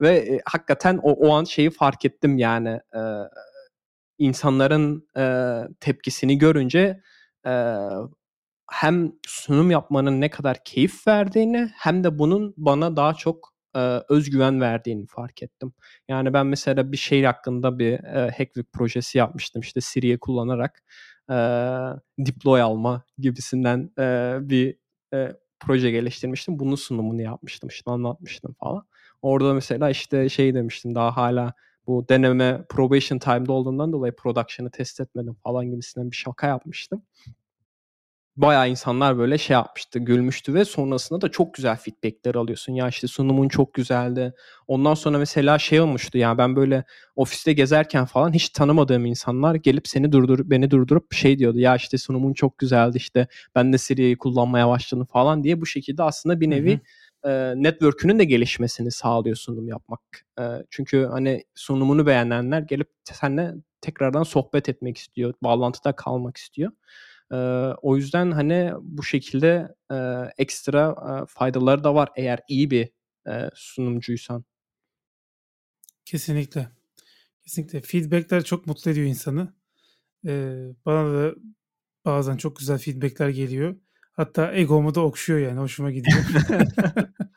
Ve 0.00 0.16
e, 0.16 0.40
hakikaten 0.44 1.00
o, 1.02 1.12
o 1.12 1.34
an 1.34 1.44
şeyi 1.44 1.70
fark 1.70 2.04
ettim 2.04 2.38
yani 2.38 2.80
e, 2.94 3.00
insanların 4.18 5.08
e, 5.16 5.24
tepkisini 5.80 6.38
görünce 6.38 7.00
e, 7.46 7.78
hem 8.70 9.12
sunum 9.26 9.70
yapmanın 9.70 10.20
ne 10.20 10.30
kadar 10.30 10.64
keyif 10.64 11.06
verdiğini 11.06 11.70
hem 11.74 12.04
de 12.04 12.18
bunun 12.18 12.54
bana 12.56 12.96
daha 12.96 13.14
çok 13.14 13.54
e, 13.76 13.78
özgüven 14.08 14.60
verdiğini 14.60 15.06
fark 15.06 15.42
ettim. 15.42 15.72
Yani 16.08 16.32
ben 16.32 16.46
mesela 16.46 16.92
bir 16.92 16.96
şey 16.96 17.24
hakkında 17.24 17.78
bir 17.78 17.92
e, 17.92 18.30
Hackweek 18.38 18.72
projesi 18.72 19.18
yapmıştım 19.18 19.62
işte 19.62 19.80
Siri'yi 19.80 20.18
kullanarak 20.18 20.82
e, 21.30 21.34
deploy 22.18 22.60
alma 22.62 23.04
gibisinden 23.18 23.90
e, 23.98 24.36
bir 24.40 24.76
e, 25.14 25.32
proje 25.60 25.90
geliştirmiştim. 25.90 26.58
Bunun 26.58 26.74
sunumunu 26.74 27.22
yapmıştım 27.22 27.68
işte 27.68 27.90
anlatmıştım 27.90 28.54
falan. 28.60 28.86
Orada 29.22 29.54
mesela 29.54 29.90
işte 29.90 30.28
şey 30.28 30.54
demiştim 30.54 30.94
daha 30.94 31.16
hala 31.16 31.52
bu 31.86 32.08
deneme 32.08 32.64
probation 32.68 33.18
time'da 33.18 33.52
olduğundan 33.52 33.92
dolayı 33.92 34.16
production'ı 34.16 34.70
test 34.70 35.00
etmedim 35.00 35.36
falan 35.44 35.70
gibisinden 35.70 36.10
bir 36.10 36.16
şaka 36.16 36.46
yapmıştım 36.46 37.02
bayağı 38.36 38.70
insanlar 38.70 39.18
böyle 39.18 39.38
şey 39.38 39.54
yapmıştı, 39.54 39.98
gülmüştü 39.98 40.54
ve 40.54 40.64
sonrasında 40.64 41.20
da 41.20 41.30
çok 41.30 41.54
güzel 41.54 41.76
feedbackler 41.76 42.34
alıyorsun. 42.34 42.72
Ya 42.72 42.88
işte 42.88 43.06
sunumun 43.06 43.48
çok 43.48 43.74
güzeldi. 43.74 44.32
Ondan 44.68 44.94
sonra 44.94 45.18
mesela 45.18 45.58
şey 45.58 45.80
olmuştu 45.80 46.18
yani 46.18 46.38
ben 46.38 46.56
böyle 46.56 46.84
ofiste 47.16 47.52
gezerken 47.52 48.04
falan 48.04 48.32
hiç 48.32 48.48
tanımadığım 48.48 49.06
insanlar 49.06 49.54
gelip 49.54 49.88
seni 49.88 50.12
durdur 50.12 50.50
beni 50.50 50.70
durdurup 50.70 51.12
şey 51.12 51.38
diyordu. 51.38 51.58
Ya 51.58 51.76
işte 51.76 51.98
sunumun 51.98 52.32
çok 52.32 52.58
güzeldi 52.58 52.96
işte 52.96 53.26
ben 53.54 53.72
de 53.72 53.78
Siri'yi 53.78 54.18
kullanmaya 54.18 54.68
başladım 54.68 55.06
falan 55.12 55.44
diye 55.44 55.60
bu 55.60 55.66
şekilde 55.66 56.02
aslında 56.02 56.40
bir 56.40 56.50
nevi 56.50 56.74
hı 56.74 56.80
hı. 57.24 57.62
network'ünün 57.62 58.18
de 58.18 58.24
gelişmesini 58.24 58.90
sağlıyor 58.90 59.36
sunum 59.36 59.68
yapmak. 59.68 60.00
çünkü 60.70 61.04
hani 61.04 61.44
sunumunu 61.54 62.06
beğenenler 62.06 62.60
gelip 62.60 62.90
seninle 63.04 63.54
tekrardan 63.80 64.22
sohbet 64.22 64.68
etmek 64.68 64.98
istiyor, 64.98 65.34
bağlantıda 65.42 65.96
kalmak 65.96 66.36
istiyor. 66.36 66.72
E, 67.32 67.36
o 67.82 67.96
yüzden 67.96 68.30
hani 68.30 68.72
bu 68.80 69.02
şekilde 69.02 69.74
e, 69.92 69.96
ekstra 70.38 70.96
e, 71.22 71.26
faydaları 71.26 71.84
da 71.84 71.94
var 71.94 72.08
eğer 72.16 72.40
iyi 72.48 72.70
bir 72.70 72.90
e, 73.28 73.50
sunumcuysan. 73.54 74.44
Kesinlikle. 76.04 76.68
Kesinlikle. 77.42 77.80
Feedbackler 77.80 78.44
çok 78.44 78.66
mutlu 78.66 78.90
ediyor 78.90 79.06
insanı. 79.06 79.54
Ee, 80.26 80.68
bana 80.86 81.14
da 81.14 81.34
bazen 82.04 82.36
çok 82.36 82.56
güzel 82.56 82.78
feedbackler 82.78 83.28
geliyor. 83.28 83.76
Hatta 84.16 84.54
egomu 84.54 84.94
da 84.94 85.00
okşuyor 85.00 85.38
yani. 85.38 85.60
Hoşuma 85.60 85.90
gidiyor. 85.90 86.18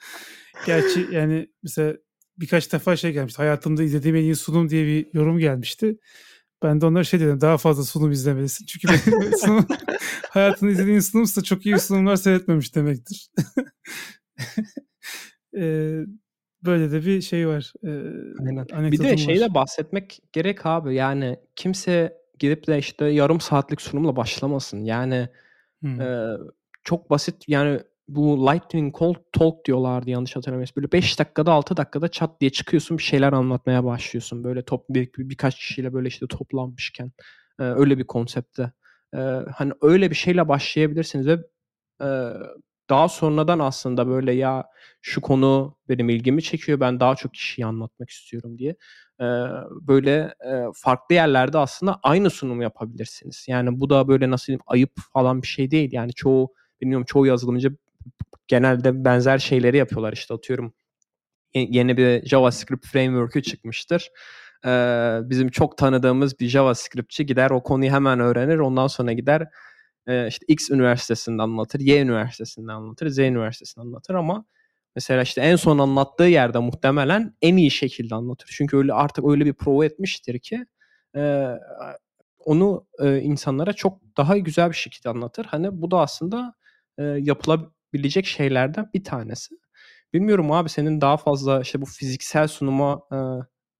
Gerçi 0.66 1.08
yani 1.12 1.48
mesela 1.64 1.98
birkaç 2.38 2.74
defa 2.74 2.96
şey 2.96 3.12
gelmişti. 3.12 3.38
Hayatımda 3.38 3.84
izlediğim 3.84 4.16
en 4.16 4.22
iyi 4.22 4.36
sunum 4.36 4.70
diye 4.70 4.86
bir 4.86 5.08
yorum 5.14 5.40
gelmişti. 5.40 5.98
Ben 6.64 6.82
de 6.82 6.86
onlara 6.86 7.04
şey 7.04 7.20
dedim 7.20 7.42
daha 7.42 7.58
fazla 7.58 7.84
sunum 7.84 8.12
izlemelisin. 8.12 8.66
Çünkü 8.66 8.88
benim 8.88 9.38
sunum, 9.38 9.68
hayatını 10.30 10.72
izlediğin 10.72 11.00
sunumsa 11.00 11.44
çok 11.44 11.66
iyi 11.66 11.80
sunumlar 11.80 12.16
seyretmemiş 12.16 12.76
demektir. 12.76 13.30
ee, 15.58 16.00
böyle 16.66 16.92
de 16.92 17.06
bir 17.06 17.22
şey 17.22 17.48
var. 17.48 17.74
Ee, 17.84 17.90
Aynen. 18.40 18.92
Bir 18.92 19.00
de 19.00 19.18
şeyle 19.18 19.54
bahsetmek 19.54 20.20
gerek 20.34 20.66
abi. 20.66 20.96
Yani 20.96 21.40
kimse 21.56 22.18
gidip 22.40 22.68
de 22.68 22.78
işte 22.78 23.06
yarım 23.06 23.42
saatlik 23.42 23.82
sunumla 23.82 24.16
başlamasın. 24.16 24.84
Yani 24.84 25.30
hmm. 25.82 26.02
e, 26.02 26.38
çok 26.88 27.10
basit 27.10 27.36
yani 27.48 27.80
bu 28.08 28.48
Lightning 28.48 28.96
Talk 29.34 29.66
diyorlardı 29.66 30.10
yanlış 30.10 30.36
hatırlamıyorsam. 30.36 30.76
Böyle 30.76 30.92
5 30.92 31.20
dakikada 31.20 31.52
6 31.52 31.78
dakikada 31.78 32.08
çat 32.08 32.42
diye 32.42 32.52
çıkıyorsun 32.52 32.98
bir 32.98 33.04
şeyler 33.04 33.34
anlatmaya 33.34 33.84
başlıyorsun. 33.86 34.44
Böyle 34.44 34.66
top 34.66 34.86
bir, 34.90 35.10
birkaç 35.18 35.56
kişiyle 35.56 35.94
böyle 35.94 36.08
işte 36.08 36.28
toplanmışken 36.28 37.12
e, 37.60 37.64
öyle 37.64 37.98
bir 37.98 38.04
konsepte. 38.08 38.72
E, 39.14 39.18
hani 39.56 39.74
öyle 39.82 40.10
bir 40.10 40.16
şeyle 40.16 40.48
başlayabilirsiniz 40.48 41.28
ve 41.28 41.38
e, 42.02 42.08
daha 42.90 43.10
sonradan 43.10 43.60
aslında 43.60 44.08
böyle 44.08 44.32
ya 44.34 44.66
şu 45.02 45.22
konu 45.22 45.78
benim 45.90 46.10
ilgimi 46.10 46.44
çekiyor 46.44 46.80
ben 46.80 47.00
daha 47.00 47.16
çok 47.16 47.34
kişiyi 47.34 47.66
anlatmak 47.66 48.10
istiyorum 48.10 48.58
diye 48.58 48.76
e, 49.22 49.26
böyle 49.70 50.34
e, 50.46 50.64
farklı 50.76 51.16
yerlerde 51.16 51.58
aslında 51.58 52.00
aynı 52.04 52.30
sunum 52.30 52.62
yapabilirsiniz. 52.62 53.46
Yani 53.50 53.80
bu 53.80 53.90
da 53.90 54.08
böyle 54.08 54.30
nasıl 54.32 54.48
diyeyim 54.48 54.64
ayıp 54.68 54.92
falan 55.14 55.42
bir 55.42 55.48
şey 55.48 55.72
değil. 55.72 55.90
Yani 55.94 56.14
çoğu 56.14 56.54
bilmiyorum 56.82 57.06
çoğu 57.06 57.26
yazılımcı 57.26 57.76
genelde 58.48 59.06
benzer 59.06 59.38
şeyleri 59.38 59.78
yapıyorlar. 59.78 60.14
İşte 60.14 60.34
atıyorum 60.34 60.74
yeni 61.54 61.98
bir 61.98 62.26
JavaScript 62.26 62.88
framework'ü 62.88 63.42
çıkmıştır. 63.44 64.12
Ee, 64.66 65.20
bizim 65.24 65.50
çok 65.50 65.78
tanıdığımız 65.78 66.40
bir 66.40 66.48
JavaScriptçi 66.48 67.26
gider 67.26 67.50
o 67.50 67.64
konuyu 67.64 67.92
hemen 67.92 68.20
öğrenir. 68.20 68.58
Ondan 68.58 68.88
sonra 68.88 69.14
gider 69.14 69.48
işte 70.28 70.46
X 70.48 70.70
üniversitesinde 70.70 71.42
anlatır, 71.42 71.80
Y 71.80 72.02
üniversitesinde 72.02 72.72
anlatır, 72.72 73.10
Z 73.10 73.20
üniversitesinde 73.20 73.86
anlatır 73.86 74.14
ama 74.14 74.46
mesela 74.96 75.22
işte 75.22 75.42
en 75.42 75.56
son 75.56 75.78
anlattığı 75.80 76.24
yerde 76.24 76.60
muhtemelen 76.60 77.36
en 77.42 77.58
iyi 77.58 77.72
şekilde 77.72 78.16
anlatır. 78.16 78.50
Çünkü 78.58 78.78
öyle 78.78 78.94
artık 78.94 79.26
öyle 79.30 79.46
bir 79.46 79.54
prova 79.54 79.86
etmiştir 79.86 80.40
ki 80.40 80.66
e, 81.16 81.52
onu 82.46 82.88
e, 83.00 83.20
insanlara 83.20 83.74
çok 83.74 84.18
daha 84.18 84.38
güzel 84.38 84.70
bir 84.70 84.76
şekilde 84.76 85.10
anlatır. 85.10 85.46
Hani 85.46 85.82
bu 85.82 85.92
da 85.92 86.00
aslında 86.00 86.54
e, 86.98 87.04
yapılabilir 87.04 87.78
bilecek 87.94 88.26
şeylerden 88.26 88.90
bir 88.94 89.04
tanesi. 89.04 89.56
Bilmiyorum 90.14 90.52
abi 90.52 90.70
senin 90.70 91.02
daha 91.02 91.18
fazla 91.18 91.62
işte 91.62 91.82
bu 91.82 91.86
fiziksel 91.86 92.48
sunuma 92.48 93.02
e, 93.12 93.18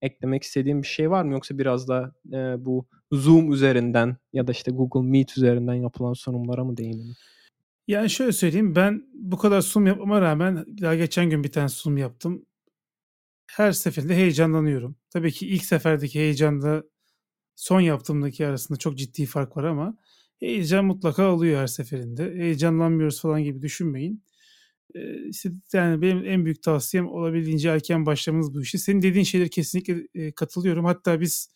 eklemek 0.06 0.42
istediğin 0.42 0.82
bir 0.82 0.86
şey 0.86 1.10
var 1.10 1.24
mı 1.24 1.32
yoksa 1.32 1.58
biraz 1.58 1.88
da 1.88 2.12
e, 2.32 2.64
bu 2.64 2.86
Zoom 3.12 3.52
üzerinden 3.52 4.16
ya 4.32 4.46
da 4.46 4.52
işte 4.52 4.70
Google 4.70 5.10
Meet 5.10 5.38
üzerinden 5.38 5.74
yapılan 5.74 6.12
sunumlara 6.12 6.64
mı 6.64 6.76
değinelim? 6.76 7.14
Yani 7.88 8.10
şöyle 8.10 8.32
söyleyeyim 8.32 8.76
ben 8.76 9.02
bu 9.14 9.38
kadar 9.38 9.60
sunum 9.60 9.86
yapmama 9.86 10.20
rağmen 10.20 10.64
daha 10.80 10.94
geçen 10.94 11.30
gün 11.30 11.44
bir 11.44 11.52
tane 11.52 11.68
sunum 11.68 11.96
yaptım. 11.96 12.46
Her 13.50 13.72
seferinde 13.72 14.16
heyecanlanıyorum. 14.16 14.96
Tabii 15.10 15.32
ki 15.32 15.48
ilk 15.48 15.64
seferdeki 15.64 16.18
heyecanla 16.18 16.82
son 17.56 17.80
yaptığımdaki 17.80 18.46
arasında 18.46 18.78
çok 18.78 18.98
ciddi 18.98 19.26
fark 19.26 19.56
var 19.56 19.64
ama 19.64 19.96
heyecan 20.40 20.84
mutlaka 20.84 21.32
oluyor 21.32 21.60
her 21.60 21.66
seferinde. 21.66 22.34
Heyecanlanmıyoruz 22.34 23.20
falan 23.20 23.42
gibi 23.42 23.62
düşünmeyin. 23.62 24.24
Ee, 24.94 25.28
işte 25.28 25.50
yani 25.72 26.02
benim 26.02 26.24
en 26.26 26.44
büyük 26.44 26.62
tavsiyem 26.62 27.08
olabildiğince 27.08 27.68
erken 27.68 28.06
başlamanız 28.06 28.54
bu 28.54 28.62
işi. 28.62 28.78
Senin 28.78 29.02
dediğin 29.02 29.24
şeyler 29.24 29.48
kesinlikle 29.48 30.08
e, 30.14 30.32
katılıyorum. 30.32 30.84
Hatta 30.84 31.20
biz 31.20 31.50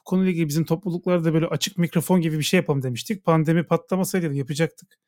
bu 0.00 0.04
konuyla 0.04 0.30
ilgili 0.32 0.48
bizim 0.48 0.64
topluluklarda 0.64 1.34
böyle 1.34 1.46
açık 1.46 1.78
mikrofon 1.78 2.20
gibi 2.20 2.38
bir 2.38 2.42
şey 2.44 2.58
yapalım 2.58 2.82
demiştik. 2.82 3.24
Pandemi 3.24 3.66
patlamasaydı 3.66 4.34
yapacaktık. 4.34 4.98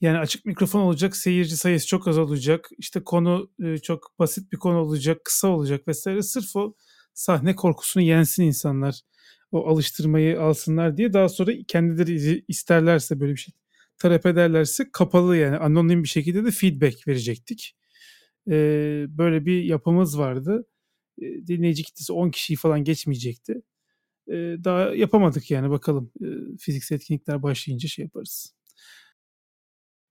Yani 0.00 0.18
açık 0.18 0.44
mikrofon 0.44 0.80
olacak, 0.80 1.16
seyirci 1.16 1.56
sayısı 1.56 1.86
çok 1.86 2.08
az 2.08 2.18
olacak. 2.18 2.70
İşte 2.78 3.04
konu 3.04 3.50
e, 3.64 3.78
çok 3.78 4.18
basit 4.18 4.52
bir 4.52 4.56
konu 4.58 4.78
olacak, 4.78 5.24
kısa 5.24 5.48
olacak 5.48 5.88
vesaire. 5.88 6.22
Sırf 6.22 6.56
o 6.56 6.74
sahne 7.14 7.56
korkusunu 7.56 8.02
yensin 8.02 8.42
insanlar 8.44 9.00
o 9.52 9.66
alıştırmayı 9.66 10.40
alsınlar 10.40 10.96
diye 10.96 11.12
daha 11.12 11.28
sonra 11.28 11.52
kendileri 11.68 12.44
isterlerse 12.48 13.20
böyle 13.20 13.32
bir 13.32 13.38
şey 13.38 13.54
talep 13.98 14.26
ederlerse 14.26 14.84
kapalı 14.92 15.36
yani 15.36 15.56
anonim 15.56 16.02
bir 16.02 16.08
şekilde 16.08 16.44
de 16.44 16.50
feedback 16.50 17.08
verecektik. 17.08 17.76
Ee, 18.50 19.04
böyle 19.08 19.46
bir 19.46 19.62
yapımız 19.64 20.18
vardı. 20.18 20.66
Ee, 21.22 21.46
dinleyici 21.46 21.82
kitlesi 21.82 22.12
10 22.12 22.30
kişiyi 22.30 22.56
falan 22.56 22.84
geçmeyecekti. 22.84 23.62
Eee, 24.28 24.64
daha 24.64 24.94
yapamadık 24.94 25.50
yani 25.50 25.70
bakalım. 25.70 26.12
Eee, 26.20 26.28
fiziksel 26.60 26.96
etkinlikler 26.96 27.42
başlayınca 27.42 27.88
şey 27.88 28.02
yaparız. 28.04 28.54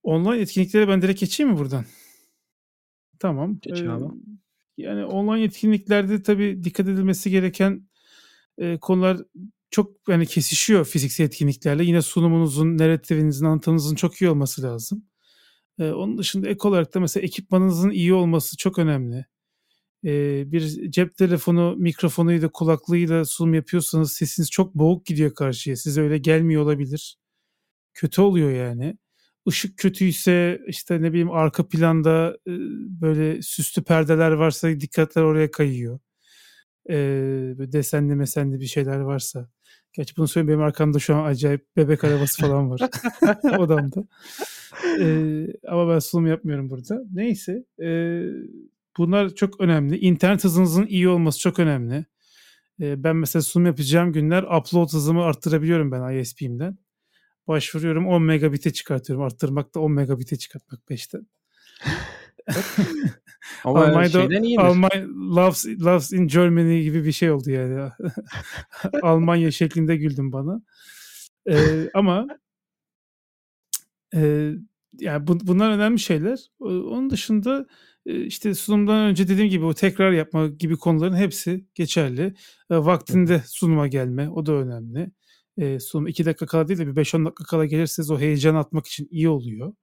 Online 0.04 0.42
etkinliklere 0.42 0.88
ben 0.88 1.02
direkt 1.02 1.20
geçeyim 1.20 1.52
mi 1.52 1.58
buradan? 1.58 1.86
Tamam. 3.20 3.60
Geç 3.62 3.78
Eee, 3.82 3.90
abi. 3.90 4.06
yani 4.78 5.06
online 5.06 5.44
etkinliklerde 5.44 6.24
tabii 6.24 6.64
dikkat 6.64 6.88
edilmesi 6.88 7.32
gereken, 7.32 7.88
eee, 8.58 8.78
konular 8.82 9.18
çok 9.72 9.92
yani 10.10 10.26
kesişiyor 10.28 10.86
fiziksel 10.86 11.26
etkinliklerle. 11.26 11.84
Yine 11.86 12.02
sunumunuzun, 12.02 12.78
narrative'inizin, 12.78 13.46
anlatımınızın 13.46 13.96
çok 13.96 14.22
iyi 14.22 14.30
olması 14.30 14.64
lazım. 14.64 15.06
Eee, 15.80 15.92
onun 15.94 16.18
dışında 16.18 16.50
ek 16.50 16.70
olarak 16.70 16.96
da 16.96 17.00
mesela 17.02 17.24
ekipmanınızın 17.26 17.90
iyi 17.92 18.14
olması 18.14 18.58
çok 18.58 18.80
önemli. 18.80 19.26
Eee, 20.04 20.44
bir 20.48 20.92
cep 20.92 21.18
telefonu 21.18 21.76
mikrofonuyla, 21.78 22.50
kulaklığıyla 22.50 23.26
sunum 23.26 23.54
yapıyorsanız 23.56 24.14
sesiniz 24.14 24.52
çok 24.52 24.76
boğuk 24.76 25.06
gidiyor 25.08 25.36
karşıya. 25.36 25.78
Size 25.78 26.02
öyle 26.02 26.18
gelmiyor 26.18 26.64
olabilir. 26.64 27.18
Kötü 27.94 28.22
oluyor 28.22 28.52
yani. 28.52 28.98
Işık 29.48 29.78
kötüyse, 29.80 30.62
işte, 30.68 31.02
ne 31.02 31.10
bileyim, 31.12 31.32
arka 31.32 31.70
planda, 31.70 32.38
ııı, 32.50 32.60
böyle 33.02 33.42
süslü 33.42 33.84
perdeler 33.84 34.32
varsa 34.32 34.82
dikkatler 34.82 35.24
oraya 35.24 35.52
kayıyor. 35.52 36.00
Böyle 36.90 37.72
desenli 37.72 38.16
mesenli 38.16 38.60
bir 38.60 38.66
şeyler 38.66 39.00
varsa. 39.00 39.50
Gerçi 39.94 40.18
bunu 40.18 40.28
söyleyeyim 40.28 40.48
benim 40.60 40.68
arkamda 40.68 41.00
şu 41.00 41.16
an 41.16 41.26
acayip 41.26 41.78
bebek 41.78 42.04
arabası 42.04 42.42
falan 42.42 42.70
var 42.70 42.82
odamda. 43.60 44.04
Eee, 45.00 45.48
ama 45.68 45.94
ben 45.94 46.00
sunum 46.00 46.28
yapmıyorum 46.28 46.70
burada. 46.70 47.04
Neyse, 47.14 47.66
eee, 47.80 48.26
bunlar 48.98 49.30
çok 49.30 49.62
önemli. 49.62 49.98
İnternet 50.00 50.44
hızınızın 50.44 50.86
iyi 50.86 51.10
olması 51.10 51.40
çok 51.40 51.60
önemli. 51.60 52.06
Eee, 52.80 52.96
ben 52.98 53.16
mesela 53.16 53.42
sunum 53.42 53.66
yapacağım 53.66 54.14
günler 54.14 54.44
upload 54.44 54.94
hızımı 54.94 55.24
arttırabiliyorum 55.24 55.92
ben 55.92 56.20
ISP'imden. 56.20 56.78
Başvuruyorum 57.48 58.08
10 58.08 58.24
megabit'e 58.24 58.74
çıkartıyorum. 58.74 59.26
Arttırmak 59.26 59.76
da 59.76 59.80
10 59.80 59.92
megabit'e 59.92 60.36
çıkartmak 60.36 60.82
5'ten. 60.90 61.28
Ama 63.64 63.80
Almanya'da. 63.86 64.20
Almanya 64.58 65.08
loves 65.36 65.66
loves 65.66 66.14
in 66.14 66.28
Germany 66.28 66.82
gibi 66.84 67.06
bir 67.06 67.12
şey 67.12 67.32
oldu 67.32 67.50
yani. 67.52 67.90
Almanya 69.04 69.52
şeklinde 69.52 69.98
güldüm 69.98 70.32
bana. 70.32 70.62
Eee, 71.48 71.90
ama 71.94 72.28
eee, 74.14 74.56
yani 75.00 75.28
bu 75.28 75.40
bunlar 75.48 75.72
önemli 75.72 76.00
şeyler. 76.00 76.40
Onun 76.60 77.10
dışında, 77.10 77.66
işte 78.06 78.54
sunumdan 78.54 78.98
önce 79.10 79.28
dediğim 79.28 79.50
gibi 79.50 79.66
o 79.66 79.74
tekrar 79.74 80.12
yapma 80.12 80.48
gibi 80.48 80.78
konuların 80.78 81.16
hepsi 81.16 81.66
geçerli. 81.76 82.34
Vaktinde 82.72 83.42
sunuma 83.48 83.88
gelme 83.88 84.30
o 84.30 84.46
da 84.46 84.54
önemli. 84.54 85.12
Eee, 85.58 85.80
sunum 85.80 86.08
2 86.08 86.26
dakika 86.26 86.46
kala 86.46 86.68
değil 86.68 86.80
de 86.80 86.88
bir 86.88 86.96
5-10 86.96 87.26
dakika 87.26 87.44
kala 87.44 87.66
gelirseniz 87.66 88.12
o 88.12 88.20
heyecanı 88.20 88.58
atmak 88.60 88.88
için 88.88 89.08
iyi 89.12 89.30
oluyor. 89.30 89.74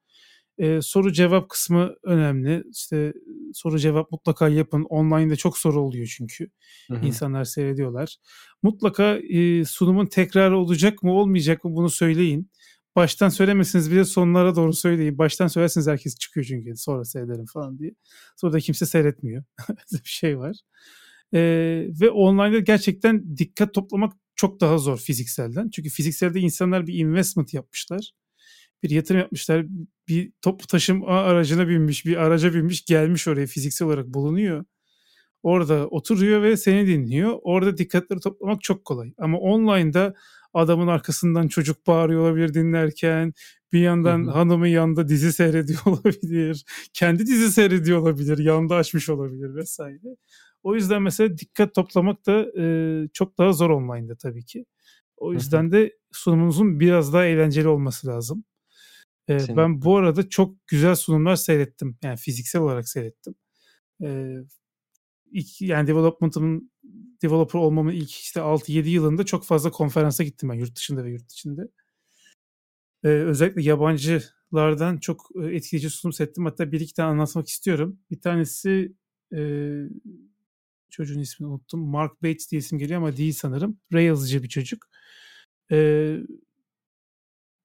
Eee, 0.58 0.80
soru 0.82 1.12
cevap 1.12 1.48
kısmı 1.48 1.94
önemli. 2.02 2.64
İşte, 2.72 3.12
soru 3.54 3.78
cevap 3.78 4.12
mutlaka 4.12 4.48
yapın. 4.48 4.84
Online'da 4.88 5.36
çok 5.36 5.58
soru 5.58 5.80
oluyor 5.82 6.14
çünkü. 6.16 6.50
Hı 6.90 6.94
hı. 6.94 7.06
İnsanlar 7.06 7.44
seyrediyorlar. 7.44 8.16
Mutlaka, 8.62 9.18
eee, 9.18 9.64
sunumun 9.64 10.06
tekrarı 10.06 10.58
olacak 10.58 11.02
mı 11.02 11.12
olmayacak 11.12 11.64
mı 11.64 11.76
bunu 11.76 11.90
söyleyin. 11.90 12.50
Baştan 12.96 13.28
söylemeseniz 13.28 13.90
bile 13.92 14.04
sonlara 14.04 14.56
doğru 14.56 14.72
söyleyin. 14.72 15.18
Baştan 15.18 15.46
söylerseniz 15.46 15.86
herkes 15.86 16.18
çıkıyor 16.18 16.46
çünkü 16.46 16.76
sonra 16.76 17.04
seyrederim 17.04 17.46
falan 17.46 17.78
diye. 17.78 17.90
Sonra 18.36 18.52
da 18.52 18.60
kimse 18.60 18.86
seyretmiyor. 18.86 19.44
Bir 19.92 20.00
şey 20.04 20.38
var. 20.38 20.56
Eee, 21.32 21.88
ve 22.00 22.10
online'da 22.10 22.58
gerçekten 22.58 23.36
dikkat 23.36 23.74
toplamak 23.74 24.12
çok 24.36 24.60
daha 24.60 24.78
zor 24.78 24.98
fizikselden. 24.98 25.70
Çünkü 25.70 25.90
fizikselde 25.90 26.40
insanlar 26.40 26.86
bir 26.86 26.94
investment 26.94 27.54
yapmışlar. 27.54 28.12
Bir 28.82 28.90
yatırım 28.90 29.20
yapmışlar. 29.20 29.66
Bir 30.08 30.32
toplu 30.42 30.66
taşıma 30.66 31.06
aracına 31.06 31.68
binmiş, 31.68 32.06
bir 32.06 32.16
araca 32.16 32.54
binmiş, 32.54 32.84
gelmiş 32.84 33.28
oraya 33.28 33.46
fiziksel 33.46 33.88
olarak 33.88 34.06
bulunuyor. 34.06 34.64
Orada 35.42 35.88
oturuyor 35.88 36.42
ve 36.42 36.56
seni 36.56 36.86
dinliyor. 36.86 37.38
Orada 37.42 37.76
dikkatleri 37.76 38.20
toplamak 38.20 38.62
çok 38.62 38.84
kolay. 38.84 39.12
Ama 39.18 39.38
online'da 39.38 40.14
adamın 40.54 40.86
arkasından 40.86 41.48
çocuk 41.48 41.86
bağırıyor 41.86 42.22
olabilir 42.22 42.54
dinlerken. 42.54 43.32
Bir 43.72 43.80
yandan 43.80 44.26
hı. 44.26 44.30
hanımı 44.30 44.68
yanda 44.68 45.08
dizi 45.08 45.32
seyrediyor 45.32 45.80
olabilir. 45.86 46.64
Kendi 46.94 47.26
dizi 47.26 47.52
seyrediyor 47.52 47.98
olabilir. 47.98 48.38
Yanda 48.38 48.76
açmış 48.76 49.08
olabilir 49.08 49.62
vs. 49.62 49.80
O 50.62 50.74
yüzden 50.74 51.02
mesela 51.02 51.38
dikkat 51.38 51.74
toplamak 51.74 52.26
da, 52.26 52.46
eee, 52.56 53.08
çok 53.12 53.38
daha 53.38 53.52
zor 53.52 53.70
online'da 53.70 54.16
tabii 54.16 54.44
ki. 54.44 54.64
O 55.16 55.32
yüzden 55.32 55.72
de 55.72 55.92
sunumunuzun 56.12 56.80
biraz 56.80 57.12
daha 57.12 57.24
eğlenceli 57.24 57.68
olması 57.68 58.06
lazım. 58.06 58.44
Eee, 59.28 59.46
ben 59.50 59.82
bu 59.82 59.96
arada 59.96 60.28
çok 60.28 60.66
güzel 60.68 60.94
sunumlar 60.94 61.36
seyrettim. 61.36 61.98
Yani 62.02 62.16
fiziksel 62.16 62.62
olarak 62.62 62.88
seyrettim. 62.88 63.34
Eee, 64.00 64.38
ilk 65.32 65.62
yani 65.62 65.88
development'ımın 65.88 66.72
developer 67.22 67.60
olmamın 67.60 67.92
ilk 67.92 68.10
işte 68.12 68.40
6-7 68.42 68.90
yılında 68.90 69.24
çok 69.26 69.44
fazla 69.46 69.70
konferansa 69.72 70.24
gittim 70.24 70.48
ben 70.50 70.54
yurt 70.54 70.76
dışında 70.76 71.04
ve 71.04 71.10
yurt 71.12 71.32
içinde. 71.32 71.62
Eee, 73.04 73.10
özellikle 73.10 73.62
yabancılardan 73.62 74.96
çok, 74.98 75.30
etkileyici 75.52 75.90
sunum 75.90 76.12
seyrettim. 76.12 76.44
Hatta 76.44 76.72
1-2 76.72 76.94
tane 76.94 77.08
anlatmak 77.10 77.48
istiyorum. 77.48 77.98
Bir 78.10 78.20
tanesi, 78.20 78.92
eee, 79.32 79.88
çocuğun 80.90 81.20
ismini 81.20 81.50
unuttum. 81.50 81.80
Mark 81.80 82.22
Bates 82.22 82.50
diye 82.50 82.58
isim 82.60 82.78
geliyor 82.78 82.98
ama 83.02 83.16
değil 83.16 83.32
sanırım. 83.32 83.78
Rails'cı 83.92 84.42
bir 84.42 84.48
çocuk. 84.48 84.86
Eee 85.70 86.22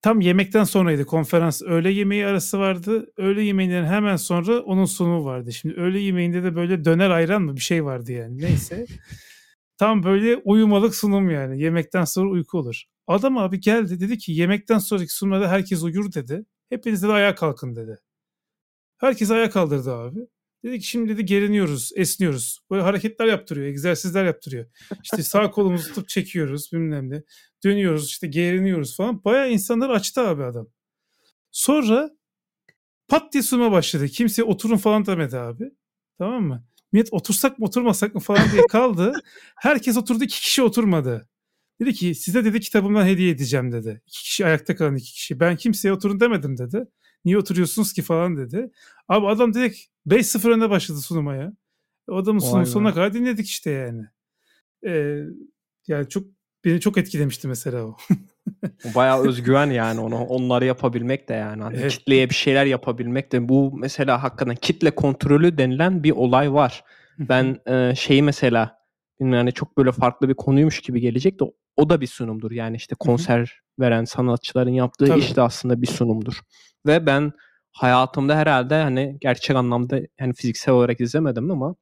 tam 0.03 0.21
yemekten 0.21 0.63
sonraydı 0.63 1.05
konferans. 1.05 1.61
Öğle 1.61 1.91
yemeği 1.91 2.25
arası 2.25 2.59
vardı. 2.59 3.05
Öğle 3.17 3.43
yemeğinden 3.43 3.85
hemen 3.85 4.15
sonra 4.15 4.59
onun 4.59 4.85
sunumu 4.85 5.25
vardı. 5.25 5.53
Şimdi 5.53 5.75
öğle 5.75 5.99
yemeğinde 5.99 6.43
de 6.43 6.55
böyle 6.55 6.85
döner 6.85 7.09
ayran 7.09 7.41
mı 7.41 7.55
bir 7.55 7.61
şey 7.61 7.85
vardı 7.85 8.11
yani. 8.11 8.41
Neyse. 8.41 8.85
Tam 9.77 10.03
böyle 10.03 10.38
uyumalık 10.38 10.95
sunum 10.95 11.30
yani. 11.30 11.61
Yemekten 11.61 12.03
sonra 12.05 12.30
uyku 12.30 12.57
olur. 12.57 12.84
Adam 13.07 13.38
abi 13.38 13.59
geldi 13.59 13.99
dedi 13.99 14.17
ki 14.17 14.31
yemekten 14.31 14.77
sonraki 14.77 15.13
sunumda 15.13 15.49
herkes 15.49 15.84
uyur 15.84 16.13
dedi. 16.13 16.45
Hepiniz 16.69 17.03
de 17.03 17.07
ayağa 17.07 17.35
kalkın 17.35 17.75
dedi. 17.75 17.99
Herkes 18.97 19.31
ayağa 19.31 19.49
kaldırdı 19.49 19.93
abi. 19.93 20.19
Dedi 20.63 20.80
ki 20.80 20.88
şimdi 20.88 21.13
dedi 21.13 21.25
geriniyoruz, 21.25 21.91
esniyoruz. 21.95 22.59
Böyle 22.71 22.84
hareketler 22.84 23.25
yaptırıyor, 23.25 23.67
egzersizler 23.67 24.25
yaptırıyor. 24.25 24.65
İşte 25.03 25.23
sağ 25.23 25.51
kolumuzu 25.51 25.88
tutup 25.88 26.09
çekiyoruz 26.09 26.69
bilmem 26.73 27.09
ne. 27.09 27.23
Dönüyoruz 27.64 28.07
işte 28.07 28.27
geriniyoruz 28.27 28.98
falan. 28.98 29.23
Bayağı 29.23 29.52
insanları 29.52 29.91
açtı 29.91 30.22
abi 30.22 30.44
adam. 30.44 30.68
Sonra 31.52 32.10
pat 33.07 33.34
diye 33.34 33.44
sunuma 33.44 33.72
başladı. 33.72 34.07
Kimse 34.07 34.44
oturun 34.44 34.77
falan 34.77 35.06
demedi 35.06 35.38
abi. 35.38 35.72
Tamam 36.18 36.44
mı? 36.44 36.64
Millet 36.91 37.14
otursak 37.14 37.60
mı 37.60 37.65
oturmasak 37.65 38.15
mı 38.15 38.22
falan 38.22 38.52
diye 38.52 38.61
kaldı. 38.69 39.14
Herkes 39.56 39.98
oturdu 39.98 40.23
iki 40.23 40.41
kişi 40.41 40.64
oturmadı. 40.64 41.30
Dedi 41.81 41.94
ki 41.94 42.15
size 42.15 42.45
dedi 42.45 42.60
kitabımdan 42.60 43.06
hediye 43.06 43.30
edeceğim 43.30 43.72
dedi. 43.72 44.02
İki 44.07 44.23
kişi 44.23 44.45
ayakta 44.45 44.76
kalan 44.76 44.95
iki 44.95 45.14
kişi. 45.14 45.40
Ben 45.40 45.56
kimseye 45.56 45.94
oturun 45.94 46.19
demedim 46.19 46.57
dedi. 46.57 46.88
Niye 47.26 47.38
oturuyorsunuz 47.38 47.94
ki 47.94 48.02
falan 48.02 48.38
dedi. 48.38 48.72
Abi 49.07 49.27
adam 49.27 49.53
direkt 49.53 49.77
5-0 50.07 50.52
önde 50.52 50.69
başladı 50.69 50.99
sunuma 50.99 51.35
ya. 51.35 51.53
Adamın 52.10 52.41
be. 52.61 52.65
sonuna 52.65 52.94
kadar 52.94 53.14
dinledik 53.14 53.48
işte 53.48 53.72
yani. 53.72 54.06
Eee, 54.84 55.26
yani 55.88 56.10
çok 56.10 56.27
beni 56.65 56.80
çok 56.80 56.98
etkilemişti 56.98 57.48
mesela 57.48 57.84
o. 57.84 57.98
Bayağı 58.95 59.27
özgüven 59.27 59.69
yani 59.69 59.99
onu 59.99 60.15
onları 60.26 60.65
yapabilmek 60.65 61.30
de 61.30 61.34
yani. 61.34 61.64
Hani 61.64 61.77
Evet. 61.77 61.91
kitleye 61.91 62.30
bir 62.30 62.35
şeyler 62.35 62.65
yapabilmek 62.65 63.31
de 63.31 63.49
bu 63.49 63.72
mesela 63.77 64.23
hakikaten 64.23 64.56
kitle 64.56 64.91
kontrolü 64.91 65.57
denilen 65.57 66.03
bir 66.03 66.11
olay 66.11 66.53
var. 66.53 66.84
Ben 67.19 67.57
e, 67.68 67.95
şeyi 67.95 68.23
mesela 68.23 68.77
yani 69.19 69.52
çok 69.52 69.77
böyle 69.77 69.91
farklı 69.91 70.30
bir 70.30 70.34
konuymuş 70.34 70.81
gibi 70.81 71.02
gelecek 71.02 71.40
de 71.40 71.44
o 71.77 71.90
da 71.90 72.02
bir 72.02 72.07
sunumdur. 72.07 72.52
Yani 72.52 72.76
işte 72.76 72.95
konser 72.99 73.61
veren 73.80 74.06
sanatçıların 74.06 74.69
yaptığı 74.72 75.06
Tabii. 75.06 75.19
iş 75.19 75.35
de 75.35 75.41
aslında 75.41 75.81
bir 75.81 75.88
sunumdur. 75.88 76.40
Ve 76.85 77.06
ben 77.06 77.31
hayatımda 77.72 78.35
herhalde 78.35 78.76
hani 78.76 79.18
gerçek 79.22 79.56
anlamda 79.56 79.99
yani 80.19 80.34
fiziksel 80.34 80.73
olarak 80.73 81.02
izlemedim 81.02 81.52
ama 81.52 81.76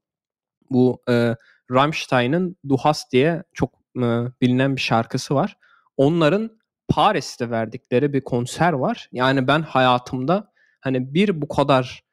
bu 0.70 1.02
e, 1.10 1.36
Rammstein'ın 1.72 2.58
Du 2.70 2.78
Hast 2.78 3.12
diye 3.12 3.44
çok 3.54 3.81
e, 3.98 4.06
bilinen 4.42 4.76
bir 4.76 4.82
şarkısı 4.82 5.36
var. 5.36 5.58
Onların 5.98 6.62
Paris'te 6.88 7.50
verdikleri 7.50 8.14
bir 8.14 8.22
konser 8.22 8.74
var. 8.74 9.10
Yani 9.12 9.48
ben 9.48 9.62
hayatımda 9.62 10.52
hani 10.82 11.14
bir 11.14 11.42
bu 11.42 11.48
kadar 11.48 12.04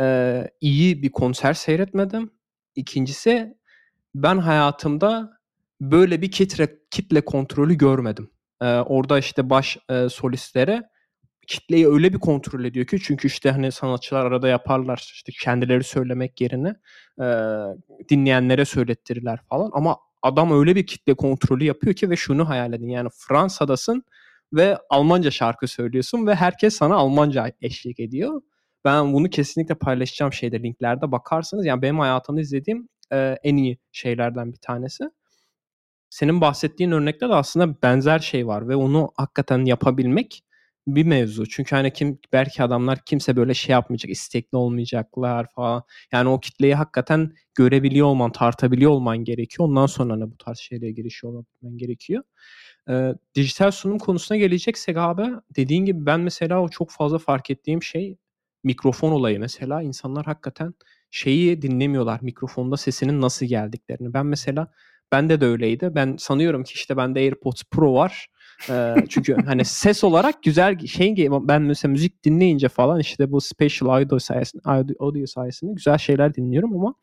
e, 0.00 0.46
iyi 0.60 1.02
bir 1.02 1.10
konser 1.12 1.54
seyretmedim. 1.54 2.30
İkincisi 2.74 3.54
ben 4.14 4.38
hayatımda 4.38 5.30
böyle 5.80 6.22
bir 6.22 6.30
kitle 6.30 6.78
kitle 6.90 7.20
kontrolü 7.20 7.74
görmedim. 7.74 8.30
E, 8.62 8.66
orada 8.66 9.18
işte 9.18 9.50
baş 9.50 9.78
e, 9.90 10.08
solistlere 10.08 10.90
kitleyi 11.46 11.88
öyle 11.88 12.12
bir 12.12 12.18
kontrol 12.18 12.64
ediyor 12.64 12.86
ki 12.86 12.98
çünkü 13.02 13.28
işte 13.28 13.50
hani 13.50 13.72
sanatçılar 13.72 14.26
arada 14.26 14.48
yaparlar 14.48 15.10
işte 15.14 15.32
kendileri 15.42 15.84
söylemek 15.84 16.40
yerine 16.40 16.74
e, 17.20 17.26
dinleyenlere 18.08 18.64
söylettirirler 18.64 19.40
falan 19.48 19.70
ama 19.74 19.96
adam 20.22 20.52
öyle 20.52 20.76
bir 20.76 20.86
kitle 20.86 21.14
kontrolü 21.14 21.64
yapıyor 21.64 21.94
ki 21.94 22.10
ve 22.10 22.16
şunu 22.16 22.48
hayal 22.48 22.72
edin. 22.72 22.88
Yani 22.88 23.08
Fransa'dasın 23.12 24.04
ve 24.52 24.78
Almanca 24.90 25.30
şarkı 25.30 25.68
söylüyorsun 25.68 26.26
ve 26.26 26.34
herkes 26.34 26.76
sana 26.76 26.94
Almanca 26.96 27.52
eşlik 27.62 28.00
ediyor. 28.00 28.42
Ben 28.84 29.12
bunu 29.12 29.30
kesinlikle 29.30 29.74
paylaşacağım 29.74 30.32
şeyde 30.32 30.62
linklerde 30.62 31.12
bakarsanız 31.12 31.66
yani 31.66 31.82
benim 31.82 31.98
hayatımda 31.98 32.40
izlediğim 32.40 32.88
e, 33.12 33.36
en 33.42 33.56
iyi 33.56 33.78
şeylerden 33.92 34.52
bir 34.52 34.58
tanesi. 34.58 35.04
Senin 36.10 36.40
bahsettiğin 36.40 36.90
örnekte 36.90 37.28
de 37.28 37.34
aslında 37.34 37.82
benzer 37.82 38.18
şey 38.18 38.46
var 38.46 38.68
ve 38.68 38.76
onu 38.76 39.12
hakikaten 39.16 39.64
yapabilmek 39.64 40.44
bir 40.86 41.04
mevzu. 41.06 41.46
Çünkü 41.48 41.76
hani 41.76 41.92
kim 41.92 42.18
belki 42.32 42.62
adamlar 42.62 42.98
kimse 43.06 43.36
böyle 43.36 43.54
şey 43.54 43.72
yapmayacak, 43.72 44.10
istekli 44.10 44.56
olmayacaklar 44.56 45.46
falan. 45.54 45.82
Yani 46.12 46.28
o 46.28 46.40
kitleyi 46.40 46.74
hakikaten 46.74 47.32
görebiliyor 47.54 48.06
olman, 48.06 48.32
tartabiliyor 48.32 48.90
olman 48.90 49.18
gerekiyor. 49.18 49.68
Ondan 49.68 49.86
sonra 49.86 50.12
hani 50.14 50.30
bu 50.30 50.36
tarz 50.36 50.58
şeylere 50.58 50.92
girişiyor 50.92 51.32
olman 51.32 51.78
gerekiyor. 51.78 52.22
Ee, 52.90 53.14
dijital 53.34 53.70
sunum 53.70 53.98
konusuna 53.98 54.38
geleceksek 54.38 54.96
abi 54.96 55.26
dediğin 55.56 55.84
gibi 55.84 56.06
ben 56.06 56.20
mesela 56.20 56.62
o 56.62 56.68
çok 56.68 56.90
fazla 56.90 57.18
fark 57.18 57.50
ettiğim 57.50 57.82
şey 57.82 58.16
mikrofon 58.64 59.12
olayı 59.12 59.40
mesela. 59.40 59.82
insanlar 59.82 60.24
hakikaten 60.26 60.74
şeyi 61.10 61.62
dinlemiyorlar. 61.62 62.20
Mikrofonda 62.22 62.76
sesinin 62.76 63.20
nasıl 63.20 63.46
geldiklerini. 63.46 64.14
Ben 64.14 64.26
mesela 64.26 64.72
bende 65.12 65.40
de 65.40 65.46
öyleydi. 65.46 65.90
Ben 65.94 66.16
sanıyorum 66.16 66.64
ki 66.64 66.72
işte 66.74 66.96
bende 66.96 67.18
AirPods 67.20 67.62
Pro 67.70 67.94
var. 67.94 68.28
Ee, 68.68 68.94
çünkü 69.08 69.36
hani 69.46 69.64
ses 69.64 70.04
olarak 70.04 70.42
güzel 70.42 70.78
şey 70.78 71.28
ben 71.30 71.62
mesela 71.62 71.92
müzik 71.92 72.24
dinleyince 72.24 72.68
falan 72.68 73.00
işte 73.00 73.32
bu 73.32 73.40
special 73.40 73.88
audio 73.88 74.18
sayesinde, 74.18 74.62
audio 74.98 75.26
sayesinde 75.26 75.72
güzel 75.72 75.98
şeyler 75.98 76.34
dinliyorum 76.34 76.74
ama 76.74 76.94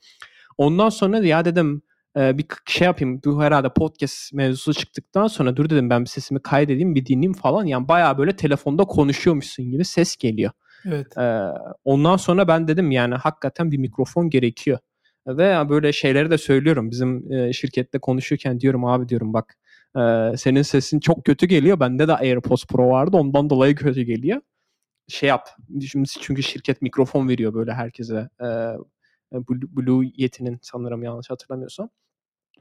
ondan 0.57 0.89
sonra 0.89 1.17
ya 1.17 1.45
dedim 1.45 1.81
bir 2.15 2.45
şey 2.67 2.85
yapayım. 2.85 3.21
Bu 3.25 3.43
herhalde 3.43 3.69
podcast 3.69 4.33
mevzusu 4.33 4.73
çıktıktan 4.73 5.27
sonra 5.27 5.55
dur 5.55 5.69
dedim 5.69 5.89
ben 5.89 6.01
bir 6.01 6.09
sesimi 6.09 6.41
kaydedeyim 6.41 6.95
bir 6.95 7.05
dinleyeyim 7.05 7.33
falan. 7.33 7.65
Yani 7.65 7.87
baya 7.87 8.17
böyle 8.17 8.35
telefonda 8.35 8.85
konuşuyormuşsun 8.85 9.71
gibi 9.71 9.85
ses 9.85 10.15
geliyor. 10.17 10.51
Evet. 10.85 11.17
Ee, 11.17 11.41
ondan 11.85 12.17
sonra 12.17 12.47
ben 12.47 12.67
dedim 12.67 12.91
yani 12.91 13.15
hakikaten 13.15 13.71
bir 13.71 13.77
mikrofon 13.77 14.29
gerekiyor. 14.29 14.79
Ve 15.27 15.69
böyle 15.69 15.93
şeyleri 15.93 16.31
de 16.31 16.37
söylüyorum. 16.37 16.91
Bizim 16.91 17.31
e, 17.31 17.53
şirkette 17.53 17.99
konuşurken 17.99 18.59
diyorum 18.59 18.85
abi 18.85 19.09
diyorum 19.09 19.33
bak 19.33 19.57
e, 19.97 20.37
senin 20.37 20.61
sesin 20.61 20.99
çok 20.99 21.25
kötü 21.25 21.45
geliyor. 21.45 21.79
Bende 21.79 22.07
de 22.07 22.15
AirPods 22.15 22.65
Pro 22.65 22.89
vardı 22.89 23.17
ondan 23.17 23.49
dolayı 23.49 23.75
kötü 23.75 24.01
geliyor. 24.01 24.41
Şey 25.07 25.29
yap. 25.29 25.49
Şimdi 25.91 26.09
çünkü 26.21 26.43
şirket 26.43 26.81
mikrofon 26.81 27.29
veriyor 27.29 27.53
böyle 27.53 27.73
herkese. 27.73 28.29
E, 28.41 28.45
Blue, 29.33 29.61
Blue 29.75 30.11
Yeti'nin 30.15 30.59
sanırım 30.61 31.03
yanlış 31.03 31.29
hatırlamıyorsam. 31.29 31.89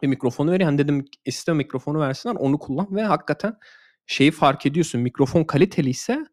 Bir 0.02 0.08
mikrofonu 0.08 0.50
veriyor. 0.52 0.70
Hani 0.70 0.78
dedim 0.78 1.04
iste 1.24 1.52
mikrofonu 1.52 2.00
versinler 2.00 2.34
onu 2.34 2.58
kullan 2.58 2.96
ve 2.96 3.02
hakikaten 3.02 3.56
şeyi 4.06 4.30
fark 4.30 4.66
ediyorsun. 4.66 5.00
Mikrofon 5.00 5.44
kaliteli 5.44 5.90
ise 5.90 6.26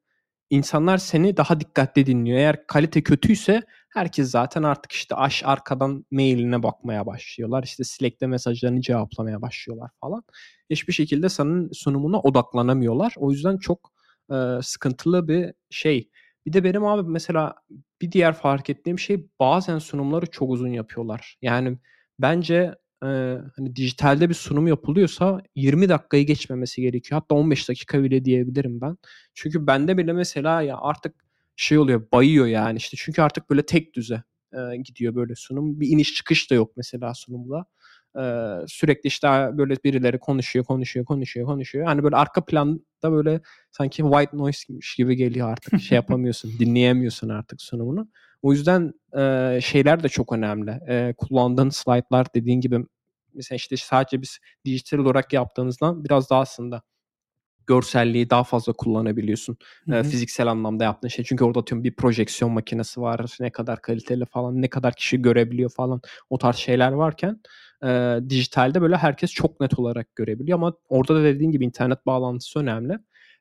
insanlar 0.53 0.97
seni 0.97 1.37
daha 1.37 1.59
dikkatli 1.59 2.05
dinliyor. 2.05 2.37
Eğer 2.37 2.67
kalite 2.67 3.03
kötüyse 3.03 3.61
herkes 3.89 4.31
zaten 4.31 4.63
artık 4.63 4.91
işte 4.91 5.15
aş 5.15 5.43
arkadan 5.45 6.05
mailine 6.11 6.63
bakmaya 6.63 7.05
başlıyorlar. 7.05 7.63
İşte 7.63 7.83
Slack'te 7.83 8.27
mesajlarını 8.27 8.81
cevaplamaya 8.81 9.41
başlıyorlar 9.41 9.91
falan. 10.01 10.23
Hiçbir 10.69 10.93
şekilde 10.93 11.29
senin 11.29 11.71
sunumuna 11.71 12.19
odaklanamıyorlar. 12.19 13.13
O 13.17 13.31
yüzden 13.31 13.57
çok 13.57 13.91
e, 14.31 14.35
sıkıntılı 14.61 15.27
bir 15.27 15.53
şey. 15.69 16.09
Bir 16.45 16.53
de 16.53 16.63
benim 16.63 16.85
abi 16.85 17.09
mesela 17.09 17.55
bir 18.01 18.11
diğer 18.11 18.33
fark 18.33 18.69
ettiğim 18.69 18.99
şey 18.99 19.27
bazen 19.39 19.79
sunumları 19.79 20.25
çok 20.25 20.49
uzun 20.49 20.67
yapıyorlar. 20.67 21.37
Yani 21.41 21.77
bence 22.19 22.75
e, 23.03 23.37
hani 23.55 23.75
dijitalde 23.75 24.29
bir 24.29 24.33
sunum 24.33 24.67
yapılıyorsa 24.67 25.41
20 25.55 25.89
dakikayı 25.89 26.25
geçmemesi 26.25 26.81
gerekiyor. 26.81 27.21
Hatta 27.21 27.35
15 27.35 27.69
dakika 27.69 28.03
bile 28.03 28.25
diyebilirim 28.25 28.81
ben. 28.81 28.97
Çünkü 29.33 29.67
bende 29.67 29.97
bile 29.97 30.13
mesela 30.13 30.61
ya 30.61 30.77
artık 30.77 31.15
şey 31.55 31.77
oluyor 31.77 32.11
bayıyor 32.11 32.45
yani 32.45 32.77
işte 32.77 32.97
çünkü 32.99 33.21
artık 33.21 33.49
böyle 33.49 33.65
tek 33.65 33.95
düze 33.95 34.23
e, 34.53 34.77
gidiyor 34.77 35.15
böyle 35.15 35.35
sunum. 35.35 35.79
Bir 35.79 35.87
iniş 35.87 36.13
çıkış 36.13 36.51
da 36.51 36.55
yok 36.55 36.71
mesela 36.77 37.13
sunumda. 37.13 37.65
Ee, 38.19 38.55
sürekli 38.67 39.07
işte 39.07 39.27
böyle 39.57 39.75
birileri 39.83 40.19
konuşuyor, 40.19 40.65
konuşuyor, 40.65 41.05
konuşuyor, 41.05 41.45
konuşuyor. 41.45 41.85
Hani 41.85 42.03
böyle 42.03 42.15
arka 42.15 42.45
planda 42.45 43.11
böyle 43.11 43.41
sanki 43.71 44.01
white 44.01 44.37
noise 44.37 44.73
gibi 44.97 45.15
geliyor 45.15 45.49
artık. 45.49 45.81
Şey 45.81 45.95
yapamıyorsun, 45.95 46.51
dinleyemiyorsun 46.59 47.29
artık 47.29 47.61
sunumunu. 47.61 48.07
O 48.43 48.53
yüzden 48.53 48.93
e, 49.17 49.59
şeyler 49.61 50.03
de 50.03 50.09
çok 50.09 50.33
önemli. 50.33 50.79
E, 50.87 51.13
kullandığın 51.17 51.69
slaytlar 51.69 52.27
dediğin 52.35 52.61
gibi 52.61 52.79
mesela 53.33 53.55
işte 53.55 53.77
sadece 53.77 54.21
biz 54.21 54.39
dijital 54.65 54.97
olarak 54.97 55.33
yaptığınızdan 55.33 56.03
biraz 56.03 56.29
daha 56.29 56.39
aslında 56.39 56.81
görselliği 57.67 58.29
daha 58.29 58.43
fazla 58.43 58.73
kullanabiliyorsun. 58.73 59.57
Hı 59.85 59.91
hı. 59.91 59.95
E, 59.95 60.03
fiziksel 60.03 60.47
anlamda 60.47 60.83
yaptığın 60.83 61.07
şey. 61.07 61.25
Çünkü 61.25 61.43
orada 61.43 61.65
tüm 61.65 61.83
bir 61.83 61.95
projeksiyon 61.95 62.51
makinesi 62.53 63.01
var. 63.01 63.37
Ne 63.39 63.51
kadar 63.51 63.81
kaliteli 63.81 64.25
falan, 64.25 64.61
ne 64.61 64.69
kadar 64.69 64.93
kişi 64.93 65.21
görebiliyor 65.21 65.69
falan. 65.69 66.01
O 66.29 66.37
tarz 66.37 66.55
şeyler 66.55 66.91
varken 66.91 67.41
e, 67.85 68.19
dijitalde 68.29 68.81
böyle 68.81 68.97
herkes 68.97 69.31
çok 69.31 69.59
net 69.59 69.79
olarak 69.79 70.15
görebiliyor 70.15 70.57
ama 70.57 70.73
orada 70.89 71.15
da 71.15 71.23
dediğin 71.23 71.51
gibi 71.51 71.65
internet 71.65 72.05
bağlantısı 72.05 72.59
önemli. 72.59 72.97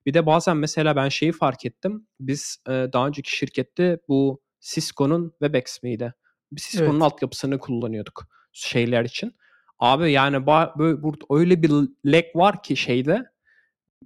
Bir 0.06 0.14
de 0.14 0.26
bazen 0.26 0.56
mesela 0.56 0.96
ben 0.96 1.08
şeyi 1.08 1.32
fark 1.32 1.66
ettim. 1.66 2.06
Biz 2.20 2.58
e, 2.68 2.72
daha 2.72 3.06
önceki 3.06 3.36
şirkette 3.36 3.98
bu 4.08 4.40
Cisco'nun 4.62 5.30
WebEx 5.30 5.82
miydi? 5.82 6.14
Cisco'nun 6.54 6.92
evet. 6.92 7.02
altyapısını 7.02 7.58
kullanıyorduk 7.58 8.26
şeyler 8.52 9.04
için. 9.04 9.34
Abi 9.78 10.12
yani 10.12 10.46
böyle 10.46 11.02
burada 11.02 11.24
öyle 11.30 11.62
bir 11.62 11.70
lag 12.04 12.24
var 12.34 12.62
ki 12.62 12.76
şeyde 12.76 13.32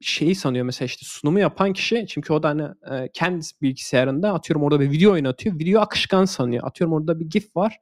şeyi 0.01 0.35
sanıyor 0.35 0.65
mesela 0.65 0.87
işte 0.87 1.07
sunumu 1.07 1.41
yapan 1.41 1.73
kişi 1.73 2.07
çünkü 2.09 2.33
o 2.33 2.43
da 2.43 2.49
hani 2.49 2.63
e, 2.63 3.09
kendi 3.13 3.47
bilgisayarında 3.63 4.35
atıyorum 4.35 4.63
orada 4.63 4.81
bir 4.81 4.91
video 4.91 5.13
oynatıyor. 5.13 5.59
Video 5.59 5.81
akışkan 5.81 6.25
sanıyor. 6.25 6.67
Atıyorum 6.67 6.95
orada 6.95 7.21
bir 7.21 7.25
GIF 7.25 7.57
var. 7.57 7.81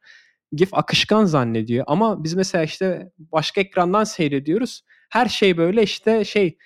GIF 0.53 0.75
akışkan 0.75 1.25
zannediyor. 1.25 1.85
Ama 1.89 2.25
biz 2.25 2.35
mesela 2.35 2.65
işte 2.65 3.13
başka 3.19 3.61
ekrandan 3.61 4.05
seyrediyoruz. 4.05 4.83
Her 5.11 5.27
şey 5.27 5.57
böyle 5.57 5.83
işte 5.83 6.25
şey 6.25 6.59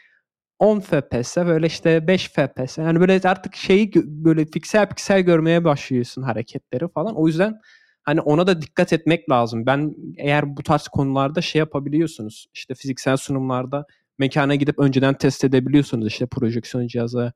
10 0.58 0.80
FPS 0.80 1.36
böyle 1.36 1.66
işte 1.66 2.08
5 2.08 2.28
FPS. 2.28 2.78
Yani 2.78 3.00
böyle 3.00 3.20
artık 3.28 3.56
şeyi 3.56 3.92
böyle 3.94 4.44
piksel 4.44 4.88
piksel 4.88 5.20
görmeye 5.20 5.64
başlıyorsun 5.64 6.22
hareketleri 6.22 6.88
falan. 6.88 7.16
O 7.16 7.26
yüzden 7.26 7.60
hani 8.02 8.20
ona 8.20 8.46
da 8.46 8.62
dikkat 8.62 8.92
etmek 8.92 9.30
lazım. 9.30 9.66
Ben 9.66 9.94
eğer 10.16 10.56
bu 10.56 10.62
tarz 10.62 10.88
konularda 10.88 11.40
şey 11.40 11.58
yapabiliyorsunuz. 11.58 12.46
İşte 12.54 12.74
fiziksel 12.74 13.16
sunumlarda 13.16 13.86
mekana 14.18 14.54
gidip 14.54 14.78
önceden 14.78 15.14
test 15.14 15.44
edebiliyorsunuz. 15.44 16.06
İşte 16.06 16.26
projeksiyon 16.26 16.86
cihazı 16.86 17.32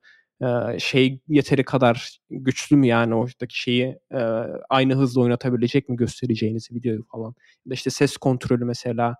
şey 0.77 1.19
yeteri 1.27 1.63
kadar 1.63 2.19
güçlü 2.29 2.75
mü 2.75 2.87
yani 2.87 3.15
oradaki 3.15 3.59
şeyi 3.61 3.99
aynı 4.69 4.95
hızla 4.95 5.21
oynatabilecek 5.21 5.89
mi 5.89 5.95
göstereceğiniz 5.95 6.71
videoyu 6.71 7.03
falan. 7.11 7.35
Ya 7.65 7.73
işte 7.73 7.89
ses 7.89 8.17
kontrolü 8.17 8.65
mesela 8.65 9.15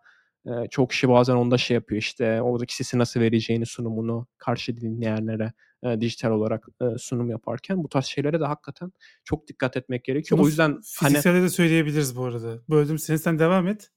çok 0.72 0.90
kişi 0.90 1.10
bazen 1.10 1.36
onda 1.36 1.58
şey 1.58 1.76
yapıyor 1.76 2.02
işte 2.02 2.42
oradaki 2.42 2.76
sesi 2.76 2.98
nasıl 2.98 3.20
vereceğini 3.20 3.66
sunumunu 3.66 4.28
karşı 4.38 4.78
dinleyenlere 4.78 5.54
dijital 6.00 6.32
olarak 6.32 6.68
sunum 6.98 7.30
yaparken 7.30 7.84
bu 7.84 7.90
tarz 7.90 8.06
şeylere 8.06 8.40
de 8.40 8.46
hakikaten 8.46 8.92
çok 9.24 9.48
dikkat 9.48 9.78
etmek 9.78 10.04
gerekiyor. 10.06 10.38
Bunu 10.38 10.46
o 10.46 10.50
yüzden 10.50 10.82
fizikselde 10.82 11.38
hani, 11.38 11.44
de 11.44 11.50
söyleyebiliriz 11.50 12.18
bu 12.18 12.24
arada. 12.24 12.60
Böldüm 12.70 13.00
seni 13.00 13.20
sen 13.20 13.40
devam 13.40 13.68
et. 13.68 13.90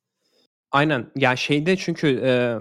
Aynen. 0.70 1.10
Ya 1.16 1.36
şeyde 1.36 1.76
çünkü 1.76 2.20
e, 2.24 2.58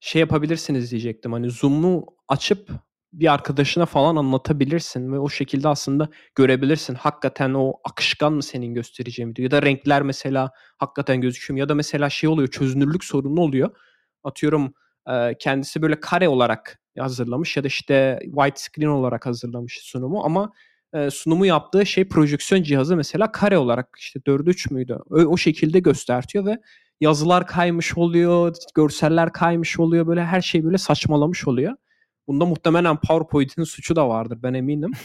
şey 0.00 0.20
yapabilirsiniz 0.20 0.90
diyecektim. 0.90 1.32
Hani 1.32 1.50
Zoom'u 1.50 2.06
açıp 2.28 2.70
bir 3.12 3.32
arkadaşına 3.32 3.86
falan 3.86 4.16
anlatabilirsin 4.16 5.12
ve 5.12 5.18
o 5.18 5.28
şekilde 5.28 5.68
aslında 5.68 6.08
görebilirsin. 6.34 6.94
Hakikaten 6.94 7.54
o 7.54 7.72
akışkan 7.84 8.32
mı 8.32 8.42
senin 8.42 8.74
göstereceğin 8.74 9.30
video 9.30 9.42
ya 9.42 9.50
da 9.50 9.62
renkler 9.62 10.02
mesela 10.02 10.50
hakikaten 10.78 11.20
gözüküyor 11.20 11.54
mu 11.54 11.58
ya 11.58 11.68
da 11.68 11.74
mesela 11.74 12.10
şey 12.10 12.28
oluyor 12.28 12.48
çözünürlük 12.48 13.04
sorunu 13.04 13.40
oluyor. 13.40 13.70
Atıyorum 14.24 14.74
kendisi 15.38 15.82
böyle 15.82 16.00
kare 16.00 16.28
olarak 16.28 16.80
hazırlamış 16.98 17.56
ya 17.56 17.64
da 17.64 17.66
işte 17.66 18.18
white 18.24 18.60
screen 18.60 18.88
olarak 18.88 19.26
hazırlamış 19.26 19.78
sunumu 19.82 20.24
ama 20.24 20.52
sunumu 21.10 21.46
yaptığı 21.46 21.86
şey 21.86 22.08
projeksiyon 22.08 22.62
cihazı 22.62 22.96
mesela 22.96 23.32
kare 23.32 23.58
olarak 23.58 23.88
işte 23.98 24.20
4 24.26 24.48
3 24.48 24.70
müydü? 24.70 24.98
O 25.10 25.36
şekilde 25.36 25.78
göstertiyor 25.78 26.46
ve 26.46 26.58
yazılar 27.00 27.46
kaymış 27.46 27.98
oluyor, 27.98 28.56
görseller 28.74 29.32
kaymış 29.32 29.80
oluyor 29.80 30.06
böyle 30.06 30.24
her 30.24 30.40
şey 30.40 30.64
böyle 30.64 30.78
saçmalamış 30.78 31.48
oluyor. 31.48 31.72
Bunda 32.28 32.46
muhtemelen 32.46 32.96
PowerPoint'in 32.96 33.64
suçu 33.64 33.96
da 33.96 34.08
vardır 34.08 34.38
ben 34.42 34.54
eminim. 34.54 34.90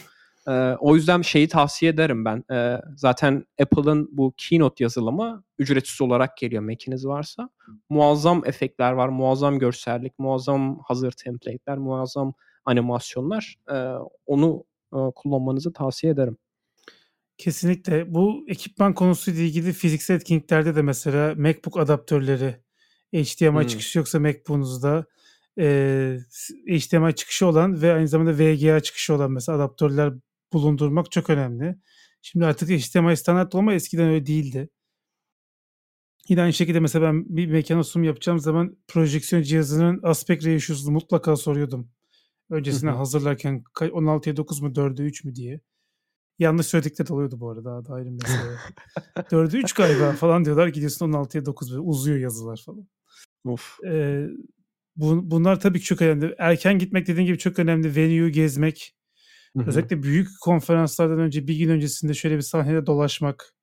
Ee, 0.48 0.76
o 0.80 0.96
yüzden 0.96 1.22
şeyi 1.22 1.48
tavsiye 1.48 1.92
ederim 1.92 2.26
ben. 2.26 2.44
Ee, 2.52 2.82
zaten 2.96 3.46
Apple'ın 3.62 4.10
bu 4.12 4.34
Keynote 4.38 4.84
yazılımı 4.84 5.44
ücretsiz 5.60 6.02
olarak 6.02 6.38
geliyor 6.38 6.64
Mac'iniz 6.64 7.08
varsa. 7.08 7.50
Muazzam 7.90 8.42
efektler 8.46 8.92
var, 8.92 9.10
muazzam 9.10 9.60
görsellik, 9.60 10.20
muazzam 10.20 10.80
hazır 10.88 11.12
template'ler, 11.12 11.78
muazzam 11.78 12.34
animasyonlar. 12.66 13.56
Ee, 13.72 13.94
onu 14.26 14.64
e, 14.94 14.98
kullanmanızı 15.16 15.74
tavsiye 15.74 16.14
ederim. 16.14 16.38
Kesinlikle. 17.38 18.14
Bu 18.14 18.46
ekipman 18.48 18.94
konusuyla 18.94 19.44
ilgili 19.44 19.74
fiziksel 19.74 20.16
etkinliklerde 20.16 20.76
de 20.76 20.82
mesela 20.82 21.36
MacBook 21.36 21.78
adaptörleri 21.78 22.56
HDMI 23.14 23.60
hmm. 23.60 23.68
çıkışı 23.68 23.98
yoksa 23.98 24.20
MacBook'unuzda 24.20 25.06
e, 25.60 26.18
HDMI 26.68 27.16
çıkışı 27.16 27.48
olan 27.48 27.82
ve 27.82 27.94
aynı 27.94 28.08
zamanda 28.08 28.34
VGA 28.38 28.80
çıkışı 28.80 29.14
olan 29.14 29.32
mesela 29.32 29.58
adaptörler 29.58 30.14
bulundurmak 30.54 31.12
çok 31.12 31.30
önemli. 31.30 31.76
Şimdi 32.22 32.46
artık 32.46 32.70
HDMI 32.70 33.18
standart 33.18 33.56
olma 33.56 33.74
eskiden 33.74 34.10
öyle 34.10 34.26
değildi. 34.26 34.70
Yine 36.30 36.42
aynı 36.42 36.54
şekilde 36.54 36.80
mesela 36.80 37.06
ben 37.06 37.26
bir 37.38 37.48
mekana 37.48 37.84
sunum 37.84 38.04
yapacağım 38.04 38.40
zaman 38.40 38.78
projeksiyon 38.88 39.44
cihazının 39.44 40.00
aspect 40.04 40.46
ratio'sunu 40.46 40.92
mutlaka 40.92 41.36
soruyordum. 41.36 41.92
Öncesine 42.50 42.90
hazırlarken 42.90 43.64
16'ya 43.80 44.38
9 44.38 44.62
mu 44.62 44.70
4'e 44.70 45.06
3 45.06 45.24
mü 45.24 45.36
diye. 45.36 45.62
Yanlış 46.40 46.68
söyledikleri 46.68 47.14
oluyordu 47.14 47.40
bu 47.40 47.50
arada. 47.50 47.66
Daha 47.66 47.86
da 47.86 47.94
ayrı 47.94 48.12
mesele. 48.12 48.58
4'e 49.16 49.60
3 49.60 49.74
galiba 49.74 50.12
falan 50.12 50.46
diyorlar. 50.46 50.68
Gidiyorsun 50.68 51.12
16'ya 51.12 51.46
9 51.46 51.72
böyle 51.72 51.82
uzuyor 51.82 52.18
yazılar 52.18 52.64
falan. 52.66 52.88
Of. 53.46 53.78
Ee, 53.88 54.28
bu, 54.96 55.32
bunlar 55.32 55.60
tabii 55.60 55.80
ki 55.80 55.86
çok 55.86 56.02
önemli. 56.02 56.36
Erken 56.38 56.80
gitmek 56.80 57.08
dediğin 57.08 57.28
gibi 57.28 57.38
çok 57.38 57.60
önemli. 57.60 57.96
Venue 57.96 58.30
gezmek. 58.30 58.96
Hı-hı. 59.58 59.68
Özellikle 59.68 60.04
büyük 60.04 60.28
konferanslardan 60.42 61.20
önce 61.20 61.48
bir 61.48 61.58
gün 61.58 61.70
öncesinde 61.70 62.14
şöyle 62.14 62.36
bir 62.36 62.42
sahnede 62.42 62.86
dolaşmak 62.86 63.54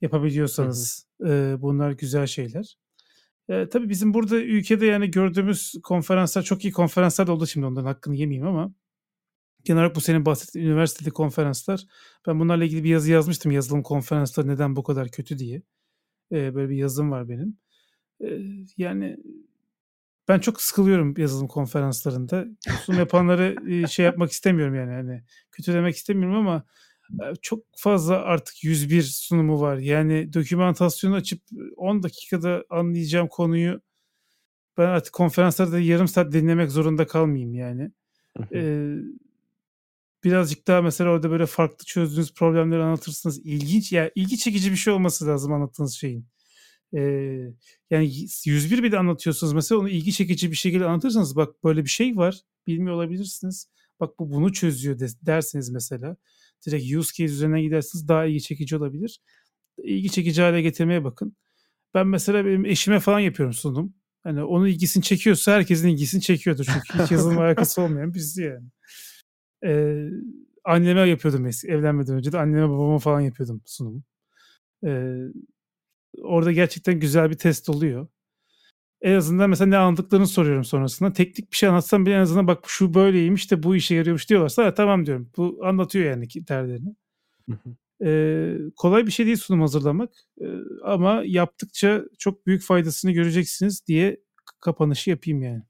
yapabiliyorsanız 0.00 1.06
e, 1.26 1.56
bunlar 1.58 1.90
güzel 1.90 2.26
şeyler. 2.26 2.76
E, 3.48 3.68
tabii 3.68 3.88
bizim 3.88 4.14
burada 4.14 4.36
ülkede 4.36 4.86
yani 4.86 5.10
gördüğümüz 5.10 5.74
konferanslar 5.82 6.42
çok 6.42 6.64
iyi 6.64 6.72
konferanslar 6.72 7.26
da 7.26 7.32
oldu 7.32 7.46
şimdi 7.46 7.66
onların 7.66 7.86
hakkını 7.86 8.16
yemeyeyim 8.16 8.46
ama 8.46 8.74
genel 9.64 9.80
olarak 9.80 9.96
bu 9.96 10.00
senin 10.00 10.26
bahsettiğin 10.26 10.66
üniversitede 10.66 11.10
konferanslar 11.10 11.84
ben 12.26 12.40
bunlarla 12.40 12.64
ilgili 12.64 12.84
bir 12.84 12.88
yazı 12.88 13.10
yazmıştım 13.10 13.52
yazılım 13.52 13.82
konferansları 13.82 14.48
neden 14.48 14.76
bu 14.76 14.82
kadar 14.82 15.08
kötü 15.10 15.38
diye. 15.38 15.62
E, 16.32 16.54
böyle 16.54 16.70
bir 16.70 16.76
yazım 16.76 17.10
var 17.10 17.28
benim. 17.28 17.58
E, 18.20 18.28
yani 18.76 19.16
ben 20.28 20.38
çok 20.38 20.62
sıkılıyorum 20.62 21.14
yazılım 21.16 21.48
konferanslarında. 21.48 22.46
Sunum 22.84 22.98
yapanları 22.98 23.56
şey 23.88 24.04
yapmak 24.04 24.30
istemiyorum 24.30 24.74
yani 24.74 24.92
hani 24.92 25.22
kötü 25.50 25.72
demek 25.72 25.96
istemiyorum 25.96 26.36
ama 26.36 26.64
çok 27.42 27.64
fazla 27.76 28.16
artık 28.16 28.64
101 28.64 29.02
sunumu 29.02 29.60
var. 29.60 29.76
Yani 29.76 30.32
dokümantasyonu 30.32 31.14
açıp 31.14 31.42
10 31.76 32.02
dakikada 32.02 32.64
anlayacağım 32.70 33.28
konuyu 33.28 33.80
ben 34.78 34.86
artık 34.86 35.12
konferanslarda 35.12 35.80
yarım 35.80 36.08
saat 36.08 36.32
dinlemek 36.32 36.70
zorunda 36.70 37.06
kalmayayım 37.06 37.54
yani. 37.54 37.90
ee, 38.54 38.96
birazcık 40.24 40.66
daha 40.66 40.82
mesela 40.82 41.10
orada 41.10 41.30
böyle 41.30 41.46
farklı 41.46 41.84
çözdüğünüz 41.84 42.34
problemleri 42.34 42.82
anlatırsınız. 42.82 43.46
İlginç 43.46 43.92
ya 43.92 44.02
yani 44.02 44.12
ilgi 44.14 44.38
çekici 44.38 44.70
bir 44.70 44.76
şey 44.76 44.92
olması 44.92 45.26
lazım 45.26 45.52
anlattığınız 45.52 45.94
şeyin. 45.94 46.26
Ee, 46.94 47.52
yani 47.90 48.12
101 48.44 48.82
bile 48.82 48.98
anlatıyorsunuz 48.98 49.52
mesela 49.52 49.80
onu 49.80 49.88
ilgi 49.88 50.12
çekici 50.12 50.50
bir 50.50 50.56
şekilde 50.56 50.84
anlatırsanız 50.84 51.36
bak 51.36 51.64
böyle 51.64 51.84
bir 51.84 51.90
şey 51.90 52.16
var 52.16 52.40
bilmiyor 52.66 52.96
olabilirsiniz. 52.96 53.68
Bak 54.00 54.18
bu 54.18 54.30
bunu 54.30 54.52
çözüyor 54.52 54.98
dersiniz 55.22 55.70
mesela 55.70 56.16
direkt 56.66 56.96
use 56.96 57.12
case 57.14 57.34
üzerinden 57.34 57.62
giderseniz 57.62 58.08
daha 58.08 58.24
ilgi 58.24 58.42
çekici 58.42 58.76
olabilir. 58.76 59.20
İlgi 59.78 60.10
çekici 60.10 60.42
hale 60.42 60.62
getirmeye 60.62 61.04
bakın. 61.04 61.36
Ben 61.94 62.06
mesela 62.06 62.44
benim 62.46 62.64
eşime 62.64 63.00
falan 63.00 63.20
yapıyorum 63.20 63.52
sunum. 63.52 63.94
Hani 64.22 64.44
onun 64.44 64.66
ilgisini 64.66 65.02
çekiyorsa 65.02 65.52
herkesin 65.52 65.88
ilgisini 65.88 66.20
çekiyordur. 66.22 66.64
Çünkü 66.64 67.04
hiç 67.04 67.10
yazılım 67.10 67.38
alakası 67.42 67.82
olmayan 67.82 68.14
birisi 68.14 68.42
yani. 68.42 68.68
Ee, 69.64 70.08
anneme 70.64 71.08
yapıyordum 71.08 71.46
eski, 71.46 71.68
evlenmeden 71.68 72.16
önce 72.16 72.32
de 72.32 72.38
anneme 72.38 72.68
babama 72.68 72.98
falan 72.98 73.20
yapıyordum 73.20 73.62
sunum. 73.66 74.04
Ee, 74.86 75.18
orada 76.22 76.52
gerçekten 76.52 77.00
güzel 77.00 77.30
bir 77.30 77.38
test 77.38 77.68
oluyor. 77.68 78.06
En 79.02 79.14
azından 79.14 79.50
mesela 79.50 79.68
ne 79.68 79.76
anladıklarını 79.76 80.26
soruyorum 80.26 80.64
sonrasında. 80.64 81.12
Teknik 81.12 81.52
bir 81.52 81.56
şey 81.56 81.68
anlatsam 81.68 82.06
bile 82.06 82.14
en 82.14 82.20
azından 82.20 82.46
bak 82.46 82.64
şu 82.66 82.94
böyleymiş 82.94 83.50
de 83.50 83.62
bu 83.62 83.76
işe 83.76 83.94
yarıyormuş 83.94 84.30
diyorlarsa 84.30 84.74
tamam 84.74 85.06
diyorum. 85.06 85.30
Bu 85.36 85.60
anlatıyor 85.64 86.10
yani 86.10 86.26
derlerini. 86.48 86.94
Ee, 88.04 88.56
kolay 88.76 89.06
bir 89.06 89.10
şey 89.10 89.26
değil 89.26 89.36
sunum 89.36 89.60
hazırlamak. 89.60 90.10
Ee, 90.40 90.46
ama 90.84 91.22
yaptıkça 91.24 92.04
çok 92.18 92.46
büyük 92.46 92.62
faydasını 92.62 93.12
göreceksiniz 93.12 93.86
diye 93.86 94.20
kapanışı 94.60 95.10
yapayım 95.10 95.42
yani. 95.42 95.62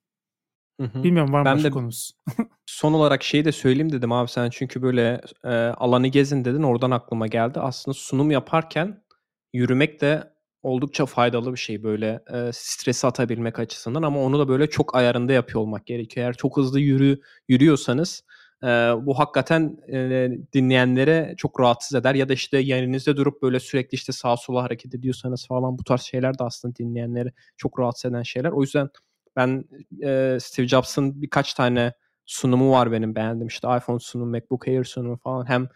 Hı 0.80 0.86
hı. 0.86 1.04
Bilmiyorum 1.04 1.32
var 1.32 1.54
mı 1.54 1.62
ben 1.64 1.70
konumuz? 1.70 2.12
son 2.66 2.92
olarak 2.92 3.22
şeyi 3.22 3.44
de 3.44 3.52
söyleyeyim 3.52 3.92
dedim 3.92 4.12
abi 4.12 4.30
sen 4.30 4.50
çünkü 4.50 4.82
böyle 4.82 5.20
e, 5.44 5.48
alanı 5.54 6.06
gezin 6.08 6.44
dedin 6.44 6.62
oradan 6.62 6.90
aklıma 6.90 7.26
geldi. 7.26 7.60
Aslında 7.60 7.94
sunum 7.94 8.30
yaparken 8.30 9.04
yürümek 9.52 10.00
de 10.00 10.34
oldukça 10.65 11.07
faydalı 11.07 11.53
bir 11.53 11.59
şey 11.59 11.82
böyle 11.82 12.20
e, 12.32 12.51
stresi 12.53 13.07
atabilmek 13.07 13.59
açısından 13.59 14.03
ama 14.03 14.20
onu 14.20 14.39
da 14.39 14.49
böyle 14.49 14.70
çok 14.70 14.95
ayarında 14.97 15.32
yapıyor 15.32 15.61
olmak 15.61 15.86
gerekiyor. 15.86 16.27
Eğer 16.27 16.35
çok 16.35 16.57
hızlı 16.57 16.81
yürü 16.81 17.20
yürüyorsanız 17.49 18.23
e, 18.62 18.66
bu 19.01 19.19
hakikaten 19.19 19.77
e, 19.93 20.31
dinleyenlere 20.53 21.35
çok 21.36 21.61
rahatsız 21.61 21.95
eder 21.95 22.15
ya 22.15 22.28
da 22.28 22.32
işte 22.32 22.59
yerinizde 22.59 23.16
durup 23.16 23.43
böyle 23.43 23.61
sürekli 23.61 23.97
işte 23.97 24.12
sağa 24.12 24.36
sola 24.36 24.62
hareket 24.62 24.95
ediyorsanız 24.95 25.47
falan 25.47 25.78
bu 25.78 25.85
tarz 25.85 26.01
şeyler 26.01 26.39
de 26.39 26.45
aslında 26.45 26.77
dinleyenleri 26.77 27.32
çok 27.57 27.78
rahatsız 27.78 28.11
eden 28.11 28.23
şeyler. 28.23 28.51
O 28.51 28.62
yüzden 28.62 28.89
ben 29.36 29.65
e, 30.03 30.39
Steve 30.41 30.69
Jobs'ın 30.69 31.23
birkaç 31.23 31.55
tane 31.55 31.93
sunumu 32.27 32.70
var 32.70 32.93
benim 32.93 33.15
beğendim. 33.15 33.47
İşte 33.47 33.69
iPhone 33.77 33.99
sunumu, 33.99 34.31
MacBook 34.31 34.69
Air 34.69 34.85
sunumu 34.85 35.16
falan 35.16 35.49
hem 35.49 35.69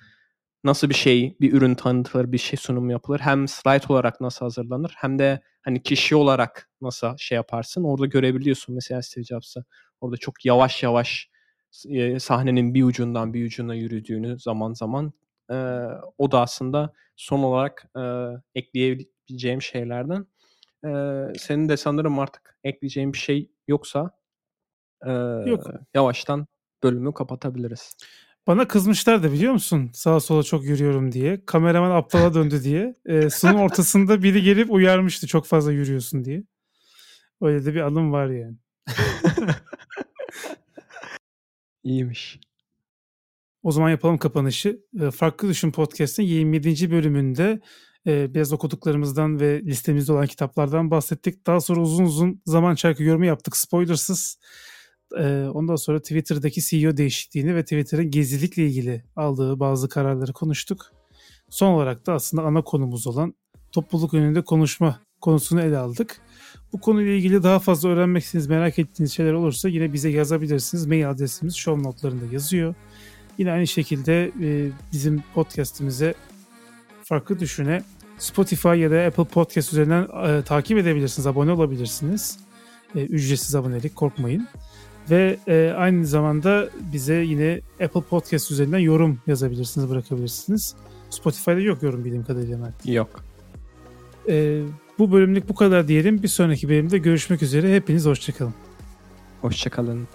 nasıl 0.64 0.88
bir 0.88 0.94
şey, 0.94 1.36
bir 1.40 1.52
ürün 1.52 1.74
tanıtılır, 1.74 2.32
bir 2.32 2.38
şey 2.38 2.56
sunum 2.56 2.90
yapılır. 2.90 3.20
Hem 3.20 3.48
slide 3.48 3.92
olarak 3.92 4.20
nasıl 4.20 4.44
hazırlanır 4.46 4.94
hem 4.96 5.18
de 5.18 5.42
hani 5.62 5.82
kişi 5.82 6.16
olarak 6.16 6.70
nasıl 6.80 7.16
şey 7.16 7.36
yaparsın. 7.36 7.84
Orada 7.84 8.06
görebiliyorsun 8.06 8.74
mesela 8.74 9.02
Steve 9.02 9.24
Jobs'ı. 9.24 9.64
Orada 10.00 10.16
çok 10.16 10.44
yavaş 10.44 10.82
yavaş 10.82 11.30
e, 11.88 12.20
sahnenin 12.20 12.74
bir 12.74 12.82
ucundan 12.84 13.34
bir 13.34 13.46
ucuna 13.46 13.74
yürüdüğünü 13.74 14.38
zaman 14.38 14.72
zaman 14.72 15.12
e, 15.50 15.54
o 16.18 16.30
da 16.30 16.40
aslında 16.40 16.92
son 17.16 17.42
olarak 17.42 17.90
e, 17.96 18.02
ekleyebileceğim 18.54 19.62
şeylerden. 19.62 20.26
E, 20.84 20.90
senin 21.38 21.68
de 21.68 21.76
sanırım 21.76 22.18
artık 22.18 22.58
ekleyeceğin 22.64 23.12
bir 23.12 23.18
şey 23.18 23.50
yoksa 23.68 24.10
e, 25.06 25.10
Yok. 25.46 25.66
yavaştan 25.94 26.46
bölümü 26.82 27.14
kapatabiliriz. 27.14 27.92
Bana 28.48 28.68
kızmışlar 28.68 29.22
da 29.22 29.32
biliyor 29.32 29.52
musun? 29.52 29.90
Sağa 29.94 30.20
sola 30.20 30.42
çok 30.42 30.64
yürüyorum 30.64 31.12
diye. 31.12 31.44
Kameraman 31.46 31.90
aptala 31.90 32.34
döndü 32.34 32.64
diye. 32.64 32.94
Ee, 33.06 33.30
sunum 33.30 33.60
ortasında 33.60 34.22
biri 34.22 34.42
gelip 34.42 34.70
uyarmıştı 34.70 35.26
çok 35.26 35.46
fazla 35.46 35.72
yürüyorsun 35.72 36.24
diye. 36.24 36.42
Öyle 37.40 37.64
de 37.64 37.74
bir 37.74 37.80
anım 37.80 38.12
var 38.12 38.26
yani. 38.28 38.56
İyiymiş. 41.84 42.40
O 43.62 43.72
zaman 43.72 43.90
yapalım 43.90 44.18
kapanışı. 44.18 44.80
Farklı 45.14 45.48
Düşün 45.48 45.70
Podcast'ın 45.70 46.22
27. 46.22 46.90
bölümünde 46.90 47.60
e, 48.06 48.34
biraz 48.34 48.52
okuduklarımızdan 48.52 49.40
ve 49.40 49.62
listemizde 49.62 50.12
olan 50.12 50.26
kitaplardan 50.26 50.90
bahsettik. 50.90 51.46
Daha 51.46 51.60
sonra 51.60 51.80
uzun 51.80 52.04
uzun 52.04 52.42
zaman 52.46 52.74
çarkı 52.74 53.02
yorumu 53.02 53.24
yaptık 53.24 53.56
spoilersız. 53.56 54.38
E, 55.18 55.44
ondan 55.54 55.76
sonra 55.76 56.00
Twitter'daki 56.00 56.60
CEO 56.60 56.96
değişikliğini 56.96 57.54
ve 57.54 57.62
Twitter'ın 57.62 58.10
gezilikle 58.10 58.66
ilgili 58.66 59.04
aldığı 59.16 59.60
bazı 59.60 59.88
kararları 59.88 60.32
konuştuk. 60.32 60.92
Son 61.50 61.72
olarak 61.72 62.06
da 62.06 62.12
aslında 62.12 62.42
ana 62.42 62.62
konumuz 62.62 63.06
olan 63.06 63.34
topluluk 63.72 64.14
önünde 64.14 64.42
konuşma 64.42 65.00
konusunu 65.20 65.60
ele 65.60 65.78
aldık. 65.78 66.20
Bu 66.72 66.80
konuyla 66.80 67.12
ilgili 67.12 67.42
daha 67.42 67.58
fazla 67.58 67.88
öğrenmek 67.88 68.22
istediğiniz, 68.22 68.48
merak 68.48 68.78
ettiğiniz 68.78 69.12
şeyler 69.12 69.32
olursa 69.32 69.68
yine 69.68 69.92
bize 69.92 70.08
yazabilirsiniz. 70.08 70.86
Mail 70.86 71.10
adresimiz 71.10 71.56
show 71.56 71.82
notlarında 71.82 72.24
yazıyor. 72.32 72.74
Yine 73.38 73.52
aynı 73.52 73.66
şekilde 73.66 74.32
e, 74.42 74.70
bizim 74.92 75.22
podcastimize 75.34 76.14
farklı 77.04 77.40
düşüne 77.40 77.82
Spotify 78.18 78.68
ya 78.68 78.90
da 78.90 79.06
Apple 79.06 79.24
Podcast 79.24 79.72
üzerinden 79.72 80.08
e, 80.26 80.42
takip 80.42 80.78
edebilirsiniz, 80.78 81.26
abone 81.26 81.52
olabilirsiniz. 81.52 82.38
E, 82.94 83.00
ücretsiz 83.00 83.54
abonelik 83.54 83.96
korkmayın. 83.96 84.48
Ve 85.10 85.38
e, 85.48 85.74
aynı 85.76 86.06
zamanda 86.06 86.68
bize 86.92 87.14
yine 87.14 87.60
Apple 87.84 88.00
Podcast 88.00 88.50
üzerinden 88.50 88.78
yorum 88.78 89.18
yazabilirsiniz, 89.26 89.90
bırakabilirsiniz. 89.90 90.74
Spotify'da 91.10 91.60
yok 91.60 91.82
yorum 91.82 92.04
bildiğim 92.04 92.24
kadarıyla 92.24 92.58
Mert. 92.58 92.86
Yok. 92.86 93.24
E, 94.28 94.62
bu 94.98 95.12
bölümlük 95.12 95.48
bu 95.48 95.54
kadar 95.54 95.88
diyelim. 95.88 96.22
Bir 96.22 96.28
sonraki 96.28 96.68
bölümde 96.68 96.98
görüşmek 96.98 97.42
üzere. 97.42 97.74
Hepiniz 97.74 98.06
hoşçakalın. 98.06 98.54
Hoşçakalın. 99.40 100.08